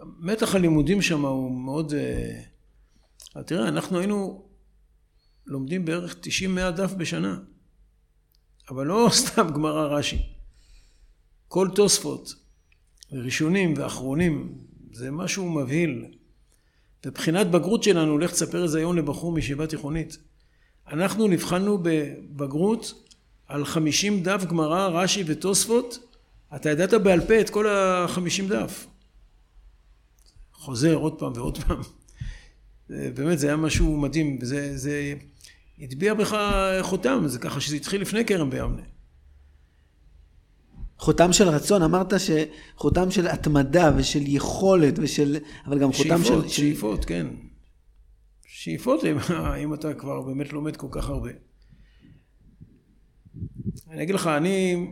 מתח 0.00 0.54
הלימודים 0.54 1.02
שם 1.02 1.24
הוא 1.24 1.60
מאוד... 1.60 1.94
אה, 1.94 3.42
תראה, 3.42 3.68
אנחנו 3.68 3.98
היינו 3.98 4.48
לומדים 5.46 5.84
בערך 5.84 6.16
90-100 6.66 6.70
דף 6.70 6.92
בשנה, 6.92 7.38
אבל 8.70 8.86
לא 8.86 9.08
סתם 9.20 9.46
גמרא 9.54 9.98
רש"י. 9.98 10.18
כל 11.48 11.68
תוספות, 11.74 12.34
ראשונים 13.12 13.74
ואחרונים, 13.76 14.65
זה 14.96 15.10
משהו 15.10 15.50
מבהיל. 15.50 16.04
בבחינת 17.04 17.50
בגרות 17.50 17.82
שלנו, 17.82 18.18
לך 18.18 18.32
תספר 18.32 18.64
את 18.64 18.70
זה 18.70 18.78
היום 18.78 18.96
לבחור 18.96 19.32
מישיבה 19.32 19.66
תיכונית. 19.66 20.18
אנחנו 20.88 21.28
נבחנו 21.28 21.78
בבגרות 21.82 23.08
על 23.46 23.64
50 23.64 24.22
דף 24.22 24.44
גמרא, 24.44 24.88
רש"י 24.88 25.24
ותוספות, 25.26 25.98
אתה 26.56 26.70
ידעת 26.70 26.94
בעל 26.94 27.20
פה 27.20 27.40
את 27.40 27.50
כל 27.50 27.68
ה-50 27.68 28.48
דף. 28.48 28.86
חוזר 30.52 30.94
עוד 30.94 31.18
פעם 31.18 31.32
ועוד 31.34 31.58
פעם. 31.58 31.80
זה, 32.88 33.10
באמת, 33.14 33.38
זה 33.38 33.46
היה 33.46 33.56
משהו 33.56 33.96
מדהים, 33.96 34.38
וזה 34.40 34.76
זה 34.76 35.14
הטביע 35.78 36.14
בך 36.14 36.36
חותם, 36.82 37.22
זה 37.26 37.38
ככה 37.38 37.60
שזה 37.60 37.76
התחיל 37.76 38.00
לפני 38.00 38.24
כרם 38.24 38.50
ביבנה. 38.50 38.82
חותם 40.98 41.32
של 41.32 41.48
רצון, 41.48 41.82
אמרת 41.82 42.12
שחותם 42.18 43.10
של 43.10 43.26
התמדה 43.26 43.90
ושל 43.96 44.22
יכולת 44.22 44.94
ושל... 44.98 45.36
אבל 45.66 45.78
גם 45.78 45.92
חותם 45.92 46.24
שאיפות, 46.24 46.44
של... 46.44 46.48
שאיפות, 46.48 47.04
כן. 47.04 47.26
שאיפות, 48.46 49.00
אם, 49.62 49.74
אתה 49.74 49.94
כבר 49.94 50.22
באמת 50.22 50.52
לומד 50.52 50.76
כל 50.76 50.88
כך 50.90 51.08
הרבה. 51.08 51.30
אני 53.90 54.02
אגיד 54.02 54.14
לך, 54.14 54.26
אני 54.26 54.86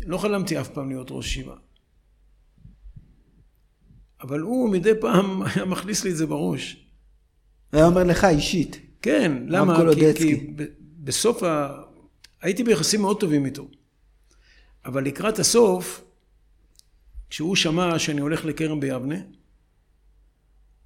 לא 0.00 0.18
חלמתי 0.18 0.60
אף 0.60 0.68
פעם 0.68 0.88
להיות 0.88 1.10
ראש 1.10 1.26
ישיבה. 1.26 1.54
אבל 4.22 4.40
הוא 4.40 4.70
מדי 4.70 4.92
פעם 5.00 5.42
היה 5.54 5.64
מכניס 5.64 6.04
לי 6.04 6.10
את 6.10 6.16
זה 6.16 6.26
בראש. 6.26 6.86
היה 7.72 7.86
אומר 7.86 8.04
לך 8.04 8.24
אישית. 8.24 8.80
כן, 9.02 9.42
למה? 9.46 9.78
כי. 9.94 10.14
כי 10.14 10.46
בסוף 10.98 11.42
ה... 11.42 11.82
הייתי 12.42 12.64
ביחסים 12.64 13.00
מאוד 13.00 13.20
טובים 13.20 13.46
איתו. 13.46 13.68
אבל 14.84 15.04
לקראת 15.04 15.38
הסוף, 15.38 16.04
כשהוא 17.30 17.56
שמע 17.56 17.98
שאני 17.98 18.20
הולך 18.20 18.44
לכרם 18.44 18.80
ביבנה, 18.80 19.16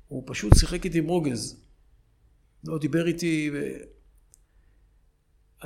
הוא 0.09 0.23
פשוט 0.27 0.53
שיחק 0.59 0.85
איתי 0.85 1.01
ברוגז. 1.01 1.65
לא 2.65 2.79
דיבר 2.79 3.07
איתי 3.07 3.51
ו... 3.53 3.63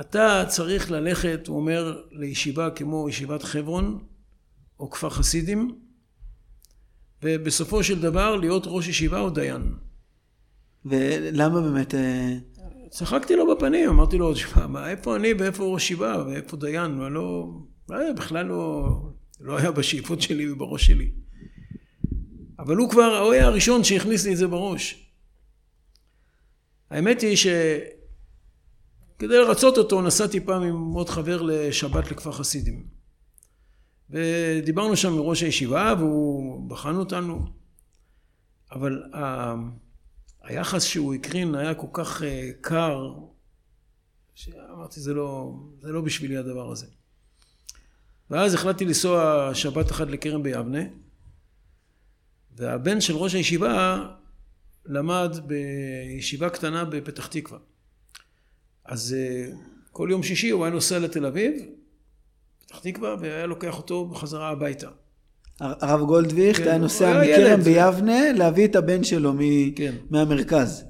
אתה 0.01 0.43
צריך 0.47 0.91
ללכת, 0.91 1.47
הוא 1.47 1.57
אומר, 1.57 2.01
לישיבה 2.11 2.69
כמו 2.69 3.09
ישיבת 3.09 3.43
חברון 3.43 4.03
או 4.79 4.89
כפר 4.89 5.09
חסידים, 5.09 5.79
ובסופו 7.23 7.83
של 7.83 8.01
דבר 8.01 8.35
להיות 8.35 8.63
ראש 8.65 8.87
ישיבה 8.87 9.19
או 9.19 9.29
דיין. 9.29 9.75
ולמה 10.85 11.61
באמת... 11.61 11.95
אה, 11.95 12.37
צחקתי 12.89 13.35
לו 13.35 13.55
בפנים, 13.55 13.89
אמרתי 13.89 14.17
לו, 14.17 14.33
תשמע, 14.33 14.67
מה, 14.67 14.89
איפה 14.89 15.15
אני 15.15 15.33
ואיפה 15.33 15.63
ראש 15.63 15.83
ישיבה 15.83 16.23
ואיפה 16.27 16.57
דיין? 16.57 17.01
אני 17.01 17.13
לא... 17.13 17.49
אה, 17.91 18.13
בכלל 18.13 18.45
לא... 18.45 18.89
לא 19.39 19.57
היה 19.57 19.71
בשאיפות 19.71 20.21
שלי 20.21 20.51
ובראש 20.51 20.87
שלי. 20.87 21.11
אבל 22.59 22.75
הוא 22.75 22.89
כבר, 22.89 23.17
הוא 23.17 23.33
היה 23.33 23.45
הראשון 23.45 23.83
שהכניס 23.83 24.25
לי 24.25 24.31
את 24.31 24.37
זה 24.37 24.47
בראש. 24.47 25.11
האמת 26.89 27.21
היא 27.21 27.35
שכדי 27.35 27.87
לרצות 29.37 29.77
אותו 29.77 30.01
נסעתי 30.01 30.39
פעם 30.39 30.63
עם 30.63 30.75
עוד 30.75 31.09
חבר 31.09 31.41
לשבת 31.41 32.11
לכפר 32.11 32.31
חסידים. 32.31 32.87
ודיברנו 34.09 34.97
שם 34.97 35.13
עם 35.13 35.19
ראש 35.19 35.43
הישיבה 35.43 35.93
והוא 35.99 36.69
בחן 36.69 36.95
אותנו. 36.95 37.45
אבל 38.71 39.03
ה... 39.13 39.53
היחס 40.43 40.83
שהוא 40.83 41.13
הקרין 41.13 41.55
היה 41.55 41.73
כל 41.73 41.87
כך 41.93 42.23
אה, 42.23 42.49
קר, 42.61 43.13
שאמרתי, 44.33 44.99
זה 44.99 45.13
לא, 45.13 45.53
זה 45.81 45.91
לא 45.91 46.01
בשבילי 46.01 46.37
הדבר 46.37 46.71
הזה. 46.71 46.87
ואז 48.29 48.53
החלטתי 48.53 48.85
לנסוע 48.85 49.49
שבת 49.53 49.91
אחת 49.91 50.07
לכרם 50.07 50.43
ביבנה, 50.43 50.79
והבן 52.57 53.01
של 53.01 53.15
ראש 53.15 53.33
הישיבה 53.35 54.05
למד 54.85 55.35
בישיבה 55.45 56.49
קטנה 56.49 56.85
בפתח 56.85 57.27
תקווה. 57.27 57.59
אז 58.85 59.15
אה, 59.19 59.51
כל 59.91 60.07
יום 60.11 60.23
שישי 60.23 60.49
הוא 60.49 60.65
היה 60.65 60.73
נוסע 60.73 60.99
לתל 60.99 61.25
אביב, 61.25 61.53
פתח 62.65 62.79
תקווה, 62.79 63.15
והיה 63.19 63.45
לוקח 63.45 63.77
אותו 63.77 64.05
בחזרה 64.05 64.49
הביתה. 64.49 64.89
הרב 65.59 66.01
גולדוויכט 66.07 66.61
כן, 66.63 66.69
היה 66.69 66.77
נוסע 66.77 67.21
מכרם. 67.23 67.59
ביבנה 67.61 68.31
להביא 68.31 68.65
את 68.67 68.75
הבן 68.75 69.03
שלו 69.03 69.33
מ- 69.33 69.73
כן. 69.75 69.95
מהמרכז. 70.09 70.83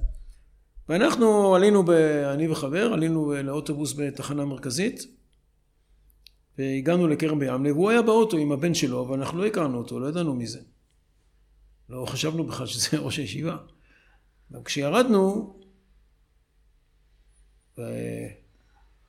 ואנחנו 0.88 1.54
עלינו, 1.54 1.84
ב, 1.84 1.90
אני 2.34 2.48
וחבר, 2.48 2.92
עלינו 2.92 3.32
לאוטובוס 3.44 3.94
בתחנה 3.98 4.44
מרכזית, 4.44 5.19
והגענו 6.60 7.08
לכרם 7.08 7.38
בימלה, 7.38 7.72
והוא 7.72 7.90
היה 7.90 8.02
באוטו 8.02 8.36
עם 8.36 8.52
הבן 8.52 8.74
שלו, 8.74 9.06
אבל 9.06 9.18
אנחנו 9.18 9.38
לא 9.38 9.46
הכרנו 9.46 9.78
אותו, 9.78 10.00
לא 10.00 10.06
ידענו 10.06 10.34
מי 10.34 10.46
זה. 10.46 10.60
לא 11.88 12.06
חשבנו 12.06 12.44
בכלל 12.44 12.66
שזה 12.66 12.98
ראש 13.04 13.18
הישיבה. 13.18 13.56
גם 14.52 14.62
כשירדנו, 14.64 15.56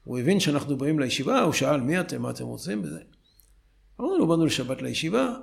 הוא 0.03 0.19
הבין 0.19 0.39
שאנחנו 0.39 0.77
באים 0.77 0.99
לישיבה, 0.99 1.41
הוא 1.41 1.53
שאל 1.53 1.81
מי 1.81 1.99
אתם, 1.99 2.21
מה 2.21 2.29
אתם 2.29 2.45
רוצים 2.45 2.83
וזה. 2.83 2.99
אמרנו 3.99 4.17
לו, 4.17 4.27
באנו 4.27 4.45
לשבת 4.45 4.81
לישיבה, 4.81 5.33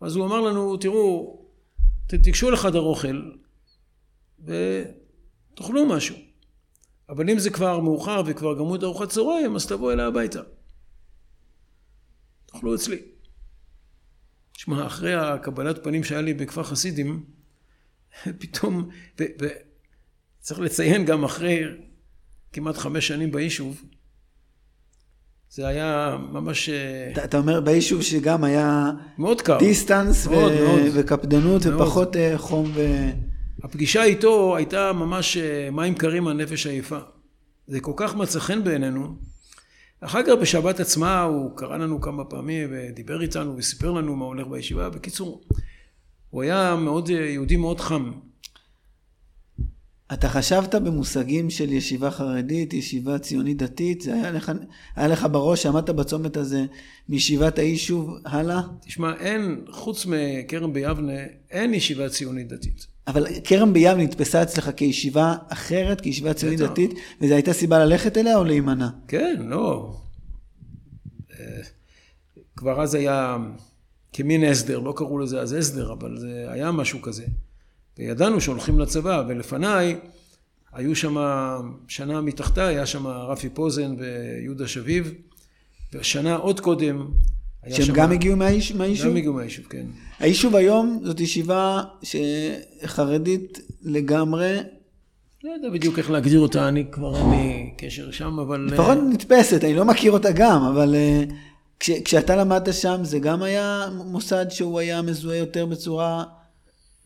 אז 0.00 0.16
הוא 0.16 0.26
אמר 0.26 0.40
לנו, 0.40 0.76
תראו, 0.76 1.38
תיגשו 2.06 2.50
לחדר 2.50 2.80
אוכל 2.80 3.30
ותאכלו 4.44 5.86
משהו. 5.86 6.16
אבל 7.08 7.30
אם 7.30 7.38
זה 7.38 7.50
כבר 7.50 7.80
מאוחר 7.80 8.22
וכבר 8.26 8.54
גמרו 8.54 8.76
את 8.76 8.82
ארוחת 8.82 9.08
צהריים, 9.08 9.56
אז 9.56 9.66
תבואו 9.66 9.92
אליי 9.92 10.06
הביתה. 10.06 10.40
תאכלו 12.56 12.74
אצלי. 12.74 12.96
תשמע, 14.52 14.86
אחרי 14.86 15.14
הקבלת 15.14 15.84
פנים 15.84 16.04
שהיה 16.04 16.20
לי 16.20 16.34
בכפר 16.34 16.62
חסידים, 16.62 17.24
פתאום, 18.40 18.88
וצריך 19.18 20.60
לציין 20.60 21.04
גם 21.04 21.24
אחרי 21.24 21.62
כמעט 22.52 22.76
חמש 22.76 23.08
שנים 23.08 23.32
ביישוב, 23.32 23.82
זה 25.50 25.66
היה 25.66 26.16
ממש 26.32 26.68
אה, 26.68 27.08
אתה- 27.12 27.24
אתה 27.24 27.38
אומר 27.38 27.60
ביישוב 27.60 28.02
שגם 28.02 28.44
היה 28.44 28.90
מאוד 29.18 29.40
קר. 29.42 29.58
דיסטנס 29.58 30.26
ו- 30.26 30.30
מאוד, 30.30 30.52
מאוד. 30.52 30.80
וקפדנות 30.94 31.66
מאוד. 31.66 31.80
ופחות 31.80 32.16
אה, 32.16 32.38
חום 32.38 32.70
ו... 32.74 32.80
הפגישה 33.62 34.04
איתו 34.04 34.56
הייתה 34.56 34.92
ממש 34.92 35.36
אה, 35.36 35.68
מים 35.72 35.94
קרים 35.94 36.26
על 36.28 36.36
נפש 36.36 36.66
עייפה. 36.66 36.98
זה 37.66 37.80
כל 37.80 37.92
כך 37.96 38.14
מצא 38.16 38.38
חן 38.40 38.64
בעינינו. 38.64 39.16
אחר 40.00 40.22
כך 40.22 40.32
בשבת 40.40 40.80
עצמה 40.80 41.22
הוא 41.22 41.56
קרא 41.56 41.76
לנו 41.76 42.00
כמה 42.00 42.24
פעמים 42.24 42.68
ודיבר 42.72 43.22
איתנו 43.22 43.56
וסיפר 43.56 43.90
לנו 43.90 44.16
מה 44.16 44.24
הולך 44.24 44.46
בישיבה. 44.46 44.90
בקיצור, 44.90 45.44
הוא 46.30 46.42
היה 46.42 46.76
מאוד, 46.76 47.08
יהודי 47.08 47.56
מאוד 47.56 47.80
חם. 47.80 48.12
אתה 50.12 50.28
חשבת 50.28 50.74
במושגים 50.74 51.50
של 51.50 51.72
ישיבה 51.72 52.10
חרדית, 52.10 52.74
ישיבה 52.74 53.18
ציונית 53.18 53.56
דתית? 53.56 54.00
זה 54.00 54.14
היה 54.14 54.30
לך, 54.30 54.52
היה 54.96 55.08
לך 55.08 55.26
בראש, 55.32 55.66
עמדת 55.66 55.90
בצומת 55.90 56.36
הזה 56.36 56.64
מישיבת 57.08 57.58
היישוב 57.58 58.16
הלאה? 58.24 58.60
תשמע, 58.80 59.16
אין, 59.16 59.64
חוץ 59.70 60.06
מכרם 60.06 60.72
ביבנה, 60.72 61.12
אין 61.50 61.74
ישיבה 61.74 62.08
ציונית 62.08 62.48
דתית. 62.48 62.95
אבל 63.06 63.26
כרם 63.44 63.72
ביאב 63.72 63.96
נתפסה 63.98 64.42
אצלך 64.42 64.70
כישיבה 64.76 65.36
אחרת, 65.48 66.00
כישיבה 66.00 66.34
ציונית. 66.34 66.60
דתית, 66.60 66.90
וזו 67.20 67.34
הייתה 67.34 67.52
סיבה 67.52 67.78
ללכת 67.78 68.16
אליה 68.16 68.36
או 68.36 68.44
להימנע? 68.44 68.88
כן, 69.08 69.36
לא. 69.48 69.96
אה, 71.32 71.60
כבר 72.56 72.82
אז 72.82 72.94
היה 72.94 73.36
כמין 74.12 74.44
הסדר, 74.44 74.78
לא 74.78 74.92
קראו 74.96 75.18
לזה 75.18 75.40
אז 75.40 75.52
הסדר, 75.52 75.92
אבל 75.92 76.18
זה 76.18 76.46
היה 76.48 76.72
משהו 76.72 77.02
כזה. 77.02 77.24
וידענו 77.98 78.40
שהולכים 78.40 78.78
לצבא, 78.78 79.24
ולפניי 79.28 79.96
היו 80.72 80.96
שם, 80.96 81.16
שנה 81.88 82.20
מתחתיי, 82.20 82.74
היה 82.74 82.86
שם 82.86 83.06
רפי 83.06 83.48
פוזן 83.48 83.96
ויהודה 83.98 84.68
שביב, 84.68 85.14
ושנה 85.92 86.36
עוד 86.36 86.60
קודם, 86.60 87.10
שהם 87.70 87.94
גם 87.94 88.12
הגיעו 88.12 88.36
מהייש- 88.36 88.74
מהיישוב? 88.76 89.10
גם 89.10 89.16
הגיעו 89.16 89.34
מהיישוב, 89.34 89.66
כן. 89.66 89.86
היישוב 90.18 90.56
היום 90.56 91.00
זאת 91.04 91.20
ישיבה 91.20 91.82
שחרדית 92.82 93.60
לגמרי, 93.82 94.56
לא 95.44 95.50
יודע 95.50 95.70
בדיוק 95.70 95.98
איך 95.98 96.10
להגדיר 96.10 96.40
אותה, 96.40 96.68
אני 96.68 96.84
כבר 96.90 97.16
אין 97.16 97.30
לי 97.30 97.70
קשר 97.78 98.10
שם, 98.10 98.38
אבל... 98.38 98.68
אה, 98.68 98.74
לפחות 98.74 98.98
נתפסת, 99.12 99.64
אני 99.64 99.74
לא 99.74 99.84
מכיר 99.84 100.12
אותה 100.12 100.32
גם, 100.32 100.62
אבל 100.62 100.94
אה, 100.94 101.24
כש, 101.80 101.90
כשאתה 101.90 102.36
למדת 102.36 102.74
שם 102.74 103.00
זה 103.02 103.18
גם 103.18 103.42
היה 103.42 103.88
מוסד 104.04 104.46
שהוא 104.50 104.78
היה 104.78 105.02
מזוהה 105.02 105.36
יותר 105.36 105.66
בצורה... 105.66 106.24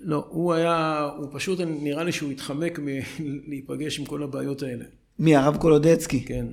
לא, 0.02 0.24
הוא 0.28 0.52
היה, 0.52 1.08
הוא 1.18 1.26
פשוט, 1.32 1.58
נראה 1.66 2.04
לי 2.04 2.12
שהוא 2.12 2.30
התחמק 2.30 2.78
מלהיפגש 3.18 3.98
עם 3.98 4.04
כל 4.04 4.22
הבעיות 4.22 4.62
האלה. 4.62 4.84
מי, 5.18 5.36
הרב 5.36 5.56
קולודצקי? 5.56 6.24
כן. 6.24 6.46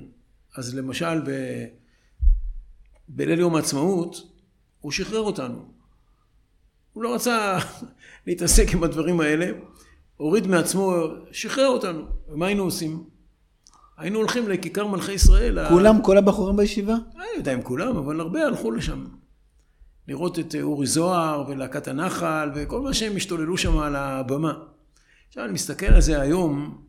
אז 0.56 0.74
למשל, 0.74 1.20
ב... 1.26 1.30
בליל 3.08 3.40
יום 3.40 3.54
העצמאות, 3.56 4.16
הוא 4.80 4.92
שחרר 4.92 5.20
אותנו. 5.20 5.64
הוא 6.92 7.02
לא 7.02 7.14
רצה 7.14 7.58
להתעסק 8.26 8.66
עם 8.74 8.84
הדברים 8.84 9.20
האלה, 9.20 9.46
הוריד 10.16 10.46
מעצמו, 10.46 10.92
שחרר 11.32 11.66
אותנו. 11.68 12.04
ומה 12.28 12.46
היינו 12.46 12.62
עושים? 12.62 13.04
היינו 13.96 14.18
הולכים 14.18 14.48
לכיכר 14.48 14.86
מלכי 14.86 15.12
ישראל. 15.12 15.58
ה- 15.58 15.68
כולם, 15.68 16.02
כל 16.02 16.18
הבחורים 16.18 16.56
בישיבה? 16.56 16.94
לא 17.16 17.24
יודע 17.36 17.54
אם 17.54 17.62
כולם, 17.62 17.96
אבל 17.96 18.20
הרבה 18.20 18.46
הלכו 18.46 18.70
לשם. 18.70 19.04
לראות 20.08 20.38
את 20.38 20.54
אה, 20.54 20.62
אורי 20.62 20.86
זוהר 20.86 21.44
ולהקת 21.48 21.88
הנחל 21.88 22.50
וכל 22.54 22.80
מה 22.80 22.94
שהם 22.94 23.16
השתוללו 23.16 23.58
שם 23.58 23.78
על 23.78 23.96
הבמה. 23.96 24.52
עכשיו 25.28 25.44
אני 25.44 25.52
מסתכל 25.52 25.86
על 25.86 26.00
זה 26.00 26.20
היום, 26.20 26.82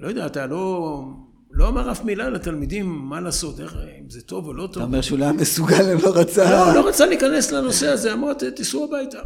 לא 0.00 0.08
יודע, 0.08 0.26
אתה 0.26 0.46
לא, 0.46 1.02
לא 1.50 1.68
אמר 1.68 1.92
אף 1.92 2.04
מילה 2.04 2.28
לתלמידים 2.30 2.86
מה 2.88 3.20
לעשות, 3.20 3.60
איך, 3.60 3.76
אם 4.00 4.10
זה 4.10 4.20
טוב 4.22 4.46
או 4.46 4.52
לא 4.52 4.64
אתה 4.64 4.72
טוב. 4.74 4.82
אומר 4.82 5.00
שהוא 5.00 5.18
לא 5.18 5.24
היה 5.24 5.32
מסוגל, 5.32 5.92
לא 6.02 6.10
רצה... 6.14 6.50
לא, 6.50 6.74
לא 6.74 6.88
רצה 6.88 7.06
להיכנס 7.06 7.52
לנושא 7.52 7.86
הזה, 7.88 8.12
אמר, 8.12 8.34
"ת- 8.34 8.42
תיסעו 8.44 8.84
הביתה. 8.84 9.18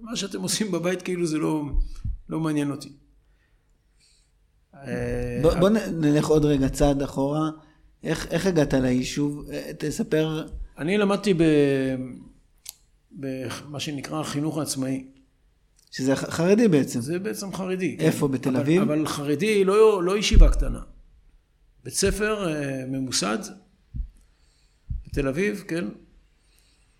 מה 0.00 0.16
שאתם 0.16 0.40
עושים 0.42 0.70
בבית 0.72 1.02
כאילו 1.02 1.26
זה 1.26 1.38
לא, 1.38 1.62
לא 2.28 2.40
מעניין 2.40 2.70
אותי. 2.70 2.88
אה, 4.74 5.38
בוא, 5.42 5.54
בוא 5.54 5.68
נלך 5.92 6.26
עוד 6.26 6.44
רגע 6.44 6.68
צעד 6.68 7.02
אחורה. 7.02 7.50
איך, 8.02 8.26
איך 8.30 8.46
הגעת 8.46 8.74
ליישוב? 8.74 9.50
אה, 9.50 9.70
תספר, 9.78 10.46
אני 10.78 10.98
למדתי 10.98 11.34
ב... 11.34 11.42
במה 13.12 13.80
שנקרא 13.80 14.20
החינוך 14.20 14.58
העצמאי. 14.58 15.06
שזה 15.90 16.16
חרדי 16.16 16.68
בעצם. 16.68 17.00
זה 17.00 17.18
בעצם 17.18 17.52
חרדי. 17.54 17.96
כן. 17.98 18.04
איפה, 18.04 18.28
בתל 18.28 18.48
אבל- 18.50 18.60
אביב? 18.60 18.82
אבל 18.82 19.06
חרדי, 19.06 19.64
לא, 19.64 20.02
לא 20.02 20.18
ישיבה 20.18 20.48
קטנה. 20.50 20.80
בית 21.88 21.96
ספר 21.96 22.48
אה, 22.48 22.86
ממוסד, 22.86 23.38
בתל 25.06 25.28
אביב, 25.28 25.64
כן? 25.68 25.84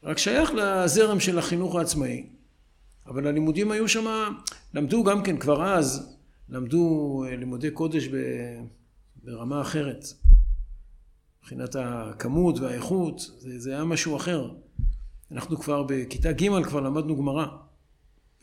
רק 0.03 0.19
שייך 0.19 0.51
לזרם 0.55 1.21
של 1.21 1.39
החינוך 1.39 1.77
העצמאי. 1.77 2.27
אבל 3.07 3.27
הלימודים 3.27 3.71
היו 3.71 3.89
שם, 3.89 4.35
למדו 4.75 5.05
גם 5.05 5.23
כן 5.23 5.37
כבר 5.39 5.65
אז, 5.65 6.17
למדו 6.49 7.25
אה, 7.27 7.37
לימודי 7.37 7.71
קודש 7.71 8.09
ברמה 9.25 9.61
אחרת. 9.61 10.05
מבחינת 11.41 11.77
הכמות 11.79 12.59
והאיכות, 12.59 13.21
זה, 13.39 13.59
זה 13.59 13.75
היה 13.75 13.85
משהו 13.85 14.17
אחר. 14.17 14.55
אנחנו 15.31 15.57
כבר 15.59 15.83
בכיתה 15.83 16.33
ג' 16.33 16.63
כבר 16.63 16.81
למדנו 16.81 17.17
גמרא. 17.17 17.47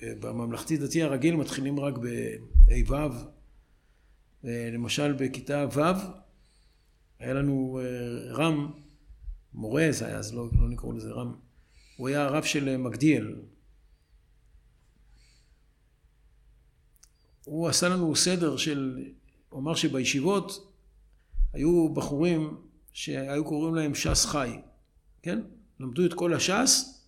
בממלכתי 0.02 0.78
דתי 0.78 1.04
הרגיל 1.04 1.36
מתחילים 1.36 1.80
רק 1.80 1.98
ב-ה'-ו'. 1.98 3.26
למשל 4.44 5.14
בכיתה 5.14 5.66
ו' 5.74 6.25
היה 7.26 7.34
לנו 7.34 7.80
אה, 7.82 8.34
רם, 8.34 8.72
מורה 9.54 9.88
זה 9.92 10.08
היה, 10.08 10.18
אז 10.18 10.34
לא, 10.34 10.48
לא 10.60 10.70
נקראו 10.70 10.92
לזה 10.92 11.12
רם. 11.12 11.36
הוא 11.98 12.08
היה 12.08 12.24
הרב 12.24 12.44
של 12.44 12.78
מגדיאל. 12.78 13.36
הוא 17.46 17.68
עשה 17.68 17.90
לנו 17.90 18.16
סדר 18.16 18.58
של, 18.58 19.06
הוא 19.50 19.60
אמר 19.60 19.76
שבישיבות 19.76 20.74
היו 21.54 21.90
בחורים 21.94 22.58
שהיו 22.94 23.46
קוראים 23.46 23.76
להם 23.76 23.96
ש"ס 23.96 24.26
חי, 24.26 24.60
כן? 25.22 25.42
למדו 25.80 26.06
את 26.06 26.14
כל 26.14 26.34
הש"ס, 26.34 27.06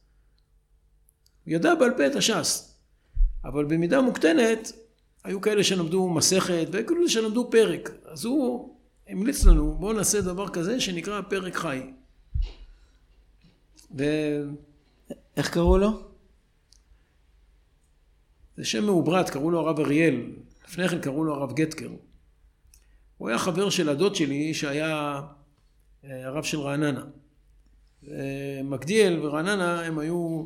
הוא 1.46 1.54
ידע 1.54 1.76
בעל 1.76 1.92
פה 1.98 2.08
את 2.08 2.16
הש"ס, 2.16 2.78
אבל 3.44 3.66
במידה 3.66 4.02
מוקטנת 4.02 4.72
היו 5.24 5.42
כאלה 5.42 5.64
שלמדו 5.64 6.10
מסכת 6.10 6.68
והיו 6.72 6.88
כאלה 6.88 7.10
שלמדו 7.10 7.52
פרק, 7.52 7.90
אז 8.06 8.26
הוא 8.26 8.77
המליץ 9.10 9.46
לנו 9.46 9.76
בואו 9.76 9.94
נעשה 9.94 10.22
דבר 10.22 10.50
כזה 10.50 10.82
שנקרא 10.82 11.22
פרק 11.22 11.56
חי. 11.56 11.82
וזה 13.92 14.46
איך 15.38 15.50
קראו 15.50 15.78
לו? 15.78 16.08
שם 18.64 18.86
מעוברת, 18.86 19.30
קראו 19.30 19.52
לו 19.52 19.60
הרב 19.60 19.80
אריאל, 19.80 20.32
לפני 20.68 20.90
כן 20.90 21.02
קראו 21.02 21.24
לו 21.24 21.34
הרב 21.34 21.54
גטקר. 21.54 21.90
הוא 23.18 23.30
היה 23.30 23.38
חבר 23.38 23.70
של 23.70 23.90
הדוד 23.90 24.16
שלי 24.16 24.54
שהיה 24.54 25.22
אה, 26.04 26.28
הרב 26.28 26.44
של 26.44 26.60
רעננה. 26.60 27.06
אה, 28.08 28.62
מגדיאל 28.64 29.26
ורעננה 29.26 29.82
הם 29.82 30.00
היו 30.00 30.46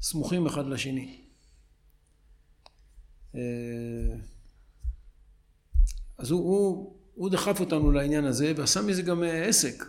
סמוכים 0.00 0.46
אחד 0.46 0.66
לשני. 0.66 1.20
אה, 3.34 3.40
אז 6.18 6.30
הוא, 6.30 6.40
הוא, 6.40 6.95
הוא 7.16 7.30
דחף 7.30 7.60
אותנו 7.60 7.90
לעניין 7.90 8.24
הזה 8.24 8.52
ועשה 8.56 8.82
מזה 8.82 9.02
גם 9.02 9.22
אה, 9.22 9.44
עסק. 9.44 9.84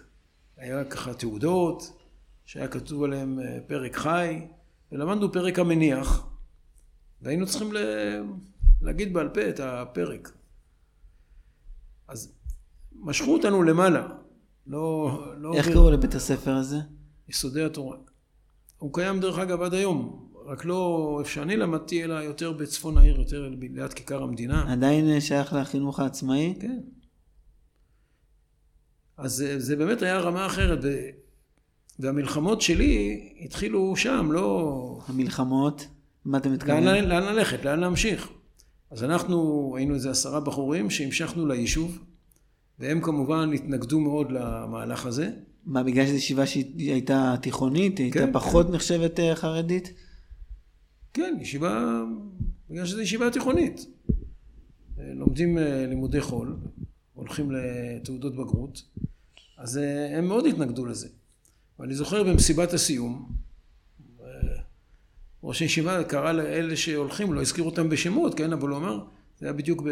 היה 0.58 0.84
ככה 0.84 1.14
תעודות 1.14 1.98
שהיה 2.46 2.68
כתוב 2.68 3.04
עליהם 3.04 3.40
אה, 3.40 3.58
פרק 3.68 3.96
חי 3.96 4.48
ולמדנו 4.92 5.32
פרק 5.32 5.60
המניח 5.60 6.28
והיינו 7.22 7.46
צריכים 7.46 7.74
ל... 7.74 7.78
להגיד 8.82 9.14
בעל 9.14 9.30
פה 9.30 9.50
את 9.50 9.60
הפרק. 9.60 10.32
אז 12.08 12.34
משכו 12.96 13.34
אותנו 13.34 13.64
למעלה, 13.64 14.08
לא... 14.68 15.12
לא 15.38 15.54
איך 15.54 15.68
קראו 15.68 15.92
לבית 15.92 16.16
הספר 16.16 16.56
הזה? 16.56 16.78
יסודי 17.30 17.64
התורה. 17.64 17.98
הוא 18.78 18.94
קיים 18.94 19.20
דרך 19.20 19.40
אגב 19.40 19.62
עד 19.62 19.74
היום, 19.74 20.30
רק 20.46 20.66
לא 20.66 21.16
איפה 21.20 21.32
שאני 21.32 21.58
למדתי, 21.58 22.04
אלא 22.04 22.14
יותר 22.14 22.52
בצפון 22.52 22.98
העיר, 22.98 23.20
יותר 23.20 23.50
ליד 23.60 23.94
כיכר 23.94 24.24
המדינה. 24.24 24.72
עדיין 24.72 25.10
אה, 25.10 25.22
שייך 25.22 25.54
לחינוך 25.54 26.00
העצמאי? 26.00 26.56
כן. 26.60 26.80
אז 29.18 29.32
זה, 29.32 29.60
זה 29.60 29.76
באמת 29.76 30.02
היה 30.02 30.20
רמה 30.20 30.46
אחרת. 30.46 30.80
והמלחמות 32.00 32.62
שלי 32.62 33.20
התחילו 33.42 33.96
שם, 33.96 34.32
לא... 34.32 35.00
המלחמות? 35.08 35.88
מה 36.26 36.38
אתה 36.38 36.50
מתכוון? 36.50 36.84
לאן, 36.84 37.06
לאן 37.06 37.24
ללכת, 37.24 37.66
לאן 37.66 37.80
להמשיך. 37.80 38.30
אז 38.92 39.04
אנחנו 39.04 39.74
היינו 39.78 39.94
איזה 39.94 40.12
עשרה 40.12 40.40
בחורים 40.40 40.90
שהמשכנו 40.90 41.48
ליישוב, 41.48 42.00
והם 42.80 43.02
כמובן 43.02 43.54
התנגדו 43.54 44.00
מאוד 44.00 44.32
למהלך 44.32 45.06
הזה. 45.06 45.30
מה, 45.66 45.84
בגלל 45.84 46.06
שזו 46.06 46.16
ישיבה 46.16 46.46
שהיא 46.46 46.92
הייתה 46.92 47.36
תיכונית? 47.42 47.98
היא 47.98 48.12
כן, 48.12 48.20
הייתה 48.20 48.34
פחות 48.40 48.70
נחשבת 48.70 49.20
אה, 49.20 49.36
חרדית? 49.36 49.94
כן, 51.14 51.38
ישיבה, 51.42 52.04
בגלל 52.70 52.86
שזו 52.86 53.02
ישיבה 53.02 53.30
תיכונית. 53.30 53.86
אה, 55.00 55.14
לומדים 55.14 55.58
אה, 55.58 55.86
לימודי 55.88 56.22
חול, 56.22 56.58
הולכים 57.14 57.52
לתעודות 57.52 58.36
בגרות, 58.36 58.82
אז 59.58 59.78
אה, 59.78 60.18
הם 60.18 60.28
מאוד 60.28 60.46
התנגדו 60.46 60.86
לזה. 60.86 61.08
ואני 61.80 61.96
זוכר 61.96 62.24
במסיבת 62.24 62.74
הסיום, 62.74 63.32
אה, 64.22 64.26
ראש 65.44 65.60
הישיבה 65.60 66.04
קרא 66.04 66.32
לאלה 66.32 66.76
שהולכים, 66.76 67.34
לא 67.34 67.42
הזכיר 67.42 67.64
אותם 67.64 67.90
בשמות, 67.90 68.36
כן, 68.36 68.54
אבל 68.54 68.70
הוא 68.70 68.78
אמר, 68.78 69.04
זה 69.40 69.46
היה 69.46 69.54
בדיוק 69.54 69.84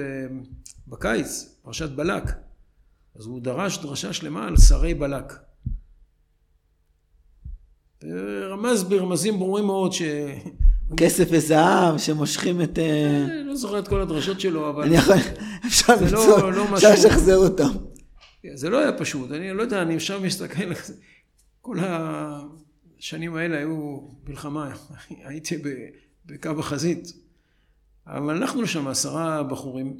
בקיץ, 0.87 1.59
פרשת 1.61 1.89
בלק. 1.89 2.23
אז 3.15 3.25
הוא 3.25 3.41
דרש 3.41 3.77
דרשה 3.77 4.13
שלמה 4.13 4.47
על 4.47 4.57
שרי 4.57 4.93
בלק. 4.93 5.33
רמז 8.49 8.83
ברמזים 8.83 9.39
ברורים 9.39 9.65
מאוד 9.65 9.93
ש... 9.93 10.01
כסף 10.97 11.27
וזהב 11.31 11.97
שמושכים 11.97 12.61
את... 12.61 12.79
אה, 12.79 13.25
אני 13.25 13.43
לא 13.43 13.55
זוכר 13.55 13.79
את 13.79 13.87
כל 13.87 14.01
הדרשות 14.01 14.39
שלו, 14.39 14.69
אבל 14.69 14.83
אני 14.83 14.95
יכול... 14.95 15.15
אפשר 15.67 15.97
זה 15.97 16.11
לא- 16.11 16.25
למצוא, 16.27 16.51
לא 16.51 16.75
אפשר 16.75 16.93
לשחזר 16.93 17.37
אותם. 17.37 17.69
זה 18.53 18.69
לא 18.69 18.79
היה 18.79 18.97
פשוט. 18.97 19.31
אני 19.31 19.53
לא 19.53 19.61
יודע, 19.61 19.81
אני 19.81 19.95
עכשיו 19.95 20.21
מסתכל 20.21 20.63
על 20.63 20.75
זה. 20.83 20.93
כל 21.61 21.77
השנים 21.79 23.35
האלה 23.35 23.57
היו 23.57 23.99
מלחמה. 24.27 24.75
הייתי 25.27 25.55
בקו 26.25 26.49
החזית. 26.59 27.13
אבל 28.07 28.35
הלכנו 28.35 28.61
לשם 28.61 28.87
עשרה 28.87 29.43
בחורים, 29.43 29.97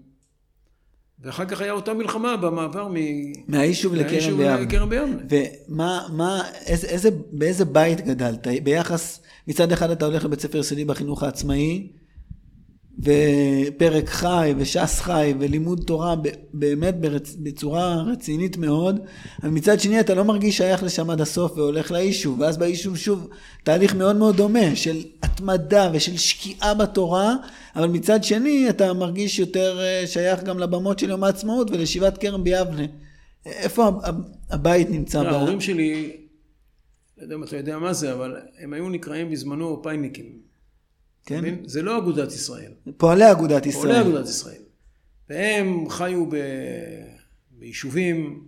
ואחר 1.20 1.46
כך 1.46 1.62
היה 1.62 1.72
אותה 1.72 1.94
מלחמה 1.94 2.38
במעבר 2.38 2.88
מ... 2.88 2.96
מהיישוב 3.48 3.96
לכרם 3.96 4.90
ביבנה. 4.90 5.18
ומה, 5.30 6.08
מה, 6.14 6.42
איזה, 6.66 6.88
איזה, 6.88 7.10
באיזה 7.32 7.66
בית 7.66 8.02
גדלת? 8.02 8.48
ביחס, 8.64 9.22
מצד 9.48 9.72
אחד 9.72 9.92
אתה 9.92 10.06
הולך 10.06 10.26
לבית 10.26 10.40
ספר 10.40 10.58
יסודי 10.58 10.86
בחינוך 10.86 11.24
העצמאי, 11.24 11.88
ופרק 13.00 14.10
חי 14.10 14.54
וש"ס 14.58 15.00
חי 15.00 15.34
ולימוד 15.40 15.84
תורה 15.86 16.16
באמת 16.54 17.00
ברצ... 17.00 17.36
בצורה 17.40 17.96
רצינית 17.96 18.58
מאוד, 18.58 19.00
אבל 19.44 19.52
מצד 19.52 19.80
שני 19.80 20.00
אתה 20.00 20.14
לא 20.14 20.24
מרגיש 20.24 20.58
שייך 20.58 20.84
לשם 20.84 21.10
עד 21.10 21.22
הסוף 21.22 21.58
והולך 21.58 21.92
ליישוב, 21.92 22.40
ואז 22.40 22.58
ביישוב 22.58 22.98
שוב 22.98 23.30
תהליך 23.64 23.96
מאוד 23.96 24.16
מאוד 24.16 24.38
דומה 24.38 24.76
של 24.76 24.98
התמדה 25.24 25.90
ושל 25.94 26.18
שקיעה 26.18 26.74
בתורה, 26.74 27.36
אבל 27.76 27.88
מצד 27.88 28.24
שני 28.24 28.70
אתה 28.70 28.94
מרגיש 28.94 29.40
יותר 29.40 29.80
אה, 29.80 30.08
שייך 30.08 30.44
גם 30.44 30.60
לבמות 30.60 31.00
של 31.00 31.10
יום 31.10 31.24
העצמאות 31.24 31.72
ולישיבת 31.72 32.18
כרם 32.18 32.44
ביבנה. 32.44 32.86
איפה 33.46 33.92
הבית 34.50 34.90
נמצא? 34.90 35.24
לא, 35.24 35.30
ההורים 35.30 35.62
שלי, 35.62 36.18
לא 37.18 37.24
יודע 37.24 37.36
אם 37.36 37.44
אתה 37.44 37.58
יודע 37.58 37.80
מה 37.80 37.94
זה, 37.94 38.14
אבל 38.14 38.36
הם 38.60 38.74
היו 38.74 38.90
נקראים 38.90 39.32
בזמנו 39.32 39.84
פייניקים. 39.84 40.55
כן? 41.26 41.56
זה 41.66 41.82
לא 41.82 41.98
אגודת 41.98 42.32
ישראל. 42.32 42.72
פועלי 42.98 43.32
אגודת 43.32 43.66
ישראל. 43.66 43.84
פועלי 43.84 44.02
אגודת 44.02 44.30
ישראל. 44.30 44.62
והם 45.30 45.90
חיו 45.90 46.26
ב... 46.30 46.36
ביישובים, 47.52 48.44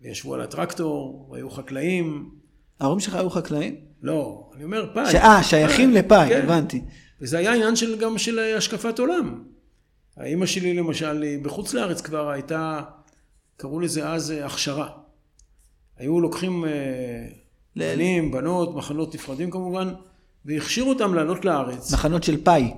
וישבו 0.00 0.34
על 0.34 0.40
הטרקטור, 0.40 1.28
והיו 1.30 1.50
חקלאים. 1.50 2.30
ההורים 2.80 3.00
שלך 3.00 3.14
היו 3.14 3.30
חקלאים? 3.30 3.76
לא, 4.02 4.50
אני 4.54 4.64
אומר 4.64 4.90
פאי. 4.94 5.18
אה, 5.18 5.42
שייכים 5.42 5.92
לפאי, 5.92 6.28
כן. 6.28 6.42
הבנתי. 6.44 6.82
וזה 7.20 7.38
היה 7.38 7.54
עניין 7.54 7.76
של, 7.76 7.98
גם 7.98 8.18
של 8.18 8.38
השקפת 8.38 8.98
עולם. 8.98 9.44
האימא 10.16 10.46
שלי 10.46 10.74
למשל, 10.74 11.24
בחוץ 11.42 11.74
לארץ 11.74 12.00
כבר 12.00 12.30
הייתה, 12.30 12.80
קראו 13.56 13.80
לזה 13.80 14.08
אז 14.08 14.30
אה, 14.30 14.46
הכשרה. 14.46 14.88
היו 15.96 16.20
לוקחים 16.20 16.64
אה, 16.64 16.70
בנים, 17.76 18.30
בנות, 18.30 18.74
מחנות 18.74 19.14
נפרדים 19.14 19.50
כמובן, 19.50 19.94
והכשירו 20.46 20.88
אותם 20.88 21.14
לעלות 21.14 21.44
לארץ. 21.44 21.92
מחנות 21.92 22.24
של 22.24 22.44
פאי. 22.44 22.74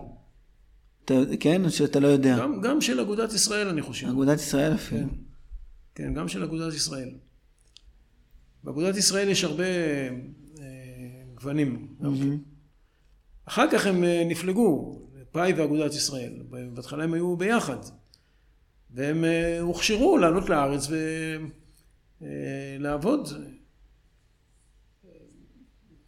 אתה, 1.04 1.14
כן? 1.40 1.64
או 1.64 1.70
שאתה 1.70 2.00
לא 2.00 2.08
יודע? 2.08 2.38
גם, 2.38 2.60
גם 2.60 2.80
של 2.80 3.00
אגודת 3.00 3.32
ישראל, 3.32 3.68
אני 3.68 3.82
חושב. 3.82 4.06
אגודת 4.06 4.38
ישראל 4.38 4.74
אפילו. 4.74 5.00
כן, 5.00 5.08
כן, 5.94 6.14
גם 6.14 6.28
של 6.28 6.44
אגודת 6.44 6.74
ישראל. 6.74 7.10
באגודת 8.64 8.96
ישראל 8.96 9.28
יש 9.28 9.44
הרבה 9.44 9.64
אה, 9.64 10.64
גוונים. 11.34 11.88
Mm-hmm. 12.00 12.06
אחר 13.44 13.70
כך 13.72 13.86
הם 13.86 14.04
אה, 14.04 14.24
נפלגו, 14.28 15.00
פאי 15.32 15.52
ואגודת 15.52 15.94
ישראל. 15.94 16.32
בהתחלה 16.74 17.04
הם 17.04 17.14
היו 17.14 17.36
ביחד. 17.36 17.78
והם 18.90 19.24
אה, 19.24 19.60
הוכשרו 19.60 20.18
לעלות 20.18 20.48
לארץ 20.48 20.88
ולעבוד. 22.20 23.28
אה, 23.32 23.57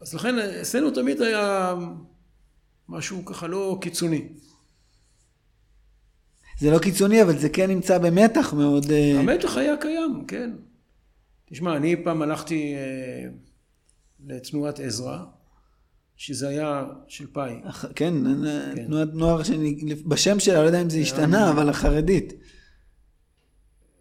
אז 0.00 0.14
לכן 0.14 0.38
אצלנו 0.38 0.90
תמיד 0.90 1.22
היה 1.22 1.74
משהו 2.88 3.24
ככה 3.24 3.46
לא 3.46 3.78
קיצוני. 3.80 4.28
זה 6.58 6.70
לא 6.70 6.78
קיצוני, 6.78 7.22
אבל 7.22 7.38
זה 7.38 7.48
כן 7.48 7.70
נמצא 7.70 7.98
במתח 7.98 8.52
מאוד... 8.52 8.90
אה, 8.90 9.20
המתח 9.20 9.56
היה 9.56 9.76
קיים, 9.76 10.24
כן. 10.28 10.50
תשמע, 11.50 11.76
אני 11.76 12.04
פעם 12.04 12.22
הלכתי 12.22 12.74
אה, 12.74 13.28
לתנועת 14.26 14.80
עזרא, 14.80 15.18
שזה 16.16 16.48
היה 16.48 16.84
של 17.08 17.26
פאי. 17.32 17.54
כן, 17.94 18.14
כן. 18.74 18.84
תנועת 18.86 19.08
נוער, 19.14 19.42
שאני, 19.42 19.94
בשם 20.06 20.40
שלה, 20.40 20.62
לא 20.62 20.66
יודע 20.66 20.82
אם 20.82 20.90
זה 20.90 20.98
השתנה, 20.98 21.50
אבל 21.50 21.68
החרדית. 21.68 22.32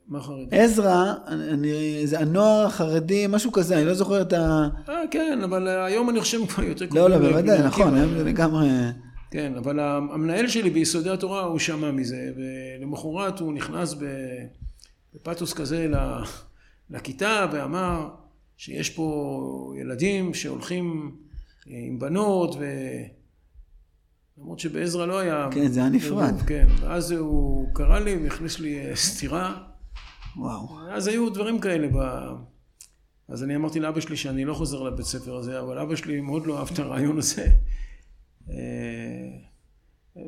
מה 0.09 0.21
חרדי? 0.21 0.55
עזרא, 0.59 1.13
אני, 1.27 2.01
זה 2.07 2.19
הנוער 2.19 2.65
החרדי, 2.65 3.25
משהו 3.29 3.51
כזה, 3.51 3.77
אני 3.77 3.85
לא 3.85 3.93
זוכר 3.93 4.21
את 4.21 4.33
ה... 4.33 4.67
אה, 4.89 5.01
כן, 5.11 5.39
אבל 5.43 5.67
היום 5.67 6.09
אני 6.09 6.21
חושב 6.21 6.45
כבר 6.45 6.63
יותר 6.63 6.85
לא, 6.91 7.09
לא, 7.09 7.17
בוודאי, 7.17 7.63
נכון, 7.63 7.95
היום 7.95 8.17
זה 8.17 8.23
לגמרי... 8.23 8.67
כן, 9.31 9.53
אבל 9.57 9.79
המנהל 9.79 10.47
שלי 10.47 10.69
ביסודי 10.69 11.09
התורה, 11.09 11.43
הוא 11.43 11.59
שמע 11.59 11.91
מזה, 11.91 12.31
ולמחרת 12.35 13.39
הוא 13.39 13.53
נכנס 13.53 13.95
בפתוס 15.13 15.53
כזה 15.53 15.87
לכיתה 16.89 17.45
ואמר 17.51 18.09
שיש 18.57 18.89
פה 18.89 19.73
ילדים 19.81 20.33
שהולכים 20.33 21.15
עם 21.65 21.99
בנות, 21.99 22.55
ו... 22.59 22.65
למרות 24.37 24.59
שבעזרא 24.59 25.05
לא 25.05 25.19
היה... 25.19 25.47
כן, 25.51 25.67
זה 25.67 25.79
היה 25.79 25.89
נפרד. 25.89 26.41
כן, 26.47 26.67
ואז 26.79 27.11
הוא 27.11 27.67
קרא 27.73 27.99
לי 27.99 28.15
והכניס 28.23 28.59
לי 28.59 28.79
סטירה. 28.95 29.68
וואו. 30.37 30.79
אז 30.91 31.07
היו 31.07 31.29
דברים 31.29 31.59
כאלה 31.59 31.87
ב... 31.87 32.29
אז 33.27 33.43
אני 33.43 33.55
אמרתי 33.55 33.79
לאבא 33.79 34.01
שלי 34.01 34.17
שאני 34.17 34.45
לא 34.45 34.53
חוזר 34.53 34.83
לבית 34.83 35.05
ספר 35.05 35.35
הזה, 35.35 35.59
אבל 35.59 35.79
אבא 35.79 35.95
שלי 35.95 36.21
מאוד 36.21 36.45
לא 36.45 36.59
אהב 36.59 36.69
את 36.73 36.79
הרעיון 36.79 37.17
הזה. 37.17 37.47
אה, 38.49 38.55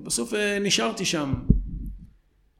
בסוף 0.03 0.33
אה, 0.33 0.59
נשארתי 0.59 1.05
שם. 1.05 1.33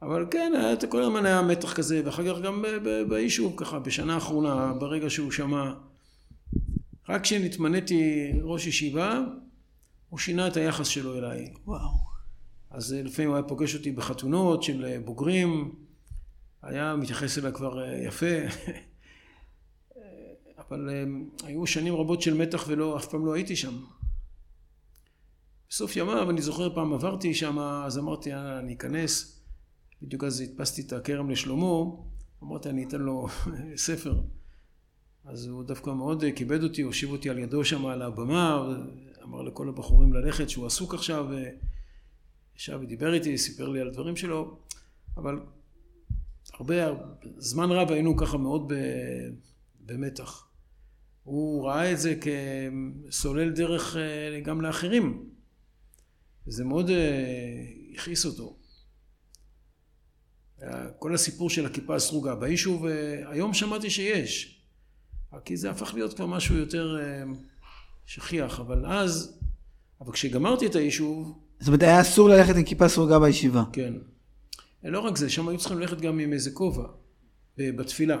אבל 0.02 0.26
כן, 0.30 0.52
היה, 0.56 0.76
כל 0.88 1.02
הזמן 1.02 1.26
היה 1.26 1.42
מתח 1.42 1.72
כזה, 1.72 2.02
ואחר 2.04 2.34
כך 2.34 2.40
גם 2.40 2.64
ביישוב 3.08 3.54
ככה, 3.56 3.78
בשנה 3.78 4.14
האחרונה, 4.14 4.72
ברגע 4.78 5.10
שהוא 5.10 5.30
שמע, 5.30 5.72
רק 7.08 7.22
כשנתמניתי 7.22 8.32
ראש 8.42 8.66
ישיבה, 8.66 9.20
הוא 10.08 10.18
שינה 10.18 10.46
את 10.46 10.56
היחס 10.56 10.86
שלו 10.86 11.18
אליי. 11.18 11.52
וואו. 11.66 11.90
אז 12.70 12.92
אה, 12.92 13.02
לפעמים 13.02 13.28
הוא 13.28 13.36
היה 13.36 13.44
פוגש 13.48 13.74
אותי 13.74 13.92
בחתונות 13.92 14.62
של 14.62 14.98
בוגרים, 15.04 15.74
היה 16.62 16.96
מתייחס 16.96 17.38
אליה 17.38 17.52
כבר 17.52 17.82
אה, 17.82 18.04
יפה, 18.06 18.26
אבל 20.58 20.90
אה, 20.90 21.04
היו 21.46 21.66
שנים 21.66 21.94
רבות 21.94 22.22
של 22.22 22.34
מתח 22.34 22.64
ולא, 22.68 22.96
אף 22.96 23.06
פעם 23.06 23.26
לא 23.26 23.34
הייתי 23.34 23.56
שם. 23.56 23.84
בסוף 25.68 25.96
ימיו, 25.96 26.30
אני 26.30 26.42
זוכר 26.42 26.74
פעם 26.74 26.92
עברתי 26.92 27.34
שם, 27.34 27.58
אז 27.58 27.98
אמרתי, 27.98 28.30
יאללה, 28.30 28.58
אני 28.58 28.74
אכנס. 28.74 29.42
בדיוק 30.02 30.24
אז 30.24 30.40
הדפסתי 30.40 30.82
את 30.82 30.92
הכרם 30.92 31.30
לשלמה, 31.30 31.84
אמרתי, 32.42 32.68
אני 32.68 32.84
אתן 32.84 33.00
לו 33.00 33.26
ספר. 33.76 34.22
אז 35.24 35.46
הוא 35.46 35.64
דווקא 35.64 35.90
מאוד 35.90 36.24
אה, 36.24 36.32
כיבד 36.32 36.62
אותי, 36.62 36.82
הושיב 36.82 37.10
אותי 37.10 37.30
על 37.30 37.38
ידו 37.38 37.64
שם 37.64 37.86
על 37.86 38.02
הבמה, 38.02 38.68
אמר 39.22 39.42
לכל 39.42 39.68
הבחורים 39.68 40.12
ללכת 40.12 40.50
שהוא 40.50 40.66
עסוק 40.66 40.94
עכשיו, 40.94 41.26
ישב 42.56 42.78
ודיבר 42.82 43.14
איתי, 43.14 43.38
סיפר 43.38 43.68
לי 43.68 43.80
על 43.80 43.88
הדברים 43.88 44.16
שלו, 44.16 44.58
אבל 45.16 45.40
הרבה, 46.54 46.74
זמן 47.38 47.70
רב 47.70 47.90
היינו 47.90 48.16
ככה 48.16 48.38
מאוד 48.38 48.72
במתח. 49.80 50.52
הוא 51.22 51.66
ראה 51.66 51.92
את 51.92 51.98
זה 51.98 52.14
כסולל 53.08 53.50
דרך 53.50 53.96
אה, 53.96 54.40
גם 54.40 54.60
לאחרים. 54.60 55.24
וזה 56.46 56.64
מאוד 56.64 56.90
אה, 56.90 57.64
הכעיס 57.94 58.26
אותו. 58.26 58.56
כל 60.98 61.14
הסיפור 61.14 61.50
של 61.50 61.66
הכיפה 61.66 61.94
הסרוגה 61.94 62.34
ביישוב, 62.34 62.86
אה, 62.86 63.30
היום 63.30 63.54
שמעתי 63.54 63.90
שיש. 63.90 64.62
כי 65.44 65.56
זה 65.56 65.70
הפך 65.70 65.94
להיות 65.94 66.14
כבר 66.14 66.26
משהו 66.26 66.56
יותר 66.56 66.98
שכיח, 68.06 68.60
אבל 68.60 68.86
אז, 68.86 69.40
אבל 70.00 70.12
כשגמרתי 70.12 70.66
את 70.66 70.74
היישוב... 70.74 71.38
זאת 71.58 71.68
אומרת, 71.68 71.82
היה 71.82 72.00
אסור 72.00 72.28
ללכת 72.28 72.56
עם 72.56 72.64
כיפה 72.64 72.88
סרוגה 72.88 73.18
בישיבה. 73.18 73.64
כן. 73.72 73.94
לא 74.84 75.00
רק 75.00 75.16
זה, 75.16 75.30
שם 75.30 75.48
היו 75.48 75.58
צריכים 75.58 75.78
ללכת 75.78 76.00
גם 76.00 76.18
עם 76.18 76.32
איזה 76.32 76.50
כובע, 76.50 76.86
בתפילה. 77.58 78.18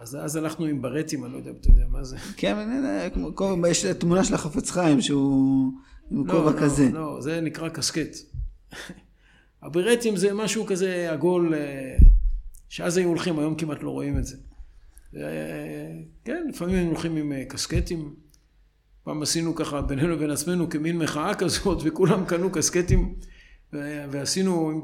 אז 0.00 0.18
אז 0.20 0.36
הלכנו 0.36 0.66
עם 0.66 0.82
ברטים, 0.82 1.24
אני 1.24 1.32
לא 1.32 1.38
יודע 1.38 1.50
אם 1.50 1.56
אתה 1.60 1.68
יודע 1.68 1.84
מה 1.88 2.04
זה. 2.04 2.16
כן, 2.36 2.56
כובע, 3.34 3.68
יש 3.68 3.84
תמונה 3.84 4.24
של 4.24 4.34
החפץ 4.34 4.70
חיים 4.70 5.00
שהוא 5.00 5.72
עם 6.10 6.26
לא, 6.26 6.32
כובע 6.32 6.50
לא, 6.50 6.60
כזה. 6.60 6.90
לא, 6.92 7.00
לא, 7.00 7.20
זה 7.20 7.40
נקרא 7.40 7.68
קסקט. 7.68 8.16
הברטים 9.62 10.16
זה 10.16 10.34
משהו 10.34 10.66
כזה 10.66 11.12
עגול, 11.12 11.54
אה, 11.54 11.96
שאז 12.68 12.96
היו 12.96 13.08
הולכים, 13.08 13.38
היום 13.38 13.54
כמעט 13.54 13.82
לא 13.82 13.90
רואים 13.90 14.18
את 14.18 14.24
זה. 14.24 14.36
כן, 16.24 16.46
לפעמים 16.48 16.74
היינו 16.74 16.90
הולכים 16.90 17.16
עם 17.16 17.32
אה, 17.32 17.44
קסקטים. 17.44 18.14
פעם 19.04 19.22
עשינו 19.22 19.54
ככה 19.54 19.80
בינינו 19.80 20.08
לבין 20.08 20.30
עצמנו 20.30 20.70
כמין 20.70 20.98
מחאה 20.98 21.34
כזאת, 21.34 21.78
וכולם 21.84 22.24
קנו 22.24 22.50
קסקטים, 22.52 23.14
ועשינו 23.72 24.82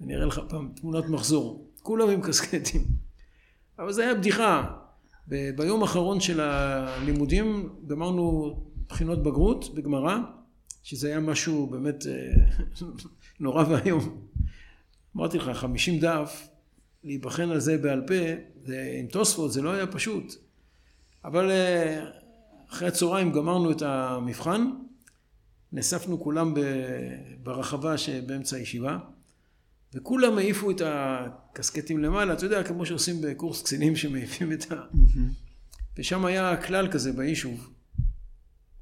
אני 0.00 0.16
אראה 0.16 0.26
לך 0.26 0.40
פעם 0.48 0.72
תמונת 0.80 1.04
מחזור, 1.08 1.70
כולם 1.82 2.10
עם 2.10 2.22
קסקטים. 2.22 2.84
אבל 3.78 3.92
זה 3.92 4.02
היה 4.02 4.14
בדיחה. 4.14 4.74
ביום 5.56 5.82
האחרון 5.82 6.20
של 6.20 6.40
הלימודים 6.40 7.68
גמרנו 7.86 8.56
בחינות 8.88 9.22
בגרות 9.22 9.74
בגמרא, 9.74 10.18
שזה 10.82 11.08
היה 11.08 11.20
משהו 11.20 11.66
באמת 11.66 12.06
אה, 12.06 12.32
נורא 13.40 13.64
ואיום. 13.68 14.26
אמרתי 15.16 15.38
לך, 15.38 15.50
חמישים 15.54 16.00
דף, 16.00 16.48
להיבחן 17.04 17.50
על 17.50 17.60
זה 17.60 17.78
בעל 17.78 18.02
פה, 18.06 18.14
זה, 18.64 18.96
עם 19.00 19.06
תוספות, 19.06 19.52
זה 19.52 19.62
לא 19.62 19.72
היה 19.72 19.86
פשוט. 19.86 20.34
אבל 21.24 21.50
אה, 21.50 22.10
אחרי 22.70 22.88
הצהריים 22.88 23.32
גמרנו 23.32 23.70
את 23.70 23.82
המבחן, 23.82 24.70
נאספנו 25.72 26.20
כולם 26.20 26.54
ברחבה 27.42 27.98
שבאמצע 27.98 28.56
הישיבה, 28.56 28.98
וכולם 29.94 30.38
העיפו 30.38 30.70
את 30.70 30.82
הקסקטים 30.84 31.98
למעלה, 31.98 32.32
אתה 32.32 32.46
יודע, 32.46 32.62
כמו 32.62 32.86
שעושים 32.86 33.20
בקורס 33.20 33.62
קצינים 33.62 33.96
שמעיפים 33.96 34.52
את 34.52 34.72
ה... 34.72 34.74
ושם 35.98 36.24
היה 36.24 36.56
כלל 36.56 36.92
כזה 36.92 37.12
ביישוב, 37.12 37.70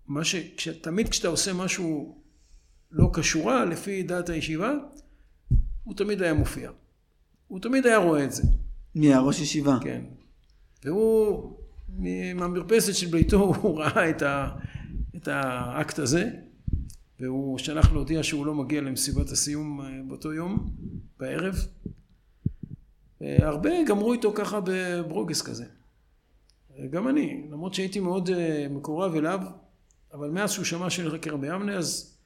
מה 0.06 0.24
ש... 0.24 0.36
תמיד 0.80 1.08
כשאתה 1.08 1.28
עושה 1.28 1.52
משהו 1.52 2.18
לא 2.90 3.10
כשורה 3.14 3.64
לפי 3.64 4.02
דעת 4.02 4.28
הישיבה, 4.28 4.72
הוא 5.84 5.94
תמיד 5.94 6.22
היה 6.22 6.34
מופיע. 6.34 6.70
הוא 7.46 7.60
תמיד 7.60 7.86
היה 7.86 7.96
רואה 7.96 8.24
את 8.24 8.32
זה. 8.32 8.42
מי, 8.94 9.14
הראש 9.14 9.40
ישיבה? 9.40 9.78
כן. 9.80 10.04
והוא, 10.84 11.56
מהמרפסת 11.88 12.94
של 12.94 13.06
ביתו, 13.06 13.38
הוא 13.62 13.78
ראה 13.78 14.10
את, 14.10 14.22
ה... 14.22 14.48
את 15.16 15.28
האקט 15.28 15.98
הזה, 15.98 16.30
והוא 17.20 17.58
שלח 17.58 17.92
להודיע 17.92 18.22
שהוא 18.22 18.46
לא 18.46 18.54
מגיע 18.54 18.80
למסיבת 18.80 19.30
הסיום 19.30 19.80
אה, 19.80 20.00
באותו 20.08 20.32
יום, 20.32 20.70
בערב. 21.18 21.54
הרבה 23.20 23.70
גמרו 23.88 24.12
איתו 24.12 24.32
ככה 24.34 24.60
בברוגס 24.64 25.42
כזה. 25.42 25.64
גם 26.90 27.08
אני, 27.08 27.46
למרות 27.50 27.74
שהייתי 27.74 28.00
מאוד 28.00 28.30
אה, 28.30 28.66
מקורב 28.70 29.14
אליו, 29.14 29.40
אבל 30.12 30.30
מאז 30.30 30.50
שהוא 30.50 30.64
שמע 30.64 30.90
שאני 30.90 31.08
לקרב 31.08 31.40
ביבנה, 31.40 31.76
אז 31.76 32.16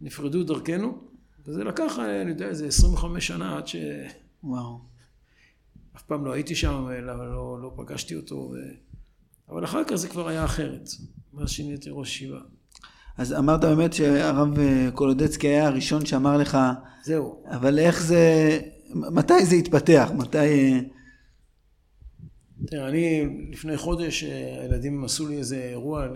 נפרדו 0.00 0.44
דרכנו, 0.44 0.98
וזה 1.46 1.64
לקח, 1.64 1.98
אה, 1.98 2.22
אני 2.22 2.30
יודע, 2.30 2.48
איזה 2.48 2.66
25 2.66 3.26
שנה 3.26 3.56
עד 3.56 3.66
ש... 3.66 3.76
וואו. 4.42 4.80
אף 5.96 6.02
פעם 6.02 6.24
לא 6.24 6.32
הייתי 6.32 6.54
שם, 6.54 6.88
לא, 7.02 7.32
לא, 7.32 7.58
לא 7.62 7.72
פגשתי 7.76 8.16
אותו, 8.16 8.34
ו... 8.34 8.56
אבל 9.48 9.64
אחר 9.64 9.84
כך 9.84 9.94
זה 9.94 10.08
כבר 10.08 10.28
היה 10.28 10.44
אחרת, 10.44 10.88
מאז 11.32 11.50
שנהייתי 11.50 11.88
ראש 11.92 12.16
ישיבה. 12.16 12.40
אז 13.18 13.32
אמרת 13.32 13.60
באמת 13.60 13.92
שהרב 13.92 14.58
אה, 14.58 14.88
קולודצקי 14.94 15.48
היה 15.48 15.66
הראשון 15.66 16.06
שאמר 16.06 16.36
לך... 16.36 16.58
זהו. 17.04 17.42
אבל 17.46 17.78
איך 17.78 18.02
זה... 18.02 18.58
מתי 18.94 19.44
זה 19.46 19.56
התפתח? 19.56 20.10
מתי... 20.18 20.80
תראה, 22.66 22.88
אני 22.88 23.26
לפני 23.50 23.76
חודש, 23.76 24.24
אה, 24.24 24.62
הילדים 24.62 25.04
עשו 25.04 25.28
לי 25.28 25.36
איזה 25.36 25.56
אירוע 25.56 26.06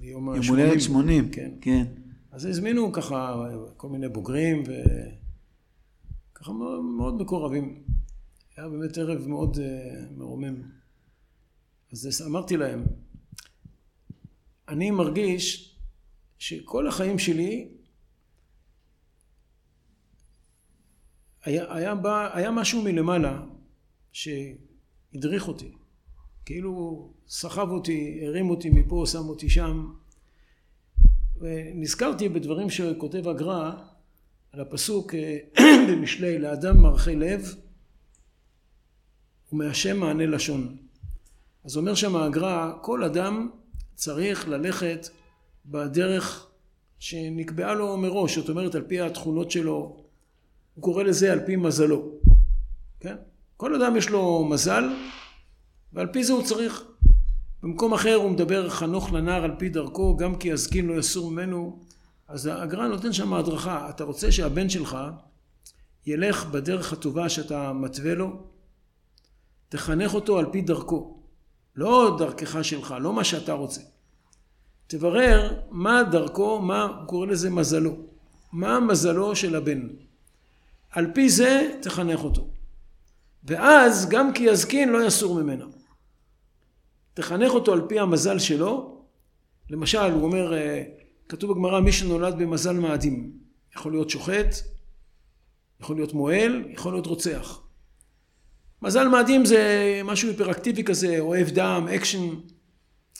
ליום 0.00 0.28
ה-80. 0.28 0.36
יום 0.36 0.46
הולדת 0.48 0.80
80. 0.80 1.30
כן. 1.30 1.50
כן. 1.60 1.84
אז 2.32 2.44
הזמינו 2.44 2.92
ככה 2.92 3.46
כל 3.76 3.88
מיני 3.88 4.08
בוגרים, 4.08 4.62
וככה 6.32 6.52
מאוד 6.98 7.20
מקורבים. 7.20 7.82
היה 8.56 8.68
באמת 8.68 8.98
ערב 8.98 9.28
מאוד 9.28 9.58
אה, 9.58 9.66
מרומם. 10.16 10.54
אז 11.92 12.22
אמרתי 12.26 12.56
להם, 12.56 12.84
אני 14.68 14.90
מרגיש 14.90 15.73
שכל 16.44 16.86
החיים 16.86 17.18
שלי 17.18 17.68
היה, 21.44 21.74
היה, 21.74 21.94
בא, 21.94 22.36
היה 22.36 22.50
משהו 22.50 22.82
מלמעלה 22.82 23.42
שהדריך 24.12 25.48
אותי. 25.48 25.72
כאילו 26.44 27.12
סחב 27.28 27.70
אותי, 27.70 28.20
הרים 28.26 28.50
אותי 28.50 28.70
מפה, 28.70 29.04
שם 29.06 29.28
אותי 29.28 29.50
שם. 29.50 29.92
ונזכרתי 31.36 32.28
בדברים 32.28 32.70
שכותב 32.70 33.28
הגר"א 33.28 33.72
על 34.52 34.60
הפסוק 34.60 35.14
במשלי 35.88 36.38
לאדם 36.38 36.82
מרחי 36.82 37.16
לב 37.16 37.54
ומהשם 39.52 40.00
מענה 40.00 40.26
לשון. 40.26 40.76
אז 41.64 41.76
אומר 41.76 41.94
שם 41.94 42.16
הגר"א 42.16 42.72
כל 42.82 43.04
אדם 43.04 43.50
צריך 43.94 44.48
ללכת 44.48 45.08
בדרך 45.66 46.46
שנקבעה 46.98 47.74
לו 47.74 47.96
מראש, 47.96 48.38
זאת 48.38 48.48
אומרת 48.48 48.74
על 48.74 48.82
פי 48.82 49.00
התכונות 49.00 49.50
שלו, 49.50 49.96
הוא 50.74 50.82
קורא 50.82 51.02
לזה 51.02 51.32
על 51.32 51.40
פי 51.46 51.56
מזלו, 51.56 52.10
כן? 53.00 53.16
כל 53.56 53.82
אדם 53.82 53.96
יש 53.96 54.10
לו 54.10 54.44
מזל 54.44 54.84
ועל 55.92 56.06
פי 56.06 56.24
זה 56.24 56.32
הוא 56.32 56.42
צריך. 56.42 56.84
במקום 57.62 57.94
אחר 57.94 58.14
הוא 58.14 58.30
מדבר 58.30 58.70
חנוך 58.70 59.12
לנער 59.12 59.44
על 59.44 59.52
פי 59.58 59.68
דרכו 59.68 60.16
גם 60.16 60.36
כי 60.36 60.52
הזקין 60.52 60.86
לא 60.86 60.98
יסור 60.98 61.30
ממנו 61.30 61.78
אז 62.28 62.50
הגר"א 62.52 62.86
נותן 62.86 63.12
שם 63.12 63.34
הדרכה 63.34 63.90
אתה 63.90 64.04
רוצה 64.04 64.32
שהבן 64.32 64.68
שלך 64.68 64.98
ילך 66.06 66.46
בדרך 66.46 66.92
הטובה 66.92 67.28
שאתה 67.28 67.72
מתווה 67.72 68.14
לו 68.14 68.42
תחנך 69.68 70.14
אותו 70.14 70.38
על 70.38 70.46
פי 70.52 70.60
דרכו 70.60 71.18
לא 71.74 72.16
דרכך 72.18 72.64
שלך 72.64 72.94
לא 73.00 73.12
מה 73.12 73.24
שאתה 73.24 73.52
רוצה 73.52 73.80
תברר 74.86 75.60
מה 75.70 76.02
דרכו, 76.02 76.60
מה 76.62 76.82
הוא 76.82 77.06
קורא 77.06 77.26
לזה 77.26 77.50
מזלו. 77.50 77.96
מה 78.52 78.80
מזלו 78.80 79.36
של 79.36 79.56
הבן. 79.56 79.88
על 80.90 81.10
פי 81.14 81.28
זה 81.28 81.70
תחנך 81.82 82.24
אותו. 82.24 82.48
ואז 83.44 84.08
גם 84.08 84.32
כי 84.32 84.42
יזקין 84.42 84.88
לא 84.88 85.06
יסור 85.06 85.42
ממנה. 85.42 85.64
תחנך 87.14 87.50
אותו 87.50 87.72
על 87.72 87.82
פי 87.88 87.98
המזל 87.98 88.38
שלו. 88.38 89.00
למשל, 89.70 89.98
הוא 90.12 90.22
אומר, 90.22 90.54
אה, 90.54 90.82
כתוב 91.28 91.52
בגמרא, 91.52 91.80
מי 91.80 91.92
שנולד 91.92 92.38
במזל 92.38 92.72
מאדים. 92.72 93.32
יכול 93.76 93.92
להיות 93.92 94.10
שוחט, 94.10 94.54
יכול 95.80 95.96
להיות 95.96 96.12
מוהל, 96.12 96.64
יכול 96.70 96.92
להיות 96.92 97.06
רוצח. 97.06 97.60
מזל 98.82 99.08
מאדים 99.08 99.44
זה 99.44 100.00
משהו 100.04 100.28
היפראקטיבי 100.28 100.84
כזה, 100.84 101.18
אוהב 101.18 101.48
דם, 101.48 101.88
אקשן. 101.94 102.28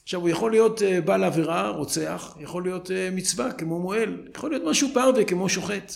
עכשיו 0.05 0.21
הוא 0.21 0.29
יכול 0.29 0.51
להיות 0.51 0.83
אה, 0.83 1.01
בעל 1.01 1.25
עבירה, 1.25 1.69
רוצח, 1.69 2.37
יכול 2.41 2.63
להיות 2.63 2.91
אה, 2.91 3.09
מצווה 3.13 3.53
כמו 3.53 3.81
מוהל, 3.81 4.29
יכול 4.35 4.51
להיות 4.51 4.63
משהו 4.67 4.89
פרווה 4.95 5.25
כמו 5.25 5.49
שוחט. 5.49 5.93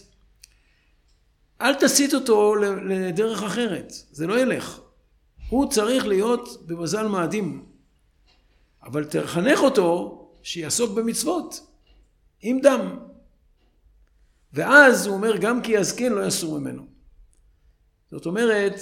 אל 1.60 1.74
תסיט 1.74 2.14
אותו 2.14 2.54
לדרך 2.84 3.42
אחרת, 3.42 3.92
זה 4.10 4.26
לא 4.26 4.40
ילך. 4.40 4.80
הוא 5.48 5.70
צריך 5.70 6.06
להיות 6.06 6.66
במזל 6.66 7.06
מאדים. 7.06 7.64
אבל 8.82 9.04
תחנך 9.04 9.60
אותו 9.60 10.24
שיעסוק 10.42 10.90
במצוות, 10.90 11.66
עם 12.40 12.60
דם. 12.60 12.98
ואז 14.52 15.06
הוא 15.06 15.16
אומר 15.16 15.36
גם 15.36 15.62
כי 15.62 15.72
יזקן 15.72 16.12
לא 16.12 16.26
יסור 16.26 16.58
ממנו. 16.58 16.82
זאת 18.10 18.26
אומרת, 18.26 18.74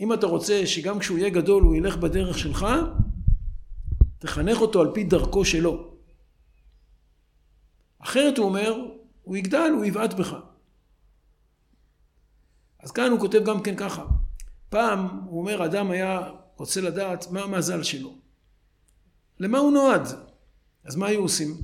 אם 0.00 0.12
אתה 0.12 0.26
רוצה 0.26 0.66
שגם 0.66 0.98
כשהוא 0.98 1.18
יהיה 1.18 1.30
גדול 1.30 1.62
הוא 1.62 1.76
ילך 1.76 1.96
בדרך 1.96 2.38
שלך, 2.38 2.66
תחנך 4.22 4.60
אותו 4.60 4.80
על 4.80 4.90
פי 4.94 5.04
דרכו 5.04 5.44
שלו. 5.44 5.94
אחרת 7.98 8.38
הוא 8.38 8.46
אומר, 8.46 8.74
הוא 9.22 9.36
יגדל, 9.36 9.70
הוא 9.76 9.84
יבעט 9.84 10.14
בך. 10.14 10.34
אז 12.80 12.90
כאן 12.90 13.10
הוא 13.10 13.20
כותב 13.20 13.44
גם 13.44 13.62
כן 13.62 13.76
ככה. 13.76 14.04
פעם, 14.68 15.08
הוא 15.24 15.40
אומר, 15.40 15.64
אדם 15.64 15.90
היה 15.90 16.30
רוצה 16.56 16.80
לדעת 16.80 17.30
מה 17.30 17.42
המזל 17.42 17.82
שלו. 17.82 18.14
למה 19.38 19.58
הוא 19.58 19.72
נועד? 19.72 20.08
אז 20.84 20.96
מה 20.96 21.06
היו 21.06 21.20
עושים? 21.20 21.56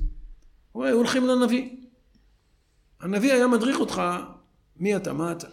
הוא 0.71 0.85
היו 0.85 0.97
הולכים 0.97 1.27
לנביא. 1.27 1.77
הנביא 2.99 3.33
היה 3.33 3.47
מדריך 3.47 3.79
אותך 3.79 4.01
מי 4.75 4.95
אתה, 4.95 5.13
מה 5.13 5.31
אתה. 5.31 5.47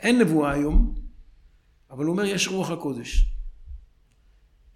אין 0.00 0.18
נבואה 0.18 0.52
היום, 0.52 0.94
אבל 1.90 2.04
הוא 2.04 2.12
אומר 2.12 2.24
יש 2.24 2.48
רוח 2.48 2.70
הקודש. 2.70 3.32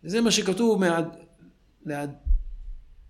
וזה 0.05 0.21
מה 0.21 0.31
שכתוב 0.31 0.81
מעד... 0.81 1.17
לעד... 1.87 2.15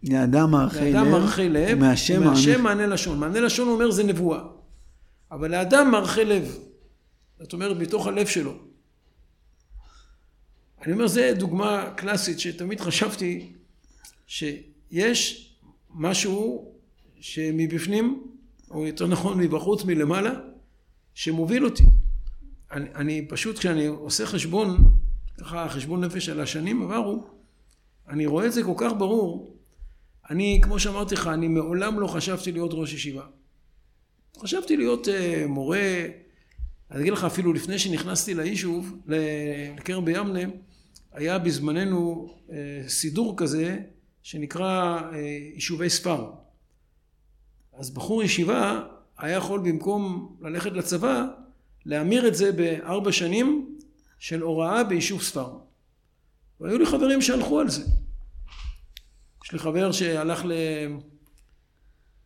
לאדם 0.03 0.51
מרחי 0.51 0.93
לב, 0.93 1.05
מרחי 1.05 1.49
לב, 1.49 1.79
מהשם 1.79 2.25
מענה... 2.25 2.63
מענה 2.63 2.87
לשון. 2.87 3.19
מענה 3.19 3.41
לשון 3.41 3.69
אומר 3.69 3.91
זה 3.91 4.05
נבואה. 4.05 4.41
אבל 5.31 5.51
לאדם 5.51 5.91
מרחי 5.91 6.25
לב. 6.25 6.59
זאת 7.41 7.53
אומרת, 7.53 7.77
מתוך 7.77 8.07
הלב 8.07 8.27
שלו. 8.27 8.55
אני 10.83 10.93
אומר, 10.93 11.07
זו 11.07 11.21
דוגמה 11.37 11.91
קלאסית 11.97 12.41
שתמיד 12.41 12.81
חשבתי 12.81 13.53
שיש 14.27 15.51
משהו 15.91 16.73
שמבפנים, 17.21 18.27
או 18.71 18.87
יותר 18.87 19.07
נכון 19.07 19.39
מבחוץ, 19.39 19.85
מלמעלה, 19.85 20.33
שמוביל 21.15 21.65
אותי. 21.65 21.85
אני, 22.73 22.89
אני 22.95 23.27
פשוט, 23.29 23.59
כשאני 23.59 23.87
עושה 23.87 24.27
חשבון, 24.27 24.95
ככה 25.39 25.69
חשבון 25.69 26.05
נפש 26.05 26.29
על 26.29 26.41
השנים 26.41 26.83
עברו, 26.83 27.25
אני 28.09 28.27
רואה 28.27 28.47
את 28.47 28.53
זה 28.53 28.63
כל 28.63 28.75
כך 28.77 28.93
ברור. 28.99 29.57
אני, 30.31 30.61
כמו 30.63 30.79
שאמרתי 30.79 31.15
לך, 31.15 31.27
אני 31.27 31.49
מעולם 31.49 32.01
לא 32.01 32.07
חשבתי 32.07 32.53
להיות 32.53 32.71
ראש 32.75 32.93
ישיבה. 32.93 33.27
חשבתי 34.39 34.77
להיות 34.77 35.09
uh, 35.09 35.47
מורה, 35.47 36.07
אני 36.91 37.01
אגיד 37.01 37.13
לך 37.13 37.25
אפילו 37.25 37.53
לפני 37.53 37.79
שנכנסתי 37.79 38.35
ליישוב, 38.35 38.97
לקרן 39.77 40.05
בימנה, 40.05 40.41
היה 41.13 41.39
בזמננו 41.39 42.29
uh, 42.49 42.53
סידור 42.89 43.35
כזה 43.37 43.79
שנקרא 44.23 45.01
uh, 45.01 45.17
יישובי 45.55 45.91
ספר. 45.91 46.31
אז 47.73 47.91
בחור 47.91 48.23
ישיבה 48.23 48.83
היה 49.19 49.37
יכול 49.37 49.61
במקום 49.61 50.37
ללכת 50.41 50.73
לצבא, 50.73 51.27
להמיר 51.87 52.29
את 52.29 52.35
זה 52.35 52.53
בארבע 52.53 53.13
שנים 53.13 53.74
של 54.19 54.43
הוראה 54.43 54.85
ביישוב 54.85 55.23
ספר. 55.23 55.59
והיו 56.61 56.79
לי 56.79 56.87
חברים 56.87 57.23
שהלכו 57.23 57.61
על 57.61 57.69
זה. 57.69 57.85
יש 59.45 59.53
לי 59.53 59.59
חבר 59.59 59.93
שהלך 59.93 60.45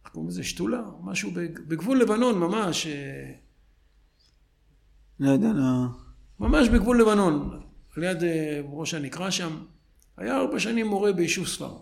איך 0.05 0.13
קוראים 0.13 0.29
לזה? 0.29 0.45
שתולה? 0.45 0.83
משהו 1.03 1.31
בגבול 1.69 2.01
לבנון 2.01 2.39
ממש. 2.39 2.87
אה, 2.87 3.33
לא 5.21 5.31
יודע, 5.31 5.53
לא... 5.53 5.87
ממש 6.41 6.69
בגבול 6.69 7.01
לבנון, 7.01 7.63
על 7.97 8.03
יד 8.03 8.23
אה, 8.23 8.61
ראש 8.65 8.95
הנקרה 8.95 9.31
שם. 9.31 9.65
היה 10.17 10.37
ארבע 10.37 10.61
שנים 10.61 10.87
מורה 10.87 11.13
ביישוב 11.13 11.47
ספר. 11.47 11.77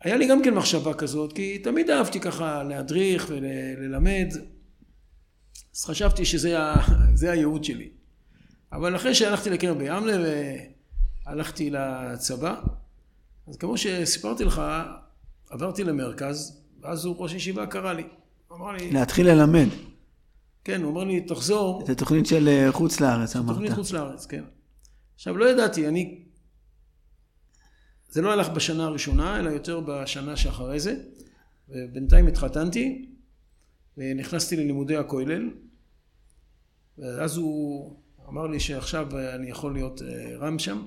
היה 0.00 0.16
לי 0.16 0.28
גם 0.28 0.42
כן 0.42 0.54
מחשבה 0.54 0.94
כזאת, 0.94 1.32
כי 1.32 1.58
תמיד 1.58 1.90
אהבתי 1.90 2.20
ככה 2.20 2.62
להדריך 2.62 3.26
וללמד, 3.28 4.28
אז 5.74 5.84
חשבתי 5.84 6.24
שזה 6.24 6.56
הייעוד 7.30 7.64
שלי. 7.64 7.90
אבל 8.72 8.96
אחרי 8.96 9.14
שהלכתי 9.14 9.50
לקרן 9.50 9.78
בימלה 9.78 10.28
והלכתי 11.26 11.70
לצבא, 11.70 12.60
אז 13.48 13.56
כמו 13.56 13.78
שסיפרתי 13.78 14.44
לך, 14.44 14.62
עברתי 15.50 15.84
למרכז, 15.84 16.62
ואז 16.80 17.04
הוא 17.04 17.16
ראש 17.18 17.32
ישיבה 17.34 17.66
קרא 17.66 17.92
לי. 17.92 18.04
אמר 18.52 18.72
לי... 18.72 18.90
להתחיל 18.90 19.28
ללמד. 19.28 19.66
כן, 20.64 20.82
הוא 20.82 20.92
אמר 20.92 21.04
לי, 21.04 21.20
תחזור. 21.20 21.82
את 21.84 21.88
התוכנית 21.88 22.26
של 22.26 22.48
אה, 22.48 22.72
חוץ 22.72 23.00
לארץ, 23.00 23.36
אמרת. 23.36 23.48
תוכנית 23.48 23.72
חוץ 23.72 23.92
לארץ, 23.92 24.26
כן. 24.26 24.44
עכשיו, 25.14 25.36
לא 25.36 25.50
ידעתי, 25.50 25.88
אני... 25.88 26.22
זה 28.08 28.22
לא 28.22 28.32
הלך 28.32 28.48
בשנה 28.48 28.84
הראשונה, 28.84 29.40
אלא 29.40 29.50
יותר 29.50 29.80
בשנה 29.80 30.36
שאחרי 30.36 30.80
זה. 30.80 30.96
ובינתיים 31.68 32.26
התחתנתי, 32.26 33.08
ונכנסתי 33.96 34.56
ללימודי 34.56 34.96
הכולל, 34.96 35.50
ואז 36.98 37.36
הוא 37.36 37.96
אמר 38.28 38.46
לי 38.46 38.60
שעכשיו 38.60 39.18
אני 39.34 39.50
יכול 39.50 39.72
להיות 39.72 40.02
אה, 40.02 40.36
רם 40.36 40.58
שם, 40.58 40.82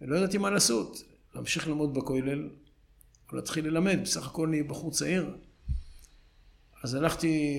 ולא 0.00 0.16
ידעתי 0.16 0.38
מה 0.38 0.50
לעשות, 0.50 1.02
להמשיך 1.34 1.68
ללמוד 1.68 1.94
בכולל, 1.94 2.48
או 3.32 3.36
להתחיל 3.36 3.66
ללמד, 3.66 3.98
בסך 4.02 4.26
הכל 4.26 4.48
אני 4.48 4.62
בחור 4.62 4.90
צעיר. 4.90 5.36
אז 6.82 6.94
הלכתי 6.94 7.58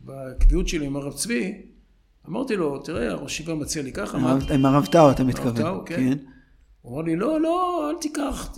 בקביעות 0.00 0.68
שלי 0.68 0.86
עם 0.86 0.96
הרב 0.96 1.12
צבי, 1.12 1.62
אמרתי 2.28 2.56
לו, 2.56 2.78
תראה, 2.78 3.10
הראש 3.10 3.32
ישיבה 3.32 3.54
מציע 3.54 3.82
לי 3.82 3.92
ככה. 3.92 4.18
עם 4.54 4.66
הרב 4.66 4.86
טאו 4.86 5.10
אתה 5.10 5.24
מתכוון. 5.24 5.56
הרב 5.56 5.76
טאו, 5.76 5.84
כן. 5.86 5.96
כן. 5.96 6.18
הוא 6.82 6.94
אמר 6.94 7.02
לי, 7.02 7.16
לא, 7.16 7.40
לא, 7.40 7.90
אל 7.90 8.00
תיקח, 8.00 8.52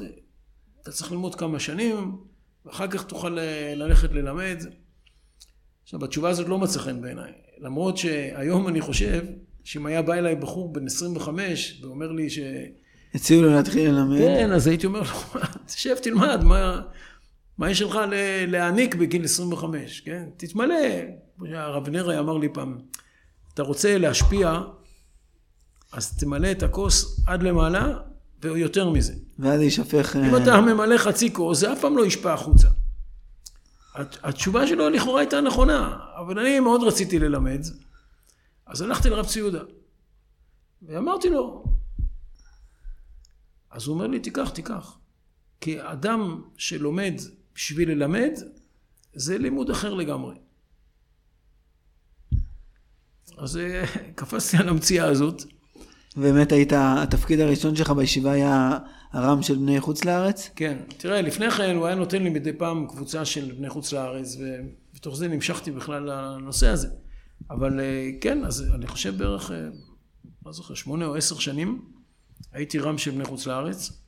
אתה 0.82 0.93
צריך 0.93 1.12
ללמוד 1.12 1.35
כמה 1.35 1.60
שנים, 1.60 2.16
ואחר 2.65 2.89
כך 2.89 3.05
תוכל 3.05 3.39
ללכת 3.74 4.12
ללמד. 4.12 4.62
עכשיו, 5.82 6.05
התשובה 6.05 6.28
הזאת 6.28 6.48
לא 6.48 6.59
מצאה 6.59 6.82
חן 6.82 7.01
בעיניי. 7.01 7.32
למרות 7.60 7.97
שהיום 7.97 8.68
אני 8.68 8.80
חושב 8.80 9.24
שאם 9.64 9.86
היה 9.86 10.02
בא 10.02 10.14
אליי 10.14 10.36
בחור 10.36 10.72
בן 10.72 10.86
25 10.86 11.80
ואומר 11.82 12.12
לי 12.12 12.30
ש... 12.30 12.39
הציעו 13.14 13.43
לו 13.43 13.51
להתחיל 13.51 13.90
ללמד. 13.90 14.18
כן, 14.18 14.52
אז 14.52 14.66
הייתי 14.66 14.86
אומר 14.86 15.01
לו, 15.01 15.40
תשב, 15.66 15.94
תלמד, 16.02 16.44
מה, 16.44 16.80
מה 17.59 17.70
יש 17.70 17.82
לך 17.82 17.98
להעניק 18.47 18.94
בגיל 18.94 19.24
25, 19.24 20.01
כן? 20.01 20.24
תתמלא. 20.36 20.74
הרב 21.55 21.89
נרי 21.89 22.18
אמר 22.18 22.36
לי 22.39 22.48
פעם, 22.48 22.78
אתה 23.55 23.62
רוצה 23.62 23.98
להשפיע, 23.98 24.60
אז 25.93 26.18
תמלא 26.18 26.51
את 26.51 26.62
הכוס 26.62 27.20
עד 27.26 27.43
למעלה 27.43 27.98
ויותר 28.43 28.90
מזה. 28.90 29.12
ואז 29.39 29.60
יישפך... 29.60 30.16
אם 30.16 30.36
אתה 30.36 30.55
אה, 30.55 30.60
ממלא 30.60 30.98
חצי 30.98 31.32
כוס, 31.32 31.59
זה 31.59 31.72
אף 31.72 31.80
פעם 31.80 31.97
לא 31.97 32.06
ישפע 32.06 32.32
החוצה. 32.32 32.68
התשובה 34.22 34.66
שלו 34.66 34.90
לכאורה 34.90 35.20
הייתה 35.20 35.40
נכונה, 35.40 35.98
אבל 36.16 36.38
אני 36.38 36.60
מאוד 36.60 36.82
רציתי 36.82 37.18
ללמד, 37.18 37.60
אז 38.66 38.82
הלכתי 38.82 39.10
לרב 39.10 39.26
ציודה, 39.26 39.62
ואמרתי 40.82 41.30
לו, 41.30 41.64
אז 43.70 43.86
הוא 43.86 43.94
אומר 43.94 44.06
לי, 44.06 44.20
תיקח, 44.20 44.50
תיקח. 44.50 44.98
כי 45.60 45.76
אדם 45.80 46.42
שלומד 46.56 47.14
בשביל 47.54 47.90
ללמד, 47.90 48.32
זה 49.14 49.38
לימוד 49.38 49.70
אחר 49.70 49.94
לגמרי. 49.94 50.34
אז 53.38 53.56
אה, 53.56 53.84
קפצתי 54.14 54.56
על 54.56 54.68
המציאה 54.68 55.04
הזאת. 55.04 55.42
באמת 56.16 56.52
היית, 56.52 56.72
התפקיד 56.76 57.40
הראשון 57.40 57.76
שלך 57.76 57.90
בישיבה 57.90 58.32
היה 58.32 58.78
הרם 59.12 59.43
של 59.43 59.55
בני 59.55 59.80
חוץ 59.80 60.05
לארץ? 60.05 60.51
כן. 60.56 60.78
תראה, 60.97 61.22
לפני 61.22 61.51
כן 61.51 61.76
הוא 61.76 61.86
היה 61.86 61.94
נותן 61.94 62.22
לי 62.22 62.30
מדי 62.30 62.52
פעם 62.52 62.86
קבוצה 62.86 63.24
של 63.24 63.52
בני 63.52 63.68
חוץ 63.68 63.93
לארץ, 63.93 64.36
ובתוך 64.40 65.16
זה 65.16 65.28
נמשכתי 65.28 65.70
בכלל 65.70 66.10
לנושא 66.10 66.68
הזה. 66.68 66.89
אבל 67.51 67.80
אה, 67.80 68.10
כן, 68.20 68.44
אז 68.44 68.74
אני 68.74 68.86
חושב 68.86 69.18
בערך, 69.18 69.51
אה, 69.51 69.68
לא 70.47 70.52
זוכר, 70.52 70.74
שמונה 70.74 71.06
או 71.06 71.16
עשר 71.16 71.39
שנים, 71.39 71.82
הייתי 72.52 72.78
רם 72.78 72.98
של 72.98 73.10
בני 73.10 73.24
חוץ 73.24 73.47
לארץ, 73.47 74.02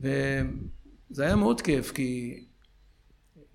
וזה 0.00 1.22
היה 1.24 1.36
מאוד 1.36 1.60
כיף, 1.60 1.92
כי 1.92 2.40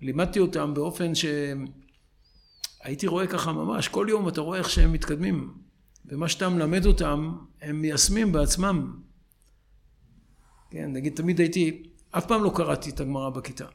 לימדתי 0.00 0.38
אותם 0.38 0.74
באופן 0.74 1.12
שהייתי 1.14 3.06
רואה 3.06 3.26
ככה 3.26 3.52
ממש, 3.52 3.88
כל 3.88 4.06
יום 4.10 4.28
אתה 4.28 4.40
רואה 4.40 4.58
איך 4.58 4.70
שהם 4.70 4.92
מתקדמים, 4.92 5.54
ומה 6.06 6.28
שאתה 6.28 6.48
מלמד 6.48 6.86
אותם, 6.86 7.32
הם 7.62 7.80
מיישמים 7.80 8.32
בעצמם. 8.32 9.02
כן, 10.72 10.92
נגיד 10.92 11.12
תמיד 11.16 11.38
הייתי, 11.38 11.82
אף 12.10 12.26
פעם 12.26 12.44
לא 12.44 12.52
קראתי 12.56 12.90
את 12.90 13.00
הגמרא 13.00 13.30
בכיתה. 13.30 13.66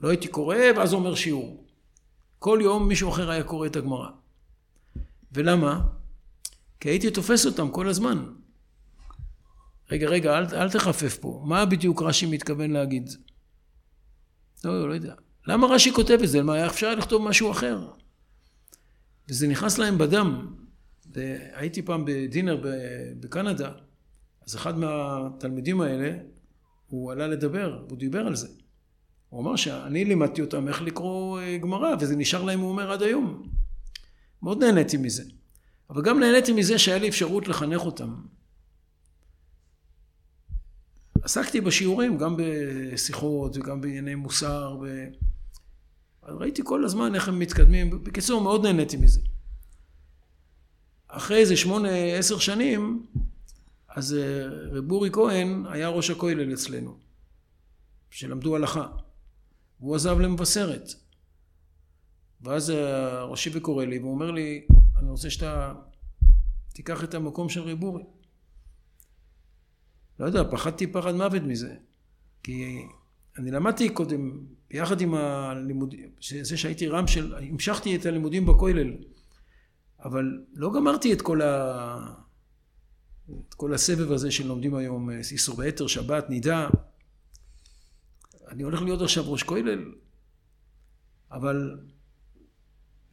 לא 0.00 0.08
הייתי 0.08 0.28
קורא 0.28 0.56
ואז 0.76 0.94
אומר 0.94 1.14
שיעור. 1.14 1.64
כל 2.38 2.58
יום 2.62 2.88
מישהו 2.88 3.10
אחר 3.10 3.30
היה 3.30 3.42
קורא 3.42 3.66
את 3.66 3.76
הגמרא. 3.76 4.08
ולמה? 5.32 5.86
כי 6.80 6.88
הייתי 6.88 7.10
תופס 7.10 7.46
אותם 7.46 7.70
כל 7.70 7.88
הזמן. 7.88 8.26
רגע, 9.90 10.08
רגע, 10.08 10.38
אל, 10.38 10.44
אל 10.56 10.70
תחפף 10.70 11.18
פה. 11.20 11.42
מה 11.44 11.66
בדיוק 11.66 12.02
רש"י 12.02 12.26
מתכוון 12.26 12.70
להגיד? 12.70 13.10
לא, 14.64 14.88
לא 14.88 14.94
יודע. 14.94 15.14
למה 15.46 15.66
רש"י 15.66 15.92
כותב 15.92 16.18
את 16.22 16.28
זה? 16.28 16.42
מה, 16.42 16.54
היה 16.54 16.66
אפשר 16.66 16.94
לכתוב 16.94 17.22
משהו 17.22 17.50
אחר? 17.50 17.88
וזה 19.28 19.48
נכנס 19.48 19.78
להם 19.78 19.98
בדם. 19.98 20.54
והייתי 21.12 21.82
פעם 21.82 22.04
בדינר 22.04 22.64
בקנדה, 23.20 23.72
אז 24.46 24.56
אחד 24.56 24.78
מהתלמידים 24.78 25.80
האלה, 25.80 26.18
הוא 26.86 27.12
עלה 27.12 27.26
לדבר, 27.26 27.84
הוא 27.90 27.98
דיבר 27.98 28.26
על 28.26 28.36
זה. 28.36 28.48
הוא 29.28 29.40
אמר 29.40 29.56
שאני 29.56 30.04
לימדתי 30.04 30.40
אותם 30.40 30.68
איך 30.68 30.82
לקרוא 30.82 31.40
אה, 31.40 31.58
גמרא, 31.58 31.94
וזה 32.00 32.16
נשאר 32.16 32.44
להם, 32.44 32.60
הוא 32.60 32.68
אומר, 32.68 32.92
עד 32.92 33.02
היום. 33.02 33.42
מאוד 34.42 34.64
נהניתי 34.64 34.96
מזה. 34.96 35.24
אבל 35.90 36.02
גם 36.02 36.20
נהניתי 36.20 36.52
מזה 36.52 36.78
שהיה 36.78 36.98
לי 36.98 37.08
אפשרות 37.08 37.48
לחנך 37.48 37.80
אותם. 37.80 38.14
עסקתי 41.22 41.60
בשיעורים, 41.60 42.18
גם 42.18 42.36
בשיחות 42.38 43.56
וגם 43.56 43.80
בענייני 43.80 44.14
מוסר, 44.14 44.78
ו... 44.82 45.04
ראיתי 46.22 46.62
כל 46.64 46.84
הזמן 46.84 47.14
איך 47.14 47.28
הם 47.28 47.38
מתקדמים. 47.38 48.04
בקיצור, 48.04 48.40
מאוד 48.40 48.66
נהניתי 48.66 48.96
מזה. 48.96 49.20
אחרי 51.08 51.38
איזה 51.38 51.56
שמונה, 51.56 51.88
עשר 51.88 52.38
שנים, 52.38 53.06
אז 53.96 54.14
אה, 54.14 54.48
רב 54.48 54.92
אורי 54.92 55.10
כהן 55.12 55.64
היה 55.68 55.88
ראש 55.88 56.10
הכולל 56.10 56.52
אצלנו, 56.52 56.98
שלמדו 58.10 58.56
הלכה. 58.56 58.86
והוא 59.80 59.94
עזב 59.94 60.18
למבשרת. 60.20 60.90
ואז 62.40 62.68
הראשי 62.68 63.50
וקורא 63.52 63.84
לי, 63.84 63.98
והוא 63.98 64.14
אומר 64.14 64.30
לי, 64.30 64.66
אני 64.96 65.10
רוצה 65.10 65.30
שאתה 65.30 65.74
תיקח 66.72 67.04
את 67.04 67.14
המקום 67.14 67.48
של 67.48 67.60
רב 67.60 67.82
אורי. 67.82 68.02
לא 70.20 70.26
יודע, 70.26 70.42
פחדתי 70.50 70.86
פחד 70.86 71.14
מוות 71.14 71.42
מזה. 71.42 71.74
כי 72.42 72.82
אני 73.38 73.50
למדתי 73.50 73.88
קודם, 73.88 74.46
ביחד 74.70 75.00
עם 75.00 75.14
הלימודים, 75.14 76.10
זה 76.42 76.56
שהייתי 76.56 76.88
רם 76.88 77.06
של, 77.06 77.34
המשכתי 77.34 77.96
את 77.96 78.06
הלימודים 78.06 78.46
בכולל, 78.46 78.92
אבל 80.04 80.44
לא 80.54 80.72
גמרתי 80.74 81.12
את 81.12 81.22
כל 81.22 81.42
ה... 81.42 82.25
את 83.30 83.54
כל 83.54 83.74
הסבב 83.74 84.12
הזה 84.12 84.30
שלומדים 84.30 84.74
היום, 84.74 85.10
אה, 85.10 85.16
איסור 85.16 85.56
ביתר, 85.56 85.86
שבת, 85.86 86.30
נידה. 86.30 86.68
אני 88.48 88.62
הולך 88.62 88.82
להיות 88.82 89.02
עכשיו 89.02 89.32
ראש 89.32 89.42
כולל, 89.42 89.92
אבל 91.32 91.78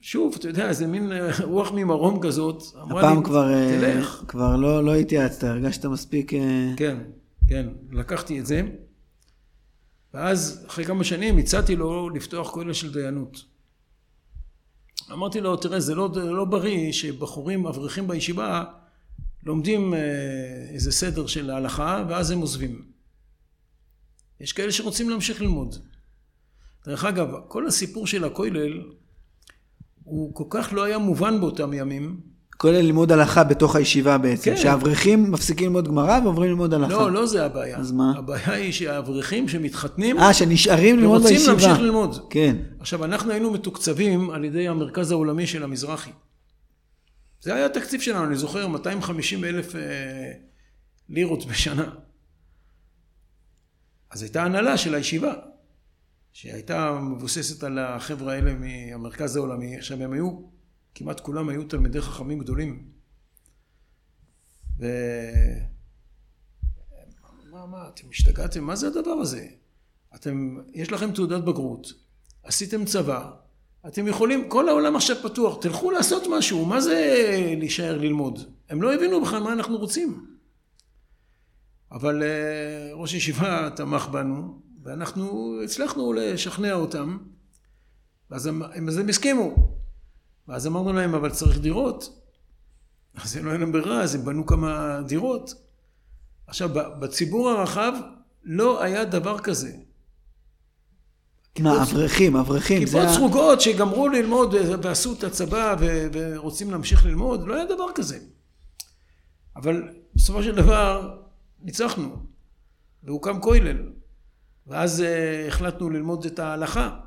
שוב, 0.02 0.36
אתה 0.40 0.48
יודע, 0.48 0.74
זה 0.74 0.88
מין 0.88 1.12
אה, 1.12 1.30
רוח 1.44 1.72
ממרום 1.72 2.20
כזאת. 2.22 2.64
הפעם 2.76 3.18
לי, 3.18 3.24
כבר, 3.24 3.54
אה, 3.54 3.78
תלך. 3.80 4.24
כבר 4.28 4.56
לא, 4.56 4.84
לא 4.84 4.96
התייעצת, 4.96 5.44
הרגשת 5.44 5.86
מספיק... 5.86 6.32
כן, 6.78 6.98
כן, 7.48 7.68
לקחתי 7.92 8.40
את 8.40 8.46
זה. 8.46 8.62
ואז, 10.14 10.66
אחרי 10.68 10.86
כמה 10.86 11.04
שנים, 11.04 11.38
הצעתי 11.38 11.76
לו 11.76 12.10
לפתוח 12.10 12.52
כולל 12.52 12.74
של 12.74 12.94
דיינות. 12.94 13.46
אמרתי 15.12 15.42
לו, 15.42 15.56
תראה, 15.56 15.80
זה 15.80 15.96
לא, 15.96 16.10
לא 16.16 16.46
בריא 16.46 16.92
שבחורים, 16.92 17.68
אברכים 17.68 18.08
בישיבה, 18.08 18.64
לומדים 19.46 19.94
אה, 19.94 20.00
איזה 20.74 20.92
סדר 20.92 21.28
של 21.28 21.50
ההלכה 21.50 22.06
ואז 22.10 22.32
הם 22.32 22.40
עוזבים. 22.40 22.86
יש 24.40 24.54
כאלה 24.54 24.72
שרוצים 24.72 25.10
להמשיך 25.10 25.42
ללמוד. 25.42 25.76
דרך 26.86 27.06
אגב, 27.06 27.28
כל 27.48 27.68
הסיפור 27.68 28.08
של 28.08 28.24
הכולל 28.24 28.82
הוא 30.04 30.36
כל 30.36 30.44
כך 30.50 30.74
לא 30.74 30.84
היה 30.84 30.98
מובן 30.98 31.40
באותם 31.40 31.74
ימים, 31.74 32.20
כולל 32.58 32.82
לימוד 32.82 33.12
הלכה 33.12 33.44
בתוך 33.44 33.76
הישיבה 33.76 34.18
בעצם. 34.18 34.52
כן. 34.52 34.58
שהאברכים 34.58 35.32
מפסיקים 35.32 35.66
ללמוד 35.66 35.88
גמרא 35.88 36.20
ועוברים 36.24 36.50
ללמוד 36.50 36.74
הלכה. 36.74 36.94
לא, 36.94 37.12
לא 37.12 37.26
זה 37.26 37.46
הבעיה. 37.46 37.78
אז 37.78 37.92
מה? 37.92 38.14
הבעיה 38.18 38.54
היא 38.54 38.72
שהאברכים 38.72 39.48
שמתחתנים, 39.48 40.20
אה, 40.20 40.34
שנשארים 40.34 41.00
ללמוד 41.00 41.22
ורוצים 41.22 41.36
בישיבה. 41.36 41.52
להמשיך 41.52 41.80
ללמוד. 41.80 42.18
כן. 42.30 42.56
עכשיו, 42.80 43.06
אנחנו 43.06 43.32
היינו 43.32 43.52
מתוקצבים 43.52 44.30
על 44.30 44.46
ידי 44.46 44.68
המרכז 44.68 45.12
העולמי 45.12 45.48
של 45.48 45.64
המזרחי. 45.64 46.12
זה 47.44 47.56
היה 47.56 47.66
התקציב 47.66 48.02
שלנו, 48.02 48.26
אני 48.26 48.36
זוכר, 48.36 48.68
250 48.68 49.44
אלף 49.44 49.76
אה, 49.76 50.32
לירות 51.10 51.46
בשנה. 51.46 51.96
אז 54.10 54.22
הייתה 54.22 54.44
הנהלה 54.44 54.78
של 54.78 54.96
הישיבה, 54.96 55.34
שהייתה 56.34 57.00
מבוססת 57.02 57.64
על 57.64 57.80
החבר'ה 57.80 58.34
האלה 58.34 58.54
מהמרכז 58.54 59.36
העולמי. 59.36 59.78
עכשיו, 59.78 60.04
הם 60.04 60.14
היו, 60.14 60.42
כמעט 60.96 61.20
כולם 61.20 61.50
היו 61.50 61.64
תלמידי 61.64 62.02
חכמים 62.02 62.40
גדולים. 62.40 62.92
ו... 64.80 64.86
מה, 67.52 67.66
מה, 67.66 67.88
אתם 67.88 68.10
השתגעתם? 68.10 68.64
מה 68.64 68.76
זה 68.76 68.88
הדבר 68.88 69.12
הזה? 69.22 69.48
אתם, 70.16 70.58
יש 70.74 70.92
לכם 70.92 71.12
תעודת 71.12 71.44
בגרות, 71.44 71.94
עשיתם 72.44 72.86
צבא, 72.86 73.32
אתם 73.88 74.08
יכולים, 74.08 74.50
כל 74.50 74.70
העולם 74.70 74.96
עכשיו 74.96 75.16
פתוח, 75.24 75.58
תלכו 75.62 75.92
לעשות 75.92 76.24
משהו, 76.30 76.66
מה 76.66 76.82
זה 76.82 77.30
להישאר 77.58 77.98
ללמוד? 77.98 78.40
הם 78.70 78.82
לא 78.82 78.94
הבינו 78.94 79.22
בכלל 79.22 79.44
מה 79.44 79.54
אנחנו 79.54 79.78
רוצים. 79.78 80.26
אבל 81.92 82.24
אה, 82.24 82.94
ראש 82.94 83.14
ישיבה 83.14 83.70
תמך 83.76 84.08
בנו, 84.08 84.60
ואנחנו 84.84 85.56
הצלחנו 85.64 86.14
לשכנע 86.14 86.74
אותם, 86.74 87.18
ואז 88.32 88.46
הם, 88.46 88.88
אז 88.88 88.98
הם 88.98 89.10
הסכימו. 89.10 89.56
ואז 90.48 90.68
אמרנו 90.68 90.94
להם, 90.94 91.16
אבל 91.16 91.32
צריך 91.32 91.60
דירות. 91.60 92.24
אז 93.16 93.36
היה 93.36 93.58
להם 93.58 93.72
ברירה, 93.72 94.02
אז 94.02 94.16
הם 94.16 94.26
בנו 94.26 94.46
כמה 94.46 95.02
דירות. 95.08 95.54
עכשיו, 96.48 96.70
בציבור 97.00 97.50
הרחב 97.50 97.94
לא 98.44 98.84
היה 98.84 99.06
דבר 99.06 99.40
כזה. 99.40 99.72
מה, 101.60 101.84
אברכים, 101.84 102.36
אברכים. 102.36 102.86
כיפות 102.86 103.10
סרוגות 103.16 103.62
שגמרו 103.62 104.08
ללמוד 104.08 104.56
ועשו 104.84 105.14
את 105.14 105.24
הצבא 105.24 105.76
ורוצים 106.14 106.72
להמשיך 106.72 107.06
ללמוד, 107.06 107.48
לא 107.48 107.56
היה 107.56 107.66
דבר 107.66 107.86
כזה. 107.96 108.20
אבל 109.56 109.90
בסופו 110.16 110.44
של 110.44 110.56
דבר 110.56 111.18
ניצחנו, 111.62 112.16
והוקם 113.04 113.42
כולל. 113.42 113.78
ואז 114.68 115.00
uh, 115.00 115.48
החלטנו 115.48 115.90
ללמוד 115.90 116.26
את 116.26 116.40
ההלכה. 116.40 117.00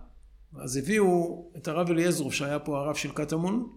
אז 0.58 0.76
הביאו 0.76 1.44
את 1.56 1.68
הרב 1.68 1.90
אליעזרוב, 1.90 2.32
שהיה 2.32 2.58
פה 2.58 2.78
הרב 2.78 2.94
של 2.94 3.12
קטמון, 3.12 3.68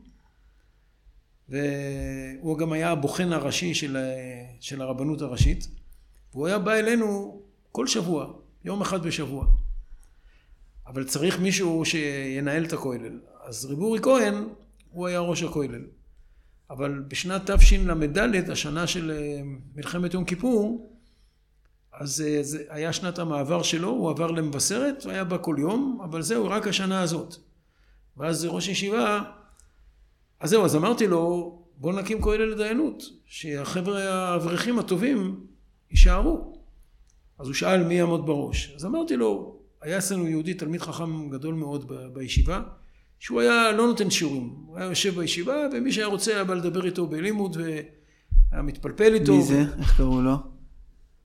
והוא 1.49 2.57
גם 2.57 2.71
היה 2.71 2.91
הבוחן 2.91 3.33
הראשי 3.33 3.73
של, 3.73 3.97
אה, 3.97 4.45
של 4.59 4.81
הרבנות 4.81 5.21
הראשית, 5.21 5.67
והוא 6.33 6.47
היה 6.47 6.59
בא 6.59 6.73
אלינו 6.73 7.41
כל 7.71 7.87
שבוע, 7.87 8.33
יום 8.65 8.81
אחד 8.81 9.03
בשבוע. 9.03 9.45
אבל 10.89 11.03
צריך 11.03 11.39
מישהו 11.39 11.85
שינהל 11.85 12.65
את 12.65 12.73
הכולל. 12.73 13.19
אז 13.43 13.65
רב 13.65 13.79
אורי 13.79 13.99
כהן, 14.01 14.47
הוא 14.91 15.07
היה 15.07 15.19
ראש 15.19 15.43
הכולל. 15.43 15.81
אבל 16.69 17.03
בשנת 17.07 17.51
תשל"ד, 17.51 18.49
השנה 18.49 18.87
של 18.87 19.11
אה, 19.11 19.41
מלחמת 19.75 20.13
יום 20.13 20.25
כיפור, 20.25 20.91
אז 21.93 22.21
אה, 22.21 22.43
זה 22.43 22.63
היה 22.69 22.93
שנת 22.93 23.19
המעבר 23.19 23.63
שלו, 23.63 23.89
הוא 23.89 24.09
עבר 24.09 24.31
למבשרת, 24.31 25.03
הוא 25.03 25.11
היה 25.11 25.23
בא 25.23 25.37
כל 25.41 25.55
יום, 25.59 25.99
אבל 26.03 26.21
זהו, 26.21 26.45
רק 26.45 26.67
השנה 26.67 27.01
הזאת. 27.01 27.35
ואז 28.17 28.45
ראש 28.45 28.67
ישיבה, 28.67 29.21
אז 30.39 30.49
זהו, 30.49 30.65
אז 30.65 30.75
אמרתי 30.75 31.07
לו, 31.07 31.55
בוא 31.77 31.93
נקים 31.93 32.21
כולל 32.21 32.45
לדיינות, 32.45 33.03
שהחבר'ה 33.25 34.13
האברכים 34.13 34.79
הטובים 34.79 35.45
יישארו. 35.91 36.59
אז 37.39 37.47
הוא 37.47 37.53
שאל 37.53 37.83
מי 37.83 37.93
יעמוד 37.93 38.25
בראש. 38.25 38.73
אז 38.75 38.85
אמרתי 38.85 39.15
לו, 39.15 39.58
היה 39.81 39.97
אצלנו 39.97 40.27
יהודי, 40.27 40.53
תלמיד 40.53 40.81
חכם 40.81 41.29
גדול 41.29 41.55
מאוד 41.55 41.91
בישיבה, 42.13 42.61
שהוא 43.19 43.41
היה 43.41 43.71
לא 43.71 43.87
נותן 43.87 44.09
שיעורים. 44.09 44.55
הוא 44.65 44.77
היה 44.77 44.85
יושב 44.85 45.15
בישיבה, 45.15 45.55
ומי 45.73 45.91
שהיה 45.91 46.07
רוצה 46.07 46.31
היה 46.31 46.43
בא 46.43 46.53
לדבר 46.53 46.85
איתו 46.85 47.07
בלימוד, 47.07 47.57
והיה 47.57 48.61
מתפלפל 48.61 49.13
איתו. 49.13 49.35
מי 49.35 49.43
זה? 49.43 49.63
איך 49.79 49.97
קראו 49.97 50.21
לו? 50.21 50.35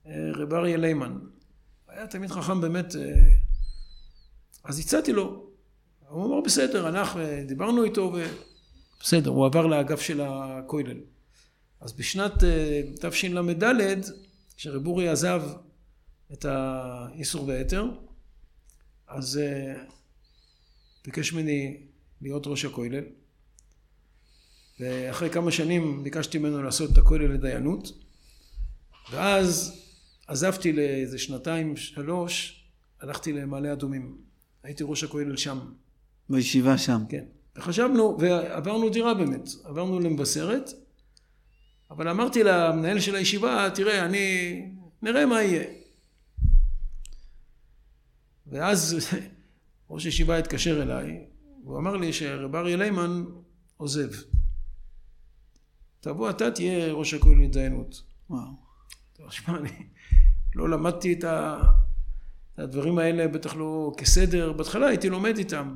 אה, 0.07 0.31
רב 0.33 0.53
אריה 0.53 0.77
ליימן. 0.77 1.17
היה 1.87 2.07
תלמיד 2.07 2.31
חכם 2.31 2.61
באמת. 2.61 2.95
אה, 2.95 3.01
אז 4.63 4.79
הצעתי 4.79 5.13
לו. 5.13 5.45
הוא 6.09 6.25
אמר 6.25 6.41
בסדר, 6.41 6.87
הלך 6.87 7.17
ודיברנו 7.19 7.83
איתו, 7.83 8.13
ובסדר, 8.99 9.29
הוא 9.29 9.45
עבר 9.45 9.67
לאגף 9.67 10.01
של 10.01 10.21
הכולל. 10.21 10.97
אז 11.81 11.93
בשנת 11.93 12.43
אה, 12.43 12.81
תשל"ד, 13.01 13.63
כשרב 14.57 14.87
אורי 14.87 15.09
עזב 15.09 15.43
את 16.33 16.45
האיסור 16.45 17.47
והיתר, 17.47 17.85
אז 19.07 19.37
אה, 19.37 19.83
ביקש 21.05 21.33
ממני 21.33 21.77
להיות 22.21 22.47
ראש 22.47 22.65
הכולל. 22.65 23.03
ואחרי 24.79 25.29
כמה 25.29 25.51
שנים 25.51 26.03
ביקשתי 26.03 26.37
ממנו 26.37 26.63
לעשות 26.63 26.91
את 26.91 26.97
הכולל 26.97 27.31
לדיינות. 27.31 27.91
ואז 29.11 29.81
עזבתי 30.27 30.73
לאיזה 30.73 31.17
שנתיים, 31.17 31.77
שלוש, 31.77 32.63
הלכתי 33.01 33.33
למעלה 33.33 33.73
אדומים. 33.73 34.17
הייתי 34.63 34.83
ראש 34.87 35.03
הכולל 35.03 35.37
שם, 35.37 35.59
בישיבה 36.29 36.77
שם. 36.77 37.01
כן. 37.09 37.23
וחשבנו, 37.55 38.17
ועברנו 38.19 38.89
דירה 38.89 39.13
באמת, 39.13 39.49
עברנו 39.63 39.99
למבשרת, 39.99 40.69
אבל 41.91 42.07
אמרתי 42.07 42.43
למנהל 42.43 42.99
של 42.99 43.15
הישיבה, 43.15 43.69
תראה, 43.75 44.05
אני, 44.05 44.65
נראה 45.01 45.25
מה 45.25 45.43
יהיה. 45.43 45.63
ואז 48.47 48.95
ראש 49.89 50.05
ישיבה 50.05 50.37
התקשר 50.37 50.81
אליי, 50.81 51.25
והוא 51.63 51.77
אמר 51.77 51.95
לי 51.95 52.13
שרב 52.13 52.55
אריה 52.55 52.77
ליימן 52.77 53.25
עוזב. 53.77 54.09
תבוא 55.99 56.29
אתה 56.29 56.51
תהיה 56.51 56.93
ראש 56.93 57.13
הכולל 57.13 57.43
לדיינות. 57.43 58.03
וואו. 58.29 58.65
תשמע, 59.13 59.57
אני 59.57 59.69
לא 60.55 60.69
למדתי. 60.69 61.13
את 61.13 61.25
הדברים 62.59 62.97
האלה, 62.97 63.27
בטח 63.27 63.55
לא 63.55 63.93
כסדר. 63.97 64.53
בהתחלה 64.53 64.87
הייתי 64.87 65.09
לומד 65.09 65.37
איתם. 65.37 65.73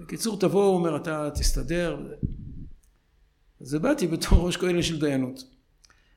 בקיצור, 0.00 0.40
תבוא, 0.40 0.64
הוא 0.64 0.74
אומר, 0.74 0.96
אתה 0.96 1.30
תסתדר. 1.34 2.12
אז 3.60 3.74
באתי 3.74 4.06
בתור 4.06 4.46
ראש 4.46 4.56
כהן 4.56 4.82
של 4.82 5.00
דיינות. 5.00 5.44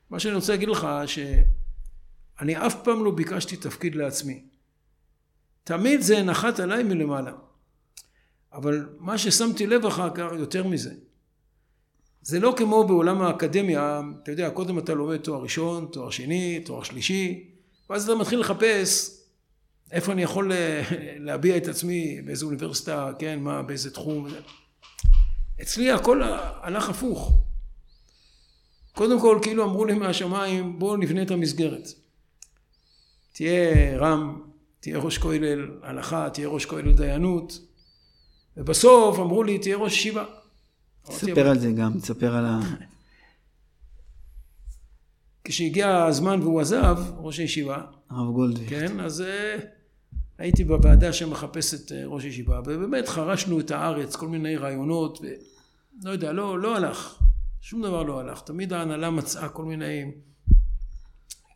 מה 0.09 0.19
שאני 0.19 0.35
רוצה 0.35 0.53
להגיד 0.53 0.69
לך, 0.69 0.87
שאני 1.05 2.67
אף 2.67 2.83
פעם 2.83 3.03
לא 3.03 3.11
ביקשתי 3.11 3.57
תפקיד 3.57 3.95
לעצמי. 3.95 4.45
תמיד 5.63 6.01
זה 6.01 6.23
נחת 6.23 6.59
עליי 6.59 6.83
מלמעלה. 6.83 7.31
אבל 8.53 8.89
מה 8.99 9.17
ששמתי 9.17 9.67
לב 9.67 9.85
אחר 9.85 10.09
כך, 10.15 10.25
יותר 10.39 10.67
מזה, 10.67 10.93
זה 12.21 12.39
לא 12.39 12.53
כמו 12.57 12.87
בעולם 12.87 13.21
האקדמיה, 13.21 14.01
אתה 14.23 14.31
יודע, 14.31 14.49
קודם 14.49 14.79
אתה 14.79 14.93
לומד 14.93 15.17
תואר 15.17 15.41
ראשון, 15.41 15.87
תואר 15.91 16.09
שני, 16.09 16.59
תואר 16.65 16.83
שלישי, 16.83 17.49
ואז 17.89 18.09
אתה 18.09 18.19
מתחיל 18.19 18.39
לחפש 18.39 19.17
איפה 19.91 20.11
אני 20.11 20.23
יכול 20.23 20.51
להביע 21.19 21.57
את 21.57 21.67
עצמי, 21.67 22.21
באיזו 22.21 22.45
אוניברסיטה, 22.45 23.11
כן, 23.19 23.39
מה, 23.39 23.61
באיזה 23.61 23.91
תחום. 23.91 24.27
אצלי 25.61 25.91
הכל 25.91 26.21
הלך 26.61 26.89
הפוך. 26.89 27.33
קודם 28.91 29.19
כל, 29.19 29.39
כאילו 29.41 29.63
אמרו 29.63 29.85
לי 29.85 29.93
מהשמיים, 29.93 30.79
בואו 30.79 30.97
נבנה 30.97 31.21
את 31.21 31.31
המסגרת. 31.31 31.87
תהיה 33.33 33.97
רם, 33.97 34.50
תהיה 34.81 34.97
ראש 34.97 35.17
כולל 35.17 35.71
הלכה, 35.83 36.29
תהיה 36.29 36.47
ראש 36.47 36.65
כולל 36.65 36.93
דיינות, 36.93 37.59
ובסוף 38.57 39.19
אמרו 39.19 39.43
לי, 39.43 39.59
תהיה 39.59 39.77
ראש 39.77 39.93
ישיבה. 39.93 40.25
תספר 41.03 41.47
על 41.47 41.59
זה 41.59 41.71
גם, 41.71 41.99
תספר 41.99 42.35
על 42.35 42.45
ה... 42.45 42.59
כשהגיע 45.43 46.03
הזמן 46.03 46.41
והוא 46.41 46.61
עזב, 46.61 46.97
ראש 47.17 47.39
הישיבה, 47.39 47.81
הרב 48.09 48.33
גולדוויך. 48.33 48.69
כן, 48.69 48.99
אז 48.99 49.21
uh, 49.21 49.61
הייתי 50.37 50.63
בוועדה 50.63 51.13
שמחפשת 51.13 51.91
uh, 51.91 51.93
ראש 52.05 52.23
ישיבה, 52.23 52.59
ובאמת 52.59 53.07
חרשנו 53.07 53.59
את 53.59 53.71
הארץ, 53.71 54.15
כל 54.15 54.27
מיני 54.27 54.57
רעיונות, 54.57 55.21
ולא 55.21 56.11
יודע, 56.11 56.31
לא, 56.31 56.59
לא 56.59 56.75
הלך, 56.75 57.19
שום 57.61 57.81
דבר 57.81 58.03
לא 58.03 58.19
הלך. 58.19 58.41
תמיד 58.41 58.73
ההנהלה 58.73 59.09
מצאה 59.09 59.49
כל 59.49 59.65
מיני... 59.65 60.11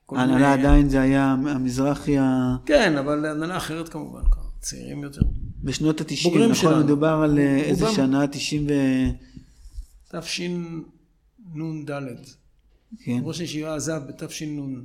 ההנהלה 0.09 0.55
מיני- 0.55 0.67
עדיין 0.67 0.89
זה 0.89 1.01
היה 1.01 1.31
המזרחי 1.31 2.17
ה... 2.17 2.55
כן, 2.65 2.97
אבל 2.97 3.25
הנהלה 3.25 3.57
אחרת 3.57 3.89
כמובן, 3.89 4.21
צעירים 4.59 5.03
יותר. 5.03 5.21
בשנות 5.63 6.01
ה-90, 6.01 6.23
בוגרים 6.23 6.51
נכון? 6.51 6.55
שלנו. 6.71 6.83
מדובר 6.83 7.19
על 7.23 7.39
אה, 7.39 7.55
איזה. 7.57 7.85
שנה? 7.91 8.27
90 8.27 8.67
ו... 8.67 8.71
תשנ"ד. 10.19 11.91
כן. 13.03 13.19
ראש 13.23 13.39
הישיבה 13.39 13.75
עזב 13.75 14.01
בתשנ"ג, 14.07 14.79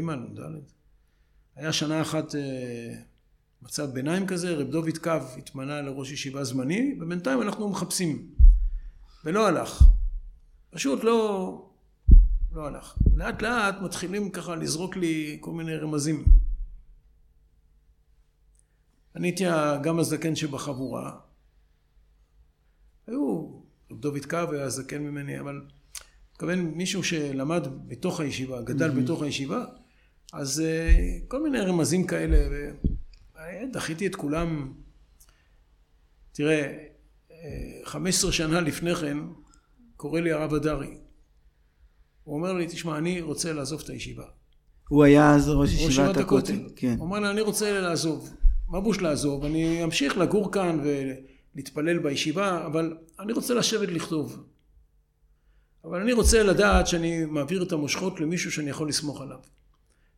נ"ד. 0.00 0.40
היה 1.56 1.72
שנה 1.72 2.02
אחת 2.02 2.34
אה, 2.34 2.40
מצב 3.62 3.90
ביניים 3.90 4.26
כזה, 4.26 4.54
רב 4.54 4.70
דוד 4.70 4.98
קו 5.02 5.10
התמנה 5.38 5.82
לראש 5.82 6.12
ישיבה 6.12 6.44
זמני, 6.44 6.94
ובינתיים 7.00 7.42
אנחנו 7.42 7.68
מחפשים. 7.68 8.26
ולא 9.24 9.46
הלך. 9.48 9.82
פשוט 10.70 11.04
לא, 11.04 11.71
לא 12.54 12.66
הלך. 12.66 12.98
לאט 13.16 13.42
לאט 13.42 13.74
מתחילים 13.82 14.30
ככה 14.30 14.54
לזרוק 14.54 14.96
לי 14.96 15.36
כל 15.40 15.50
מיני 15.50 15.76
רמזים. 15.76 16.24
אני 19.16 19.28
הייתי 19.28 19.44
גם 19.82 19.98
הזקן 19.98 20.36
שבחבורה. 20.36 21.18
היו, 23.06 23.48
רב 23.90 24.00
דוד 24.00 24.26
קו 24.30 24.52
היה 24.52 24.68
זקן 24.68 25.02
ממני, 25.02 25.40
אבל 25.40 25.66
מתכוון 26.32 26.58
מישהו 26.58 27.04
שלמד 27.04 27.66
בתוך 27.86 28.20
הישיבה, 28.20 28.62
גדל 28.62 28.90
mm-hmm. 28.90 29.02
בתוך 29.02 29.22
הישיבה, 29.22 29.64
אז 30.32 30.62
uh, 30.62 31.28
כל 31.28 31.42
מיני 31.42 31.60
רמזים 31.60 32.06
כאלה, 32.06 32.66
ודחיתי 33.34 34.06
את 34.06 34.16
כולם. 34.16 34.72
תראה, 36.32 36.86
15 37.84 38.30
אה, 38.30 38.36
שנה 38.36 38.60
לפני 38.60 38.94
כן, 38.94 39.18
קורא 39.96 40.20
לי 40.20 40.32
הרב 40.32 40.54
הדרי. 40.54 41.01
הוא 42.24 42.36
אומר 42.36 42.52
לי, 42.52 42.66
תשמע, 42.66 42.98
אני 42.98 43.20
רוצה 43.20 43.52
לעזוב 43.52 43.80
את 43.84 43.90
הישיבה. 43.90 44.24
הוא 44.88 45.04
היה 45.04 45.34
אז 45.34 45.48
ראש 45.48 45.72
ישיבת 45.72 46.16
הכותל. 46.16 46.68
כן. 46.76 46.94
הוא 46.98 47.06
אומר 47.06 47.20
לי, 47.20 47.30
אני 47.30 47.40
רוצה 47.40 47.80
לעזוב. 47.80 48.30
מה 48.68 48.80
בוש 48.80 49.00
לעזוב? 49.00 49.44
אני 49.44 49.84
אמשיך 49.84 50.18
לגור 50.18 50.52
כאן 50.52 50.80
ולהתפלל 50.84 51.98
בישיבה, 51.98 52.66
אבל 52.66 52.96
אני 53.20 53.32
רוצה 53.32 53.54
לשבת 53.54 53.88
לכתוב. 53.88 54.44
אבל 55.84 56.00
אני 56.00 56.12
רוצה 56.12 56.42
לדעת 56.42 56.86
שאני 56.86 57.24
מעביר 57.24 57.62
את 57.62 57.72
המושכות 57.72 58.20
למישהו 58.20 58.52
שאני 58.52 58.70
יכול 58.70 58.88
לסמוך 58.88 59.20
עליו. 59.20 59.38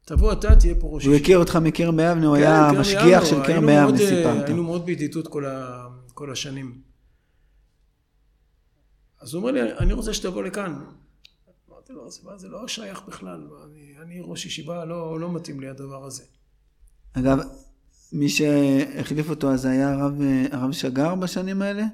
תבוא 0.04 0.32
אתה, 0.32 0.56
תהיה 0.56 0.74
פה 0.74 0.86
ראש 0.86 1.04
הוא 1.04 1.14
הכיר 1.14 1.38
אותך 1.38 1.56
מקרם 1.56 1.96
ביבנה, 1.96 2.26
הוא 2.26 2.36
כן, 2.36 2.42
היה 2.42 2.70
משגיח 2.80 3.24
של 3.24 3.44
קרם 3.46 3.66
ביבנה, 3.66 3.98
סיפרת. 3.98 4.46
היינו 4.46 4.62
מאוד 4.62 4.86
בידידות 4.86 5.28
כל, 5.28 5.44
כל 6.14 6.32
השנים. 6.32 6.80
אז 9.20 9.34
הוא 9.34 9.40
אומר 9.40 9.52
לי, 9.52 9.72
אני 9.78 9.92
רוצה 9.92 10.14
שתבוא 10.14 10.42
לכאן. 10.42 10.84
אמרתי 11.90 12.20
לו, 12.24 12.38
זה 12.38 12.48
לא 12.48 12.68
שייך 12.68 13.02
בכלל, 13.08 13.48
אני, 13.64 13.94
אני 14.02 14.20
ראש 14.22 14.46
ישיבה, 14.46 14.84
לא, 14.84 15.20
לא 15.20 15.32
מתאים 15.32 15.60
לי 15.60 15.68
הדבר 15.68 16.04
הזה. 16.04 16.22
אגב, 17.12 17.38
מי 18.12 18.28
שהחליף 18.28 19.30
אותו 19.30 19.52
אז 19.52 19.64
היה 19.64 19.92
הרב, 19.92 20.20
הרב 20.50 20.72
שגר 20.72 21.14
בשנים 21.14 21.62
האלה? 21.62 21.84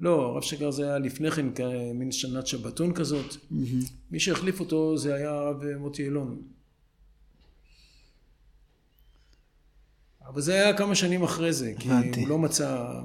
לא, 0.00 0.26
הרב 0.26 0.42
שגר 0.42 0.70
זה 0.70 0.84
היה 0.84 0.98
לפני 0.98 1.30
כן, 1.30 1.46
מין 1.94 2.12
שנת 2.12 2.46
שבתון 2.46 2.94
כזאת. 2.94 3.32
Mm-hmm. 3.32 3.54
מי 4.10 4.20
שהחליף 4.20 4.60
אותו 4.60 4.98
זה 4.98 5.14
היה 5.14 5.30
הרב 5.30 5.64
מוטי 5.76 6.04
אילון. 6.04 6.42
אבל 10.26 10.40
זה 10.40 10.54
היה 10.54 10.76
כמה 10.76 10.94
שנים 10.94 11.22
אחרי 11.22 11.52
זה, 11.52 11.72
כי 11.78 11.90
הבנתי. 11.90 12.20
הוא 12.20 12.28
לא 12.28 12.38
מצא... 12.38 13.00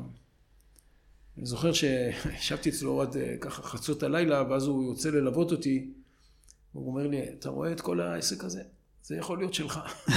אני 1.38 1.45
זוכר 1.45 1.72
שישבתי 1.74 2.70
אצלו 2.74 3.02
עד 3.02 3.18
אה, 3.18 3.36
ככה 3.41 3.64
חצות 3.64 4.04
הלילה, 4.04 4.44
ואז 4.50 4.68
הוא 4.68 4.90
יוצא 4.90 5.10
ללוות 5.10 5.52
אותי, 5.52 5.94
והוא 6.76 6.88
אומר 6.88 7.08
לי, 7.08 7.22
אתה 7.40 7.50
רואה 7.50 7.72
את 7.72 7.82
כל 7.82 8.02
העסק 8.02 8.44
הזה? 8.44 8.62
זה 9.04 9.16
יכול 9.16 9.38
להיות 9.38 9.54
שלך. 9.54 9.80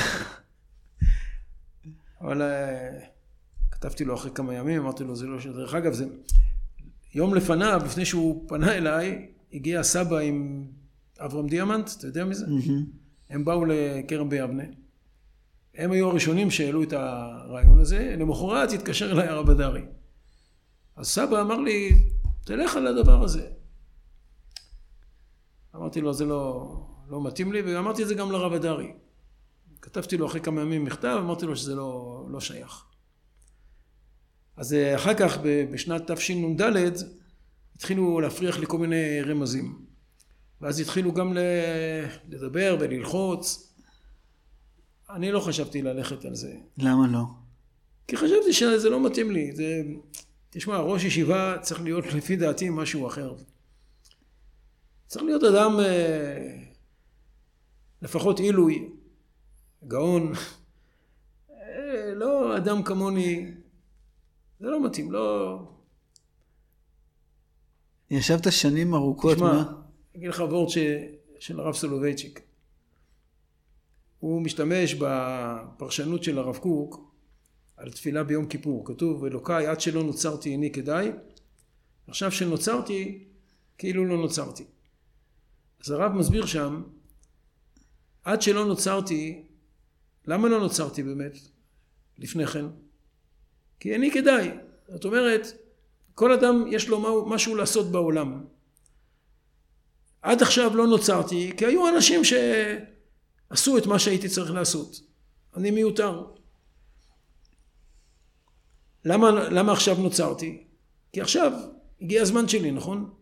אבל 2.20 2.43
אה, 2.43 2.99
כתבתי 3.70 4.05
לו 4.05 4.15
אחרי 4.15 4.31
כמה 4.35 4.55
ימים, 4.55 4.83
אמרתי 4.83 5.05
לו, 5.05 5.16
זה 5.16 5.27
לא 5.27 5.41
ש... 5.41 5.47
דרך 5.47 5.74
אגב, 5.74 5.93
זה... 5.93 6.07
יום 7.15 7.35
לפניו, 7.35 7.81
לפני 7.85 8.05
שהוא 8.05 8.49
פנה 8.49 8.73
אליי, 8.73 9.28
הגיע 9.53 9.83
סבא 9.83 10.19
עם 10.19 10.66
אברהם 11.19 11.47
דיאמנט, 11.47 11.91
אתה 11.99 12.07
יודע 12.07 12.24
מזה? 12.24 12.47
הם 13.31 13.45
באו 13.45 13.65
לכרם 13.65 14.28
ביבנה. 14.28 14.62
הם 15.74 15.93
היו 15.93 16.09
הראשונים 16.09 16.51
שהעלו 16.51 16.83
את 16.83 16.93
הרעיון 16.93 17.81
הזה, 17.81 18.16
למחרת 18.19 18.73
התקשר 18.73 19.12
אליי 19.12 19.28
הרב 19.28 19.51
הדרי. 19.51 19.83
אז 20.97 21.07
סבא 21.07 21.41
אמר 21.41 21.61
לי, 21.61 22.05
תלך 22.45 22.77
על 22.77 22.87
הדבר 22.87 23.24
הזה. 23.24 23.47
אמרתי 25.77 26.01
לו, 26.01 26.12
זה 26.15 26.24
לא, 26.24 26.77
לא 27.09 27.23
מתאים 27.23 27.53
לי, 27.53 27.62
ואמרתי 27.62 28.03
את 28.03 28.09
זה 28.09 28.15
גם 28.15 28.32
לרב 28.32 28.53
הדרי. 28.53 28.93
כתבתי 29.82 30.16
לו 30.16 30.27
אחרי 30.27 30.40
כמה 30.40 30.61
ימים 30.61 30.85
מכתב, 30.85 31.19
אמרתי 31.20 31.47
לו 31.47 31.57
שזה 31.57 31.74
לא, 31.74 32.23
לא 32.31 32.40
שייך. 32.40 32.85
אז 34.57 34.73
אה, 34.73 34.97
אחר 34.97 35.15
כך, 35.15 35.39
בשנת 35.73 36.11
תשנ"ד, 36.11 36.62
התחילו 37.77 38.20
להפריח 38.20 38.59
לי 38.59 38.66
כל 38.66 38.78
מיני 38.78 39.23
רמזים. 39.23 39.86
ואז 40.61 40.81
התחילו 40.81 41.12
גם 41.12 41.36
לדבר 42.28 42.77
וללחוץ. 42.81 43.73
אני 45.11 45.32
לא 45.32 45.40
חשבתי 45.40 45.82
ללכת 45.82 46.24
על 46.24 46.35
זה. 46.35 46.55
למה 46.78 47.07
לא? 47.07 47.23
כי 48.09 48.16
חשבתי 48.16 48.53
שזה 48.53 48.90
לא 48.90 49.07
מתאים 49.07 49.31
לי. 49.31 49.53
זה... 49.53 49.82
תשמע, 50.51 50.78
ראש 50.78 51.05
ישיבה 51.05 51.57
צריך 51.61 51.82
להיות 51.82 52.07
לפי 52.07 52.36
דעתי 52.36 52.69
משהו 52.70 53.07
אחר. 53.07 53.35
צריך 55.07 55.24
להיות 55.24 55.45
אדם 55.45 55.81
אה, 55.81 56.59
לפחות 58.03 58.39
עילוי, 58.39 58.89
גאון, 59.89 60.33
אה, 61.51 62.15
לא 62.15 62.57
אדם 62.57 62.83
כמוני, 62.83 63.51
זה 64.61 64.66
לא 64.66 64.87
מתאים, 64.87 65.12
לא... 65.12 65.59
ישבת 68.11 68.53
שנים 68.53 68.95
ארוכות, 68.95 69.35
תשמע, 69.35 69.53
מה? 69.53 69.62
אני 69.62 70.19
אגיד 70.19 70.28
לך 70.28 70.41
וורט 70.41 70.69
ש... 70.69 70.78
של 71.39 71.61
הרב 71.61 71.74
סולובייצ'יק. 71.74 72.41
הוא 74.19 74.43
משתמש 74.43 74.95
בפרשנות 74.95 76.23
של 76.23 76.39
הרב 76.39 76.57
קוק 76.57 77.15
על 77.77 77.91
תפילה 77.91 78.24
ביום 78.24 78.47
כיפור. 78.47 78.87
כתוב, 78.87 79.24
אלוקיי, 79.24 79.66
עד 79.66 79.81
שלא 79.81 80.03
נוצרתי 80.03 80.51
איני 80.51 80.73
כדאי, 80.73 81.11
עכשיו 82.09 82.33
שנוצרתי, 82.33 83.24
כאילו 83.78 84.05
לא 84.05 84.16
נוצרתי. 84.16 84.65
אז 85.87 85.91
הרב 85.91 86.13
מסביר 86.13 86.47
שם, 86.47 86.83
עד 88.25 88.43
שלא 88.43 88.65
נוצרתי, 88.65 89.43
למה 90.25 90.49
לא 90.49 90.61
נוצרתי 90.61 91.03
באמת 91.03 91.39
לפני 92.19 92.47
כן? 92.47 92.65
כי 93.81 93.93
איני 93.93 94.11
כדאי. 94.11 94.51
זאת 94.89 95.05
אומרת, 95.05 95.47
כל 96.15 96.33
אדם 96.33 96.65
יש 96.69 96.89
לו 96.89 97.27
משהו 97.27 97.55
לעשות 97.55 97.93
בעולם. 97.93 98.45
עד 100.23 100.43
עכשיו 100.43 100.77
לא 100.77 100.87
נוצרתי, 100.87 101.53
כי 101.57 101.67
היו 101.67 101.89
אנשים 101.89 102.21
שעשו 102.25 103.79
את 103.79 103.87
מה 103.87 103.99
שהייתי 103.99 104.29
צריך 104.29 104.51
לעשות. 104.51 105.01
אני 105.57 105.71
מיותר. 105.71 106.27
למה, 109.05 109.31
למה 109.31 109.73
עכשיו 109.73 109.97
נוצרתי? 109.99 110.65
כי 111.13 111.21
עכשיו 111.21 111.53
הגיע 112.01 112.23
הזמן 112.23 112.49
שלי, 112.49 112.71
נכון? 112.71 113.16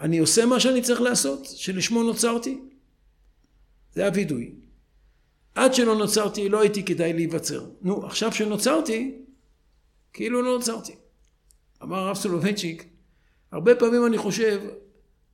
אני 0.00 0.18
עושה 0.18 0.46
מה 0.46 0.60
שאני 0.60 0.82
צריך 0.82 1.00
לעשות, 1.00 1.44
שלשמו 1.46 2.02
נוצרתי. 2.02 2.60
זה 3.92 4.06
הווידוי. 4.06 4.54
עד 5.54 5.74
שלא 5.74 5.96
נוצרתי 5.96 6.48
לא 6.48 6.60
הייתי 6.60 6.84
כדאי 6.84 7.12
להיווצר. 7.12 7.66
נו, 7.82 8.06
עכשיו 8.06 8.32
שנוצרתי, 8.32 9.14
כאילו 10.12 10.42
לא 10.42 10.56
נוצרתי. 10.56 10.94
אמר 11.82 11.96
הרב 11.96 12.16
סולובייצ'יק, 12.16 12.84
הרבה 13.52 13.74
פעמים 13.74 14.06
אני 14.06 14.18
חושב, 14.18 14.60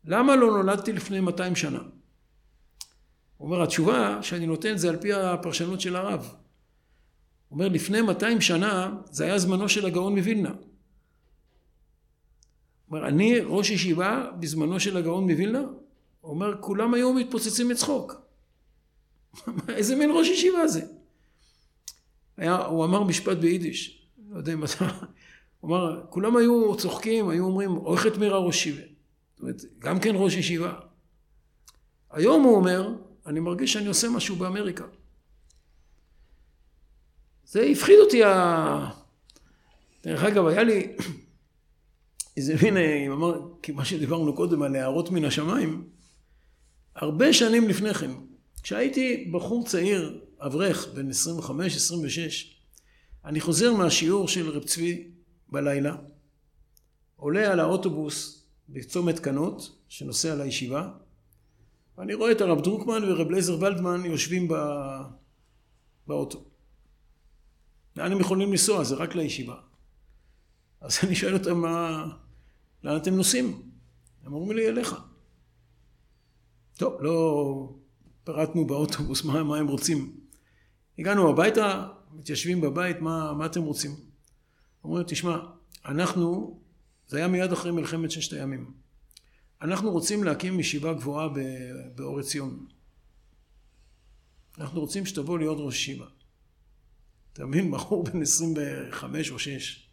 למה 0.04 0.36
לא 0.36 0.46
נולדתי 0.46 0.92
לפני 0.92 1.20
200 1.20 1.56
שנה? 1.56 1.78
הוא 3.36 3.46
אומר, 3.46 3.62
התשובה 3.62 4.18
שאני 4.22 4.46
נותן 4.46 4.76
זה 4.76 4.88
על 4.88 4.96
פי 4.96 5.12
הפרשנות 5.12 5.80
של 5.80 5.96
הרב. 5.96 6.34
הוא 7.48 7.56
אומר, 7.56 7.68
לפני 7.68 8.02
200 8.02 8.40
שנה 8.40 8.94
זה 9.10 9.24
היה 9.24 9.38
זמנו 9.38 9.68
של 9.68 9.86
הגאון 9.86 10.18
מווילנה. 10.18 10.52
אומר, 12.90 13.08
אני 13.08 13.40
ראש 13.44 13.70
ישיבה 13.70 14.30
בזמנו 14.40 14.80
של 14.80 14.96
הגאון 14.96 15.30
מווילנה? 15.30 15.62
הוא 16.20 16.30
אומר, 16.30 16.60
כולם 16.60 16.94
היו 16.94 17.12
מתפוצצים 17.12 17.68
מצחוק. 17.68 18.14
איזה 19.68 19.96
מין 19.96 20.10
ראש 20.14 20.28
ישיבה 20.28 20.68
זה? 20.68 20.86
היה, 22.36 22.56
הוא 22.56 22.84
אמר 22.84 23.02
משפט 23.02 23.36
ביידיש, 23.36 24.08
לא 24.28 24.38
יודע 24.38 24.52
אם 24.52 24.64
אתה... 24.64 24.88
הוא 25.60 25.70
אמר, 25.70 26.06
כולם 26.08 26.36
היו 26.36 26.76
צוחקים, 26.76 27.28
היו 27.28 27.44
אומרים, 27.44 27.76
אויכת 27.76 28.16
מירה 28.16 28.38
ראש 28.38 28.56
ישיבה. 28.56 28.82
זאת 29.32 29.40
אומרת, 29.40 29.62
גם 29.78 30.00
כן 30.00 30.14
ראש 30.14 30.34
ישיבה. 30.34 30.74
היום 32.10 32.42
הוא 32.42 32.56
אומר, 32.56 32.94
אני 33.26 33.40
מרגיש 33.40 33.72
שאני 33.72 33.86
עושה 33.86 34.08
משהו 34.08 34.36
באמריקה. 34.36 34.84
זה 37.44 37.62
הפחיד 37.62 37.98
אותי 37.98 38.24
ה... 38.24 38.90
דרך 40.04 40.24
אגב, 40.24 40.46
היה 40.46 40.62
לי 40.62 40.96
איזה 42.40 42.54
מין, 42.62 42.76
אם 42.76 43.12
אמר, 43.12 43.40
מה 43.74 43.84
שדיברנו 43.84 44.34
קודם 44.34 44.62
על 44.62 44.76
הערות 44.76 45.10
מן 45.10 45.24
השמיים, 45.24 45.88
הרבה 46.96 47.32
שנים 47.32 47.68
לפני 47.68 47.94
כן, 47.94 48.10
כשהייתי 48.62 49.30
בחור 49.32 49.66
צעיר, 49.66 50.20
אברך, 50.38 50.88
בן 50.94 51.10
25-26, 51.10 51.12
אני 53.24 53.40
חוזר 53.40 53.74
מהשיעור 53.74 54.28
של 54.28 54.50
רב 54.50 54.64
צבי 54.64 55.10
בלילה, 55.48 55.96
עולה 57.16 57.52
על 57.52 57.60
האוטובוס 57.60 58.46
בצומת 58.68 59.18
קנות, 59.18 59.78
שנוסע 59.88 60.34
לישיבה, 60.34 60.88
ואני 61.98 62.14
רואה 62.14 62.32
את 62.32 62.40
הרב 62.40 62.60
דרוקמן 62.60 63.02
ורב 63.04 63.30
לייזר 63.30 63.56
ולדמן 63.60 64.04
יושבים 64.04 64.48
בא... 64.48 65.02
באוטו. 66.06 66.44
לאן 67.96 68.12
הם 68.12 68.20
יכולים 68.20 68.50
לנסוע? 68.50 68.84
זה 68.84 68.94
רק 68.94 69.14
לישיבה. 69.14 69.56
אז 70.80 70.98
אני 71.02 71.14
שואל 71.14 71.34
אותם, 71.34 71.58
מה, 71.58 72.06
לאן 72.84 72.96
אתם 72.96 73.14
נוסעים? 73.14 73.62
הם 74.24 74.32
אומרים 74.32 74.56
לי, 74.56 74.68
אליך. 74.68 74.94
טוב, 76.76 77.02
לא 77.02 77.74
פירטנו 78.24 78.66
באוטובוס 78.66 79.24
מה, 79.24 79.42
מה 79.42 79.58
הם 79.58 79.68
רוצים. 79.68 80.16
הגענו 80.98 81.30
הביתה, 81.30 81.88
מתיישבים 82.12 82.60
בבית, 82.60 83.00
מה, 83.00 83.32
מה 83.32 83.46
אתם 83.46 83.62
רוצים? 83.62 83.90
אומרים, 84.84 85.04
תשמע, 85.06 85.38
אנחנו, 85.84 86.58
זה 87.06 87.16
היה 87.16 87.28
מיד 87.28 87.52
אחרי 87.52 87.72
מלחמת 87.72 88.10
ששת 88.10 88.32
הימים. 88.32 88.72
אנחנו 89.62 89.90
רוצים 89.90 90.24
להקים 90.24 90.60
ישיבה 90.60 90.94
גבוהה 90.94 91.28
באור 91.94 92.18
עציון. 92.18 92.66
אנחנו 94.58 94.80
רוצים 94.80 95.06
שתבוא 95.06 95.38
להיות 95.38 95.58
ראש 95.60 95.74
ישיבה. 95.74 96.06
אתה 97.32 97.46
מבין? 97.46 97.70
בחור 97.70 98.04
בן 98.04 98.22
25 98.22 99.30
או 99.30 99.38
6. 99.38 99.89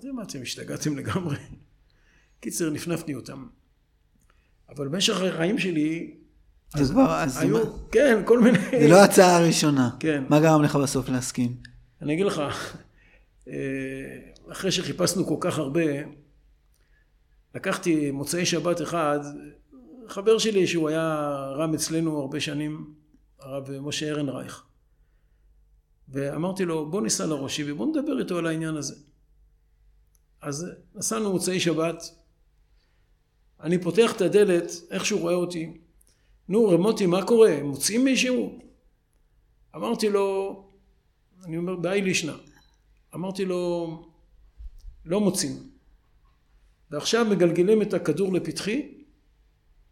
אמרתי, 0.00 0.16
מה 0.16 0.22
אתם 0.22 0.42
השתגעתם 0.42 0.96
לגמרי? 0.96 1.36
קיצר, 2.40 2.70
נפנפתי 2.70 3.14
אותם. 3.14 3.46
אבל 4.68 4.88
במשך 4.88 5.20
החיים 5.20 5.58
שלי... 5.58 6.14
זה 6.76 6.92
כבר, 6.92 7.14
אז 7.14 7.38
היו, 7.38 7.64
מה... 7.64 7.70
כן, 7.92 8.22
כל 8.24 8.40
מיני... 8.40 8.58
זה 8.58 8.88
לא 8.88 8.96
ההצעה 8.96 9.36
הראשונה. 9.36 9.90
כן. 10.00 10.24
מה 10.28 10.40
גרם 10.40 10.62
לך 10.62 10.76
בסוף 10.76 11.08
להסכים? 11.08 11.56
אני 12.02 12.14
אגיד 12.14 12.26
לך, 12.26 12.42
אה, 13.48 13.54
אחרי 14.52 14.72
שחיפשנו 14.72 15.26
כל 15.26 15.36
כך 15.40 15.58
הרבה, 15.58 15.82
לקחתי 17.54 18.10
מוצאי 18.10 18.46
שבת 18.46 18.82
אחד, 18.82 19.18
חבר 20.08 20.38
שלי 20.38 20.66
שהוא 20.66 20.88
היה 20.88 21.26
רם 21.56 21.74
אצלנו 21.74 22.20
הרבה 22.20 22.40
שנים, 22.40 22.94
הרב 23.40 23.70
משה 23.80 24.10
ארנרייך. 24.10 24.64
ואמרתי 26.08 26.64
לו, 26.64 26.90
בוא 26.90 27.02
ניסע 27.02 27.26
לראשי 27.26 27.72
ובוא 27.72 27.86
נדבר 27.86 28.18
איתו 28.18 28.38
על 28.38 28.46
העניין 28.46 28.76
הזה. 28.76 29.09
אז 30.40 30.66
נסענו 30.94 31.32
מוצאי 31.32 31.60
שבת, 31.60 32.02
אני 33.60 33.82
פותח 33.82 34.12
את 34.16 34.20
הדלת, 34.20 34.70
איך 34.90 35.06
שהוא 35.06 35.20
רואה 35.20 35.34
אותי, 35.34 35.78
נו 36.48 36.68
רב 36.68 36.80
מוטי 36.80 37.06
מה 37.06 37.26
קורה, 37.26 37.62
מוצאים 37.62 38.04
מישהו? 38.04 38.58
אמרתי 39.76 40.08
לו, 40.08 40.56
אני 41.44 41.56
אומר 41.56 41.76
באי 41.76 42.02
לישנא, 42.02 42.32
אמרתי 43.14 43.44
לו 43.44 43.86
לא 45.04 45.20
מוצאים 45.20 45.70
ועכשיו 46.90 47.26
מגלגלים 47.30 47.82
את 47.82 47.94
הכדור 47.94 48.32
לפתחי 48.32 48.94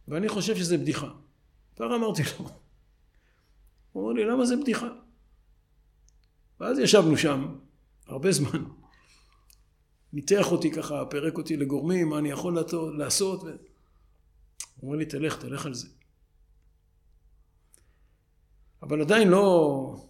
ואני 0.09 0.29
חושב 0.29 0.57
שזה 0.57 0.79
בדיחה. 0.79 1.11
כבר 1.77 1.97
אמרתי 1.97 2.23
לו. 2.23 2.49
הוא 3.93 4.03
אומר 4.03 4.13
לי 4.13 4.25
למה 4.25 4.47
זה 4.47 4.57
בדיחה? 4.57 4.89
ואז 6.61 6.79
ישבנו 6.79 7.17
שם 7.17 7.55
הרבה 8.07 8.33
זמן 8.33 8.65
ניתח 10.13 10.53
אותי 10.53 10.71
ככה, 10.71 11.05
פירק 11.11 11.39
אותי 11.39 11.57
לגורמים, 11.57 12.09
מה 12.09 12.19
אני 12.19 12.31
יכול 12.31 12.59
לעשות. 12.99 13.43
ו... 13.43 13.47
הוא 13.47 13.57
אומר 14.83 14.97
לי, 14.97 15.07
תלך, 15.07 15.41
תלך 15.41 15.67
על 15.67 15.75
זה. 15.75 15.89
אבל 18.83 19.01
עדיין 19.01 19.29
לא, 19.29 20.07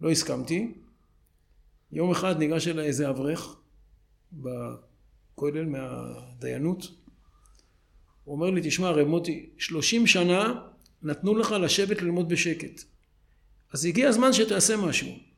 לא 0.00 0.10
הסכמתי. 0.10 0.74
יום 1.92 2.10
אחד 2.10 2.38
ניגש 2.38 2.68
אליי 2.68 2.86
איזה 2.86 3.10
אברך 3.10 3.56
בכולל 4.32 5.64
מהדיינות. 5.66 6.86
הוא 8.24 8.34
אומר 8.34 8.50
לי, 8.50 8.60
תשמע 8.64 8.90
רב 8.90 9.08
מוטי, 9.08 9.50
שלושים 9.58 10.06
שנה 10.06 10.62
נתנו 11.02 11.34
לך 11.34 11.50
לשבת 11.50 12.02
ללמוד 12.02 12.28
בשקט. 12.28 12.82
אז 13.72 13.84
הגיע 13.84 14.08
הזמן 14.08 14.32
שתעשה 14.32 14.76
משהו. 14.76 15.29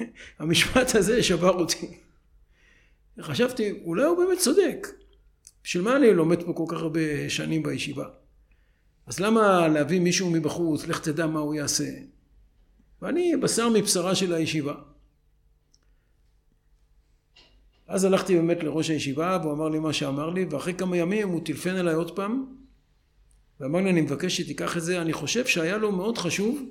המשפט 0.38 0.94
הזה 0.94 1.22
שבר 1.22 1.50
אותי. 1.50 1.98
חשבתי, 3.20 3.70
אולי 3.84 4.04
הוא 4.04 4.16
באמת 4.16 4.38
צודק. 4.38 4.86
בשביל 5.64 5.84
מה 5.84 5.96
אני 5.96 6.14
לומד 6.14 6.42
פה 6.42 6.52
כל 6.52 6.64
כך 6.68 6.76
הרבה 6.76 7.30
שנים 7.30 7.62
בישיבה? 7.62 8.08
אז 9.06 9.20
למה 9.20 9.68
להביא 9.68 10.00
מישהו 10.00 10.30
מבחוץ, 10.30 10.86
לך 10.86 11.00
תדע 11.00 11.26
מה 11.26 11.40
הוא 11.40 11.54
יעשה? 11.54 11.88
ואני 13.02 13.36
בשר 13.36 13.68
מבשרה 13.68 14.14
של 14.14 14.34
הישיבה. 14.34 14.74
אז 17.86 18.04
הלכתי 18.04 18.34
באמת 18.34 18.62
לראש 18.62 18.90
הישיבה 18.90 19.38
והוא 19.42 19.52
אמר 19.52 19.68
לי 19.68 19.78
מה 19.78 19.92
שאמר 19.92 20.30
לי 20.30 20.44
ואחרי 20.44 20.74
כמה 20.74 20.96
ימים 20.96 21.28
הוא 21.28 21.40
טלפן 21.44 21.76
אליי 21.76 21.94
עוד 21.94 22.16
פעם 22.16 22.44
ואמר 23.60 23.80
לי 23.80 23.90
אני 23.90 24.00
מבקש 24.00 24.36
שתיקח 24.36 24.76
את 24.76 24.82
זה 24.82 25.02
אני 25.02 25.12
חושב 25.12 25.46
שהיה 25.46 25.76
לו 25.76 25.92
מאוד 25.92 26.18
חשוב 26.18 26.62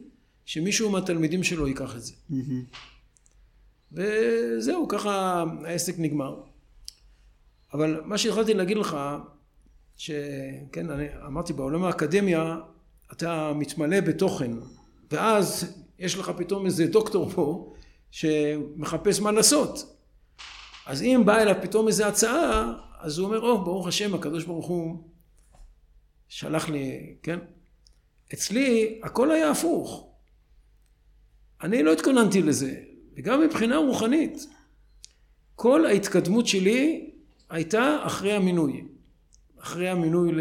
שמישהו 0.45 0.89
מהתלמידים 0.89 1.43
שלו 1.43 1.67
ייקח 1.67 1.95
את 1.95 2.01
זה. 2.01 2.13
Mm-hmm. 2.13 2.75
וזהו, 3.91 4.87
ככה 4.87 5.43
העסק 5.65 5.95
נגמר. 5.97 6.43
אבל 7.73 8.01
מה 8.05 8.17
שהתחלתי 8.17 8.53
להגיד 8.53 8.77
לך, 8.77 8.97
שכן, 9.97 10.89
אני 10.89 11.05
אמרתי 11.25 11.53
בעולם 11.53 11.83
האקדמיה, 11.83 12.57
אתה 13.11 13.53
מתמלא 13.55 14.01
בתוכן, 14.01 14.51
ואז 15.11 15.75
יש 15.99 16.15
לך 16.15 16.31
פתאום 16.37 16.65
איזה 16.65 16.87
דוקטור 16.87 17.29
פה, 17.29 17.73
שמחפש 18.11 19.19
מה 19.19 19.31
לעשות. 19.31 19.97
אז 20.85 21.01
אם 21.01 21.21
באה 21.25 21.41
אליו 21.41 21.55
פתאום 21.61 21.87
איזה 21.87 22.07
הצעה, 22.07 22.73
אז 22.99 23.17
הוא 23.17 23.27
אומר, 23.27 23.39
או, 23.39 23.55
oh, 23.55 23.65
ברוך 23.65 23.87
השם, 23.87 24.13
הקדוש 24.13 24.45
ברוך 24.45 24.67
הוא 24.67 25.03
שלח 26.27 26.69
לי, 26.69 27.15
כן? 27.23 27.39
אצלי 28.33 28.99
הכל 29.03 29.31
היה 29.31 29.51
הפוך. 29.51 30.07
אני 31.63 31.83
לא 31.83 31.93
התכוננתי 31.93 32.41
לזה. 32.41 32.90
וגם 33.21 33.41
מבחינה 33.41 33.77
רוחנית. 33.77 34.47
כל 35.55 35.85
ההתקדמות 35.85 36.47
שלי 36.47 37.09
הייתה 37.49 37.97
אחרי 38.03 38.33
המינוי. 38.33 38.83
אחרי 39.59 39.89
המינוי 39.89 40.31
ל... 40.31 40.39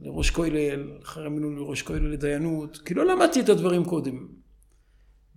לראש 0.00 0.30
כולל, 0.30 0.90
אחרי 1.02 1.26
המינוי 1.26 1.56
לראש 1.56 1.82
כולל 1.82 2.12
לדיינות, 2.12 2.78
כי 2.78 2.94
לא 2.94 3.06
למדתי 3.06 3.40
את 3.40 3.48
הדברים 3.48 3.84
קודם. 3.84 4.28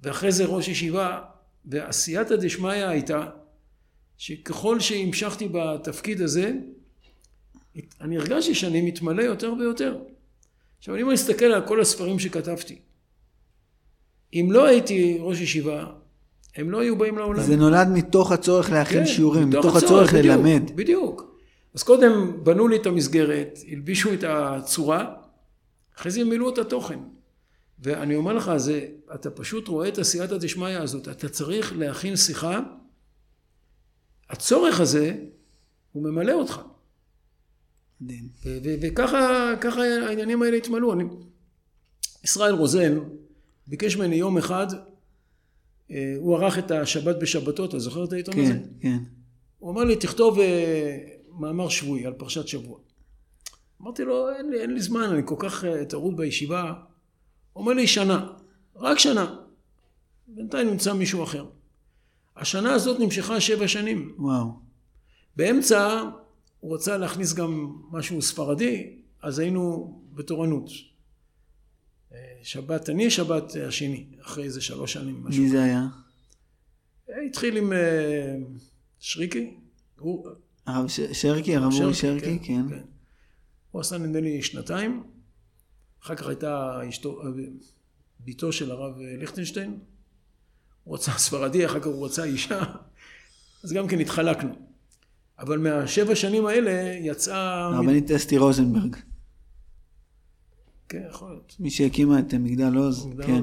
ואחרי 0.03 0.31
זה 0.31 0.45
ראש 0.45 0.67
ישיבה, 0.67 1.21
ועשייתא 1.65 2.35
דשמיא 2.35 2.71
הייתה 2.71 3.29
שככל 4.17 4.79
שהמשכתי 4.79 5.47
בתפקיד 5.51 6.21
הזה, 6.21 6.53
אני 8.01 8.17
הרגשתי 8.17 8.55
שאני 8.55 8.81
מתמלא 8.81 9.21
יותר 9.21 9.53
ויותר. 9.59 9.97
עכשיו 10.77 10.95
אני 10.95 11.03
מסתכל 11.03 11.45
על 11.45 11.67
כל 11.67 11.81
הספרים 11.81 12.19
שכתבתי, 12.19 12.79
אם 14.33 14.49
לא 14.51 14.67
הייתי 14.67 15.17
ראש 15.19 15.39
ישיבה, 15.41 15.85
הם 16.55 16.69
לא 16.71 16.79
היו 16.81 16.97
באים 16.97 17.17
לעולם. 17.17 17.43
זה 17.43 17.55
נולד 17.55 17.87
מתוך 17.93 18.31
הצורך 18.31 18.71
להכין 18.71 18.99
כן, 18.99 19.05
שיעורים, 19.05 19.49
מתוך, 19.49 19.65
מתוך 19.65 19.75
הצורך 19.83 20.13
בדיוק, 20.13 20.35
ללמד. 20.35 20.71
בדיוק. 20.75 21.29
אז 21.73 21.83
קודם 21.83 22.43
בנו 22.43 22.67
לי 22.67 22.75
את 22.75 22.85
המסגרת, 22.85 23.59
הלבישו 23.71 24.13
את 24.13 24.23
הצורה, 24.27 25.13
אחרי 25.97 26.11
זה 26.11 26.23
מילאו 26.23 26.49
את 26.49 26.57
התוכן. 26.57 26.99
ואני 27.79 28.15
אומר 28.15 28.33
לך, 28.33 28.51
זה, 28.57 28.87
אתה 29.15 29.29
פשוט 29.29 29.67
רואה 29.67 29.87
את 29.87 29.97
עשייתא 29.97 30.37
דשמיא 30.37 30.77
הזאת, 30.77 31.07
אתה 31.07 31.29
צריך 31.29 31.73
להכין 31.77 32.15
שיחה, 32.15 32.59
הצורך 34.29 34.79
הזה, 34.79 35.15
הוא 35.91 36.03
ממלא 36.03 36.33
אותך. 36.33 36.61
וככה 38.81 39.83
העניינים 40.07 40.41
האלה 40.41 40.57
התמלאו. 40.57 40.93
אני, 40.93 41.03
ישראל 42.23 42.53
רוזן, 42.53 42.99
ביקש 43.69 43.97
ממני 43.97 44.15
יום 44.15 44.37
אחד, 44.37 44.67
אה, 45.91 46.15
הוא 46.17 46.37
ערך 46.37 46.57
את 46.59 46.71
השבת 46.71 47.15
בשבתות, 47.15 47.69
אתה 47.69 47.79
זוכר 47.79 48.03
את 48.03 48.13
העיתון 48.13 48.33
כן, 48.33 48.41
הזה? 48.41 48.53
כן, 48.53 48.59
כן. 48.81 48.97
הוא 49.59 49.71
אמר 49.71 49.83
לי, 49.83 49.95
תכתוב 49.95 50.39
אה, 50.39 50.97
מאמר 51.39 51.69
שבועי 51.69 52.05
על 52.05 52.13
פרשת 52.13 52.47
שבוע. 52.47 52.79
אמרתי 53.81 54.03
לו, 54.03 54.29
אין 54.35 54.49
לי, 54.49 54.61
אין 54.61 54.73
לי 54.73 54.79
זמן, 54.79 55.03
אני 55.03 55.21
כל 55.25 55.35
כך 55.39 55.65
אה, 55.65 55.85
טרוד 55.85 56.17
בישיבה. 56.17 56.73
הוא 57.53 57.61
אומר 57.61 57.73
לי, 57.73 57.87
שנה, 57.87 58.27
רק 58.75 58.99
שנה. 58.99 59.35
בינתיים 60.27 60.69
נמצא 60.69 60.93
מישהו 60.93 61.23
אחר. 61.23 61.45
השנה 62.37 62.73
הזאת 62.73 62.99
נמשכה 62.99 63.41
שבע 63.41 63.67
שנים. 63.67 64.13
וואו. 64.17 64.51
באמצע 65.35 66.03
הוא 66.59 66.75
רצה 66.75 66.97
להכניס 66.97 67.33
גם 67.33 67.75
משהו 67.91 68.21
ספרדי, 68.21 68.93
אז 69.21 69.39
היינו 69.39 69.93
בתורנות. 70.13 70.69
שבת, 72.43 72.89
אני 72.89 73.09
שבת 73.09 73.55
השני, 73.67 74.05
אחרי 74.21 74.43
איזה 74.43 74.61
שלוש 74.61 74.93
שנים. 74.93 75.23
משהו. 75.23 75.43
מי 75.43 75.49
זה 75.49 75.63
היה? 75.63 75.87
התחיל 77.27 77.57
עם 77.57 77.73
אה, 77.73 78.35
שריקי. 78.99 79.57
הרב 80.65 80.87
שרקי, 81.13 81.55
הרב 81.55 81.73
אורי 81.73 81.93
שרקי, 81.93 82.39
כן, 82.39 82.45
כן. 82.45 82.69
כן. 82.69 82.83
הוא 83.71 83.81
עשה 83.81 83.97
נדמה 83.97 84.19
לי 84.19 84.41
שנתיים. 84.41 85.03
אחר 86.03 86.15
כך 86.15 86.27
הייתה 86.27 86.81
אשתו, 86.89 87.21
אה, 87.21 87.27
בתו 88.25 88.51
של 88.51 88.71
הרב 88.71 88.97
ליכטנשטיין. 88.99 89.79
הוא 90.83 90.95
רצה 90.95 91.11
ספרדי, 91.11 91.65
אחר 91.65 91.79
כך 91.79 91.87
הוא 91.87 92.05
רצה 92.05 92.23
אישה. 92.23 92.63
אז 93.63 93.73
גם 93.73 93.87
כן 93.87 93.99
התחלקנו. 93.99 94.53
אבל 95.39 95.57
מהשבע 95.57 96.15
שנים 96.15 96.45
האלה 96.45 96.97
יצאה... 97.01 97.65
הרבנית 97.65 98.11
אסתי 98.11 98.37
רוזנברג. 98.37 98.95
כן, 100.89 101.01
יכול 101.09 101.29
להיות. 101.29 101.55
מי 101.59 101.69
שהקימה 101.69 102.19
את 102.19 102.33
מגדל 102.33 102.75
עוז, 102.75 103.07
כן. 103.25 103.41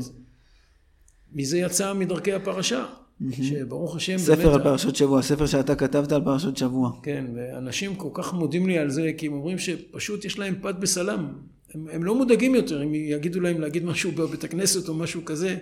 מזה 1.32 1.59
יצא 1.59 1.93
מדרכי 1.93 2.32
הפרשה, 2.32 2.86
שברוך 3.32 3.97
השם 3.97 4.18
ספר 4.18 4.55
על 4.55 4.60
ה- 4.60 4.64
פרשות 4.64 4.97
שבוע, 4.97 5.23
ספר 5.23 5.47
שאתה 5.47 5.74
כתבת 5.74 6.12
על 6.12 6.24
פרשות 6.24 6.56
שבוע. 6.56 6.93
כן, 7.02 7.24
ואנשים 7.35 7.94
כל 7.97 8.09
כך 8.12 8.35
מודים 8.35 8.66
לי 8.66 8.78
על 8.78 8.90
זה, 8.90 9.10
כי 9.18 9.27
הם 9.27 9.32
אומרים 9.32 9.59
שפשוט 9.59 10.24
יש 10.24 10.39
להם 10.39 10.55
פת 10.62 10.74
בסלם. 10.74 11.32
הם, 11.74 11.89
הם 11.93 12.05
לא 12.05 12.14
מודאגים 12.14 12.55
יותר, 12.55 12.82
אם 12.82 12.94
יגידו 12.94 13.40
להם 13.40 13.60
להגיד 13.60 13.85
משהו 13.85 14.12
בבית 14.12 14.44
הכנסת 14.44 14.89
או 14.89 14.94
משהו 14.94 15.24
כזה, 15.24 15.56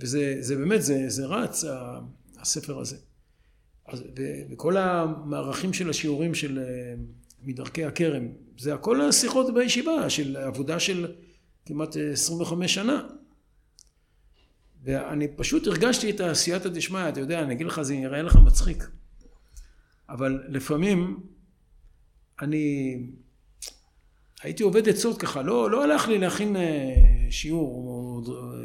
וזה 0.00 0.36
זה 0.40 0.56
באמת, 0.56 0.82
זה, 0.82 1.04
זה 1.08 1.26
רץ, 1.26 1.64
הספר 2.40 2.78
הזה. 2.80 2.96
אז, 3.88 4.02
וכל 4.52 4.76
המערכים 4.76 5.72
של 5.72 5.90
השיעורים 5.90 6.34
של 6.34 6.58
אה, 6.58 6.64
מדרכי 7.46 7.84
הכרם, 7.84 8.28
זה 8.58 8.74
הכל 8.74 9.00
השיחות 9.00 9.54
בישיבה, 9.54 10.10
של 10.10 10.36
עבודה 10.36 10.80
של 10.80 11.12
כמעט 11.66 11.96
אה, 11.96 12.12
25 12.12 12.74
שנה. 12.74 13.06
ואני 14.84 15.28
פשוט 15.36 15.66
הרגשתי 15.66 16.10
את 16.10 16.20
הסייעתא 16.20 16.68
דשמיא, 16.68 17.08
אתה 17.08 17.20
יודע, 17.20 17.42
אני 17.42 17.54
אגיד 17.54 17.66
לך, 17.66 17.82
זה 17.82 17.94
יראה 17.94 18.22
לך 18.22 18.36
מצחיק. 18.36 18.90
אבל 20.08 20.42
לפעמים 20.48 21.20
אני 22.40 22.96
הייתי 24.42 24.62
עובד 24.62 24.88
עצות 24.88 25.18
ככה, 25.18 25.42
לא, 25.42 25.70
לא 25.70 25.84
הלך 25.84 26.08
לי 26.08 26.18
להכין 26.18 26.56
אה, 26.56 26.94
שיעור 27.30 27.88
או 27.88 28.20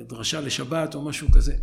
דרשה 0.07 0.41
לשבת 0.41 0.95
או 0.95 1.05
משהו 1.05 1.27
כזה. 1.31 1.55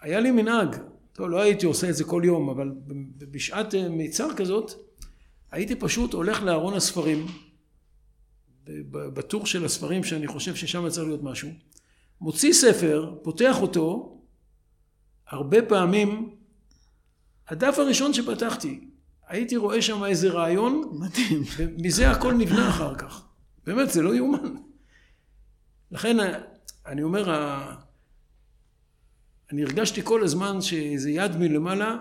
היה 0.00 0.20
לי 0.20 0.30
מנהג, 0.30 0.76
טוב, 1.12 1.28
לא 1.28 1.40
הייתי 1.40 1.66
עושה 1.66 1.90
את 1.90 1.96
זה 1.96 2.04
כל 2.04 2.22
יום, 2.24 2.48
אבל 2.50 2.72
בשעת 3.18 3.74
אה, 3.74 3.88
מיצר 3.88 4.28
כזאת, 4.36 4.72
הייתי 5.52 5.76
פשוט 5.76 6.12
הולך 6.12 6.42
לארון 6.42 6.74
הספרים, 6.74 7.26
בטור 8.90 9.46
של 9.46 9.64
הספרים 9.64 10.04
שאני 10.04 10.26
חושב 10.26 10.54
ששם 10.54 10.88
צריך 10.88 11.06
להיות 11.06 11.22
משהו, 11.22 11.50
מוציא 12.20 12.52
ספר, 12.52 13.14
פותח 13.22 13.56
אותו, 13.60 14.18
הרבה 15.26 15.62
פעמים 15.62 16.36
הדף 17.48 17.78
הראשון 17.78 18.12
שפתחתי, 18.14 18.88
הייתי 19.28 19.56
רואה 19.56 19.82
שם 19.82 20.04
איזה 20.04 20.28
רעיון, 20.30 20.82
מדהים. 20.92 21.42
ומזה 21.56 22.10
הכל 22.10 22.34
נבנה 22.34 22.68
אחר 22.68 22.94
כך. 22.94 23.26
באמת, 23.66 23.90
זה 23.90 24.02
לא 24.02 24.14
יאומן. 24.14 24.54
לכן, 25.90 26.16
אני 26.86 27.02
אומר, 27.02 27.24
אני 29.52 29.62
הרגשתי 29.62 30.02
כל 30.04 30.24
הזמן 30.24 30.60
שאיזה 30.60 31.10
יד 31.10 31.36
מלמעלה 31.36 31.96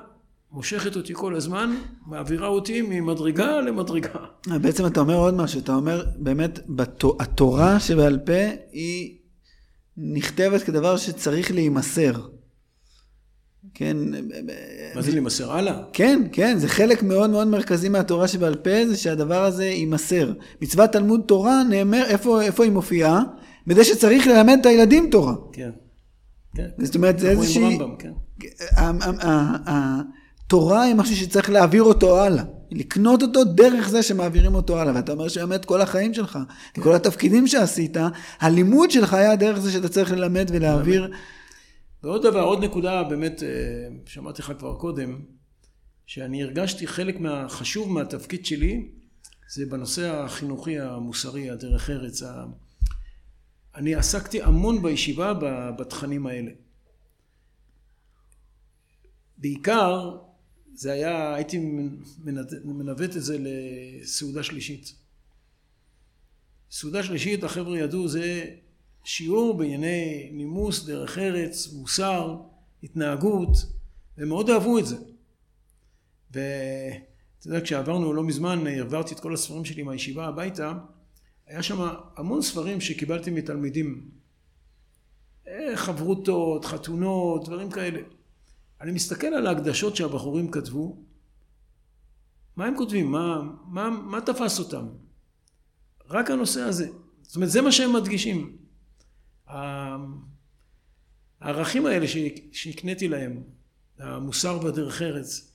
מושכת 0.51 0.95
אותי 0.95 1.13
כל 1.15 1.35
הזמן, 1.35 1.75
מעבירה 2.07 2.47
אותי 2.47 2.81
ממדרגה 2.81 3.61
למדרגה. 3.61 4.09
אה, 4.51 4.59
בעצם 4.59 4.85
אתה 4.85 4.99
אומר 4.99 5.15
עוד 5.15 5.33
משהו, 5.33 5.59
אתה 5.59 5.75
אומר, 5.75 6.05
באמת, 6.17 6.59
בתו- 6.69 7.17
התורה 7.19 7.79
שבעל 7.79 8.19
פה 8.25 8.33
היא 8.71 9.17
נכתבת 9.97 10.61
כדבר 10.63 10.97
שצריך 10.97 11.51
להימסר. 11.51 12.11
כן, 13.73 13.97
מה 14.95 15.01
זה 15.01 15.11
להימסר 15.11 15.51
הלאה? 15.51 15.81
כן, 15.93 16.21
כן, 16.31 16.57
זה 16.57 16.67
חלק 16.67 17.03
מאוד 17.03 17.29
מאוד 17.29 17.47
מרכזי 17.47 17.89
מהתורה 17.89 18.27
שבעל 18.27 18.55
פה, 18.55 18.87
זה 18.87 18.97
שהדבר 18.97 19.43
הזה 19.43 19.65
יימסר. 19.65 20.33
מצוות 20.61 20.89
תלמוד 20.91 21.21
תורה 21.27 21.63
נאמר, 21.69 22.03
איפה, 22.07 22.41
איפה 22.41 22.63
היא 22.63 22.71
מופיעה? 22.71 23.21
בזה 23.67 23.83
שצריך 23.83 24.27
ללמד 24.27 24.57
את 24.61 24.65
הילדים 24.65 25.07
תורה. 25.11 25.35
כן. 25.53 25.69
כן. 26.55 26.67
זאת 26.79 26.95
אומרת, 26.95 27.19
זה 27.19 27.29
איזושהי... 27.29 27.77
רמב"ם, 27.77 27.95
כן. 27.99 28.11
ה- 30.53 30.57
ה- 30.57 30.59
ה- 30.59 30.61
התורה 30.67 30.81
היא 30.81 30.95
משהו 30.95 31.15
שצריך 31.15 31.49
להעביר 31.49 31.83
אותו 31.83 32.21
הלאה. 32.23 32.43
לקנות 32.71 33.21
אותו 33.21 33.43
דרך 33.43 33.89
זה 33.89 34.03
שמעבירים 34.03 34.55
אותו 34.55 34.79
הלאה. 34.79 34.95
ואתה 34.95 35.11
אומר 35.11 35.27
שבאמת 35.27 35.65
כל 35.65 35.81
החיים 35.81 36.13
שלך, 36.13 36.39
כל 36.79 36.95
התפקידים 36.95 37.47
שעשית, 37.47 37.97
הלימוד 38.39 38.91
שלך 38.91 39.13
היה 39.13 39.35
דרך 39.35 39.59
זה 39.59 39.71
שאתה 39.71 39.89
צריך 39.89 40.11
ללמד 40.11 40.47
ולהעביר. 40.53 41.11
ועוד 42.03 42.23
דבר, 42.27 42.41
עוד 42.43 42.63
נקודה, 42.63 43.03
באמת, 43.03 43.43
אה, 43.43 43.47
שמעתי 44.05 44.41
לך 44.41 44.53
כבר 44.59 44.75
קודם, 44.75 45.19
שאני 46.05 46.43
הרגשתי 46.43 46.87
חלק 46.87 47.19
מהחשוב 47.19 47.91
מהתפקיד 47.93 48.45
שלי, 48.45 48.85
זה 49.53 49.65
בנושא 49.65 50.15
החינוכי 50.15 50.79
המוסרי, 50.79 51.49
הדרך 51.49 51.89
ארץ. 51.89 52.23
ה- 52.23 52.45
אני 53.75 53.95
עסקתי 53.95 54.41
המון 54.41 54.81
בישיבה 54.81 55.33
בתכנים 55.79 56.27
האלה. 56.27 56.51
בעיקר, 59.37 60.17
זה 60.73 60.91
היה, 60.91 61.35
הייתי 61.35 61.59
מנווט 62.63 63.17
את 63.17 63.23
זה 63.23 63.37
לסעודה 63.39 64.43
שלישית. 64.43 64.93
סעודה 66.71 67.03
שלישית, 67.03 67.43
החבר'ה 67.43 67.79
ידעו, 67.79 68.07
זה 68.07 68.45
שיעור 69.03 69.57
בענייני 69.57 70.29
נימוס, 70.33 70.85
דרך 70.85 71.17
ארץ, 71.17 71.73
מוסר, 71.73 72.37
התנהגות, 72.83 73.49
והם 74.17 74.27
מאוד 74.27 74.49
אהבו 74.49 74.79
את 74.79 74.85
זה. 74.85 74.95
ואתה 76.31 77.47
יודע, 77.47 77.61
כשעברנו 77.61 78.13
לא 78.13 78.23
מזמן, 78.23 78.67
העברתי 78.67 79.13
את 79.13 79.19
כל 79.19 79.33
הספרים 79.33 79.65
שלי 79.65 79.83
מהישיבה 79.83 80.27
הביתה, 80.27 80.73
היה 81.47 81.63
שם 81.63 81.87
המון 82.17 82.41
ספרים 82.41 82.81
שקיבלתי 82.81 83.31
מתלמידים. 83.31 84.09
אה, 85.47 85.77
חברותות, 85.77 86.65
חתונות, 86.65 87.45
דברים 87.45 87.71
כאלה. 87.71 87.99
אני 88.81 88.91
מסתכל 88.91 89.27
על 89.27 89.47
ההקדשות 89.47 89.95
שהבחורים 89.95 90.51
כתבו, 90.51 90.97
מה 92.55 92.65
הם 92.65 92.77
כותבים? 92.77 93.11
מה, 93.11 93.41
מה, 93.65 93.89
מה 93.89 94.21
תפס 94.21 94.59
אותם? 94.59 94.87
רק 96.09 96.31
הנושא 96.31 96.61
הזה. 96.61 96.89
זאת 97.21 97.35
אומרת, 97.35 97.49
זה 97.49 97.61
מה 97.61 97.71
שהם 97.71 97.93
מדגישים. 97.93 98.57
הערכים 101.41 101.85
האלה 101.85 102.05
שהקניתי 102.51 103.07
להם, 103.07 103.43
המוסר 103.99 104.59
והדרך 104.63 105.01
ארץ, 105.01 105.51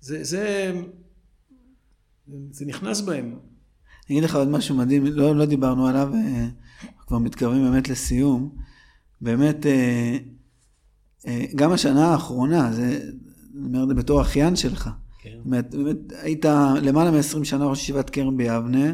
זה, 0.00 0.24
זה, 0.24 0.72
זה 2.50 2.66
נכנס 2.66 3.00
בהם. 3.00 3.38
אני 4.08 4.18
אגיד 4.18 4.24
לך 4.24 4.34
עוד 4.34 4.48
משהו 4.48 4.76
מדהים, 4.76 5.06
לא, 5.06 5.36
לא 5.36 5.46
דיברנו 5.46 5.86
עליו, 5.86 6.12
אה, 6.14 6.48
כבר 7.06 7.18
מתקרבים 7.18 7.70
באמת 7.70 7.88
לסיום. 7.88 8.56
באמת, 9.20 9.66
אה, 9.66 10.18
גם 11.54 11.72
השנה 11.72 12.12
האחרונה, 12.12 12.72
זה, 12.72 13.00
אני 13.58 13.66
אומר 13.66 13.82
את 13.82 13.88
זה 13.88 13.94
בתור 13.94 14.20
אחיין 14.20 14.56
שלך. 14.56 14.90
כן. 15.22 15.30
באמת, 15.44 15.74
באמת, 15.74 15.96
היית 16.22 16.44
למעלה 16.82 17.10
מ-20 17.10 17.44
שנה 17.44 17.64
ראש 17.66 17.82
ישיבת 17.82 18.10
כרם 18.10 18.36
ביבנה, 18.36 18.92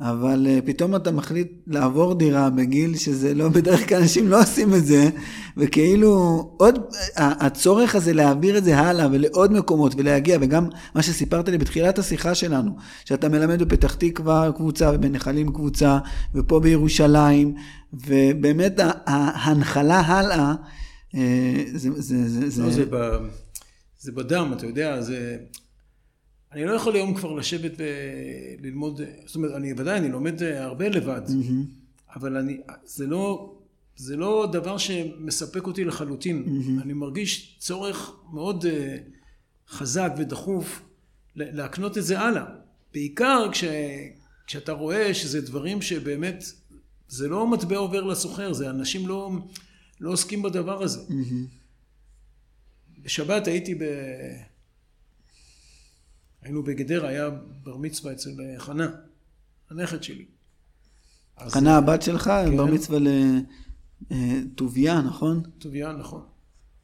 אבל 0.00 0.46
אה, 0.50 0.58
פתאום 0.64 0.96
אתה 0.96 1.10
מחליט 1.12 1.52
לעבור 1.66 2.14
דירה 2.14 2.50
בגיל 2.50 2.96
שזה 2.96 3.34
לא, 3.34 3.48
בדרך 3.48 3.88
כלל 3.88 3.98
אנשים 4.00 4.28
לא 4.28 4.40
עושים 4.40 4.74
את 4.74 4.86
זה, 4.86 5.10
וכאילו 5.56 6.10
עוד, 6.56 6.78
ה- 7.16 7.46
הצורך 7.46 7.94
הזה 7.94 8.12
להעביר 8.12 8.58
את 8.58 8.64
זה 8.64 8.78
הלאה 8.78 9.06
ולעוד 9.12 9.52
מקומות 9.52 9.94
ולהגיע, 9.96 10.38
וגם 10.40 10.68
מה 10.94 11.02
שסיפרת 11.02 11.48
לי 11.48 11.58
בתחילת 11.58 11.98
השיחה 11.98 12.34
שלנו, 12.34 12.70
שאתה 13.04 13.28
מלמד 13.28 13.62
בפתח 13.62 13.94
תקווה 13.94 14.52
קבוצה 14.56 14.90
ובנחלים 14.94 15.52
קבוצה, 15.52 15.98
ופה 16.34 16.60
בירושלים, 16.60 17.54
ובאמת 17.92 18.80
ההנחלה 19.06 20.00
הלאה, 20.00 20.38
אה, 20.38 20.54
זה, 21.12 21.20
זה, 21.76 22.28
זה, 22.28 22.50
זה, 22.50 22.62
לא, 22.62 22.70
זה, 22.70 22.84
ב, 22.90 22.96
זה 23.98 24.12
בדם, 24.12 24.52
אתה 24.56 24.66
יודע, 24.66 25.00
זה... 25.00 25.38
אני 26.52 26.64
לא 26.64 26.72
יכול 26.72 26.94
היום 26.94 27.14
כבר 27.14 27.32
לשבת 27.32 27.72
וללמוד, 27.78 29.00
זאת 29.26 29.36
אומרת, 29.36 29.52
אני 29.54 29.72
ודאי, 29.72 29.98
אני 29.98 30.08
לומד 30.08 30.42
הרבה 30.42 30.88
לבד, 30.88 31.22
אבל 32.16 32.36
אני, 32.36 32.60
זה 32.84 33.06
לא, 33.06 33.56
זה 33.96 34.16
לא 34.16 34.48
דבר 34.52 34.78
שמספק 34.78 35.66
אותי 35.66 35.84
לחלוטין. 35.84 36.62
אני 36.82 36.92
מרגיש 36.92 37.56
צורך 37.58 38.12
מאוד 38.32 38.66
אה, 38.66 38.96
חזק 39.68 40.12
ודחוף 40.18 40.82
להקנות 41.36 41.98
את 41.98 42.04
זה 42.04 42.20
הלאה. 42.20 42.44
בעיקר 42.92 43.48
כש, 43.52 43.64
כשאתה 44.46 44.72
רואה 44.72 45.14
שזה 45.14 45.40
דברים 45.40 45.82
שבאמת, 45.82 46.44
זה 47.08 47.28
לא 47.28 47.46
מטבע 47.46 47.76
עובר 47.76 48.04
לסוחר, 48.04 48.52
זה 48.52 48.70
אנשים 48.70 49.08
לא, 49.08 49.30
לא 50.00 50.10
עוסקים 50.10 50.42
בדבר 50.42 50.82
הזה. 50.82 51.00
בשבת 53.02 53.46
הייתי 53.46 53.74
ב... 53.74 53.82
היינו 56.42 56.62
בגדרה, 56.62 57.08
היה 57.08 57.30
בר 57.62 57.76
מצווה 57.76 58.12
אצל 58.12 58.30
אה, 58.40 58.58
חנה, 58.58 58.90
הנכד 59.70 60.02
שלי. 60.02 60.24
אז, 61.36 61.52
חנה 61.52 61.70
אה, 61.70 61.76
הבת 61.76 62.02
שלך, 62.02 62.22
כן. 62.22 62.56
בר 62.56 62.66
מצווה 62.66 62.98
לטוביה, 64.10 65.00
נכון? 65.00 65.42
טוביה, 65.58 65.92
נכון. 65.92 66.22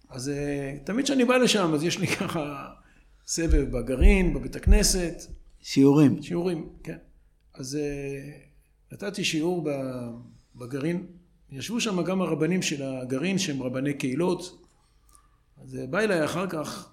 אז 0.08 0.28
אה, 0.28 0.76
תמיד 0.84 1.04
כשאני 1.04 1.24
בא 1.24 1.36
לשם, 1.36 1.74
אז 1.74 1.82
יש 1.82 1.98
לי 1.98 2.06
ככה 2.16 2.68
סבב 3.26 3.76
בגרעין, 3.78 4.34
בבית 4.34 4.56
הכנסת, 4.56 5.22
שיעורים. 5.60 6.22
שיעורים, 6.22 6.68
כן. 6.82 6.98
אז 7.54 7.76
אה, 7.76 8.30
נתתי 8.92 9.24
שיעור 9.24 9.68
בגרעין, 10.54 11.06
ישבו 11.52 11.80
שם 11.80 12.02
גם 12.02 12.22
הרבנים 12.22 12.62
של 12.62 12.82
הגרעין, 12.82 13.38
שהם 13.38 13.62
רבני 13.62 13.94
קהילות. 13.94 14.66
אז 15.62 15.76
אה, 15.76 15.86
בא 15.86 15.98
אליי 15.98 16.24
אחר 16.24 16.46
כך 16.46 16.92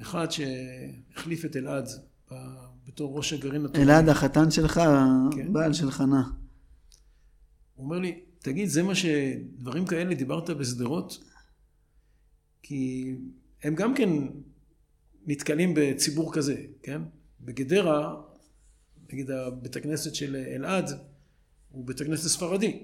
אחד 0.00 0.26
שהחליף 0.30 1.44
את 1.44 1.56
אלעד 1.56 1.88
בתור 2.86 3.16
ראש 3.16 3.32
הגרעין 3.32 3.64
התורני. 3.64 3.84
אלעד 3.84 4.08
החתן 4.08 4.50
שלך, 4.50 4.80
כן. 5.36 5.52
בעל 5.52 5.72
של 5.72 5.90
חנה. 5.90 6.22
הוא 7.74 7.84
אומר 7.84 7.98
לי, 7.98 8.20
תגיד, 8.38 8.68
זה 8.68 8.82
מה 8.82 8.94
שדברים 8.94 9.86
כאלה 9.86 10.14
דיברת 10.14 10.50
בשדרות? 10.50 11.24
כי 12.62 13.14
הם 13.62 13.74
גם 13.74 13.94
כן 13.94 14.08
נתקלים 15.26 15.74
בציבור 15.76 16.34
כזה, 16.34 16.56
כן? 16.82 17.02
בגדרה, 17.40 18.14
נגיד 19.12 19.30
הבית 19.30 19.76
הכנסת 19.76 20.14
של 20.14 20.36
אלעד, 20.36 20.90
הוא 21.70 21.86
בית 21.86 22.00
הכנסת 22.00 22.28
ספרדי. 22.28 22.82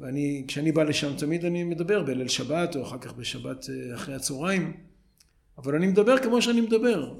ואני, 0.00 0.44
כשאני 0.48 0.72
בא 0.72 0.82
לשם 0.82 1.16
תמיד 1.16 1.44
אני 1.44 1.64
מדבר 1.64 2.02
בליל 2.02 2.28
שבת 2.28 2.76
או 2.76 2.82
אחר 2.82 2.98
כך 2.98 3.12
בשבת 3.12 3.66
אה, 3.70 3.94
אחרי 3.94 4.14
הצהריים, 4.14 4.76
אבל 5.58 5.74
אני 5.74 5.86
מדבר 5.86 6.18
כמו 6.18 6.42
שאני 6.42 6.60
מדבר. 6.60 7.14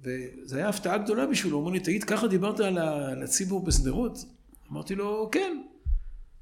וזו 0.00 0.56
הייתה 0.56 0.68
הפתעה 0.68 0.98
גדולה 0.98 1.26
בשבילו, 1.26 1.56
הוא 1.56 1.60
אומר 1.60 1.72
לי, 1.72 1.80
תגיד, 1.80 2.04
ככה 2.04 2.26
דיברת 2.26 2.60
על 2.60 3.22
הציבור 3.22 3.64
בשדרות? 3.64 4.18
אמרתי 4.72 4.94
לו, 4.94 5.28
כן, 5.32 5.62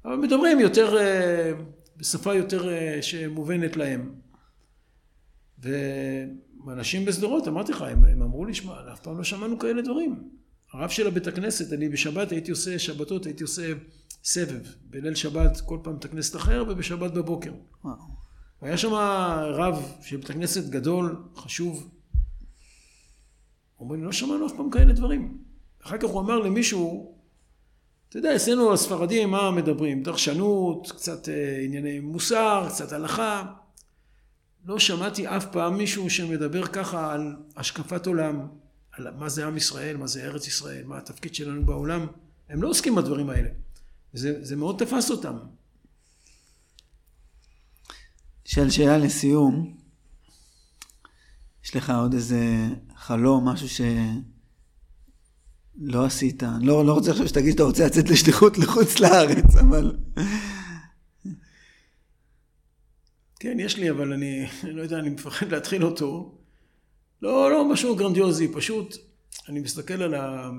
אבל 0.05 0.15
מדברים 0.15 0.59
יותר, 0.59 0.97
אה, 0.97 1.51
בשפה 1.97 2.33
יותר 2.33 2.69
אה, 2.69 3.01
שמובנת 3.01 3.77
להם. 3.77 4.13
ואנשים 6.65 7.05
בשדרות, 7.05 7.47
אמרתי 7.47 7.71
לך, 7.71 7.81
הם, 7.81 8.05
הם 8.05 8.21
אמרו 8.21 8.45
לי, 8.45 8.53
שמע, 8.53 8.93
אף 8.93 8.99
פעם 8.99 9.17
לא 9.17 9.23
שמענו 9.23 9.59
כאלה 9.59 9.81
דברים. 9.81 10.29
הרב 10.73 10.89
של 10.89 11.07
הבית 11.07 11.27
הכנסת, 11.27 11.73
אני 11.73 11.89
בשבת 11.89 12.31
הייתי 12.31 12.51
עושה, 12.51 12.79
שבתות 12.79 13.25
הייתי 13.25 13.43
עושה 13.43 13.73
סבב. 14.23 14.61
בליל 14.83 15.15
שבת 15.15 15.61
כל 15.61 15.79
פעם 15.83 15.93
בית 15.93 16.05
הכנסת 16.05 16.35
אחר 16.35 16.63
ובשבת 16.69 17.11
בבוקר. 17.11 17.51
וואו. 17.83 17.95
והיה 18.61 18.77
שם 18.77 18.93
רב 19.53 19.93
של 20.01 20.17
בית 20.17 20.29
הכנסת 20.29 20.69
גדול, 20.69 21.23
חשוב. 21.35 21.89
אומרים, 23.79 24.03
לא 24.03 24.11
שמענו 24.11 24.47
אף 24.47 24.51
פעם 24.57 24.69
כאלה 24.69 24.93
דברים. 24.93 25.37
אחר 25.83 25.97
כך 25.97 26.09
הוא 26.09 26.21
אמר 26.21 26.39
למישהו, 26.39 27.15
אתה 28.09 28.17
יודע, 28.17 28.35
אצלנו 28.35 28.73
הספרדים, 28.73 29.31
מה 29.31 29.51
מדברים? 29.51 30.03
דרשנות, 30.03 30.91
קצת 30.91 31.29
אה, 31.29 31.61
ענייני 31.63 31.99
מוסר, 31.99 32.65
קצת 32.69 32.91
הלכה. 32.91 33.53
לא 34.65 34.79
שמעתי 34.79 35.27
אף 35.27 35.45
פעם 35.51 35.77
מישהו 35.77 36.09
שמדבר 36.09 36.65
ככה 36.65 37.13
על 37.13 37.35
השקפת 37.55 38.07
עולם, 38.07 38.47
על 39.07 39.17
מה 39.17 39.29
זה 39.29 39.45
עם 39.45 39.57
ישראל, 39.57 39.97
מה 39.97 40.07
זה 40.07 40.23
ארץ 40.23 40.47
ישראל, 40.47 40.85
מה 40.85 40.97
התפקיד 40.97 41.35
שלנו 41.35 41.65
בעולם. 41.65 42.07
הם 42.49 42.61
לא 42.61 42.69
עוסקים 42.69 42.95
בדברים 42.95 43.29
האלה. 43.29 43.49
זה, 44.13 44.45
זה 44.45 44.55
מאוד 44.55 44.79
תפס 44.79 45.11
אותם. 45.11 45.37
שאל 48.45 48.69
שאלה 48.69 48.97
לסיום. 48.97 49.77
יש 51.63 51.75
לך 51.75 51.89
עוד 51.89 52.13
איזה 52.13 52.67
חלום, 52.95 53.49
משהו 53.49 53.67
שלא 53.69 53.95
עשית? 56.05 56.43
אני 56.43 56.65
לא, 56.65 56.85
לא 56.85 56.93
רוצה 56.93 57.11
עכשיו 57.11 57.27
שתגיד 57.27 57.51
שאתה 57.51 57.63
רוצה 57.63 57.85
לצאת 57.85 58.09
לשליחות 58.09 58.57
לחוץ 58.57 58.99
לארץ, 58.99 59.55
אבל... 59.55 59.97
כן, 63.39 63.57
יש 63.59 63.77
לי, 63.77 63.89
אבל 63.89 64.13
אני, 64.13 64.47
אני 64.63 64.73
לא 64.73 64.81
יודע, 64.81 64.99
אני 64.99 65.09
מפחד 65.09 65.51
להתחיל 65.51 65.85
אותו. 65.85 66.38
לא, 67.21 67.51
לא 67.51 67.71
משהו 67.71 67.95
גרנדיוזי, 67.95 68.53
פשוט 68.53 68.95
אני 69.49 69.59
מסתכל 69.59 70.01
על 70.01 70.13
ה... 70.13 70.49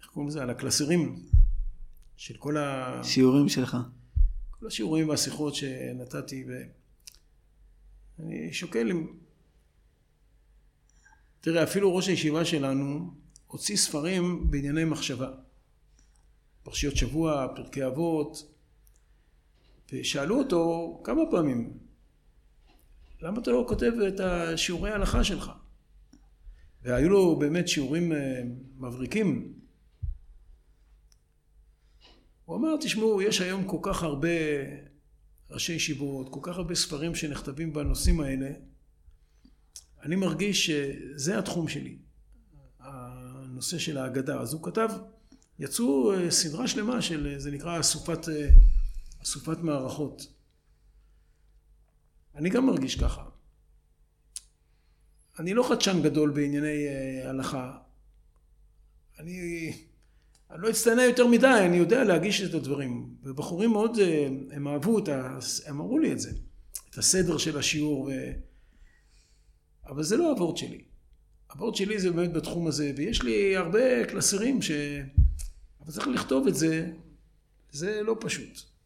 איך 0.00 0.10
קוראים 0.10 0.28
לזה? 0.28 0.42
על 0.42 0.50
הקלסרים 0.50 1.22
של 2.16 2.36
כל 2.36 2.56
ה... 2.56 3.00
שיעורים 3.04 3.48
שלך. 3.48 3.76
כל 4.50 4.66
השיעורים 4.66 5.08
והשיחות 5.08 5.54
שנתתי, 5.54 6.44
ואני 8.18 8.52
שוקל 8.52 8.90
אם... 8.90 9.06
תראה, 11.40 11.62
אפילו 11.62 11.96
ראש 11.96 12.08
הישיבה 12.08 12.44
שלנו 12.44 13.14
הוציא 13.46 13.76
ספרים 13.76 14.50
בענייני 14.50 14.84
מחשבה. 14.84 15.30
פרשיות 16.62 16.96
שבוע, 16.96 17.46
פרקי 17.56 17.86
אבות, 17.86 18.52
ושאלו 19.92 20.38
אותו 20.38 21.00
כמה 21.04 21.22
פעמים, 21.30 21.78
למה 23.20 23.40
אתה 23.40 23.50
לא 23.50 23.64
כותב 23.68 23.92
את 24.08 24.20
השיעורי 24.20 24.90
ההלכה 24.90 25.24
שלך? 25.24 25.50
והיו 26.82 27.08
לו 27.08 27.38
באמת 27.38 27.68
שיעורים 27.68 28.12
אה, 28.12 28.42
מבריקים. 28.76 29.52
הוא 32.44 32.56
אמר, 32.56 32.76
תשמעו, 32.80 33.22
יש 33.22 33.40
היום 33.40 33.64
כל 33.64 33.78
כך 33.82 34.02
הרבה 34.02 34.28
ראשי 35.50 35.72
ישיבות, 35.72 36.28
כל 36.30 36.40
כך 36.42 36.56
הרבה 36.56 36.74
ספרים 36.74 37.14
שנכתבים 37.14 37.72
בנושאים 37.72 38.20
האלה, 38.20 38.50
אני 40.02 40.16
מרגיש 40.16 40.66
שזה 40.66 41.38
התחום 41.38 41.68
שלי, 41.68 41.98
הנושא 42.80 43.78
של 43.78 43.98
ההגדה. 43.98 44.40
אז 44.40 44.52
הוא 44.52 44.62
כתב, 44.62 44.88
יצאו 45.58 46.12
אה, 46.14 46.30
סדרה 46.30 46.68
שלמה 46.68 47.02
של, 47.02 47.34
זה 47.38 47.50
נקרא 47.50 47.80
אסופת, 47.80 48.28
אה, 48.28 48.50
אסופת 49.22 49.58
מערכות. 49.58 50.37
אני 52.38 52.50
גם 52.50 52.66
מרגיש 52.66 52.96
ככה. 52.96 53.24
אני 55.38 55.54
לא 55.54 55.68
חדשן 55.68 56.02
גדול 56.02 56.30
בענייני 56.30 56.86
אה, 56.86 57.30
הלכה. 57.30 57.78
אני, 59.18 59.72
אני 60.50 60.62
לא 60.62 60.70
אצטנע 60.70 61.02
יותר 61.02 61.26
מדי, 61.26 61.60
אני 61.66 61.76
יודע 61.76 62.04
להגיש 62.04 62.42
את 62.42 62.54
הדברים. 62.54 63.14
ובחורים 63.22 63.70
מאוד, 63.70 63.98
הם 64.50 64.68
אהבו 64.68 64.98
את 64.98 65.08
ה... 65.08 65.38
הם 65.66 65.80
אמרו 65.80 65.98
לי 65.98 66.12
את 66.12 66.20
זה, 66.20 66.30
את 66.90 66.98
הסדר 66.98 67.38
של 67.38 67.58
השיעור. 67.58 68.02
ו... 68.02 68.10
אבל 69.86 70.02
זה 70.02 70.16
לא 70.16 70.30
הוורד 70.30 70.56
שלי. 70.56 70.84
הוורד 71.52 71.74
שלי 71.74 72.00
זה 72.00 72.10
באמת 72.10 72.32
בתחום 72.32 72.66
הזה, 72.66 72.92
ויש 72.96 73.22
לי 73.22 73.56
הרבה 73.56 74.04
קלסרים 74.04 74.62
ש... 74.62 74.70
אבל 75.80 75.92
צריך 75.92 76.08
לכתוב 76.08 76.46
את 76.46 76.54
זה, 76.54 76.90
זה 77.70 78.02
לא 78.02 78.16
פשוט. 78.20 78.77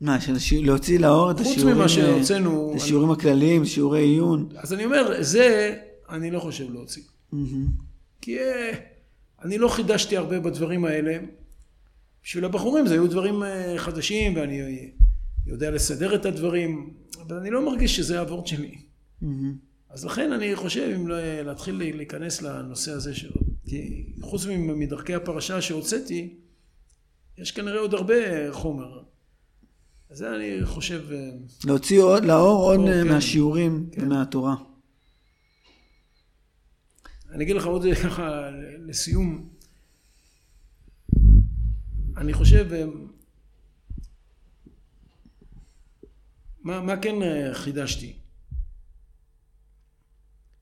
מה, 0.00 0.20
של 0.20 0.38
שי... 0.38 0.62
להוציא 0.62 0.98
לאור 0.98 1.30
את 1.30 1.40
השיעורים, 1.40 1.66
חוץ 1.66 1.76
ממה 1.76 1.88
שהוצאנו... 1.88 2.70
את 2.70 2.80
השיעורים 2.80 3.10
אני... 3.10 3.18
הכלליים, 3.18 3.64
שיעורי 3.64 4.02
עיון. 4.02 4.48
אז 4.56 4.72
אני 4.72 4.84
אומר, 4.84 5.22
זה 5.22 5.76
אני 6.08 6.30
לא 6.30 6.40
חושב 6.40 6.72
להוציא. 6.72 7.02
Mm-hmm. 7.32 7.36
כי 8.20 8.38
אה, 8.38 8.70
אני 9.42 9.58
לא 9.58 9.68
חידשתי 9.68 10.16
הרבה 10.16 10.40
בדברים 10.40 10.84
האלה. 10.84 11.18
בשביל 12.24 12.44
הבחורים 12.44 12.86
זה 12.86 12.94
היו 12.94 13.10
דברים 13.10 13.42
אה, 13.42 13.74
חדשים, 13.78 14.36
ואני 14.36 14.90
יודע 15.46 15.70
לסדר 15.70 16.14
את 16.14 16.26
הדברים, 16.26 16.94
אבל 17.20 17.36
אני 17.36 17.50
לא 17.50 17.66
מרגיש 17.66 17.96
שזה 17.96 18.20
הוורד 18.20 18.46
שלי. 18.46 18.74
Mm-hmm. 19.22 19.26
אז 19.90 20.04
לכן 20.04 20.32
אני 20.32 20.56
חושב 20.56 20.92
אם 20.96 21.08
לא, 21.08 21.42
להתחיל 21.42 21.92
להיכנס 21.94 22.42
לנושא 22.42 22.92
הזה 22.92 23.14
שלו. 23.14 23.40
כי 23.66 24.06
חוץ 24.20 24.46
מדרכי 24.58 25.14
הפרשה 25.14 25.62
שהוצאתי, 25.62 26.34
יש 27.38 27.52
כנראה 27.52 27.80
עוד 27.80 27.94
הרבה 27.94 28.52
חומר. 28.52 29.02
זה 30.12 30.36
אני 30.36 30.66
חושב... 30.66 31.12
אה, 31.12 31.30
להוציא 31.64 32.00
עוד, 32.00 32.24
לאור 32.24 32.62
עוד 32.62 32.80
כן, 32.86 33.08
מהשיעורים 33.08 33.90
כן. 33.92 34.02
ומהתורה. 34.02 34.54
אני 37.30 37.44
אגיד 37.44 37.56
לך 37.56 37.66
עוד 37.66 37.82
ככה 38.02 38.50
לסיום. 38.78 39.48
אני 42.16 42.32
חושב, 42.32 42.72
אה, 42.72 42.84
מה, 46.62 46.80
מה 46.80 46.96
כן 46.96 47.22
אה, 47.22 47.54
חידשתי? 47.54 48.16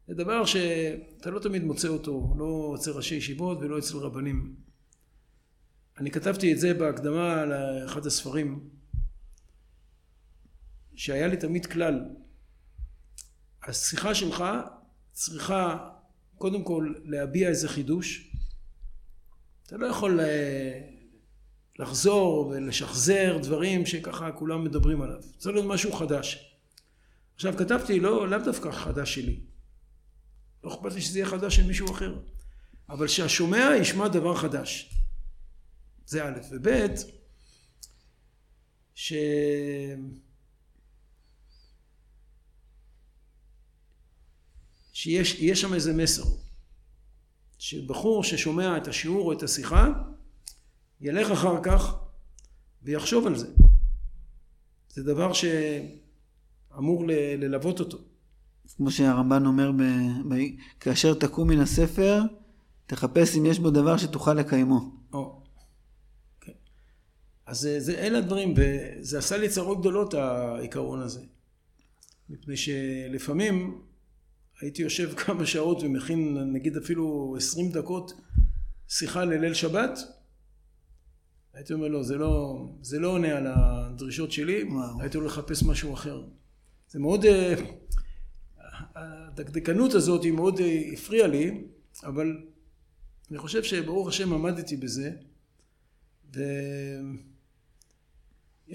זה 0.08 0.14
דבר 0.14 0.44
שאתה 0.44 1.30
לא 1.30 1.40
תמיד 1.40 1.64
מוצא 1.64 1.88
אותו, 1.88 2.34
לא 2.38 2.74
אצל 2.78 2.90
ראשי 2.90 3.14
ישיבות 3.14 3.58
ולא 3.60 3.78
אצל 3.78 3.96
רבנים. 3.96 4.54
אני 5.98 6.10
כתבתי 6.10 6.52
את 6.52 6.58
זה 6.58 6.74
בהקדמה 6.74 7.44
לאחד 7.44 8.06
הספרים, 8.06 8.77
שהיה 10.98 11.26
לי 11.26 11.36
תמיד 11.36 11.66
כלל, 11.66 12.00
השיחה 13.62 14.14
שלך 14.14 14.44
צריכה 15.12 15.90
קודם 16.38 16.64
כל 16.64 16.94
להביע 17.04 17.48
איזה 17.48 17.68
חידוש. 17.68 18.30
אתה 19.66 19.76
לא 19.76 19.86
יכול 19.86 20.20
אה, 20.20 20.80
לחזור 21.78 22.46
ולשחזר 22.46 23.38
דברים 23.42 23.86
שככה 23.86 24.32
כולם 24.32 24.64
מדברים 24.64 25.02
עליו. 25.02 25.20
צריך 25.38 25.54
להיות 25.54 25.66
משהו 25.66 25.92
חדש. 25.92 26.54
עכשיו 27.34 27.56
כתבתי 27.56 28.00
לא, 28.00 28.28
לאו 28.28 28.38
דווקא 28.44 28.70
חדש 28.70 29.14
שלי. 29.14 29.40
לא 30.64 30.74
אכפת 30.74 30.92
לי 30.92 31.00
שזה 31.00 31.18
יהיה 31.18 31.28
חדש 31.28 31.56
של 31.56 31.66
מישהו 31.66 31.90
אחר. 31.90 32.18
אבל 32.88 33.08
שהשומע 33.08 33.70
ישמע 33.80 34.08
דבר 34.08 34.36
חדש. 34.36 34.94
זה 36.06 36.24
א', 36.24 36.38
וב', 36.50 36.86
ש... 38.94 39.12
שיש 44.98 45.60
שם 45.60 45.74
איזה 45.74 45.92
מסר. 45.92 46.22
שבחור 47.58 48.24
ששומע 48.24 48.76
את 48.76 48.88
השיעור 48.88 49.26
או 49.26 49.32
את 49.32 49.42
השיחה, 49.42 49.88
ילך 51.00 51.30
אחר 51.30 51.62
כך 51.62 51.94
ויחשוב 52.82 53.26
על 53.26 53.36
זה. 53.36 53.46
זה 54.88 55.02
דבר 55.02 55.32
שאמור 55.32 57.04
ללוות 57.38 57.80
אותו. 57.80 57.98
כמו 58.76 58.90
שהרמב"ן 58.90 59.46
אומר, 59.46 59.72
ב... 59.72 59.82
ב... 60.28 60.34
כאשר 60.80 61.14
תקום 61.14 61.48
מן 61.48 61.60
הספר, 61.60 62.22
תחפש 62.86 63.36
אם 63.36 63.46
יש 63.46 63.58
בו 63.58 63.70
דבר 63.70 63.96
שתוכל 63.96 64.34
לקיימו. 64.34 64.90
או. 65.12 65.42
כן. 66.40 66.52
אז 67.46 67.60
זה, 67.60 67.80
זה, 67.80 67.98
אלה 67.98 68.18
הדברים, 68.18 68.54
וזה 68.56 69.18
עשה 69.18 69.36
לי 69.36 69.48
צרות 69.48 69.80
גדולות, 69.80 70.14
העיקרון 70.14 71.00
הזה. 71.00 71.20
מפני 72.30 72.56
שלפעמים 72.56 73.87
הייתי 74.60 74.82
יושב 74.82 75.14
כמה 75.24 75.46
שעות 75.46 75.82
ומכין 75.82 76.38
נגיד 76.52 76.76
אפילו 76.76 77.34
עשרים 77.36 77.72
דקות 77.72 78.12
שיחה 78.88 79.24
לליל 79.24 79.54
שבת, 79.54 79.98
הייתי 81.54 81.72
אומר 81.72 81.88
לו, 81.88 82.04
זה 82.04 82.16
לא, 82.16 82.66
זה 82.82 82.98
לא 82.98 83.08
עונה 83.08 83.36
על 83.36 83.46
הדרישות 83.46 84.32
שלי, 84.32 84.62
וואו. 84.62 85.00
הייתי 85.00 85.16
הולך 85.16 85.38
לחפש 85.38 85.62
משהו 85.62 85.94
אחר. 85.94 86.22
זה 86.88 86.98
מאוד, 86.98 87.24
אה, 87.24 87.54
הדקדקנות 88.96 89.94
הזאת 89.94 90.24
היא 90.24 90.32
מאוד 90.32 90.60
אה, 90.60 90.82
הפריעה 90.92 91.28
לי, 91.28 91.64
אבל 92.04 92.36
אני 93.30 93.38
חושב 93.38 93.62
שברוך 93.62 94.08
השם 94.08 94.32
עמדתי 94.32 94.76
בזה, 94.76 95.10
ויש 96.32 96.44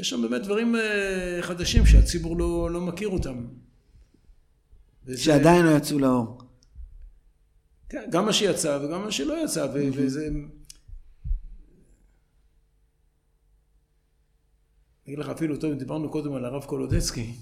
שם 0.09 0.21
באמת 0.21 0.41
דברים 0.41 0.75
אה, 0.75 1.39
חדשים 1.41 1.85
שהציבור 1.85 2.37
לא, 2.37 2.71
לא 2.71 2.81
מכיר 2.81 3.09
אותם. 3.09 3.45
וזה... 5.05 5.23
שעדיין 5.23 5.65
לא 5.65 5.71
יצאו 5.71 5.99
לאור. 5.99 6.41
כן, 7.89 8.09
גם 8.11 8.25
מה 8.25 8.33
שיצא 8.33 8.79
וגם 8.83 9.01
מה 9.01 9.11
שלא 9.11 9.43
יצא, 9.43 9.67
ו- 9.73 9.87
וזה... 9.93 10.27
אני 10.27 10.47
אגיד 15.13 15.19
לך 15.19 15.29
אפילו, 15.29 15.57
טוב, 15.57 15.73
דיברנו 15.73 16.11
קודם 16.11 16.33
על 16.33 16.45
הרב 16.45 16.63
קולודצקי. 16.63 17.33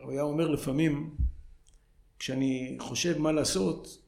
הוא 0.00 0.12
היה 0.12 0.22
אומר 0.22 0.48
לפעמים, 0.48 1.16
כשאני 2.18 2.76
חושב 2.80 3.18
מה 3.18 3.32
לעשות, 3.32 4.02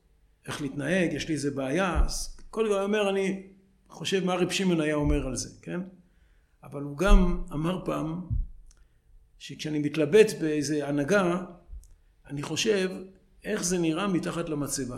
איך 0.47 0.63
להתנהג, 0.63 1.13
יש 1.13 1.29
לי 1.29 1.35
איזה 1.35 1.51
בעיה, 1.51 2.05
אז 2.05 2.37
כל 2.51 2.67
הוא 2.67 2.81
אומר, 2.81 3.11
אני 3.11 3.47
חושב 3.89 4.25
מה 4.25 4.35
רב 4.35 4.51
שמעון 4.51 4.81
היה 4.81 4.95
אומר 4.95 5.27
על 5.27 5.37
זה, 5.37 5.49
כן? 5.63 5.81
אבל 6.63 6.83
הוא 6.83 6.99
גם 6.99 7.43
אמר 7.53 7.85
פעם, 7.85 8.29
שכשאני 9.43 9.79
מתלבט 9.79 10.27
באיזה 10.41 10.89
הנהגה, 10.89 11.45
אני 12.31 12.43
חושב 12.43 12.91
איך 13.45 13.65
זה 13.65 13.79
נראה 13.79 14.07
מתחת 14.07 14.49
למצבה. 14.49 14.97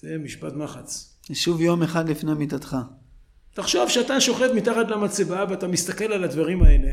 זה 0.00 0.18
משפט 0.18 0.52
מחץ. 0.52 1.18
שוב 1.32 1.60
יום 1.60 1.82
אחד 1.82 2.08
לפני 2.08 2.34
מיטתך. 2.34 2.76
תחשוב 3.54 3.88
שאתה 3.88 4.20
שוכב 4.20 4.48
מתחת 4.56 4.88
למצבה 4.88 5.44
ואתה 5.50 5.68
מסתכל 5.68 6.12
על 6.12 6.24
הדברים 6.24 6.62
האלה, 6.62 6.92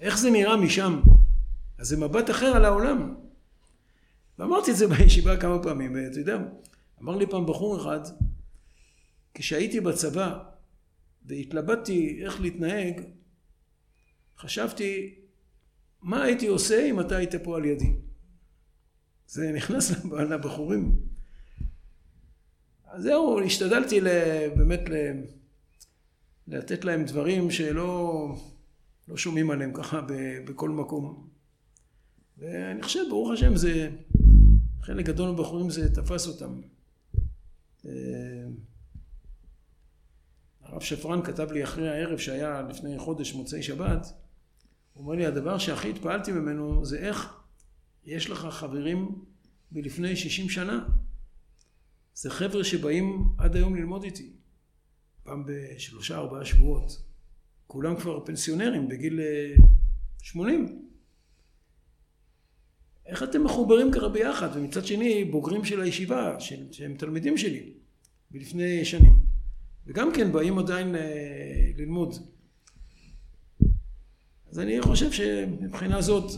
איך 0.00 0.18
זה 0.18 0.30
נראה 0.30 0.56
משם? 0.56 1.00
אז 1.78 1.88
זה 1.88 1.96
מבט 1.96 2.30
אחר 2.30 2.46
על 2.56 2.64
העולם. 2.64 3.14
ואמרתי 4.38 4.70
את 4.70 4.76
זה 4.76 4.86
בישיבה 4.96 5.36
כמה 5.36 5.62
פעמים, 5.62 5.94
ואתה 5.94 6.18
יודע, 6.18 6.38
אמר 7.02 7.16
לי 7.16 7.26
פעם 7.26 7.46
בחור 7.46 7.80
אחד, 7.80 8.00
כשהייתי 9.34 9.80
בצבא 9.80 10.38
והתלבטתי 11.26 12.20
איך 12.24 12.40
להתנהג, 12.40 13.00
חשבתי, 14.38 15.14
מה 16.02 16.22
הייתי 16.22 16.46
עושה 16.46 16.86
אם 16.86 17.00
אתה 17.00 17.16
היית 17.16 17.34
פה 17.34 17.56
על 17.56 17.64
ידי? 17.64 17.92
זה 19.26 19.52
נכנס 19.52 19.90
לבחורים. 20.30 20.96
אז 22.86 23.02
זהו, 23.02 23.40
השתדלתי 23.40 24.00
באמת 24.56 24.80
לתת 26.46 26.84
להם 26.84 27.04
דברים 27.04 27.50
שלא 27.50 28.34
לא 29.08 29.16
שומעים 29.16 29.50
עליהם 29.50 29.72
ככה 29.74 30.00
בכל 30.44 30.70
מקום. 30.70 31.28
ואני 32.38 32.82
חושב, 32.82 33.00
ברוך 33.10 33.30
השם, 33.30 33.56
זה, 33.56 33.90
חלק 34.82 35.06
גדול 35.06 35.30
מהבחורים 35.30 35.70
זה 35.70 35.94
תפס 35.94 36.26
אותם. 36.26 36.60
אה, 37.86 37.92
הרב 40.62 40.80
שפרן 40.82 41.22
כתב 41.22 41.52
לי 41.52 41.64
אחרי 41.64 41.88
הערב 41.88 42.18
שהיה 42.18 42.62
לפני 42.62 42.98
חודש 42.98 43.32
מוצאי 43.34 43.62
שבת, 43.62 44.06
הוא 44.98 45.04
אומר 45.04 45.14
לי, 45.14 45.26
הדבר 45.26 45.58
שהכי 45.58 45.90
התפעלתי 45.90 46.32
ממנו 46.32 46.84
זה 46.84 46.98
איך 46.98 47.34
יש 48.04 48.30
לך 48.30 48.46
חברים 48.50 49.24
מלפני 49.72 50.16
60 50.16 50.48
שנה. 50.48 50.86
זה 52.14 52.30
חבר'ה 52.30 52.64
שבאים 52.64 53.28
עד 53.38 53.56
היום 53.56 53.76
ללמוד 53.76 54.04
איתי. 54.04 54.32
פעם 55.22 55.44
בשלושה 55.46 56.16
ארבעה 56.16 56.44
שבועות. 56.44 57.02
כולם 57.66 57.96
כבר 57.96 58.24
פנסיונרים 58.24 58.88
בגיל 58.88 59.20
80. 60.22 60.66
אה, 60.66 60.72
איך 63.06 63.22
אתם 63.22 63.44
מחוברים 63.44 63.92
ככה 63.92 64.08
ביחד? 64.08 64.48
ומצד 64.54 64.86
שני 64.86 65.24
בוגרים 65.24 65.64
של 65.64 65.80
הישיבה, 65.80 66.40
שהם 66.70 66.94
תלמידים 66.94 67.38
שלי, 67.38 67.72
מלפני 68.30 68.84
שנים. 68.84 69.18
וגם 69.86 70.12
כן 70.12 70.32
באים 70.32 70.58
עדיין 70.58 70.94
אה, 70.94 71.70
ללמוד. 71.76 72.14
אז 74.52 74.58
אני 74.58 74.82
חושב 74.82 75.12
שמבחינה 75.12 76.02
זאת 76.02 76.30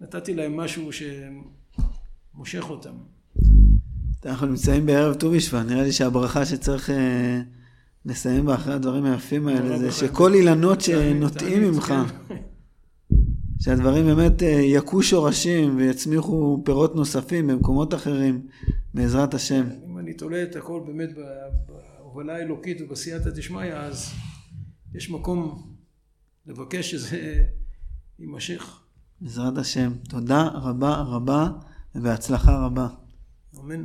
נתתי 0.00 0.34
להם 0.34 0.56
משהו 0.56 0.90
שמושך 0.92 2.70
אותם. 2.70 2.94
אנחנו 4.26 4.46
נמצאים 4.46 4.86
בערב 4.86 5.14
ט"ו 5.14 5.30
בשבט, 5.30 5.66
נראה 5.66 5.82
לי 5.82 5.92
שהברכה 5.92 6.46
שצריך 6.46 6.90
אה, 6.90 7.40
לסיים 8.06 8.46
בה 8.46 8.54
אחרי 8.54 8.74
הדברים 8.74 9.04
היפים 9.04 9.48
האלה 9.48 9.78
זה 9.78 9.92
שכל 9.92 10.34
אילנות 10.34 10.80
שנוטעים 10.80 11.62
ממך, 11.62 11.94
כן. 12.28 12.34
שהדברים 13.60 14.06
באמת 14.06 14.42
אה, 14.42 14.48
יכו 14.48 15.02
שורשים 15.02 15.76
ויצמיחו 15.76 16.62
פירות 16.64 16.96
נוספים 16.96 17.46
במקומות 17.46 17.94
אחרים, 17.94 18.46
בעזרת 18.94 19.34
השם. 19.34 19.64
אם 19.90 19.98
אני 19.98 20.14
תולה 20.14 20.42
את 20.42 20.56
הכל 20.56 20.80
באמת 20.86 21.08
בהובלה 21.98 22.36
האלוקית 22.36 22.80
ובסייעתא 22.80 23.30
דשמיא, 23.30 23.74
אז 23.74 24.10
יש 24.94 25.10
מקום 25.10 25.73
לבקש 26.46 26.90
שזה 26.90 27.44
יימשך. 28.18 28.80
בעזרת 29.20 29.58
השם. 29.58 29.92
תודה 30.08 30.48
רבה 30.48 30.94
רבה 30.94 31.48
ובהצלחה 31.94 32.66
רבה. 32.66 32.88
אמן. 33.60 33.84